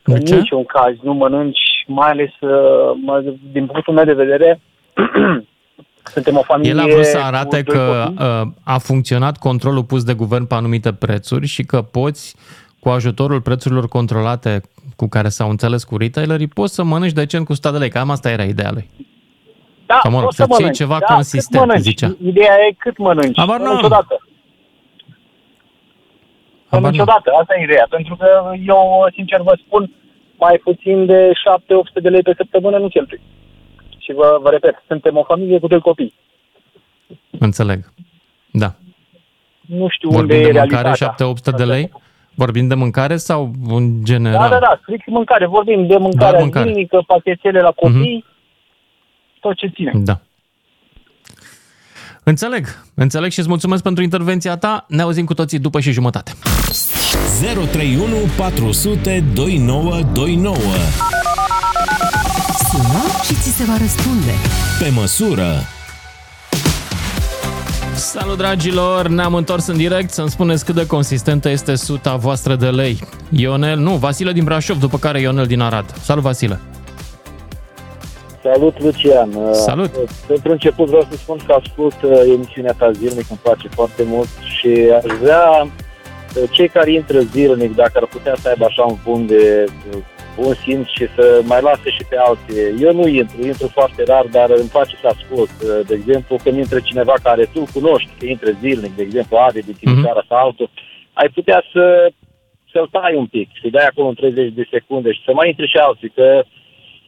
În 0.02 0.20
ce? 0.20 0.36
niciun 0.36 0.64
caz 0.64 0.94
nu 1.02 1.12
mănânci, 1.12 1.84
mai 1.86 2.10
ales 2.10 2.30
uh, 2.40 2.98
mă- 3.04 3.34
din 3.52 3.66
punctul 3.66 3.94
meu 3.94 4.04
de 4.04 4.12
vedere, 4.12 4.60
suntem 6.14 6.36
o 6.36 6.42
familie... 6.42 6.70
El 6.72 6.78
a 6.78 6.86
vrut 6.86 7.04
să 7.04 7.18
arate 7.18 7.62
cu 7.62 7.72
doi 7.72 7.76
că 7.76 8.04
copii. 8.06 8.24
uh, 8.24 8.46
a 8.64 8.78
funcționat 8.78 9.38
controlul 9.38 9.84
pus 9.84 10.04
de 10.04 10.14
guvern 10.14 10.46
pe 10.46 10.54
anumite 10.54 10.92
prețuri 10.92 11.46
și 11.46 11.62
că 11.64 11.82
poți, 11.82 12.36
cu 12.80 12.88
ajutorul 12.88 13.40
prețurilor 13.40 13.88
controlate 13.88 14.60
cu 14.96 15.08
care 15.08 15.28
s-au 15.28 15.50
înțeles 15.50 15.84
cu 15.84 15.96
retailerii, 15.96 16.46
poți 16.46 16.74
să 16.74 16.82
mănânci 16.82 17.12
decent 17.12 17.44
cu 17.46 17.52
100 17.52 17.70
de 17.70 17.78
lei. 17.78 17.88
Cam 17.88 18.10
asta 18.10 18.30
era 18.30 18.42
ideea 18.44 18.70
lui. 18.72 18.90
Da, 19.86 19.98
Sau, 20.02 20.10
mă 20.10 20.16
rog, 20.16 20.24
poți 20.24 20.36
să-ți 20.36 20.48
iei 20.50 20.58
mănânci. 20.60 20.76
ceva 20.76 20.98
da, 20.98 21.14
consistent, 21.14 21.58
cât 21.58 21.66
mănânci. 21.66 21.84
zicea. 21.84 22.16
Ideea 22.24 22.54
e 22.68 22.74
cât 22.78 22.98
mănânci. 22.98 23.38
Habar 23.38 23.58
Mănânci 23.58 23.74
n-am. 23.80 23.84
odată. 23.84 24.14
Habar 26.70 26.80
Mănânci 26.80 26.96
n-am. 26.98 27.06
odată, 27.08 27.30
asta 27.40 27.54
e 27.58 27.62
ideea. 27.64 27.86
Pentru 27.90 28.16
că 28.16 28.28
eu, 28.66 29.08
sincer 29.14 29.40
vă 29.40 29.58
spun, 29.66 29.92
mai 30.38 30.60
puțin 30.64 31.06
de 31.06 31.30
7-800 31.32 32.02
de 32.02 32.08
lei 32.08 32.22
pe 32.22 32.32
săptămână 32.36 32.78
nu 32.78 32.88
cheltui. 32.88 33.20
Și 33.98 34.12
vă, 34.12 34.38
vă 34.42 34.50
repet, 34.50 34.74
suntem 34.86 35.16
o 35.16 35.22
familie 35.24 35.58
cu 35.58 35.66
doi 35.66 35.80
copii. 35.80 36.14
Înțeleg. 37.38 37.92
Da. 38.50 38.74
Nu 39.60 39.88
știu 39.88 40.08
unde 40.08 40.18
Vorbim 40.20 40.36
e 40.48 40.52
de 40.52 40.58
mâncare 40.58 40.82
realitatea. 40.82 41.14
7-800 41.54 41.56
de 41.56 41.64
lei? 41.64 41.92
Vorbim 42.34 42.68
de 42.68 42.74
mâncare 42.74 43.16
sau 43.16 43.50
în 43.68 44.04
general? 44.04 44.48
Da, 44.48 44.48
da, 44.48 44.58
da, 44.58 44.78
strict 44.82 45.06
mâncare. 45.06 45.46
Vorbim 45.46 45.86
de 45.86 45.96
mâncarea 45.96 46.40
mâncare. 46.40 46.66
zilnică, 46.70 47.04
pachetele 47.06 47.60
la 47.60 47.70
copii, 47.70 48.24
tot 49.40 49.56
ce 49.56 49.66
ține. 49.66 49.92
Da. 49.94 50.20
Înțeleg. 52.24 52.66
Înțeleg 52.94 53.30
și 53.30 53.38
îți 53.38 53.48
mulțumesc 53.48 53.82
pentru 53.82 54.02
intervenția 54.02 54.56
ta. 54.56 54.84
Ne 54.88 55.02
auzim 55.02 55.24
cu 55.24 55.34
toții 55.34 55.58
după 55.58 55.80
și 55.80 55.90
jumătate. 55.92 56.32
031 57.72 58.16
400 58.36 59.24
2929. 59.34 60.56
Sună 62.70 63.02
și 63.24 63.34
ți 63.34 63.50
se 63.56 63.64
va 63.64 63.76
răspunde. 63.76 64.32
Pe 64.78 64.90
măsură. 65.00 65.48
Salut 67.94 68.36
dragilor, 68.36 69.08
ne-am 69.08 69.34
întors 69.34 69.66
în 69.66 69.76
direct 69.76 70.10
să-mi 70.10 70.28
spuneți 70.28 70.64
cât 70.64 70.74
de 70.74 70.86
consistentă 70.86 71.48
este 71.48 71.74
suta 71.74 72.16
voastră 72.16 72.54
de 72.54 72.66
lei. 72.66 72.98
Ionel, 73.30 73.78
nu, 73.78 73.94
Vasile 73.94 74.32
din 74.32 74.44
Brașov, 74.44 74.78
după 74.78 74.98
care 74.98 75.20
Ionel 75.20 75.46
din 75.46 75.60
Arad. 75.60 75.94
Salut 76.02 76.22
Vasile! 76.22 76.60
Salut, 78.42 78.82
Lucian! 78.82 79.30
Salut! 79.52 79.96
Uh, 79.96 80.08
Pentru 80.26 80.50
început 80.52 80.86
vreau 80.86 81.06
să 81.10 81.16
spun 81.16 81.38
că 81.46 81.60
ascult 81.64 82.02
uh, 82.02 82.10
emisiunea 82.34 82.74
ta 82.78 82.90
zilnic, 82.92 83.26
îmi 83.30 83.38
place 83.42 83.68
foarte 83.68 84.02
mult 84.06 84.28
și 84.58 84.68
aș 84.96 85.18
vrea 85.20 85.42
uh, 85.62 86.42
cei 86.50 86.68
care 86.68 86.92
intră 86.92 87.18
zilnic, 87.18 87.74
dacă 87.74 87.92
ar 87.94 88.06
putea 88.06 88.34
să 88.40 88.48
aibă 88.48 88.64
așa 88.64 88.82
un 88.82 88.96
bun 89.04 89.26
de 89.26 89.64
uh, 90.36 90.42
bun 90.44 90.54
simț 90.54 90.86
și 90.86 91.06
să 91.16 91.40
mai 91.44 91.60
lase 91.62 91.90
și 91.90 92.04
pe 92.08 92.16
alții. 92.28 92.82
Eu 92.84 92.92
nu 92.94 93.06
intru, 93.06 93.36
intru 93.46 93.68
foarte 93.68 94.02
rar, 94.06 94.26
dar 94.30 94.50
îmi 94.50 94.68
place 94.68 94.94
să 95.00 95.06
ascult. 95.06 95.50
Uh, 95.62 95.86
De 95.86 95.94
exemplu, 95.94 96.36
când 96.42 96.56
intră 96.56 96.80
cineva 96.80 97.14
care 97.22 97.44
tu 97.54 97.64
cunoști, 97.72 98.10
că 98.18 98.26
intră 98.26 98.50
zilnic, 98.60 98.96
de 98.96 99.02
exemplu, 99.02 99.36
Adi 99.36 99.62
din 99.62 99.74
Timișoara 99.80 100.24
sau 100.28 100.38
altul, 100.46 100.70
ai 101.12 101.28
putea 101.34 101.62
să 101.72 102.12
să-l 102.72 102.88
tai 102.90 103.14
un 103.16 103.26
pic, 103.26 103.48
să-i 103.60 103.70
dai 103.70 103.86
acolo 103.86 104.08
în 104.08 104.14
30 104.14 104.52
de 104.52 104.68
secunde 104.70 105.12
și 105.12 105.22
să 105.24 105.32
mai 105.34 105.48
intre 105.48 105.66
și 105.66 105.76
alții, 105.76 106.12
că 106.14 106.42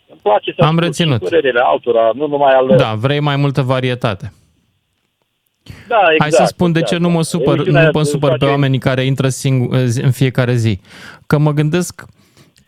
îmi 0.09 0.21
place 0.23 0.51
să 0.57 0.61
Am 0.61 0.67
ascult 0.67 0.85
reținut. 0.85 1.23
și 1.23 1.29
părerile 1.29 1.61
altora, 1.65 2.11
nu 2.15 2.27
numai 2.27 2.53
al 2.55 2.77
Da, 2.77 2.95
vrei 2.95 3.21
mai 3.21 3.37
multă 3.37 3.63
varietate. 3.63 4.33
Da, 5.89 5.97
exact, 6.01 6.19
Hai 6.21 6.31
să 6.31 6.45
spun 6.45 6.73
de 6.73 6.79
exact. 6.79 7.01
ce 7.01 7.07
nu 7.09 7.13
mă 7.15 7.23
supăr, 7.23 7.55
Emisiunea 7.55 7.83
nu 7.85 7.91
mă 7.93 8.01
îți 8.01 8.11
supăr 8.11 8.31
pe 8.31 8.37
face- 8.39 8.51
oamenii 8.51 8.79
care 8.79 9.03
intră 9.05 9.29
singur, 9.29 9.77
în 10.03 10.11
fiecare 10.11 10.55
zi. 10.55 10.81
Că 11.27 11.39
mă 11.39 11.53
gândesc 11.53 12.05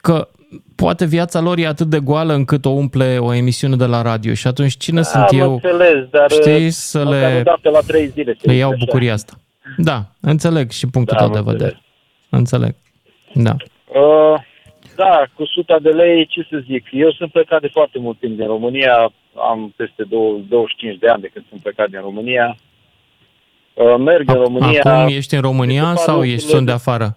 că 0.01 0.29
poate 0.77 1.07
viața 1.07 1.41
lor 1.41 1.59
e 1.59 1.67
atât 1.67 1.87
de 1.87 1.99
goală 1.99 2.33
încât 2.33 2.65
o 2.65 2.71
umple 2.71 3.19
o 3.19 3.35
emisiune 3.35 3.77
de 3.77 3.85
la 3.87 4.03
radio 4.03 4.35
și 4.35 4.47
atunci 4.47 4.77
cine 4.77 5.03
sunt 5.03 5.23
Am 5.23 5.39
eu, 5.39 5.53
înțeles, 5.53 6.09
dar 6.11 6.31
știi, 6.31 6.71
să 6.71 6.99
măcar 7.05 7.13
le, 7.33 7.39
o 7.39 7.43
dată 7.43 7.71
la 7.71 7.81
trei 7.87 8.07
zile. 8.07 8.37
se 8.41 8.47
le 8.47 8.55
iau 8.55 8.71
zice 8.71 8.83
așa. 8.83 8.85
bucuria 8.85 9.13
asta. 9.13 9.33
Da, 9.77 10.05
înțeleg 10.21 10.71
și 10.71 10.87
punctul 10.87 11.17
Da, 11.19 11.25
tău 11.25 11.33
de 11.33 11.39
am 11.39 11.45
vedere. 11.45 11.83
Înțeleg. 12.31 12.75
Da. 13.35 13.57
Uh, 14.01 14.41
da, 14.97 15.25
cu 15.35 15.43
100 15.43 15.79
de 15.83 15.89
lei, 15.91 16.27
ce 16.27 16.47
să 16.51 16.63
zic, 16.71 16.87
eu 16.91 17.11
sunt 17.13 17.31
plecat 17.33 17.61
de 17.61 17.69
foarte 17.73 17.99
mult 17.99 18.19
timp 18.19 18.37
din 18.37 18.47
România, 18.47 19.13
am 19.51 19.73
peste 19.77 20.03
două- 20.09 20.41
25 20.49 20.99
de 20.99 21.09
ani 21.09 21.21
de 21.23 21.31
când 21.33 21.45
sunt 21.49 21.61
plecat 21.63 21.89
din 21.91 22.01
România. 22.01 22.57
Uh, 23.75 23.97
merg 23.99 24.29
în 24.29 24.35
România... 24.35 24.81
Acum 24.85 25.15
ești 25.15 25.35
în 25.35 25.41
România 25.41 25.81
Mi 25.83 25.87
se 25.89 25.95
pare 25.95 26.05
sau 26.05 26.15
lucrurile- 26.15 26.35
ești 26.37 26.49
sunt 26.49 26.67
de 26.67 26.73
afară? 26.73 27.17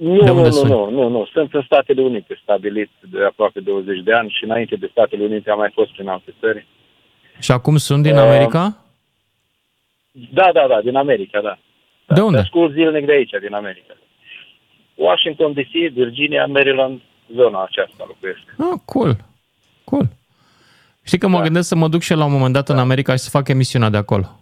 Nu, 0.00 0.22
De 0.24 0.30
unde 0.30 0.42
nu, 0.48 0.50
suni? 0.50 0.70
nu, 0.70 0.90
nu, 0.90 1.08
nu, 1.08 1.26
sunt 1.32 1.54
în 1.54 1.62
Statele 1.62 2.02
Unite, 2.02 2.38
stabilit 2.42 2.90
de 3.10 3.24
aproape 3.24 3.60
20 3.60 4.02
de 4.02 4.12
ani 4.12 4.30
și 4.38 4.44
înainte 4.44 4.76
de 4.76 4.88
Statele 4.90 5.24
Unite 5.24 5.50
am 5.50 5.58
mai 5.58 5.70
fost 5.74 5.92
prin 5.92 6.08
alte 6.08 6.34
țări. 6.40 6.66
Și 7.38 7.50
acum 7.52 7.76
sunt 7.76 8.02
din 8.02 8.14
Uh, 8.16 8.20
America? 8.20 8.76
Da, 10.32 10.50
da, 10.52 10.66
da, 10.68 10.80
din 10.80 10.96
America, 10.96 11.40
da. 11.40 11.58
De 12.14 12.20
unde? 12.20 12.38
Ascult 12.38 12.72
zilnic 12.72 13.06
de 13.06 13.12
aici, 13.12 13.30
din 13.40 13.54
America. 13.54 13.94
Washington 14.94 15.52
DC, 15.52 15.92
Virginia, 15.92 16.46
Maryland, 16.46 17.00
zona 17.34 17.62
aceasta 17.64 18.04
locuiesc. 18.06 18.40
Ah, 18.58 18.80
cool. 18.84 19.16
Cool. 19.84 20.08
Știi 21.04 21.18
că 21.18 21.26
Da. 21.26 21.32
mă 21.36 21.42
gândesc 21.42 21.68
să 21.68 21.74
mă 21.76 21.88
duc 21.88 22.00
și 22.00 22.14
la 22.14 22.24
un 22.24 22.32
moment 22.32 22.52
dat 22.52 22.68
în 22.68 22.78
America 22.78 23.12
și 23.12 23.18
să 23.18 23.30
fac 23.30 23.48
emisiunea 23.48 23.88
de 23.90 23.96
acolo. 23.96 24.38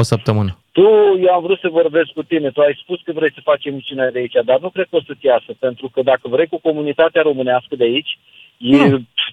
O 0.00 0.02
săptămână. 0.02 0.58
Tu, 0.72 0.88
eu 1.26 1.32
am 1.34 1.42
vrut 1.42 1.58
să 1.58 1.68
vorbesc 1.80 2.10
cu 2.14 2.22
tine, 2.22 2.48
tu 2.50 2.60
ai 2.60 2.78
spus 2.82 2.98
că 3.04 3.12
vrei 3.14 3.32
să 3.34 3.40
faci 3.50 3.64
emisiunea 3.64 4.10
de 4.10 4.18
aici, 4.18 4.36
dar 4.44 4.58
nu 4.60 4.68
cred 4.70 4.86
că 4.90 4.96
o 4.96 5.02
să-ți 5.06 5.26
iasă, 5.26 5.50
pentru 5.58 5.86
că 5.92 6.02
dacă 6.02 6.28
vrei 6.28 6.46
cu 6.46 6.58
comunitatea 6.68 7.22
românească 7.22 7.76
de 7.76 7.84
aici, 7.84 8.18
e, 8.58 8.76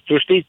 tu 0.04 0.18
știi 0.18 0.46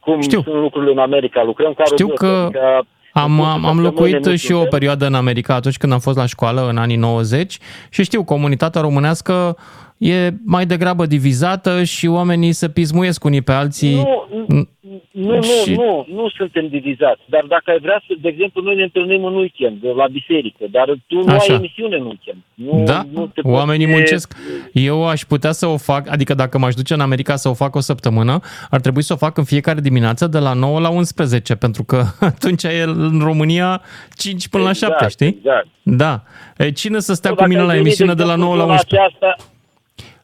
cum 0.00 0.20
Știu. 0.20 0.42
sunt 0.42 0.54
lucrurile 0.54 0.92
în 0.92 0.98
America, 0.98 1.42
lucrăm 1.44 1.72
ca 1.72 1.84
Știu 1.84 2.06
roboți, 2.06 2.24
că 2.24 2.26
adică 2.26 2.86
Am, 3.12 3.40
în 3.40 3.46
am, 3.46 3.46
am 3.46 3.54
săptămâni 3.54 3.84
locuit 3.84 4.26
nu 4.26 4.36
și 4.36 4.52
o 4.52 4.54
suntem. 4.54 4.70
perioadă 4.70 5.06
în 5.06 5.14
America 5.14 5.54
atunci 5.54 5.76
când 5.76 5.92
am 5.92 5.98
fost 5.98 6.16
la 6.16 6.26
școală, 6.26 6.68
în 6.68 6.76
anii 6.76 6.96
90, 6.96 7.58
și 7.90 8.02
știu, 8.02 8.24
comunitatea 8.24 8.80
românească 8.80 9.56
e 9.98 10.30
mai 10.44 10.66
degrabă 10.66 11.06
divizată 11.06 11.84
și 11.84 12.06
oamenii 12.06 12.52
se 12.52 12.68
pismuiesc 12.68 13.24
unii 13.24 13.42
pe 13.42 13.52
alții. 13.52 13.94
Nu, 13.94 14.26
nu, 14.48 14.66
nu, 15.10 15.42
Și- 15.42 15.74
nu, 15.74 16.06
nu 16.14 16.28
suntem 16.36 16.68
divizați. 16.68 17.20
Dar 17.28 17.44
dacă 17.48 17.70
ai 17.70 17.78
vrea 17.82 18.02
să, 18.06 18.14
de 18.22 18.28
exemplu, 18.28 18.62
noi 18.62 18.76
ne 18.76 18.82
întâlnim 18.82 19.24
în 19.24 19.34
weekend 19.34 19.78
la 19.96 20.06
biserică, 20.06 20.64
dar 20.70 20.84
tu 21.06 21.14
nu 21.14 21.32
Așa. 21.34 21.52
ai 21.52 21.58
emisiune 21.58 21.96
în 21.96 22.02
weekend. 22.04 22.38
Nu, 22.54 22.82
Da, 22.84 23.02
nu 23.12 23.26
te 23.26 23.40
poți- 23.40 23.54
oamenii 23.54 23.86
muncesc. 23.86 24.34
Eu 24.72 25.08
aș 25.08 25.22
putea 25.24 25.52
să 25.52 25.66
o 25.66 25.76
fac, 25.76 26.10
adică 26.10 26.34
dacă 26.34 26.58
m-aș 26.58 26.74
duce 26.74 26.94
în 26.94 27.00
America 27.00 27.36
să 27.36 27.48
o 27.48 27.54
fac 27.54 27.74
o 27.74 27.80
săptămână, 27.80 28.40
ar 28.70 28.80
trebui 28.80 29.02
să 29.02 29.12
o 29.12 29.16
fac 29.16 29.36
în 29.38 29.44
fiecare 29.44 29.80
dimineață 29.80 30.26
de 30.26 30.38
la 30.38 30.52
9 30.52 30.80
la 30.80 30.88
11, 30.88 31.54
pentru 31.54 31.84
că 31.84 32.04
atunci 32.20 32.62
e 32.62 32.82
în 32.86 33.20
România 33.22 33.82
5 34.16 34.48
până 34.48 34.62
la 34.64 34.72
7, 34.72 35.08
știi? 35.08 35.26
Exact. 35.26 35.66
Da. 35.82 36.22
E, 36.56 36.70
cine 36.70 36.98
să 36.98 37.14
stea 37.14 37.30
Nu, 37.30 37.36
cu 37.36 37.42
dacă 37.42 37.52
mine 37.52 37.60
ai 37.62 37.66
la 37.68 37.72
venit, 37.72 37.86
emisiune 37.86 38.14
de 38.14 38.22
la 38.22 38.32
exemplu, 38.32 38.54
9 38.54 38.66
la 38.66 38.72
în 38.72 38.78
zona 38.78 38.80
11? 38.90 39.16
Aceasta, 39.16 39.44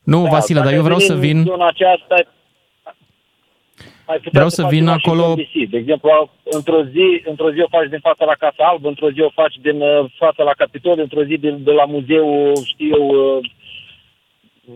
Nu, 0.04 0.22
da, 0.22 0.28
Vasile, 0.28 0.58
dacă 0.58 0.70
dar 0.70 0.78
eu 0.78 0.82
ai 0.82 0.84
vreau 0.88 0.98
venit 0.98 1.12
să 1.12 1.16
în 1.18 1.20
vin... 1.26 1.42
Zona 1.52 1.66
aceasta, 1.66 2.14
ai 4.12 4.16
putea 4.16 4.30
Vreau 4.32 4.48
să 4.48 4.54
să 4.54 4.62
faci 4.62 4.70
vin 4.70 4.82
în 4.82 4.88
acolo- 4.98 5.28
Washington 5.28 5.62
DC. 5.62 5.70
De 5.70 5.76
exemplu, 5.78 6.30
într-o 6.44 6.80
zi, 6.94 7.06
într-o 7.30 7.50
zi 7.52 7.60
o 7.60 7.66
faci 7.76 7.88
din 7.88 7.98
fața 8.08 8.24
la 8.24 8.34
Casa 8.44 8.62
Albă, 8.70 8.88
într-o 8.88 9.10
zi 9.10 9.20
o 9.20 9.30
faci 9.40 9.56
din 9.62 9.80
uh, 9.80 10.04
fața 10.22 10.42
la 10.42 10.52
Capitol, 10.62 10.96
într-o 11.00 11.24
zi 11.24 11.36
de, 11.36 11.50
de 11.50 11.70
la 11.70 11.84
muzeul, 11.84 12.52
știu 12.64 12.88
eu, 12.96 13.04
uh, 13.36 13.44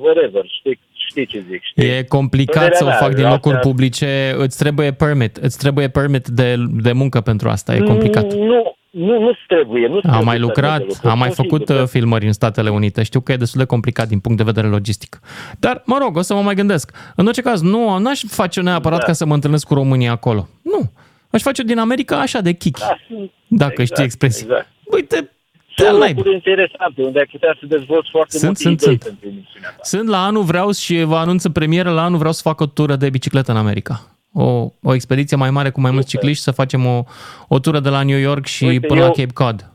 whatever, 0.02 0.44
știi, 0.58 0.78
știi 1.08 1.26
ce 1.26 1.44
zic. 1.50 1.62
Știi? 1.62 1.88
E 1.88 2.02
complicat 2.02 2.54
Părerea 2.54 2.78
să 2.78 2.84
o 2.84 2.86
mea, 2.86 2.96
fac 2.96 3.08
din 3.14 3.24
astea- 3.24 3.30
locuri 3.32 3.58
publice, 3.58 4.34
îți 4.38 4.58
trebuie 4.58 4.92
permit, 4.92 5.36
îți 5.36 5.58
trebuie 5.58 5.88
permit 5.88 6.26
de, 6.26 6.54
de 6.86 6.92
muncă 6.92 7.20
pentru 7.20 7.48
asta, 7.48 7.74
e 7.74 7.80
complicat. 7.80 8.32
Nu, 8.32 8.76
nu, 8.90 9.20
nu 9.20 9.30
trebuie. 9.46 9.86
Nu 9.88 9.94
Am 9.94 10.00
trebuie 10.00 10.22
mai 10.24 10.36
să 10.36 10.40
lucrat, 10.42 10.70
faci 10.78 10.86
lucruri. 10.86 11.12
am 11.12 11.18
mai 11.18 11.30
Sunt 11.32 11.46
făcut 11.46 11.66
sigur, 11.66 11.82
uh, 11.82 11.88
filmări 11.88 12.26
în 12.26 12.32
Statele 12.32 12.70
Unite. 12.70 13.02
Știu 13.02 13.20
că 13.20 13.32
e 13.32 13.36
destul 13.36 13.60
de 13.60 13.66
complicat 13.66 14.08
din 14.08 14.18
punct 14.18 14.38
de 14.38 14.44
vedere 14.44 14.66
logistic. 14.66 15.18
Dar, 15.58 15.82
mă 15.86 15.98
rog, 16.00 16.16
o 16.16 16.20
să 16.20 16.34
mă 16.34 16.40
mai 16.42 16.54
gândesc. 16.54 16.90
În 17.16 17.26
orice 17.26 17.42
caz, 17.42 17.62
nu 17.62 18.06
aș 18.06 18.22
face 18.28 18.60
neapărat 18.60 18.98
Da. 18.98 19.04
ca 19.04 19.12
să 19.12 19.26
mă 19.26 19.34
întâlnesc 19.34 19.66
cu 19.66 19.74
România 19.74 20.10
acolo. 20.10 20.48
Nu. 20.62 20.90
Aș 21.30 21.42
face 21.42 21.62
din 21.62 21.78
America 21.78 22.20
așa 22.20 22.40
de 22.40 22.52
chichi. 22.52 22.80
Da, 22.80 22.96
sunt- 23.08 23.30
Dacă 23.48 23.70
exact, 23.72 23.90
știi 23.90 24.04
expresia. 24.04 24.46
Exact. 24.48 24.68
Uite, 24.92 25.30
Sunt 25.76 25.88
naiba. 25.98 26.06
lucruri 26.16 26.34
interesante 26.34 27.02
unde 27.02 27.18
ai 27.18 27.28
putea 27.30 27.56
să 27.60 27.66
dezvolți 27.66 28.08
foarte 28.10 28.38
Sunt, 28.38 28.44
multe 28.44 28.62
sunt, 28.62 28.80
idei 28.80 28.86
sunt. 28.88 29.02
pentru 29.02 29.28
emisiunea 29.28 29.68
ta. 29.70 29.82
Sunt 29.82 30.08
la 30.08 30.24
anul, 30.24 30.42
vreau 30.42 30.70
și 30.72 31.02
vă 31.02 31.16
anunț 31.16 31.44
în 31.44 31.52
premieră, 31.52 31.90
la 31.90 32.02
anul 32.04 32.18
vreau 32.18 32.32
să 32.32 32.40
fac 32.44 32.60
o 32.60 32.66
tură 32.66 32.96
de 32.96 33.10
bicicletă 33.10 33.50
în 33.50 33.56
America. 33.56 34.17
O, 34.32 34.68
o 34.82 34.94
expediție 34.94 35.36
mai 35.36 35.50
mare 35.50 35.70
cu 35.70 35.80
mai 35.80 35.90
mulți 35.90 36.08
cicliști, 36.08 36.42
să 36.42 36.50
facem 36.50 36.86
o, 36.86 37.02
o 37.48 37.58
tură 37.58 37.80
de 37.80 37.88
la 37.88 38.02
New 38.02 38.18
York 38.18 38.46
și 38.46 38.64
Uite, 38.64 38.86
până 38.86 39.00
la 39.00 39.06
eu- 39.06 39.12
Cape 39.12 39.32
Cod. 39.32 39.72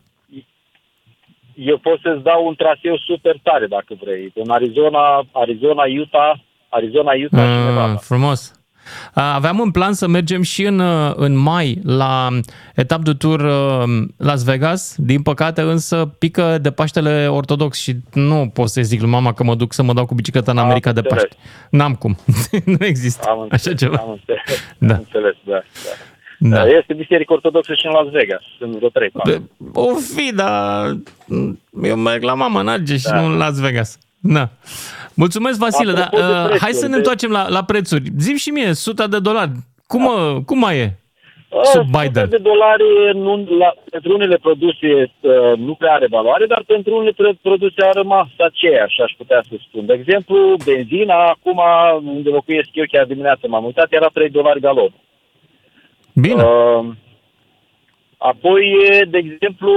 Eu 1.55 1.77
pot 1.77 1.99
să-ți 1.99 2.23
dau 2.23 2.47
un 2.47 2.55
traseu 2.55 2.97
super 2.97 3.35
tare 3.43 3.67
dacă 3.67 3.95
vrei. 4.01 4.31
În 4.35 4.49
Arizona, 4.49 5.27
Arizona, 5.31 5.83
Utah, 5.99 6.33
Arizona, 6.69 7.11
Utah 7.25 7.47
și 7.57 7.65
Nevada. 7.65 7.91
Ah, 7.91 7.99
frumos. 7.99 8.62
A, 9.13 9.33
Aveam 9.33 9.59
în 9.59 9.71
plan 9.71 9.93
să 9.93 10.07
mergem 10.07 10.41
și 10.41 10.63
în, 10.63 10.79
uh, 10.79 11.11
în 11.15 11.35
mai 11.37 11.79
la 11.83 12.27
etap 12.75 13.01
de 13.01 13.13
tur 13.13 13.39
uh, 13.39 14.03
Las 14.17 14.43
Vegas. 14.43 14.95
Din 14.97 15.21
păcate 15.21 15.61
însă 15.61 16.15
pică 16.19 16.57
de 16.61 16.71
Paștele 16.71 17.27
Ortodox 17.27 17.77
și 17.77 17.95
nu 18.13 18.49
pot 18.53 18.69
să 18.69 18.81
zic 18.81 19.01
lui 19.01 19.09
mama 19.09 19.33
că 19.33 19.43
mă 19.43 19.55
duc 19.55 19.73
să 19.73 19.83
mă 19.83 19.93
dau 19.93 20.05
cu 20.05 20.15
bicicleta 20.15 20.51
în 20.51 20.57
America 20.57 20.91
de 20.91 20.99
înțeles. 20.99 21.23
Paște. 21.23 21.37
N-am 21.69 21.93
cum. 21.93 22.17
nu 22.79 22.85
există 22.85 23.27
Am 23.29 23.39
înțeles, 23.39 23.65
așa 23.65 23.75
ceva. 23.75 23.97
Am 23.97 24.09
înțeles, 24.09 24.41
Da. 24.77 24.93
am 24.93 24.99
înțeles 24.99 25.35
da, 25.45 25.51
Da. 25.51 25.59
da. 26.49 26.63
Da. 26.63 26.69
Este 26.77 26.93
biserică 26.93 27.33
ortodoxă 27.33 27.73
și 27.73 27.85
în 27.85 27.91
Las 27.91 28.11
Vegas. 28.11 28.41
Sunt 28.57 28.75
vreo 28.75 28.89
3 28.89 29.09
4 29.09 29.49
O 29.73 29.87
fi, 30.15 30.33
dar 30.35 30.95
eu 31.83 31.95
merg 31.95 32.23
la 32.23 32.33
mama 32.33 32.59
în 32.59 32.67
Argeș 32.67 32.99
și 32.99 33.07
Da. 33.09 33.19
nu 33.21 33.25
în 33.25 33.37
Las 33.37 33.59
Vegas. 33.59 33.97
Da. 34.19 34.49
Mulțumesc, 35.15 35.59
Vasile, 35.59 35.91
dar 35.93 36.03
Apropo 36.03 36.25
de 36.25 36.31
uh, 36.31 36.37
hai 36.37 36.47
prețuri, 36.57 36.73
să 36.75 36.85
ne 36.85 36.91
de- 36.91 36.97
întoarcem 36.97 37.31
la, 37.31 37.49
la 37.49 37.63
prețuri. 37.63 38.03
Zim 38.17 38.35
și 38.35 38.49
mie, 38.49 38.69
100 38.69 39.07
de 39.07 39.19
dolari. 39.19 39.51
Cum, 39.87 40.05
uh, 40.05 40.35
cum 40.45 40.59
mai 40.59 40.77
e? 40.77 40.97
Sub 41.63 41.85
Biden. 41.85 42.29
de 42.29 42.37
dolari 42.37 42.83
nu, 43.13 43.45
la, 43.57 43.73
pentru 43.89 44.13
unele 44.13 44.37
produse 44.37 45.11
uh, 45.21 45.57
nu 45.57 45.73
prea 45.73 45.93
are 45.93 46.07
valoare, 46.09 46.45
dar 46.45 46.63
pentru 46.67 46.95
unele 46.95 47.11
pro- 47.11 47.37
produse 47.41 47.83
a 47.85 47.89
rămas 47.91 48.27
aceeași, 48.37 49.01
aș 49.01 49.11
putea 49.17 49.43
să 49.49 49.55
spun. 49.67 49.85
De 49.85 49.93
exemplu, 49.93 50.55
benzina, 50.65 51.15
acum, 51.25 51.59
unde 52.15 52.29
locuiesc 52.29 52.69
eu 52.73 52.83
chiar 52.91 53.05
dimineața 53.05 53.47
m-am 53.47 53.65
uitat, 53.65 53.87
era 53.89 54.07
3 54.13 54.29
dolari 54.29 54.59
galon. 54.59 54.93
Bine. 56.13 56.43
Uh, 56.43 56.85
apoi, 58.17 58.61
e, 58.89 59.05
de 59.09 59.17
exemplu, 59.17 59.71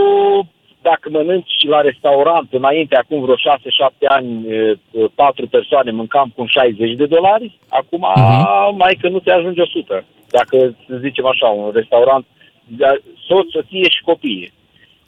dacă 0.90 1.06
mănânci 1.10 1.56
la 1.74 1.80
restaurant, 1.80 2.48
înainte, 2.60 2.96
acum 2.96 3.20
vreo 3.20 3.34
6-7 3.34 4.06
ani, 4.18 4.30
e, 4.48 4.78
patru 5.14 5.46
persoane 5.56 5.90
mâncam 5.90 6.32
cu 6.36 6.44
60 6.46 6.92
de 7.02 7.06
dolari, 7.06 7.58
acum 7.68 8.04
Mhm. 8.16 8.76
mai 8.76 8.94
că 9.00 9.08
nu 9.08 9.18
te 9.18 9.32
ajunge 9.32 9.60
100. 9.60 10.04
Dacă 10.30 10.56
să 10.88 10.94
zicem 11.06 11.26
așa, 11.26 11.46
un 11.46 11.70
restaurant, 11.74 12.24
de- 12.64 13.02
soț, 13.28 13.46
soție 13.50 13.88
și 13.88 14.00
copii. 14.10 14.52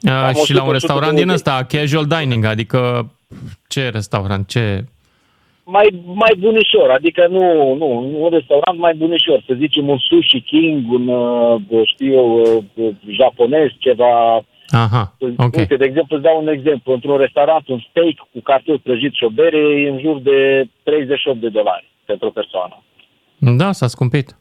Uh, 0.07 0.11
Am 0.11 0.33
și 0.33 0.53
la 0.53 0.61
100, 0.61 0.65
un 0.65 0.71
restaurant 0.79 1.15
din 1.21 1.29
120. 1.29 1.35
ăsta, 1.37 1.77
casual 1.77 2.05
dining, 2.15 2.45
adică 2.45 2.79
ce 3.67 3.89
restaurant, 3.89 4.47
ce... 4.47 4.83
Mai, 5.63 5.87
mai 6.03 6.33
bunișor, 6.39 6.89
adică 6.89 7.27
nu, 7.29 7.73
nu, 7.81 7.87
un 8.23 8.29
restaurant 8.31 8.77
mai 8.79 8.93
bunișor, 8.93 9.43
să 9.47 9.53
zicem 9.57 9.87
un 9.89 9.97
sushi 9.97 10.41
king, 10.41 10.91
un, 10.91 11.07
uh, 11.07 11.61
știu 11.93 12.13
eu, 12.13 12.27
uh, 12.75 12.89
japonez, 13.09 13.67
ceva, 13.79 14.43
Aha, 14.71 15.15
ok. 15.37 15.55
Uite, 15.55 15.75
de 15.75 15.85
exemplu, 15.85 16.15
îți 16.15 16.25
dau 16.25 16.41
un 16.41 16.47
exemplu. 16.47 16.93
Într-un 16.93 17.17
restaurant, 17.17 17.67
un 17.67 17.79
steak 17.89 18.15
cu 18.31 18.39
cartofi 18.43 18.79
prăjit 18.79 19.13
și 19.13 19.23
o 19.23 19.29
bere 19.29 19.57
e 19.57 19.89
în 19.89 19.99
jur 19.99 20.19
de 20.19 20.69
38 20.83 21.39
de 21.39 21.49
dolari 21.49 21.91
pentru 22.05 22.27
o 22.27 22.31
persoană. 22.31 22.83
Da, 23.37 23.71
s-a 23.71 23.87
scumpit. 23.87 24.37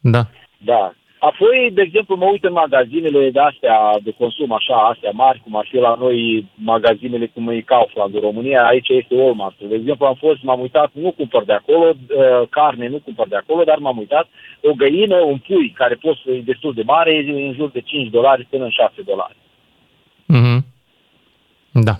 Da. 0.00 0.26
Da. 0.64 0.94
Apoi, 1.28 1.70
de 1.72 1.82
exemplu, 1.82 2.16
mă 2.16 2.24
uit 2.24 2.44
în 2.44 2.52
magazinele 2.52 3.30
de 3.30 3.40
astea 3.40 3.98
de 4.02 4.10
consum, 4.10 4.52
așa, 4.52 4.74
astea 4.74 5.10
mari, 5.10 5.40
cum 5.44 5.56
ar 5.56 5.66
fi 5.70 5.76
la 5.76 5.94
noi 5.98 6.46
magazinele 6.54 7.26
cum 7.26 7.48
e 7.48 7.60
Kaufland 7.60 8.14
în 8.14 8.20
România, 8.20 8.66
aici 8.66 8.88
este 8.88 9.14
Walmart. 9.14 9.60
De 9.60 9.74
exemplu, 9.74 10.06
am 10.06 10.14
fost, 10.14 10.42
m-am 10.42 10.60
uitat, 10.60 10.90
nu 10.92 11.12
cumpăr 11.12 11.44
de 11.44 11.52
acolo, 11.52 11.86
uh, 11.88 12.48
carne 12.48 12.88
nu 12.88 12.98
cumpăr 12.98 13.28
de 13.28 13.36
acolo, 13.36 13.64
dar 13.64 13.78
m-am 13.78 13.98
uitat, 13.98 14.28
o 14.62 14.72
găină, 14.72 15.16
un 15.16 15.38
pui 15.38 15.70
care 15.70 15.94
poate 15.94 16.20
să 16.24 16.30
e 16.30 16.40
destul 16.40 16.72
de 16.74 16.82
mare, 16.82 17.14
e 17.14 17.46
în 17.46 17.54
jur 17.54 17.70
de 17.70 17.80
5 17.80 18.10
dolari 18.10 18.46
până 18.50 18.64
în 18.64 18.70
6 18.70 19.02
dolari. 19.02 19.36
Mhm. 20.26 20.64
Da. 21.72 21.94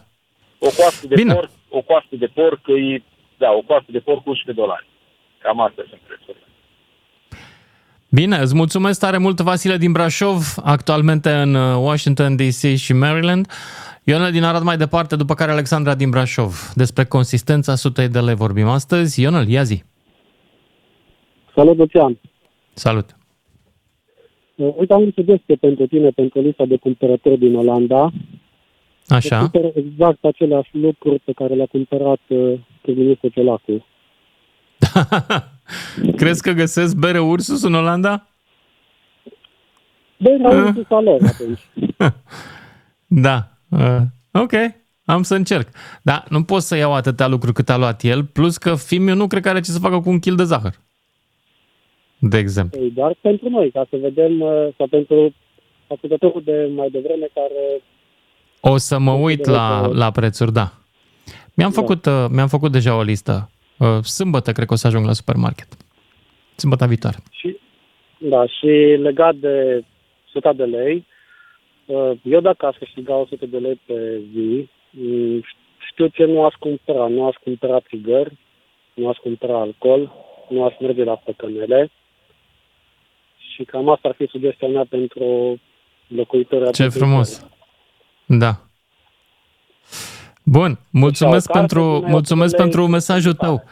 O 0.58 0.68
coastă 0.76 1.06
de 1.06 1.14
Bine. 1.14 1.34
porc, 1.34 1.50
o 1.68 1.80
coastă 1.80 2.16
de 2.16 2.26
porc 2.26 2.60
e, 2.66 3.02
da, 3.36 3.50
o 3.52 3.60
coastă 3.60 3.92
de 3.92 3.98
porc 3.98 4.26
11 4.26 4.62
dolari. 4.62 4.86
Cam 5.38 5.60
astea 5.60 5.84
sunt 5.88 6.00
prețurile. 6.06 6.46
Bine, 8.14 8.36
îți 8.36 8.54
mulțumesc 8.54 9.00
tare 9.00 9.18
mult, 9.18 9.40
Vasile 9.40 9.76
din 9.76 9.92
Brașov, 9.92 10.54
actualmente 10.62 11.30
în 11.30 11.54
uh, 11.54 11.76
Washington 11.76 12.36
DC 12.36 12.76
și 12.76 12.92
Maryland. 12.92 13.46
Ionel 14.04 14.30
din 14.32 14.42
Arad 14.42 14.62
mai 14.62 14.76
departe, 14.76 15.16
după 15.16 15.34
care 15.34 15.50
Alexandra 15.50 15.94
din 15.94 16.10
Brașov. 16.10 16.72
Despre 16.74 17.04
consistența 17.04 17.74
sutei 17.74 18.08
de 18.08 18.18
lei 18.18 18.34
vorbim 18.34 18.66
astăzi. 18.66 19.20
Ionel, 19.20 19.48
ia 19.48 19.62
zi. 19.62 19.82
Salut, 21.54 21.76
Lucian. 21.76 22.18
Salut. 22.72 23.16
Uh, 24.54 24.74
Uite, 24.76 24.92
am 24.92 25.02
o 25.02 25.10
sugestie 25.14 25.54
pentru 25.54 25.86
tine, 25.86 26.08
pentru 26.10 26.40
lista 26.40 26.64
de 26.64 26.76
cumpărături 26.76 27.38
din 27.38 27.54
Olanda. 27.54 28.10
Așa. 29.06 29.38
Cumpără 29.38 29.70
exact 29.74 30.24
aceleași 30.24 30.70
lucruri 30.72 31.18
pe 31.24 31.32
care 31.32 31.54
le-a 31.54 31.66
cumpărat 31.66 32.20
uh, 32.28 32.52
prim-ministru 32.82 33.28
Ciolacu. 33.28 33.86
Crezi 36.16 36.42
că 36.42 36.52
găsesc 36.52 36.96
bere 36.96 37.20
Ursus 37.20 37.62
în 37.62 37.74
Olanda? 37.74 38.26
Băi, 40.18 40.40
Ah. 40.44 40.52
am 40.52 40.72
zis 40.74 40.88
lor 40.88 41.18
atunci. 41.26 41.60
Da. 43.06 43.48
Uh, 43.68 43.98
ok, 44.32 44.52
am 45.04 45.22
să 45.22 45.34
încerc. 45.34 45.68
Dar 46.02 46.24
nu 46.28 46.42
pot 46.42 46.62
să 46.62 46.76
iau 46.76 46.94
atâtea 46.94 47.26
lucruri 47.26 47.54
cât 47.54 47.68
a 47.68 47.76
luat 47.76 48.02
el, 48.02 48.24
plus 48.24 48.56
că 48.56 48.74
fiul 48.74 49.16
nu 49.16 49.26
cred 49.26 49.42
că 49.42 49.48
are 49.48 49.60
ce 49.60 49.70
să 49.70 49.78
facă 49.78 50.00
cu 50.00 50.08
un 50.10 50.18
kil 50.18 50.34
de 50.36 50.44
zahăr. 50.44 50.74
De 52.18 52.38
exemplu. 52.38 52.78
Păi, 52.80 52.90
doar 52.90 53.16
pentru 53.20 53.48
noi, 53.48 53.70
ca 53.70 53.86
să 53.90 53.96
vedem, 54.00 54.40
uh, 54.40 54.68
sau 54.76 54.86
pentru 54.86 55.34
ascultătorul 55.88 56.42
de 56.44 56.70
mai 56.76 56.88
devreme 56.90 57.28
care... 57.34 57.82
O 58.60 58.76
să 58.76 58.98
mă 58.98 59.12
uit 59.12 59.44
la, 59.46 59.86
la 59.86 60.10
prețuri, 60.10 60.52
da. 60.52 60.72
Mi-am 61.54 61.70
făcut, 61.70 62.06
uh, 62.06 62.26
mi-am 62.30 62.48
făcut 62.48 62.72
deja 62.72 62.96
o 62.96 63.02
listă. 63.02 63.50
Uh, 63.82 64.02
Sâmbătă 64.02 64.52
cred 64.52 64.66
că 64.66 64.72
o 64.72 64.76
să 64.76 64.86
ajung 64.86 65.06
la 65.06 65.12
supermarket. 65.12 65.68
Sâmbătă 66.54 66.86
viitoare. 66.86 67.16
Și, 67.30 67.56
da, 68.18 68.46
și 68.46 68.66
legat 69.00 69.34
de 69.34 69.84
100 70.26 70.52
de 70.56 70.64
lei, 70.64 71.06
uh, 71.86 72.10
eu 72.22 72.40
dacă 72.40 72.66
aș 72.66 72.76
câștiga 72.76 73.14
100 73.14 73.46
de 73.46 73.58
lei 73.58 73.80
pe 73.86 74.20
zi, 74.32 74.68
mm, 74.90 75.42
știu 75.90 76.06
ce 76.06 76.24
nu 76.24 76.44
aș 76.44 76.54
cumpăra. 76.54 77.06
Nu 77.06 77.26
aș 77.26 77.34
cumpăra 77.44 77.80
țigări, 77.80 78.38
nu 78.94 79.08
aș 79.08 79.16
cumpăra 79.16 79.60
alcool, 79.60 80.12
nu 80.48 80.64
aș 80.64 80.74
merge 80.80 81.04
la 81.04 81.14
păcănele. 81.14 81.90
Și 83.54 83.64
cam 83.64 83.88
asta 83.88 84.08
ar 84.08 84.14
fi 84.14 84.26
sugestia 84.26 84.68
mea 84.68 84.84
pentru 84.88 85.58
locuitorii 86.06 86.72
Ce 86.72 86.82
acestei 86.82 87.00
frumos. 87.00 87.46
Da. 88.26 88.71
Bun, 90.42 90.78
mulțumesc 90.90 91.46
Deci, 91.46 91.56
o 91.56 91.58
carte 91.58 91.74
pentru, 91.74 91.98
din 92.00 92.10
mulțumesc 92.10 92.54
aia 92.54 92.62
pentru 92.62 92.80
lei. 92.80 92.90
mesajul 92.90 93.32
tău. 93.32 93.64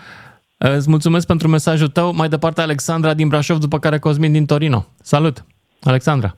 Îți 0.59 0.89
mulțumesc 0.91 1.27
pentru 1.27 1.49
mesajul 1.49 1.89
tău. 1.89 2.13
Mai 2.15 2.29
departe, 2.29 2.61
Alexandra 2.61 3.15
din 3.15 3.29
Brașov, 3.29 3.59
după 3.59 3.79
care 3.79 3.99
Cosmin 3.99 4.33
din 4.33 4.47
Torino. 4.47 4.87
Salut, 5.03 5.45
Alexandra. 5.83 6.37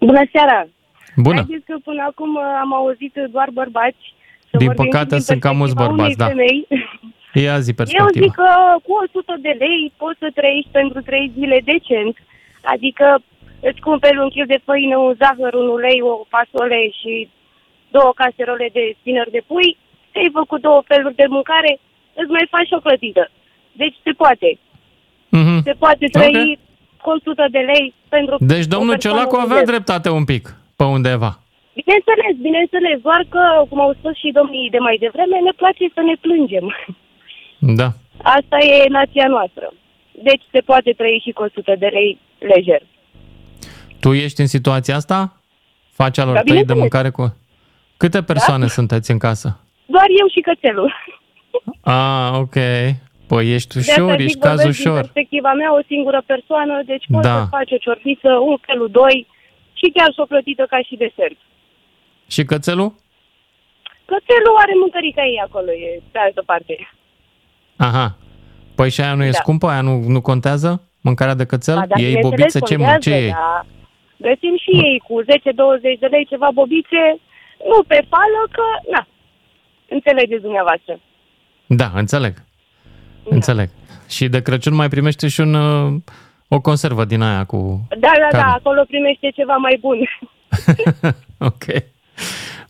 Bună 0.00 0.22
seara! 0.32 0.66
Bună. 1.16 1.38
Ai 1.38 1.46
zis 1.48 1.62
că 1.66 1.76
până 1.84 2.02
acum 2.10 2.34
uh, 2.34 2.42
am 2.62 2.74
auzit 2.74 3.14
doar 3.30 3.48
bărbați. 3.52 4.02
Să 4.50 4.56
Din 4.56 4.66
vorbim 4.66 4.84
păcate, 4.84 5.14
și 5.14 5.20
din 5.20 5.28
sunt 5.30 5.40
cam 5.40 5.56
mulți 5.56 5.74
perspectiva 5.74 6.02
bărbați, 6.02 6.14
unei 6.14 6.22
da. 6.22 6.26
Femei. 6.32 6.58
Ia 7.44 7.56
zi 7.66 7.70
Eu 7.70 7.78
perspectiva. 7.80 8.24
zic 8.26 8.32
că 8.40 8.48
cu 8.86 8.92
100 9.04 9.34
de 9.46 9.52
lei 9.64 9.80
poți 10.02 10.18
să 10.22 10.28
trăiești 10.38 10.70
pentru 10.78 10.98
3 11.00 11.32
zile 11.38 11.58
decent. 11.72 12.14
Adică 12.74 13.06
îți 13.68 13.80
cumperi 13.86 14.18
un 14.24 14.30
kil 14.34 14.46
de 14.54 14.60
făină, 14.68 14.96
un 15.06 15.14
zahăr, 15.22 15.54
un 15.62 15.68
ulei, 15.76 15.98
o 16.10 16.14
fasole 16.34 16.80
și 17.00 17.12
două 17.96 18.10
caserole 18.20 18.68
de 18.76 18.84
spinări 18.98 19.34
de 19.36 19.42
pui. 19.50 19.70
Ți-ai 20.12 20.30
făcut 20.40 20.60
două 20.68 20.80
feluri 20.90 21.14
de 21.22 21.26
mâncare, 21.36 21.72
îți 22.20 22.30
mai 22.36 22.46
faci 22.54 22.66
și 22.70 22.76
o 22.78 22.84
clătită. 22.86 23.24
Deci 23.80 23.96
se 24.04 24.12
poate. 24.22 24.48
Mhm. 25.38 25.56
Se 25.68 25.72
poate 25.82 26.06
trăi 26.16 26.36
Ok. 26.52 26.58
cu 27.02 27.08
100 27.10 27.46
de 27.56 27.62
lei 27.70 27.94
pentru 28.14 28.34
Deci 28.52 28.64
o 28.68 28.72
domnul 28.76 28.94
persoană 28.94 29.16
Ciolacu 29.16 29.34
avea 29.36 29.46
modestă. 29.56 29.70
dreptate 29.72 30.08
un 30.20 30.24
pic, 30.32 30.44
pe 30.78 30.84
undeva. 30.96 31.30
Bineînțeles, 31.80 32.34
bineînțeles, 32.48 32.96
doar 33.08 33.22
că, 33.34 33.42
cum 33.68 33.80
au 33.80 33.92
spus 33.98 34.14
și 34.22 34.28
domnii 34.38 34.70
de 34.70 34.78
mai 34.78 34.96
devreme, 35.04 35.36
ne 35.48 35.52
place 35.60 35.84
să 35.94 36.00
ne 36.08 36.14
plângem. 36.24 36.66
Da. 37.80 37.88
Asta 38.22 38.56
e 38.58 38.88
nația 38.88 39.26
noastră. 39.28 39.72
Deci 40.28 40.42
se 40.52 40.60
poate 40.60 40.90
trăi 40.92 41.22
și 41.24 41.30
cu 41.32 41.42
100 41.42 41.74
de 41.78 41.86
lei 41.86 42.18
lejer. 42.38 42.82
Tu 44.00 44.12
ești 44.12 44.40
în 44.40 44.46
situația 44.46 44.94
asta? 44.96 45.36
Faci 45.92 46.18
alor 46.18 46.34
Da, 46.34 46.40
tăi 46.40 46.46
de 46.46 46.50
bineînțeles. 46.50 46.80
mâncare 46.80 47.10
cu... 47.10 47.36
Câte 48.02 48.22
persoane 48.22 48.66
sunteți 48.66 49.10
în 49.10 49.18
casă? 49.26 49.48
Doar 49.94 50.08
eu 50.20 50.26
și 50.34 50.40
cățelul. 50.48 50.88
Ah, 51.98 52.30
ok. 52.44 52.56
Păi 53.30 53.44
ești 53.56 53.74
De 53.74 53.80
asta 53.80 54.02
ușor, 54.02 54.10
zic, 54.16 54.26
ești 54.26 54.38
caz 54.38 54.56
vorbesc 54.56 54.78
din 54.78 54.86
ușor. 54.90 55.00
perspectiva 55.00 55.52
mea, 55.60 55.70
o 55.78 55.82
singură 55.90 56.20
persoană, 56.32 56.74
deci 56.92 57.04
poți 57.12 57.28
Da. 57.28 57.34
să 57.38 57.46
faci 57.56 57.72
o 57.76 57.82
ciorbiță, 57.84 58.30
un 58.50 58.56
felul, 58.68 58.88
doi 59.00 59.16
și 59.78 59.86
chiar 59.96 60.10
și 60.14 60.20
o 60.24 60.30
plătită 60.32 60.64
ca 60.72 60.78
și 60.88 60.94
desert. 61.04 61.38
Și 62.34 62.42
cățelul? 62.50 62.90
Cățelul 64.10 64.56
are 64.64 64.74
mâncărica 64.82 65.22
ei 65.32 65.40
acolo, 65.46 65.70
e 65.86 65.88
pe 66.12 66.18
altă 66.26 66.42
parte. 66.50 66.74
Aha. 67.76 68.06
Păi 68.78 68.90
și 68.94 69.00
aia 69.00 69.14
nu 69.14 69.24
e 69.24 69.36
Da. 69.36 69.40
scumpă? 69.42 69.66
Aia 69.68 69.80
nu, 69.88 69.94
nu 70.16 70.20
contează? 70.20 70.70
Mâncarea 71.08 71.34
de 71.40 71.46
cățel? 71.52 71.74
Ba, 71.78 71.86
da, 71.86 71.94
e 72.00 72.04
bineînțeles, 72.04 72.28
bobiță? 72.28 72.58
Ce, 72.68 72.74
contează, 72.76 72.98
ce 73.06 73.14
e? 73.14 73.28
da. 73.28 73.66
Găsim 74.28 74.54
și 74.64 74.70
ei 74.86 74.96
cu 75.08 75.14
10-20 75.22 75.98
de 76.04 76.06
lei 76.14 76.24
ceva 76.32 76.48
bobițe, 76.60 77.02
nu 77.68 77.82
pe 77.82 78.06
fală, 78.08 78.40
că, 78.50 78.62
na, 78.92 79.06
înțelegeți 79.88 80.42
dumneavoastră. 80.42 81.00
Da, 81.66 81.90
înțeleg. 81.94 82.34
Înțeleg. 83.24 83.68
Și 84.08 84.28
de 84.28 84.42
Crăciun 84.42 84.74
mai 84.74 84.88
primește 84.88 85.28
și 85.28 85.40
un, 85.40 85.54
uh, 85.54 85.92
o 86.48 86.60
conservă 86.60 87.04
din 87.04 87.22
aia 87.22 87.44
cu... 87.44 87.86
Da, 87.88 87.96
da, 87.98 88.28
da, 88.30 88.38
Carne. 88.38 88.52
acolo 88.52 88.84
primește 88.86 89.30
ceva 89.30 89.56
mai 89.56 89.78
bun. 89.80 89.98
Ok. 91.38 91.64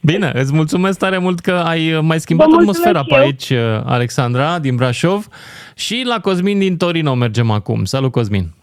Bine, 0.03 0.30
îți 0.34 0.55
mulțumesc 0.55 0.99
tare 0.99 1.18
mult 1.18 1.40
că 1.40 1.53
ai 1.53 1.93
uh, 1.93 2.01
mai 2.03 2.20
schimbat 2.20 2.47
Vă 2.47 2.53
mulțumesc 2.55 2.86
atmosfera 2.86 3.05
pe 3.05 3.14
eu. 3.14 3.28
aici, 3.28 3.51
uh, 3.51 3.82
Alexandra, 3.84 4.59
din 4.59 4.76
Brașov. 4.76 5.26
Și 5.74 6.03
la 6.07 6.20
Cosmin 6.20 6.59
din 6.59 6.76
Torino 6.76 7.14
mergem 7.14 7.51
acum. 7.51 7.84
Salut, 7.84 8.12
Cosmin! 8.12 8.55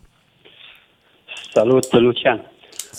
Salut, 1.52 1.92
Lucian. 1.92 2.49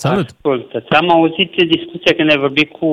Salut! 0.07 0.29
Ascultă, 0.29 0.83
am 0.89 1.09
auzit 1.09 1.51
discuția 1.55 2.15
când 2.15 2.29
ai 2.29 2.37
vorbit 2.37 2.71
cu 2.71 2.87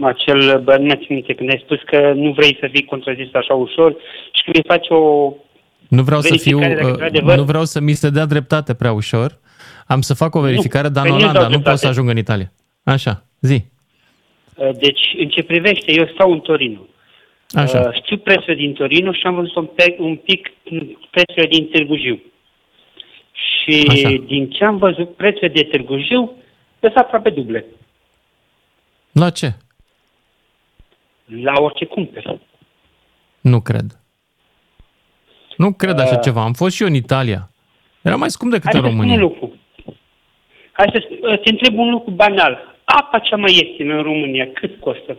acel 0.00 0.60
bărneț 0.64 1.00
minte, 1.08 1.34
când 1.34 1.50
ai 1.50 1.62
spus 1.64 1.78
că 1.86 2.12
nu 2.14 2.32
vrei 2.32 2.56
să 2.60 2.68
fii 2.72 2.84
contrazis 2.84 3.34
așa 3.34 3.54
ușor 3.54 3.96
și 4.32 4.44
că 4.44 4.50
vei 4.52 4.64
face 4.66 4.92
o... 4.92 5.32
Nu 5.88 6.02
vreau 6.02 6.20
să 6.20 6.36
fiu, 6.36 6.58
Verificare 6.58 6.74
dacă 6.74 6.86
uh, 6.86 7.10
într-adevăr- 7.10 7.36
nu 7.36 7.42
vreau 7.42 7.64
să 7.64 7.80
mi 7.80 7.92
se 7.92 8.10
dea 8.10 8.26
dreptate 8.26 8.74
prea 8.74 8.92
ușor. 8.92 9.38
Am 9.86 10.00
să 10.00 10.14
fac 10.14 10.34
o 10.34 10.40
verificare, 10.40 10.88
dar 10.88 11.04
în 11.04 11.10
că 11.10 11.16
nu-ți 11.16 11.24
Olanda, 11.24 11.40
dau 11.40 11.50
nu 11.50 11.54
pot 11.54 11.64
dreptate. 11.64 11.84
să 11.84 11.86
ajung 11.86 12.08
în 12.08 12.16
Italia. 12.16 12.52
Așa, 12.84 13.24
zi. 13.40 13.64
Deci, 14.78 15.14
în 15.18 15.28
ce 15.28 15.42
privește, 15.42 15.92
eu 15.92 16.10
stau 16.14 16.32
în 16.32 16.40
Torino. 16.40 16.86
Așa. 17.50 17.80
Uh, 17.80 18.02
Știu 18.02 18.16
prețul 18.16 18.54
din 18.54 18.72
Torino 18.72 19.12
și 19.12 19.26
am 19.26 19.34
văzut 19.34 19.54
un, 19.54 19.64
pe, 19.74 19.96
un 19.98 20.16
pic 20.16 20.52
prețurile 21.10 21.46
din 21.50 21.66
Târgu 21.66 21.96
Jiu. 21.96 22.20
Și 23.62 23.86
Așa. 23.88 24.08
din 24.26 24.50
ce 24.50 24.64
am 24.64 24.76
văzut 24.76 25.14
prețurile 25.16 25.48
de 25.48 25.62
Târgu 25.62 25.96
Jiu, 25.98 26.32
sunt 26.80 26.94
aproape 26.96 27.30
duble. 27.30 27.64
La 29.12 29.30
ce? 29.30 29.52
La 31.42 31.52
orice 31.60 31.84
cumperi. 31.84 32.40
Nu 33.40 33.60
cred. 33.60 33.98
Nu 35.56 35.72
cred 35.72 35.98
așa 35.98 36.14
Uh. 36.14 36.20
ceva. 36.22 36.42
Am 36.42 36.52
fost 36.52 36.74
și 36.74 36.82
eu 36.82 36.88
în 36.88 36.94
Italia. 36.94 37.50
Era 38.02 38.16
mai 38.16 38.30
scump 38.30 38.50
decât 38.52 38.70
Hai 38.72 38.80
în 38.80 38.86
să 38.86 38.90
spun 38.92 38.98
un 39.08 39.16
România. 39.16 39.28
lucru. 39.28 39.56
Hai 40.72 40.86
să 40.92 40.98
sp- 41.06 41.42
te 41.44 41.50
întreb 41.50 41.78
un 41.78 41.90
lucru 41.90 42.10
banal. 42.10 42.76
Apa 42.84 43.18
cea 43.18 43.36
mai 43.36 43.52
ieftină 43.54 43.94
în 43.94 44.02
România, 44.02 44.48
cât 44.52 44.80
costă? 44.80 45.16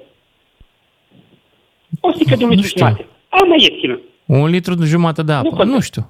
O 1.99 2.11
sticlă 2.11 2.35
de 2.35 2.43
un 2.43 2.49
litru 2.49 2.77
jumate. 2.77 3.07
A 3.29 3.43
mai 3.45 3.57
ieftină. 3.61 3.99
Un 4.25 4.45
litru 4.49 4.73
de 4.75 4.85
jumătate 4.85 5.23
de 5.23 5.31
apă. 5.31 5.47
contează. 5.47 5.71
Nu 5.71 5.79
știu. 5.79 6.07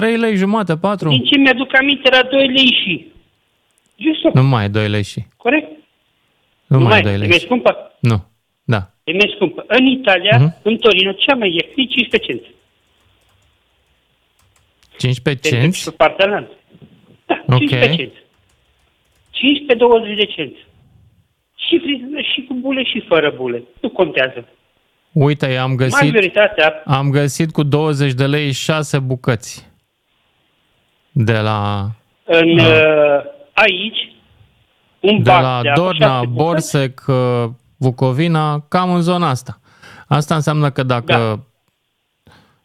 3 0.00 0.16
lei 0.16 0.36
jumate, 0.36 0.76
4? 0.76 1.08
Din 1.08 1.24
ce 1.24 1.38
mi-aduc 1.38 1.74
aminte, 1.76 2.08
era 2.12 2.22
2 2.22 2.46
lei 2.46 2.72
și. 2.84 3.06
Just 3.96 4.34
Nu 4.34 4.42
mai 4.42 4.64
e 4.64 4.68
2 4.68 4.88
lei 4.88 5.02
și. 5.02 5.20
corect? 5.36 5.68
Nu, 6.66 6.78
mai 6.78 6.86
e 6.86 6.88
mai, 6.88 7.02
2 7.02 7.12
e 7.12 7.16
lei 7.16 7.28
mai 7.28 7.38
și. 7.38 7.44
scumpă? 7.44 7.92
Nu. 8.00 8.24
Da. 8.64 8.90
E 9.04 9.12
mai 9.12 9.32
scumpă. 9.34 9.64
În 9.68 9.86
Italia, 9.86 10.36
Mhm. 10.38 10.54
în 10.62 10.76
Torino, 10.76 11.12
cea 11.12 11.34
mai 11.34 11.50
ieftină 11.54 11.86
e 11.88 11.94
15 11.94 12.32
cenți. 12.32 12.54
15 14.98 15.48
Deci, 15.50 15.60
cenți? 15.60 15.84
Pe 15.90 15.96
partea 15.96 16.26
lanț. 16.26 16.48
Da, 17.26 17.42
Ok. 17.46 17.58
15 17.58 17.96
cenți. 17.96 18.16
15-20 19.30 20.16
de 20.16 20.24
cenți. 20.24 20.66
Și 21.56 21.78
friză, 21.78 22.20
și 22.34 22.44
cu 22.48 22.54
bule, 22.54 22.84
și 22.84 23.04
fără 23.08 23.32
bule. 23.36 23.62
Nu 23.80 23.88
contează. 23.90 24.48
Uite, 25.12 25.56
am 25.56 25.74
găsit, 25.74 26.02
Majoritatea 26.02 26.82
am 26.84 27.10
găsit 27.10 27.50
cu 27.52 27.62
20 27.62 28.12
de 28.12 28.26
lei 28.26 28.52
6 28.52 28.98
bucăți. 28.98 29.74
De 31.18 31.38
la, 31.38 31.90
în, 32.24 32.56
Da. 32.56 32.62
uh, 32.62 33.24
aici, 33.52 34.14
un 35.00 35.22
de 35.22 35.30
bac 35.30 35.42
la 35.42 35.58
de 35.62 35.68
apă, 35.68 35.80
Dorna, 35.80 36.06
șase 36.06 36.26
bucăți, 36.26 36.42
Borsec, 36.44 37.04
uh, 37.08 37.44
Bucovina, 37.76 38.60
cam 38.68 38.94
în 38.94 39.00
zona 39.00 39.28
asta. 39.28 39.60
Asta 40.06 40.34
înseamnă 40.34 40.70
că 40.70 40.82
dacă 40.82 41.12
Da. 41.12 41.40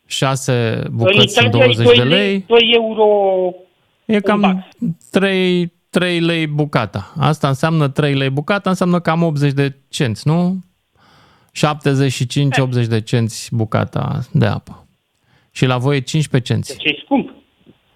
6 0.05 0.81
în 0.83 0.95
bucăți 0.95 1.33
sunt 1.33 1.47
Italia 1.47 1.65
20 1.65 1.87
e 1.87 2.01
de 2.01 2.07
2, 2.07 2.07
lei, 2.07 2.43
2 2.47 2.71
euro 2.73 3.05
e 4.05 4.19
cam 4.19 4.67
3, 5.11 5.73
3 5.89 6.19
lei 6.19 6.47
bucata. 6.47 7.13
Asta 7.19 7.47
înseamnă 7.47 7.87
3 7.87 8.13
lei 8.13 8.29
bucata, 8.29 8.69
înseamnă 8.69 8.99
cam 8.99 9.23
80 9.23 9.51
de 9.53 9.75
cenți, 9.89 10.27
nu? 10.27 10.59
75-80 11.51 12.87
de 12.87 13.01
cenți 13.01 13.55
bucata 13.55 14.19
de 14.31 14.45
apă. 14.45 14.85
Și 15.51 15.65
la 15.65 15.77
voi 15.77 15.95
e 15.95 15.99
15 15.99 16.53
cenți. 16.53 16.77
Deci 16.77 16.91
e 16.91 17.01
scump. 17.03 17.30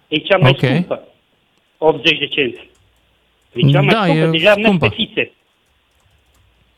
E 0.08 0.16
cea 0.16 0.36
mai 0.36 0.50
Ok. 0.50 0.58
scumpă. 0.58 1.08
80 1.78 2.18
de 2.18 2.26
cenți. 2.26 2.70
E 3.54 3.70
cea 3.70 3.80
mai 3.80 3.94
Da, 3.94 4.02
scumpă, 4.04 4.20
e 4.26 4.30
deja 4.30 4.54
merg 4.54 4.64
scumpă. 4.66 4.88
pe 4.88 4.94
fițe. 4.94 5.32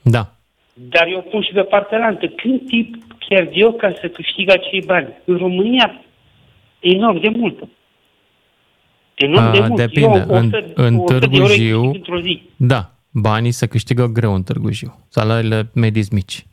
Da. 0.02 0.32
Dar 0.74 1.06
eu 1.06 1.22
pun 1.30 1.42
și 1.42 1.52
pe 1.52 1.62
partea 1.62 2.04
altă. 2.06 2.26
Când 2.28 2.66
tip 2.66 2.94
pierd 3.28 3.50
eu 3.54 3.72
ca 3.72 3.92
să 4.00 4.08
câștig 4.08 4.50
acei 4.50 4.82
bani? 4.86 5.08
În 5.24 5.36
România, 5.36 6.00
enorm 6.80 7.20
de 7.20 7.28
mult. 7.28 7.68
Enorm 9.14 9.52
de 9.52 9.58
A, 9.58 9.66
mult. 9.66 9.76
depinde. 9.80 10.18
Eu, 10.18 10.36
În, 10.36 10.44
100, 10.52 10.72
în 10.74 10.94
100 10.96 11.12
de 11.12 11.18
Târgu 11.18 11.36
euro 11.36 11.48
îi 11.52 11.56
Jiu, 11.58 11.80
câștig 11.80 11.94
într-o 11.96 12.20
zi. 12.20 12.42
da, 12.56 12.90
banii 13.12 13.50
se 13.50 13.66
câștigă 13.66 14.06
greu 14.06 14.34
în 14.34 14.42
Târgu 14.42 14.70
Jiu. 14.72 15.04
Salariile 15.08 15.70
medii 15.74 16.02
sunt 16.02 16.14
mici. 16.14 16.46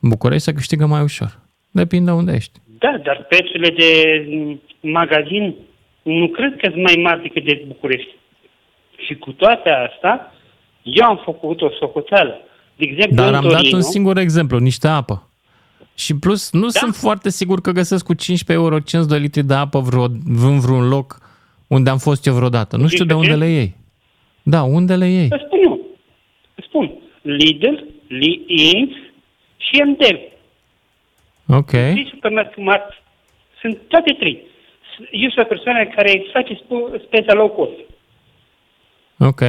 În 0.00 0.08
București 0.08 0.42
se 0.44 0.52
câștigă 0.52 0.86
mai 0.86 1.02
ușor. 1.02 1.38
Depinde 1.70 2.10
unde 2.10 2.32
ești. 2.34 2.58
Da, 2.78 3.00
dar 3.04 3.24
prețurile 3.28 3.68
de 3.68 4.24
mm, 4.30 4.60
magazin 4.80 5.54
nu 6.02 6.28
cred 6.28 6.56
că 6.56 6.68
sunt 6.70 6.82
mai 6.82 6.98
mari 7.02 7.22
decât 7.22 7.44
de 7.44 7.64
București. 7.66 8.14
Și 8.96 9.14
cu 9.14 9.32
toate 9.32 9.70
astea, 9.70 10.32
eu 10.82 11.06
am 11.06 11.20
făcut 11.24 11.60
o 11.60 11.70
socoteală. 11.70 12.40
De 12.76 12.84
exemplu, 12.84 13.16
Dar 13.16 13.28
în 13.28 13.34
am 13.34 13.42
dat 13.42 13.52
Torino, 13.52 13.76
un 13.76 13.82
singur 13.82 14.18
exemplu, 14.18 14.58
niște 14.58 14.88
apă. 14.88 15.28
Și 15.94 16.18
plus, 16.18 16.52
nu 16.52 16.66
da? 16.66 16.78
sunt 16.78 16.94
foarte 16.94 17.30
sigur 17.30 17.60
că 17.60 17.70
găsesc 17.70 18.04
cu 18.04 18.14
15 18.14 18.66
euro 18.66 18.80
5 18.80 19.04
litri 19.08 19.42
de 19.42 19.54
apă 19.54 19.78
vreo, 19.78 20.02
în 20.48 20.60
vreun 20.60 20.88
loc 20.88 21.18
unde 21.66 21.90
am 21.90 21.98
fost 21.98 22.26
eu 22.26 22.34
vreodată. 22.34 22.76
Nu 22.76 22.88
știu 22.88 23.04
de 23.04 23.14
unde 23.14 23.34
le 23.34 23.46
iei. 23.46 23.74
Da, 24.42 24.62
unde 24.62 24.94
le 24.96 25.06
iei? 25.06 25.28
Îți 25.30 25.44
spun 25.46 25.58
eu. 25.64 25.80
Îți 26.54 26.66
spun. 26.66 26.92
Lidl, 27.22 27.74
Linz 28.06 28.90
și 29.56 29.82
MDL. 29.82 30.16
Ok. 31.46 31.70
Trei 31.70 32.10
supermarkete 32.10 32.60
mari. 32.60 33.02
Sunt 33.60 33.78
toate 33.88 34.12
trei. 34.18 34.42
Eu 35.10 35.30
sunt 35.30 35.44
o 35.44 35.48
persoană 35.48 35.86
care 35.86 36.22
face 36.32 36.54
sp- 36.54 37.02
speța 37.06 37.32
low 37.32 37.48
cost. 37.48 37.78
Ok. 39.18 39.40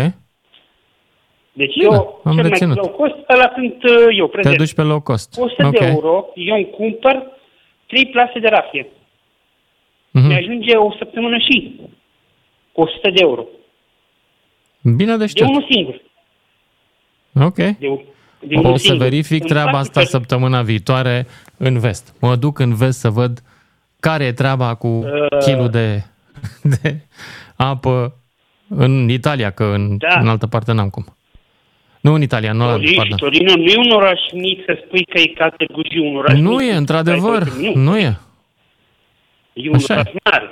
Deci 1.56 1.74
Bine, 1.78 1.84
eu, 1.94 2.22
am 2.24 2.36
cel 2.36 2.48
reținut. 2.48 2.76
mai 2.76 2.86
low 2.86 2.96
cost, 2.96 3.16
ăla 3.30 3.52
sunt 3.56 3.84
uh, 3.84 4.18
eu, 4.18 4.26
Te 4.26 4.32
prezent. 4.32 4.58
duci 4.58 4.74
pe 4.74 4.82
low 4.82 5.02
cost. 5.02 5.38
100 5.40 5.66
Ok. 5.66 5.80
de 5.80 5.86
euro, 5.86 6.26
eu 6.36 6.56
îmi 6.56 6.70
cumpăr 6.70 7.24
3 7.88 8.06
plase 8.08 8.40
de 8.40 8.48
rafie. 8.48 8.88
Mhm. 10.12 10.28
Mi 10.28 10.36
ajunge 10.36 10.76
o 10.76 10.92
săptămână 10.98 11.38
și 11.38 11.76
cu 12.72 12.82
100 12.82 13.10
de 13.10 13.20
euro. 13.22 13.46
Bine 14.96 15.12
de 15.12 15.18
De 15.18 15.26
știut. 15.26 15.48
unul 15.50 15.68
singur. 15.70 16.02
Ok. 17.42 17.56
De, 17.56 17.76
de 18.40 18.56
unul 18.56 18.72
O 18.72 18.76
să 18.78 18.84
singur. 18.86 19.04
verific 19.08 19.42
În 19.42 19.48
treaba 19.48 19.70
practică, 19.70 20.00
asta 20.00 20.18
săptămâna 20.18 20.62
viitoare 20.62 21.26
în 21.58 21.80
vest. 21.80 22.16
Mă 22.22 22.36
duc 22.36 22.60
în 22.60 22.76
vest 22.76 23.00
să 23.00 23.10
văd 23.10 23.40
care 24.08 24.24
e 24.24 24.32
treaba 24.34 24.76
cu 24.76 24.88
Uh. 24.88 25.38
kilul 25.46 25.70
de, 25.70 26.04
de 26.82 26.96
apă 27.56 28.16
în 28.68 29.10
Italia, 29.10 29.50
că 29.52 29.64
în, 29.64 29.98
Da. 29.98 30.20
în 30.20 30.28
altă 30.28 30.48
parte 30.48 30.72
n-am 30.72 30.90
cum. 30.90 31.06
Nu 32.02 32.14
în 32.14 32.22
Italia, 32.22 32.52
nu 32.52 32.66
la 32.66 32.72
Torino, 32.72 32.96
pardon. 32.96 33.18
Torino 33.18 33.54
nu 33.56 33.64
e 33.64 33.78
un 33.78 33.92
oraș 33.92 34.20
mic 34.34 34.64
să 34.66 34.78
spui 34.86 35.06
că 35.06 35.20
e 35.20 35.26
ca 35.26 35.50
Târgu 35.50 35.82
Jiu, 35.92 36.06
un 36.10 36.16
oraș 36.16 36.40
Nu 36.40 36.50
mic. 36.56 36.70
e, 36.70 36.76
într-adevăr, 36.76 37.44
Nu. 37.62 37.72
nu 37.76 37.98
e. 37.98 38.20
E 39.54 39.70
un 39.70 39.76
Așa 39.76 39.94
e. 39.94 39.98
oraș 39.98 40.12
mare. 40.24 40.50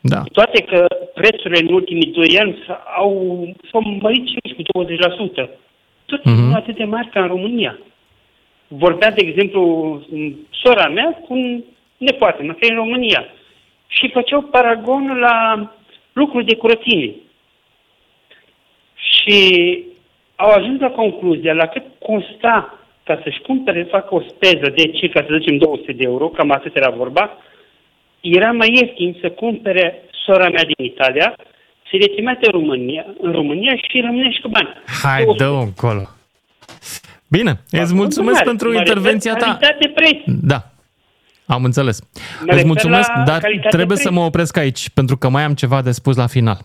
Da. 0.00 0.20
Cu 0.20 0.28
toate 0.28 0.62
că 0.62 0.86
prețurile 1.14 1.58
în 1.68 1.74
ultimii 1.74 2.12
doi 2.12 2.38
ani 2.38 2.52
s- 2.66 2.70
au, 2.96 3.12
s-au 3.70 3.80
mărit 4.00 4.26
și 4.26 4.54
cu 4.54 4.62
20%. 4.62 5.48
Tot 6.06 6.24
Mhm. 6.24 6.34
nu 6.40 6.54
atât 6.54 6.76
de 6.76 6.84
mari 6.84 7.08
ca 7.12 7.20
în 7.22 7.28
România. 7.28 7.78
Vorbea, 8.68 9.10
de 9.10 9.22
exemplu, 9.26 9.62
sora 10.62 10.88
mea 10.88 11.18
cu 11.26 11.32
un 11.34 11.62
nepoate, 12.02 12.42
mă, 12.42 12.52
că 12.52 12.64
e 12.64 12.70
în 12.70 12.82
România. 12.84 13.24
Și 13.86 14.10
făceau 14.12 14.42
paragon 14.42 15.18
la 15.18 15.68
lucruri 16.12 16.44
de 16.44 16.56
curățenie. 16.56 17.14
Și 18.94 19.38
au 20.36 20.50
ajuns 20.50 20.80
la 20.80 20.90
concluzia 20.90 21.52
la 21.52 21.66
cât 21.66 21.82
consta 21.98 22.78
ca 23.04 23.20
să-și 23.22 23.40
cumpere, 23.40 23.82
facă 23.82 24.14
o 24.14 24.20
speză 24.20 24.72
de 24.76 24.90
circa, 24.90 25.24
să 25.28 25.36
zicem, 25.38 25.56
200 25.56 25.92
de 25.92 26.04
euro, 26.04 26.28
cam 26.28 26.50
atât 26.50 26.76
era 26.76 26.90
vorba, 26.90 27.38
era 28.20 28.52
mai 28.52 28.68
ieftin 28.80 29.16
să 29.20 29.30
cumpere 29.30 30.02
sora 30.24 30.48
mea 30.48 30.64
din 30.64 30.84
Italia, 30.84 31.34
să 31.90 31.96
le 31.96 32.06
trimite 32.06 32.46
în 32.46 32.52
România, 32.52 33.06
în 33.20 33.32
România 33.32 33.76
și 33.76 34.00
rămâne 34.00 34.30
și 34.30 34.40
cu 34.40 34.48
bani. 34.48 34.68
Hai, 35.02 35.24
dă 35.36 35.44
încolo. 35.44 36.08
Bine, 37.28 37.52
îți 37.70 37.94
mulțumesc 37.94 38.32
mare, 38.32 38.44
pentru 38.44 38.68
mă 38.68 38.72
refer 38.72 38.86
intervenția 38.86 39.34
ta. 39.34 39.44
Calitate-preț. 39.44 40.16
Da, 40.24 40.58
am 41.52 41.64
înțeles. 41.64 42.00
Mă 42.00 42.08
Îți 42.40 42.46
refer 42.50 42.64
mulțumesc, 42.64 43.08
la 43.16 43.22
dar 43.22 43.40
calitate 43.40 43.68
trebuie 43.68 43.96
preț. 43.96 44.02
să 44.08 44.12
mă 44.12 44.20
opresc 44.20 44.56
aici, 44.56 44.90
pentru 44.90 45.16
că 45.16 45.28
mai 45.28 45.44
am 45.44 45.54
ceva 45.54 45.82
de 45.82 45.90
spus 45.90 46.16
la 46.16 46.26
final. 46.26 46.60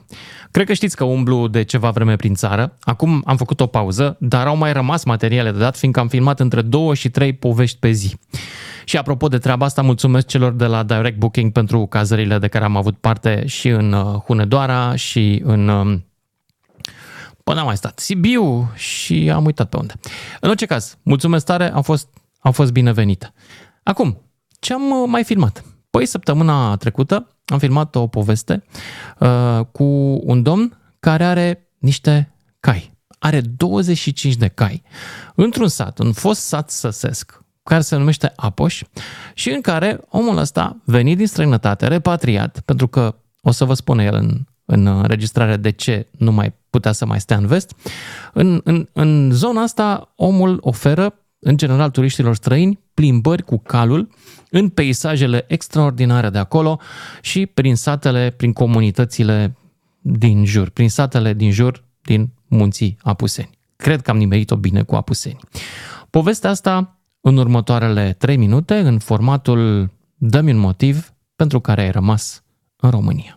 Cred 0.52 0.66
că 0.66 0.74
știți 0.74 0.96
că 0.96 1.04
umblu 1.04 1.48
de 1.48 1.64
ceva 1.64 1.90
vreme 1.90 2.16
prin 2.16 2.34
țară. 2.34 2.78
Acum 2.82 3.22
am 3.26 3.38
făcut 3.38 3.60
o 3.60 3.66
pauză, 3.68 4.18
dar 4.20 4.48
au 4.48 4.58
mai 4.58 4.74
rămas 4.74 5.04
materiale 5.04 5.52
de 5.52 5.58
dat, 5.58 5.78
fiindcă 5.78 6.00
am 6.00 6.08
filmat 6.08 6.40
între 6.40 6.62
două 6.62 6.94
și 6.94 7.10
trei 7.10 7.34
povești 7.34 7.78
pe 7.80 7.92
zi. 7.92 8.16
Și 8.86 8.98
apropo 8.98 9.28
de 9.28 9.38
treaba 9.38 9.66
asta, 9.66 9.82
mulțumesc 9.82 10.28
celor 10.28 10.52
de 10.54 10.66
la 10.66 10.84
Direct 10.84 11.18
Booking 11.18 11.52
pentru 11.52 11.86
cazările 11.86 12.38
de 12.38 12.48
care 12.48 12.66
am 12.66 12.76
avut 12.76 12.98
parte 12.98 13.44
și 13.46 13.68
în 13.68 13.92
uh, 13.94 14.02
Hunedoara 14.26 14.96
și 14.96 15.42
în... 15.44 15.68
um, 15.68 16.06
Până 17.44 17.60
am 17.60 17.66
mai 17.66 17.78
stat 17.78 18.00
Sibiu 18.00 18.72
și 18.76 19.32
am 19.34 19.46
uitat 19.46 19.70
pe 19.70 19.78
unde. 19.78 19.94
În 20.40 20.50
orice 20.50 20.66
caz, 20.66 20.98
mulțumesc 21.04 21.46
tare, 21.46 21.72
au 21.74 21.82
fost, 21.82 22.08
au 22.40 22.52
fost 22.52 22.72
binevenite. 22.72 23.34
Acum, 23.84 24.22
ce 24.60 24.74
am 24.74 24.90
uh, 24.90 25.08
mai 25.08 25.24
filmat? 25.24 25.64
Păi, 25.90 26.06
săptămâna 26.06 26.76
trecută 26.76 27.28
am 27.46 27.60
filmat 27.60 27.96
o 27.96 28.08
poveste 28.08 28.64
uh, 29.20 29.60
cu 29.72 29.84
un 30.24 30.44
domn 30.44 30.78
care 31.00 31.24
are 31.24 31.70
niște 31.78 32.34
cai. 32.60 32.96
Are 33.20 33.42
25 33.42 34.36
de 34.36 34.48
cai. 34.48 34.84
Într-un 35.36 35.68
sat, 35.68 36.00
un 36.00 36.12
fost 36.12 36.42
sat 36.42 36.70
săsesc, 36.70 37.44
care 37.64 37.82
se 37.82 37.96
numește 37.96 38.34
Apoș 38.36 38.84
și 39.34 39.50
în 39.50 39.62
care 39.62 40.00
omul 40.10 40.38
ăsta, 40.38 40.78
venit 40.84 41.18
din 41.18 41.28
străinătate, 41.28 41.88
repatriat, 41.88 42.60
pentru 42.60 42.88
că 42.88 43.16
o 43.42 43.52
să 43.52 43.66
vă 43.66 43.74
spun 43.74 44.00
el 44.00 44.14
în, 44.14 44.46
în 44.66 44.88
înregistrare 44.88 45.58
de 45.58 45.70
ce 45.70 46.08
nu 46.18 46.32
mai 46.32 46.54
putea 46.70 46.92
să 46.92 47.06
mai 47.06 47.20
stea 47.20 47.38
în 47.38 47.48
vest, 47.48 47.76
în, 48.34 48.62
în, 48.64 48.88
în 48.94 49.32
zona 49.32 49.62
asta 49.62 50.14
omul 50.16 50.58
oferă 50.62 51.14
în 51.40 51.58
general 51.58 51.90
turiștilor 51.90 52.36
străini, 52.36 52.80
plimbări 52.94 53.44
cu 53.44 53.58
calul 53.58 54.10
în 54.50 54.70
peisajele 54.70 55.46
extraordinare 55.48 56.30
de 56.30 56.38
acolo 56.38 56.80
și 57.22 57.46
prin 57.46 57.76
satele, 57.76 58.30
prin 58.30 58.54
comunitățile 58.54 59.58
din 60.02 60.46
jur, 60.46 60.70
prin 60.70 60.90
satele 60.90 61.34
din 61.34 61.52
jur 61.52 61.84
din 62.02 62.30
munții 62.48 62.98
Apuseni. 63.02 63.50
Cred 63.76 64.02
că 64.02 64.12
am 64.12 64.18
nimerit-o 64.18 64.56
bine 64.56 64.84
cu 64.84 64.96
Apuseni. 64.96 65.40
Povestea 66.10 66.50
asta 66.50 67.00
în 67.22 67.38
următoarele 67.38 68.16
3 68.18 68.38
minute, 68.38 68.80
în 68.80 69.00
formatul 69.00 69.90
Dă-mi 70.18 70.52
un 70.52 70.58
motiv 70.58 71.14
pentru 71.36 71.60
care 71.60 71.82
ai 71.82 71.92
rămas 71.92 72.44
în 72.76 72.90
România. 72.90 73.37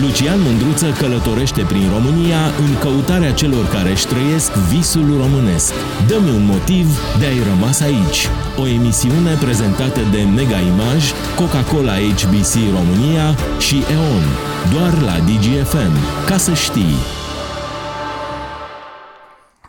Lucian 0.00 0.40
Mândruță 0.40 0.90
călătorește 0.90 1.62
prin 1.62 1.88
România 1.88 2.42
în 2.46 2.78
căutarea 2.78 3.32
celor 3.32 3.68
care 3.68 3.90
își 3.90 4.06
trăiesc 4.06 4.52
visul 4.52 5.16
românesc. 5.16 5.72
Dă-mi 6.08 6.30
un 6.30 6.44
motiv 6.44 6.86
de 7.18 7.26
a-i 7.26 7.42
rămas 7.42 7.80
aici. 7.80 8.20
O 8.58 8.66
emisiune 8.66 9.34
prezentată 9.34 10.00
de 10.12 10.22
Mega 10.22 10.58
Image, 10.58 11.06
Coca-Cola 11.36 11.94
HBC 11.94 12.54
România 12.78 13.36
și 13.58 13.76
EON. 13.90 14.24
Doar 14.72 15.02
la 15.02 15.16
DGFM. 15.18 15.94
Ca 16.26 16.36
să 16.36 16.54
știi. 16.54 16.96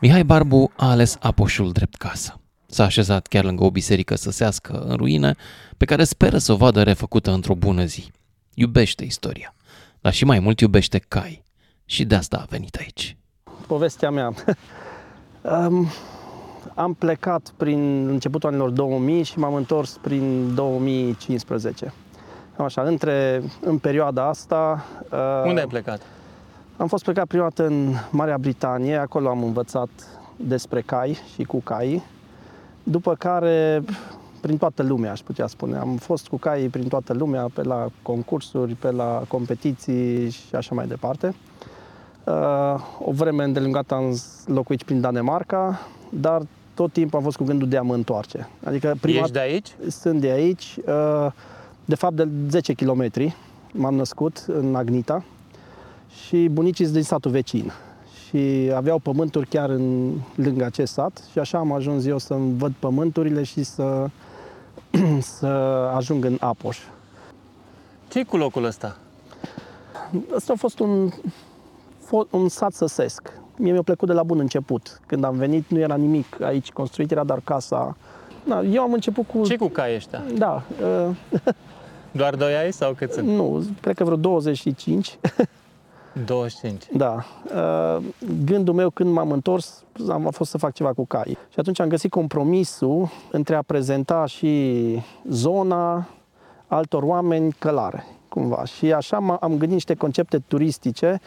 Mihai 0.02 0.24
Barbu 0.24 0.72
a 0.76 0.90
ales 0.90 1.18
Apoșul 1.20 1.72
drept 1.72 1.96
casă. 1.96 2.40
S-a 2.68 2.84
așezat 2.84 3.28
chiar 3.28 3.44
lângă 3.44 3.64
o 3.64 3.72
biserică 3.72 4.16
săsească 4.16 4.86
în 4.88 4.96
ruine, 4.96 5.36
pe 5.78 5.86
care 5.86 6.04
speră 6.04 6.38
să 6.38 6.52
o 6.52 6.56
vadă 6.56 6.84
refăcută 6.84 7.32
într-o 7.32 7.56
bună 7.56 7.86
zi. 7.86 8.12
Iubește 8.54 9.04
istoria, 9.04 9.54
dar 10.06 10.14
și 10.14 10.26
mai 10.26 10.40
mult 10.40 10.60
iubește 10.60 11.00
cai. 11.08 11.44
Și 11.86 12.06
de 12.06 12.16
asta 12.16 12.38
a 12.38 12.46
venit 12.50 12.76
aici. 12.76 13.18
povestea 13.68 14.10
mea. 14.10 14.34
um, 15.42 15.88
am 16.74 16.94
plecat 16.94 17.54
prin 17.58 18.08
începutul 18.08 18.50
anilor 18.50 18.70
2000 18.70 19.24
și 19.24 19.40
m-am 19.40 19.54
întors 19.54 19.98
prin 20.02 20.56
2015. 20.56 21.94
Cam 22.56 22.66
Așa, 22.66 22.82
între, 22.82 23.44
în 23.62 23.78
perioada 23.78 24.28
asta... 24.28 24.86
Uh, 25.12 25.44
Unde 25.46 25.60
ai 25.60 25.68
plecat? 25.68 26.02
Am 26.78 26.88
fost 26.88 27.04
plecat 27.04 27.26
prima 27.26 27.44
dată 27.44 27.66
în 27.66 27.94
Marea 28.10 28.38
Britanie, 28.38 28.96
acolo 28.96 29.30
am 29.30 29.44
învățat 29.44 29.90
despre 30.36 30.82
cai 30.82 31.18
și 31.34 31.44
cu 31.44 31.62
cai. 31.62 32.04
După 32.84 33.16
care, 33.16 33.84
prin 34.46 34.58
toată 34.58 34.84
lumea, 34.84 35.12
aș 35.12 35.20
putea 35.20 35.48
spune. 35.48 35.78
Am 35.78 35.96
fost 35.96 36.28
cu 36.28 36.38
cai 36.38 36.62
prin 36.62 36.88
toată 36.88 37.14
lumea, 37.14 37.48
pe 37.54 37.64
la 37.64 37.88
concursuri, 38.02 38.74
pe 38.74 38.92
la 38.92 39.24
competiții 39.28 40.30
și 40.30 40.56
așa 40.56 40.76
mai 40.76 40.88
departe. 40.88 41.36
Uh, 42.24 42.34
o 43.00 43.12
vreme 43.12 43.44
îndelungată 43.44 43.94
am 43.94 44.18
locuit 44.46 44.84
prin 44.84 45.02
Danemarca, 45.02 45.80
dar 46.10 46.42
tot 46.74 46.92
timpul 46.92 47.18
am 47.18 47.24
fost 47.24 47.38
cu 47.38 47.44
gândul 47.44 47.68
de 47.68 47.78
a 47.78 47.82
mă 47.82 47.94
întoarce. 47.94 48.50
Adică 48.64 48.96
prima... 49.02 49.20
Ești 49.20 49.32
de 49.32 49.40
aici? 49.40 49.76
Sunt 49.88 50.22
de 50.22 50.30
aici. 50.30 50.76
Uh, 50.88 51.32
de 51.86 51.96
fapt, 51.96 52.16
de 52.16 52.28
10 52.50 52.74
km 52.74 53.34
m-am 53.72 53.96
născut 53.96 54.46
în 54.48 54.76
Agnita 54.76 55.24
și 56.26 56.48
bunicii 56.52 56.84
sunt 56.84 56.96
din 56.96 57.06
satul 57.06 57.32
vecin. 57.32 57.72
Și 58.28 58.72
aveau 58.76 59.00
pământuri 59.00 59.48
chiar 59.48 59.70
în, 59.70 60.12
lângă 60.36 60.66
acest 60.66 60.94
sat 60.94 61.24
și 61.32 61.40
așa 61.40 61.58
am 61.58 61.72
ajuns 61.72 62.06
eu 62.06 62.18
să 62.18 62.36
văd 62.58 62.74
pământurile 62.80 63.44
și 63.44 63.64
să, 63.64 64.10
să 65.40 65.46
ajung 65.96 66.26
în 66.26 66.38
Apoș. 66.40 66.78
ce 68.08 68.24
cu 68.24 68.38
locul 68.38 68.64
ăsta? 68.64 68.98
Ăsta 70.36 70.54
a 70.54 70.56
fost 70.60 70.80
un, 70.80 71.12
fo- 72.06 72.30
un 72.30 72.50
sat 72.50 72.74
săsesc. 72.74 73.32
Mie 73.58 73.72
mi-a 73.72 73.82
plăcut 73.82 74.08
de 74.08 74.14
la 74.14 74.24
bun 74.24 74.40
început. 74.40 75.00
Când 75.06 75.24
am 75.24 75.36
venit 75.38 75.70
nu 75.70 75.80
era 75.80 75.96
nimic 75.96 76.42
aici 76.42 76.72
construit, 76.72 77.12
era 77.12 77.24
doar 77.24 77.40
casa. 77.44 77.98
Da, 78.48 78.62
eu 78.64 78.82
am 78.82 78.94
început 78.94 79.28
cu... 79.28 79.44
ce 79.46 79.56
cu 79.56 79.68
cai 79.68 79.96
ăștia? 79.96 80.24
Da. 80.38 80.62
Uh, 80.84 81.16
Doar 82.12 82.36
doi 82.36 82.56
ai 82.56 82.74
sau 82.74 82.94
cât 82.94 83.12
sunt? 83.12 83.28
nu, 83.28 83.66
cred 83.82 83.96
că 83.96 84.04
vreo 84.04 84.16
25. 84.18 85.18
25. 86.26 86.84
Da. 86.94 87.26
Uh, 87.56 88.04
Gândul 88.46 88.74
meu 88.74 88.90
când 88.90 89.12
m-am 89.12 89.32
întors 89.32 89.84
am 90.10 90.28
a 90.28 90.30
fost 90.30 90.50
să 90.50 90.58
fac 90.58 90.74
ceva 90.74 90.94
cu 90.94 91.06
cai. 91.06 91.38
Și 91.50 91.60
atunci 91.60 91.80
am 91.80 91.88
găsit 91.88 92.12
compromisul 92.12 93.10
între 93.32 93.56
a 93.56 93.62
prezenta 93.62 94.26
și 94.26 95.02
zona 95.30 96.08
altor 96.68 97.04
oameni 97.04 97.56
călare, 97.60 98.06
cumva. 98.30 98.66
Și 98.66 98.94
așa 98.94 99.18
m- 99.18 99.40
am 99.40 99.50
gândit 99.50 99.70
niște 99.70 99.94
concepte 99.96 100.38
turistice 100.48 101.20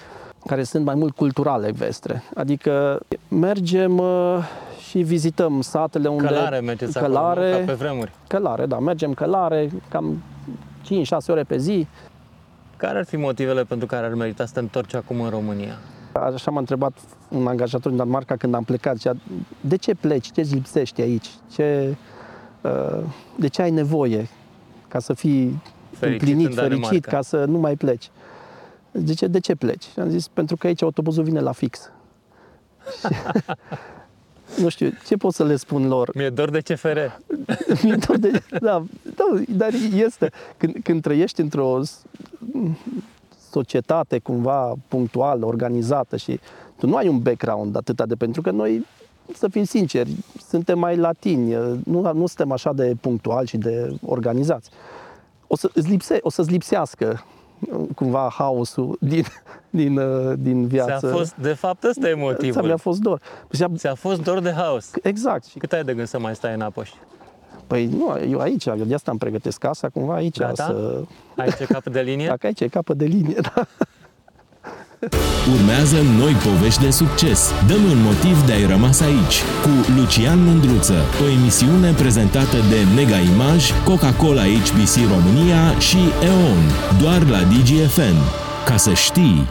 care 0.46 0.62
sunt 0.62 0.84
mai 0.84 0.94
mult 0.94 1.16
culturale 1.16 1.70
vestre. 1.70 2.22
Adică 2.34 3.00
mergem 3.28 3.98
uh, 3.98 4.38
și 4.88 4.98
vizităm 4.98 5.60
satele 5.60 6.08
unde... 6.08 6.26
Călare 6.26 6.60
mergeți 6.60 6.98
acolo, 6.98 7.12
nu? 7.12 7.56
Ca 7.58 7.62
pe 7.66 7.72
vremuri. 7.72 8.12
Călare, 8.26 8.66
da. 8.66 8.78
Mergem 8.78 9.14
călare, 9.14 9.70
cam 9.88 10.22
5-6 10.84 10.88
ore 11.28 11.42
pe 11.42 11.56
zi. 11.58 11.86
Care 12.78 12.98
ar 12.98 13.04
fi 13.04 13.16
motivele 13.16 13.64
pentru 13.64 13.86
care 13.86 14.06
ar 14.06 14.14
merita 14.14 14.46
să 14.46 14.52
te 14.52 14.58
întorci 14.58 14.94
acum 14.94 15.20
în 15.20 15.30
România? 15.30 15.78
Așa 16.12 16.50
m-a 16.50 16.58
întrebat 16.58 16.92
un 17.28 17.46
angajator 17.46 17.88
din 17.88 17.96
Danemarca 17.96 18.36
când 18.36 18.54
am 18.54 18.64
plecat. 18.64 18.96
Zicea, 18.96 19.16
de 19.60 19.76
ce 19.76 19.94
pleci? 19.94 20.32
Ce 20.32 20.40
îți 20.40 20.54
lipsește 20.54 21.02
aici? 21.02 21.28
Ce, 21.52 21.96
uh, 22.60 23.02
de 23.36 23.48
ce 23.48 23.62
ai 23.62 23.70
nevoie 23.70 24.28
ca 24.88 24.98
să 24.98 25.12
fii 25.12 25.62
Fericit 25.90 26.20
împlinit, 26.20 26.48
în 26.48 26.54
Danemarca. 26.54 26.86
fericit, 26.88 27.04
ca 27.04 27.20
să 27.22 27.44
nu 27.44 27.58
mai 27.58 27.76
pleci? 27.76 28.10
Zice, 28.92 29.26
de 29.26 29.40
ce 29.40 29.54
pleci? 29.54 29.84
Și 29.84 30.00
am 30.00 30.08
zis, 30.08 30.28
pentru 30.28 30.56
că 30.56 30.66
aici 30.66 30.82
autobuzul 30.82 31.24
vine 31.24 31.40
la 31.40 31.52
fix. 31.52 31.90
nu 34.60 34.68
știu, 34.68 34.90
ce 35.06 35.16
pot 35.16 35.34
să 35.34 35.44
le 35.44 35.56
spun 35.56 35.86
lor? 35.88 36.10
Mi-e 36.14 36.30
dor 36.30 36.50
de 36.50 36.60
CFR. 36.60 36.98
Mi-e 37.82 37.96
dor 38.06 38.16
de... 38.16 38.42
Da, 38.60 38.84
da, 39.02 39.40
dar 39.48 39.70
este. 39.94 40.30
Când, 40.56 40.76
când 40.82 41.02
trăiești 41.02 41.40
într-o 41.40 41.82
s- 41.82 42.02
societate 43.50 44.18
cumva 44.18 44.74
punctuală, 44.88 45.46
organizată 45.46 46.16
și 46.16 46.40
tu 46.78 46.86
nu 46.86 46.96
ai 46.96 47.08
un 47.08 47.18
background 47.18 47.76
atâta 47.76 48.06
de... 48.06 48.14
Pentru 48.14 48.42
că 48.42 48.50
noi, 48.50 48.86
să 49.34 49.48
fim 49.48 49.64
sinceri, 49.64 50.10
suntem 50.48 50.78
mai 50.78 50.96
latini, 50.96 51.52
nu, 51.84 52.12
nu 52.12 52.26
suntem 52.26 52.52
așa 52.52 52.72
de 52.72 52.94
punctuali 53.00 53.46
și 53.46 53.56
de 53.56 53.96
organizați. 54.06 54.70
O, 55.46 55.56
să, 55.56 55.70
îți 55.74 55.88
lipse, 55.88 56.18
o 56.20 56.30
să-ți 56.30 56.50
lipsească 56.50 57.24
cumva 57.94 58.28
haosul 58.38 58.96
din, 59.00 59.24
din, 59.70 59.98
uh, 59.98 60.32
din 60.38 60.66
viață. 60.66 61.06
Ți-a 61.06 61.16
fost, 61.16 61.34
de 61.34 61.52
fapt, 61.52 61.84
ăsta 61.84 62.08
e 62.08 62.14
motivul. 62.14 62.52
Ți-a- 62.52 62.62
mi-a 62.62 62.76
fost 62.76 63.00
dor. 63.00 63.20
Ți-a 63.76 63.94
fost 63.94 64.22
dor 64.22 64.40
de 64.40 64.52
haos. 64.52 64.90
Exact. 65.02 65.44
Și 65.44 65.58
cât 65.58 65.72
ai 65.72 65.84
de 65.84 65.94
gând 65.94 66.06
să 66.06 66.18
mai 66.18 66.34
stai 66.34 66.54
în 66.54 66.60
Apoș? 66.60 66.90
Păi 67.66 67.86
nu, 67.86 68.16
eu 68.30 68.38
aici, 68.38 68.64
eu 68.66 68.76
de 68.76 68.94
asta 68.94 69.10
îmi 69.10 69.20
pregătesc 69.20 69.58
casa, 69.58 69.88
cumva 69.88 70.14
aici 70.14 70.38
Gata? 70.38 70.64
să... 70.64 71.00
Ai 71.36 71.52
ce 71.58 71.64
capăt 71.64 71.92
de 71.92 72.00
linie? 72.00 72.26
Dacă 72.26 72.46
aici 72.46 72.60
e 72.60 72.68
capăt 72.68 72.96
de 72.96 73.04
linie, 73.04 73.36
da. 73.54 73.66
Urmează 75.54 75.96
noi 76.18 76.32
povești 76.32 76.80
de 76.80 76.90
succes. 76.90 77.50
Dăm 77.66 77.82
un 77.90 78.02
motiv 78.02 78.46
de 78.46 78.52
ai 78.52 78.66
rămas 78.66 79.00
aici 79.00 79.36
cu 79.62 79.92
Lucian 79.96 80.44
Mândruță, 80.44 80.98
o 81.22 81.28
emisiune 81.28 81.92
prezentată 81.92 82.56
de 82.68 82.76
Mega 82.94 83.18
Image, 83.18 83.66
Coca-Cola 83.84 84.42
HBC 84.42 84.94
România 85.14 85.78
și 85.78 85.98
EON, 86.22 86.62
doar 87.00 87.22
la 87.28 87.38
DGFN. 87.38 88.16
Ca 88.64 88.76
să 88.76 88.92
știi! 88.92 89.46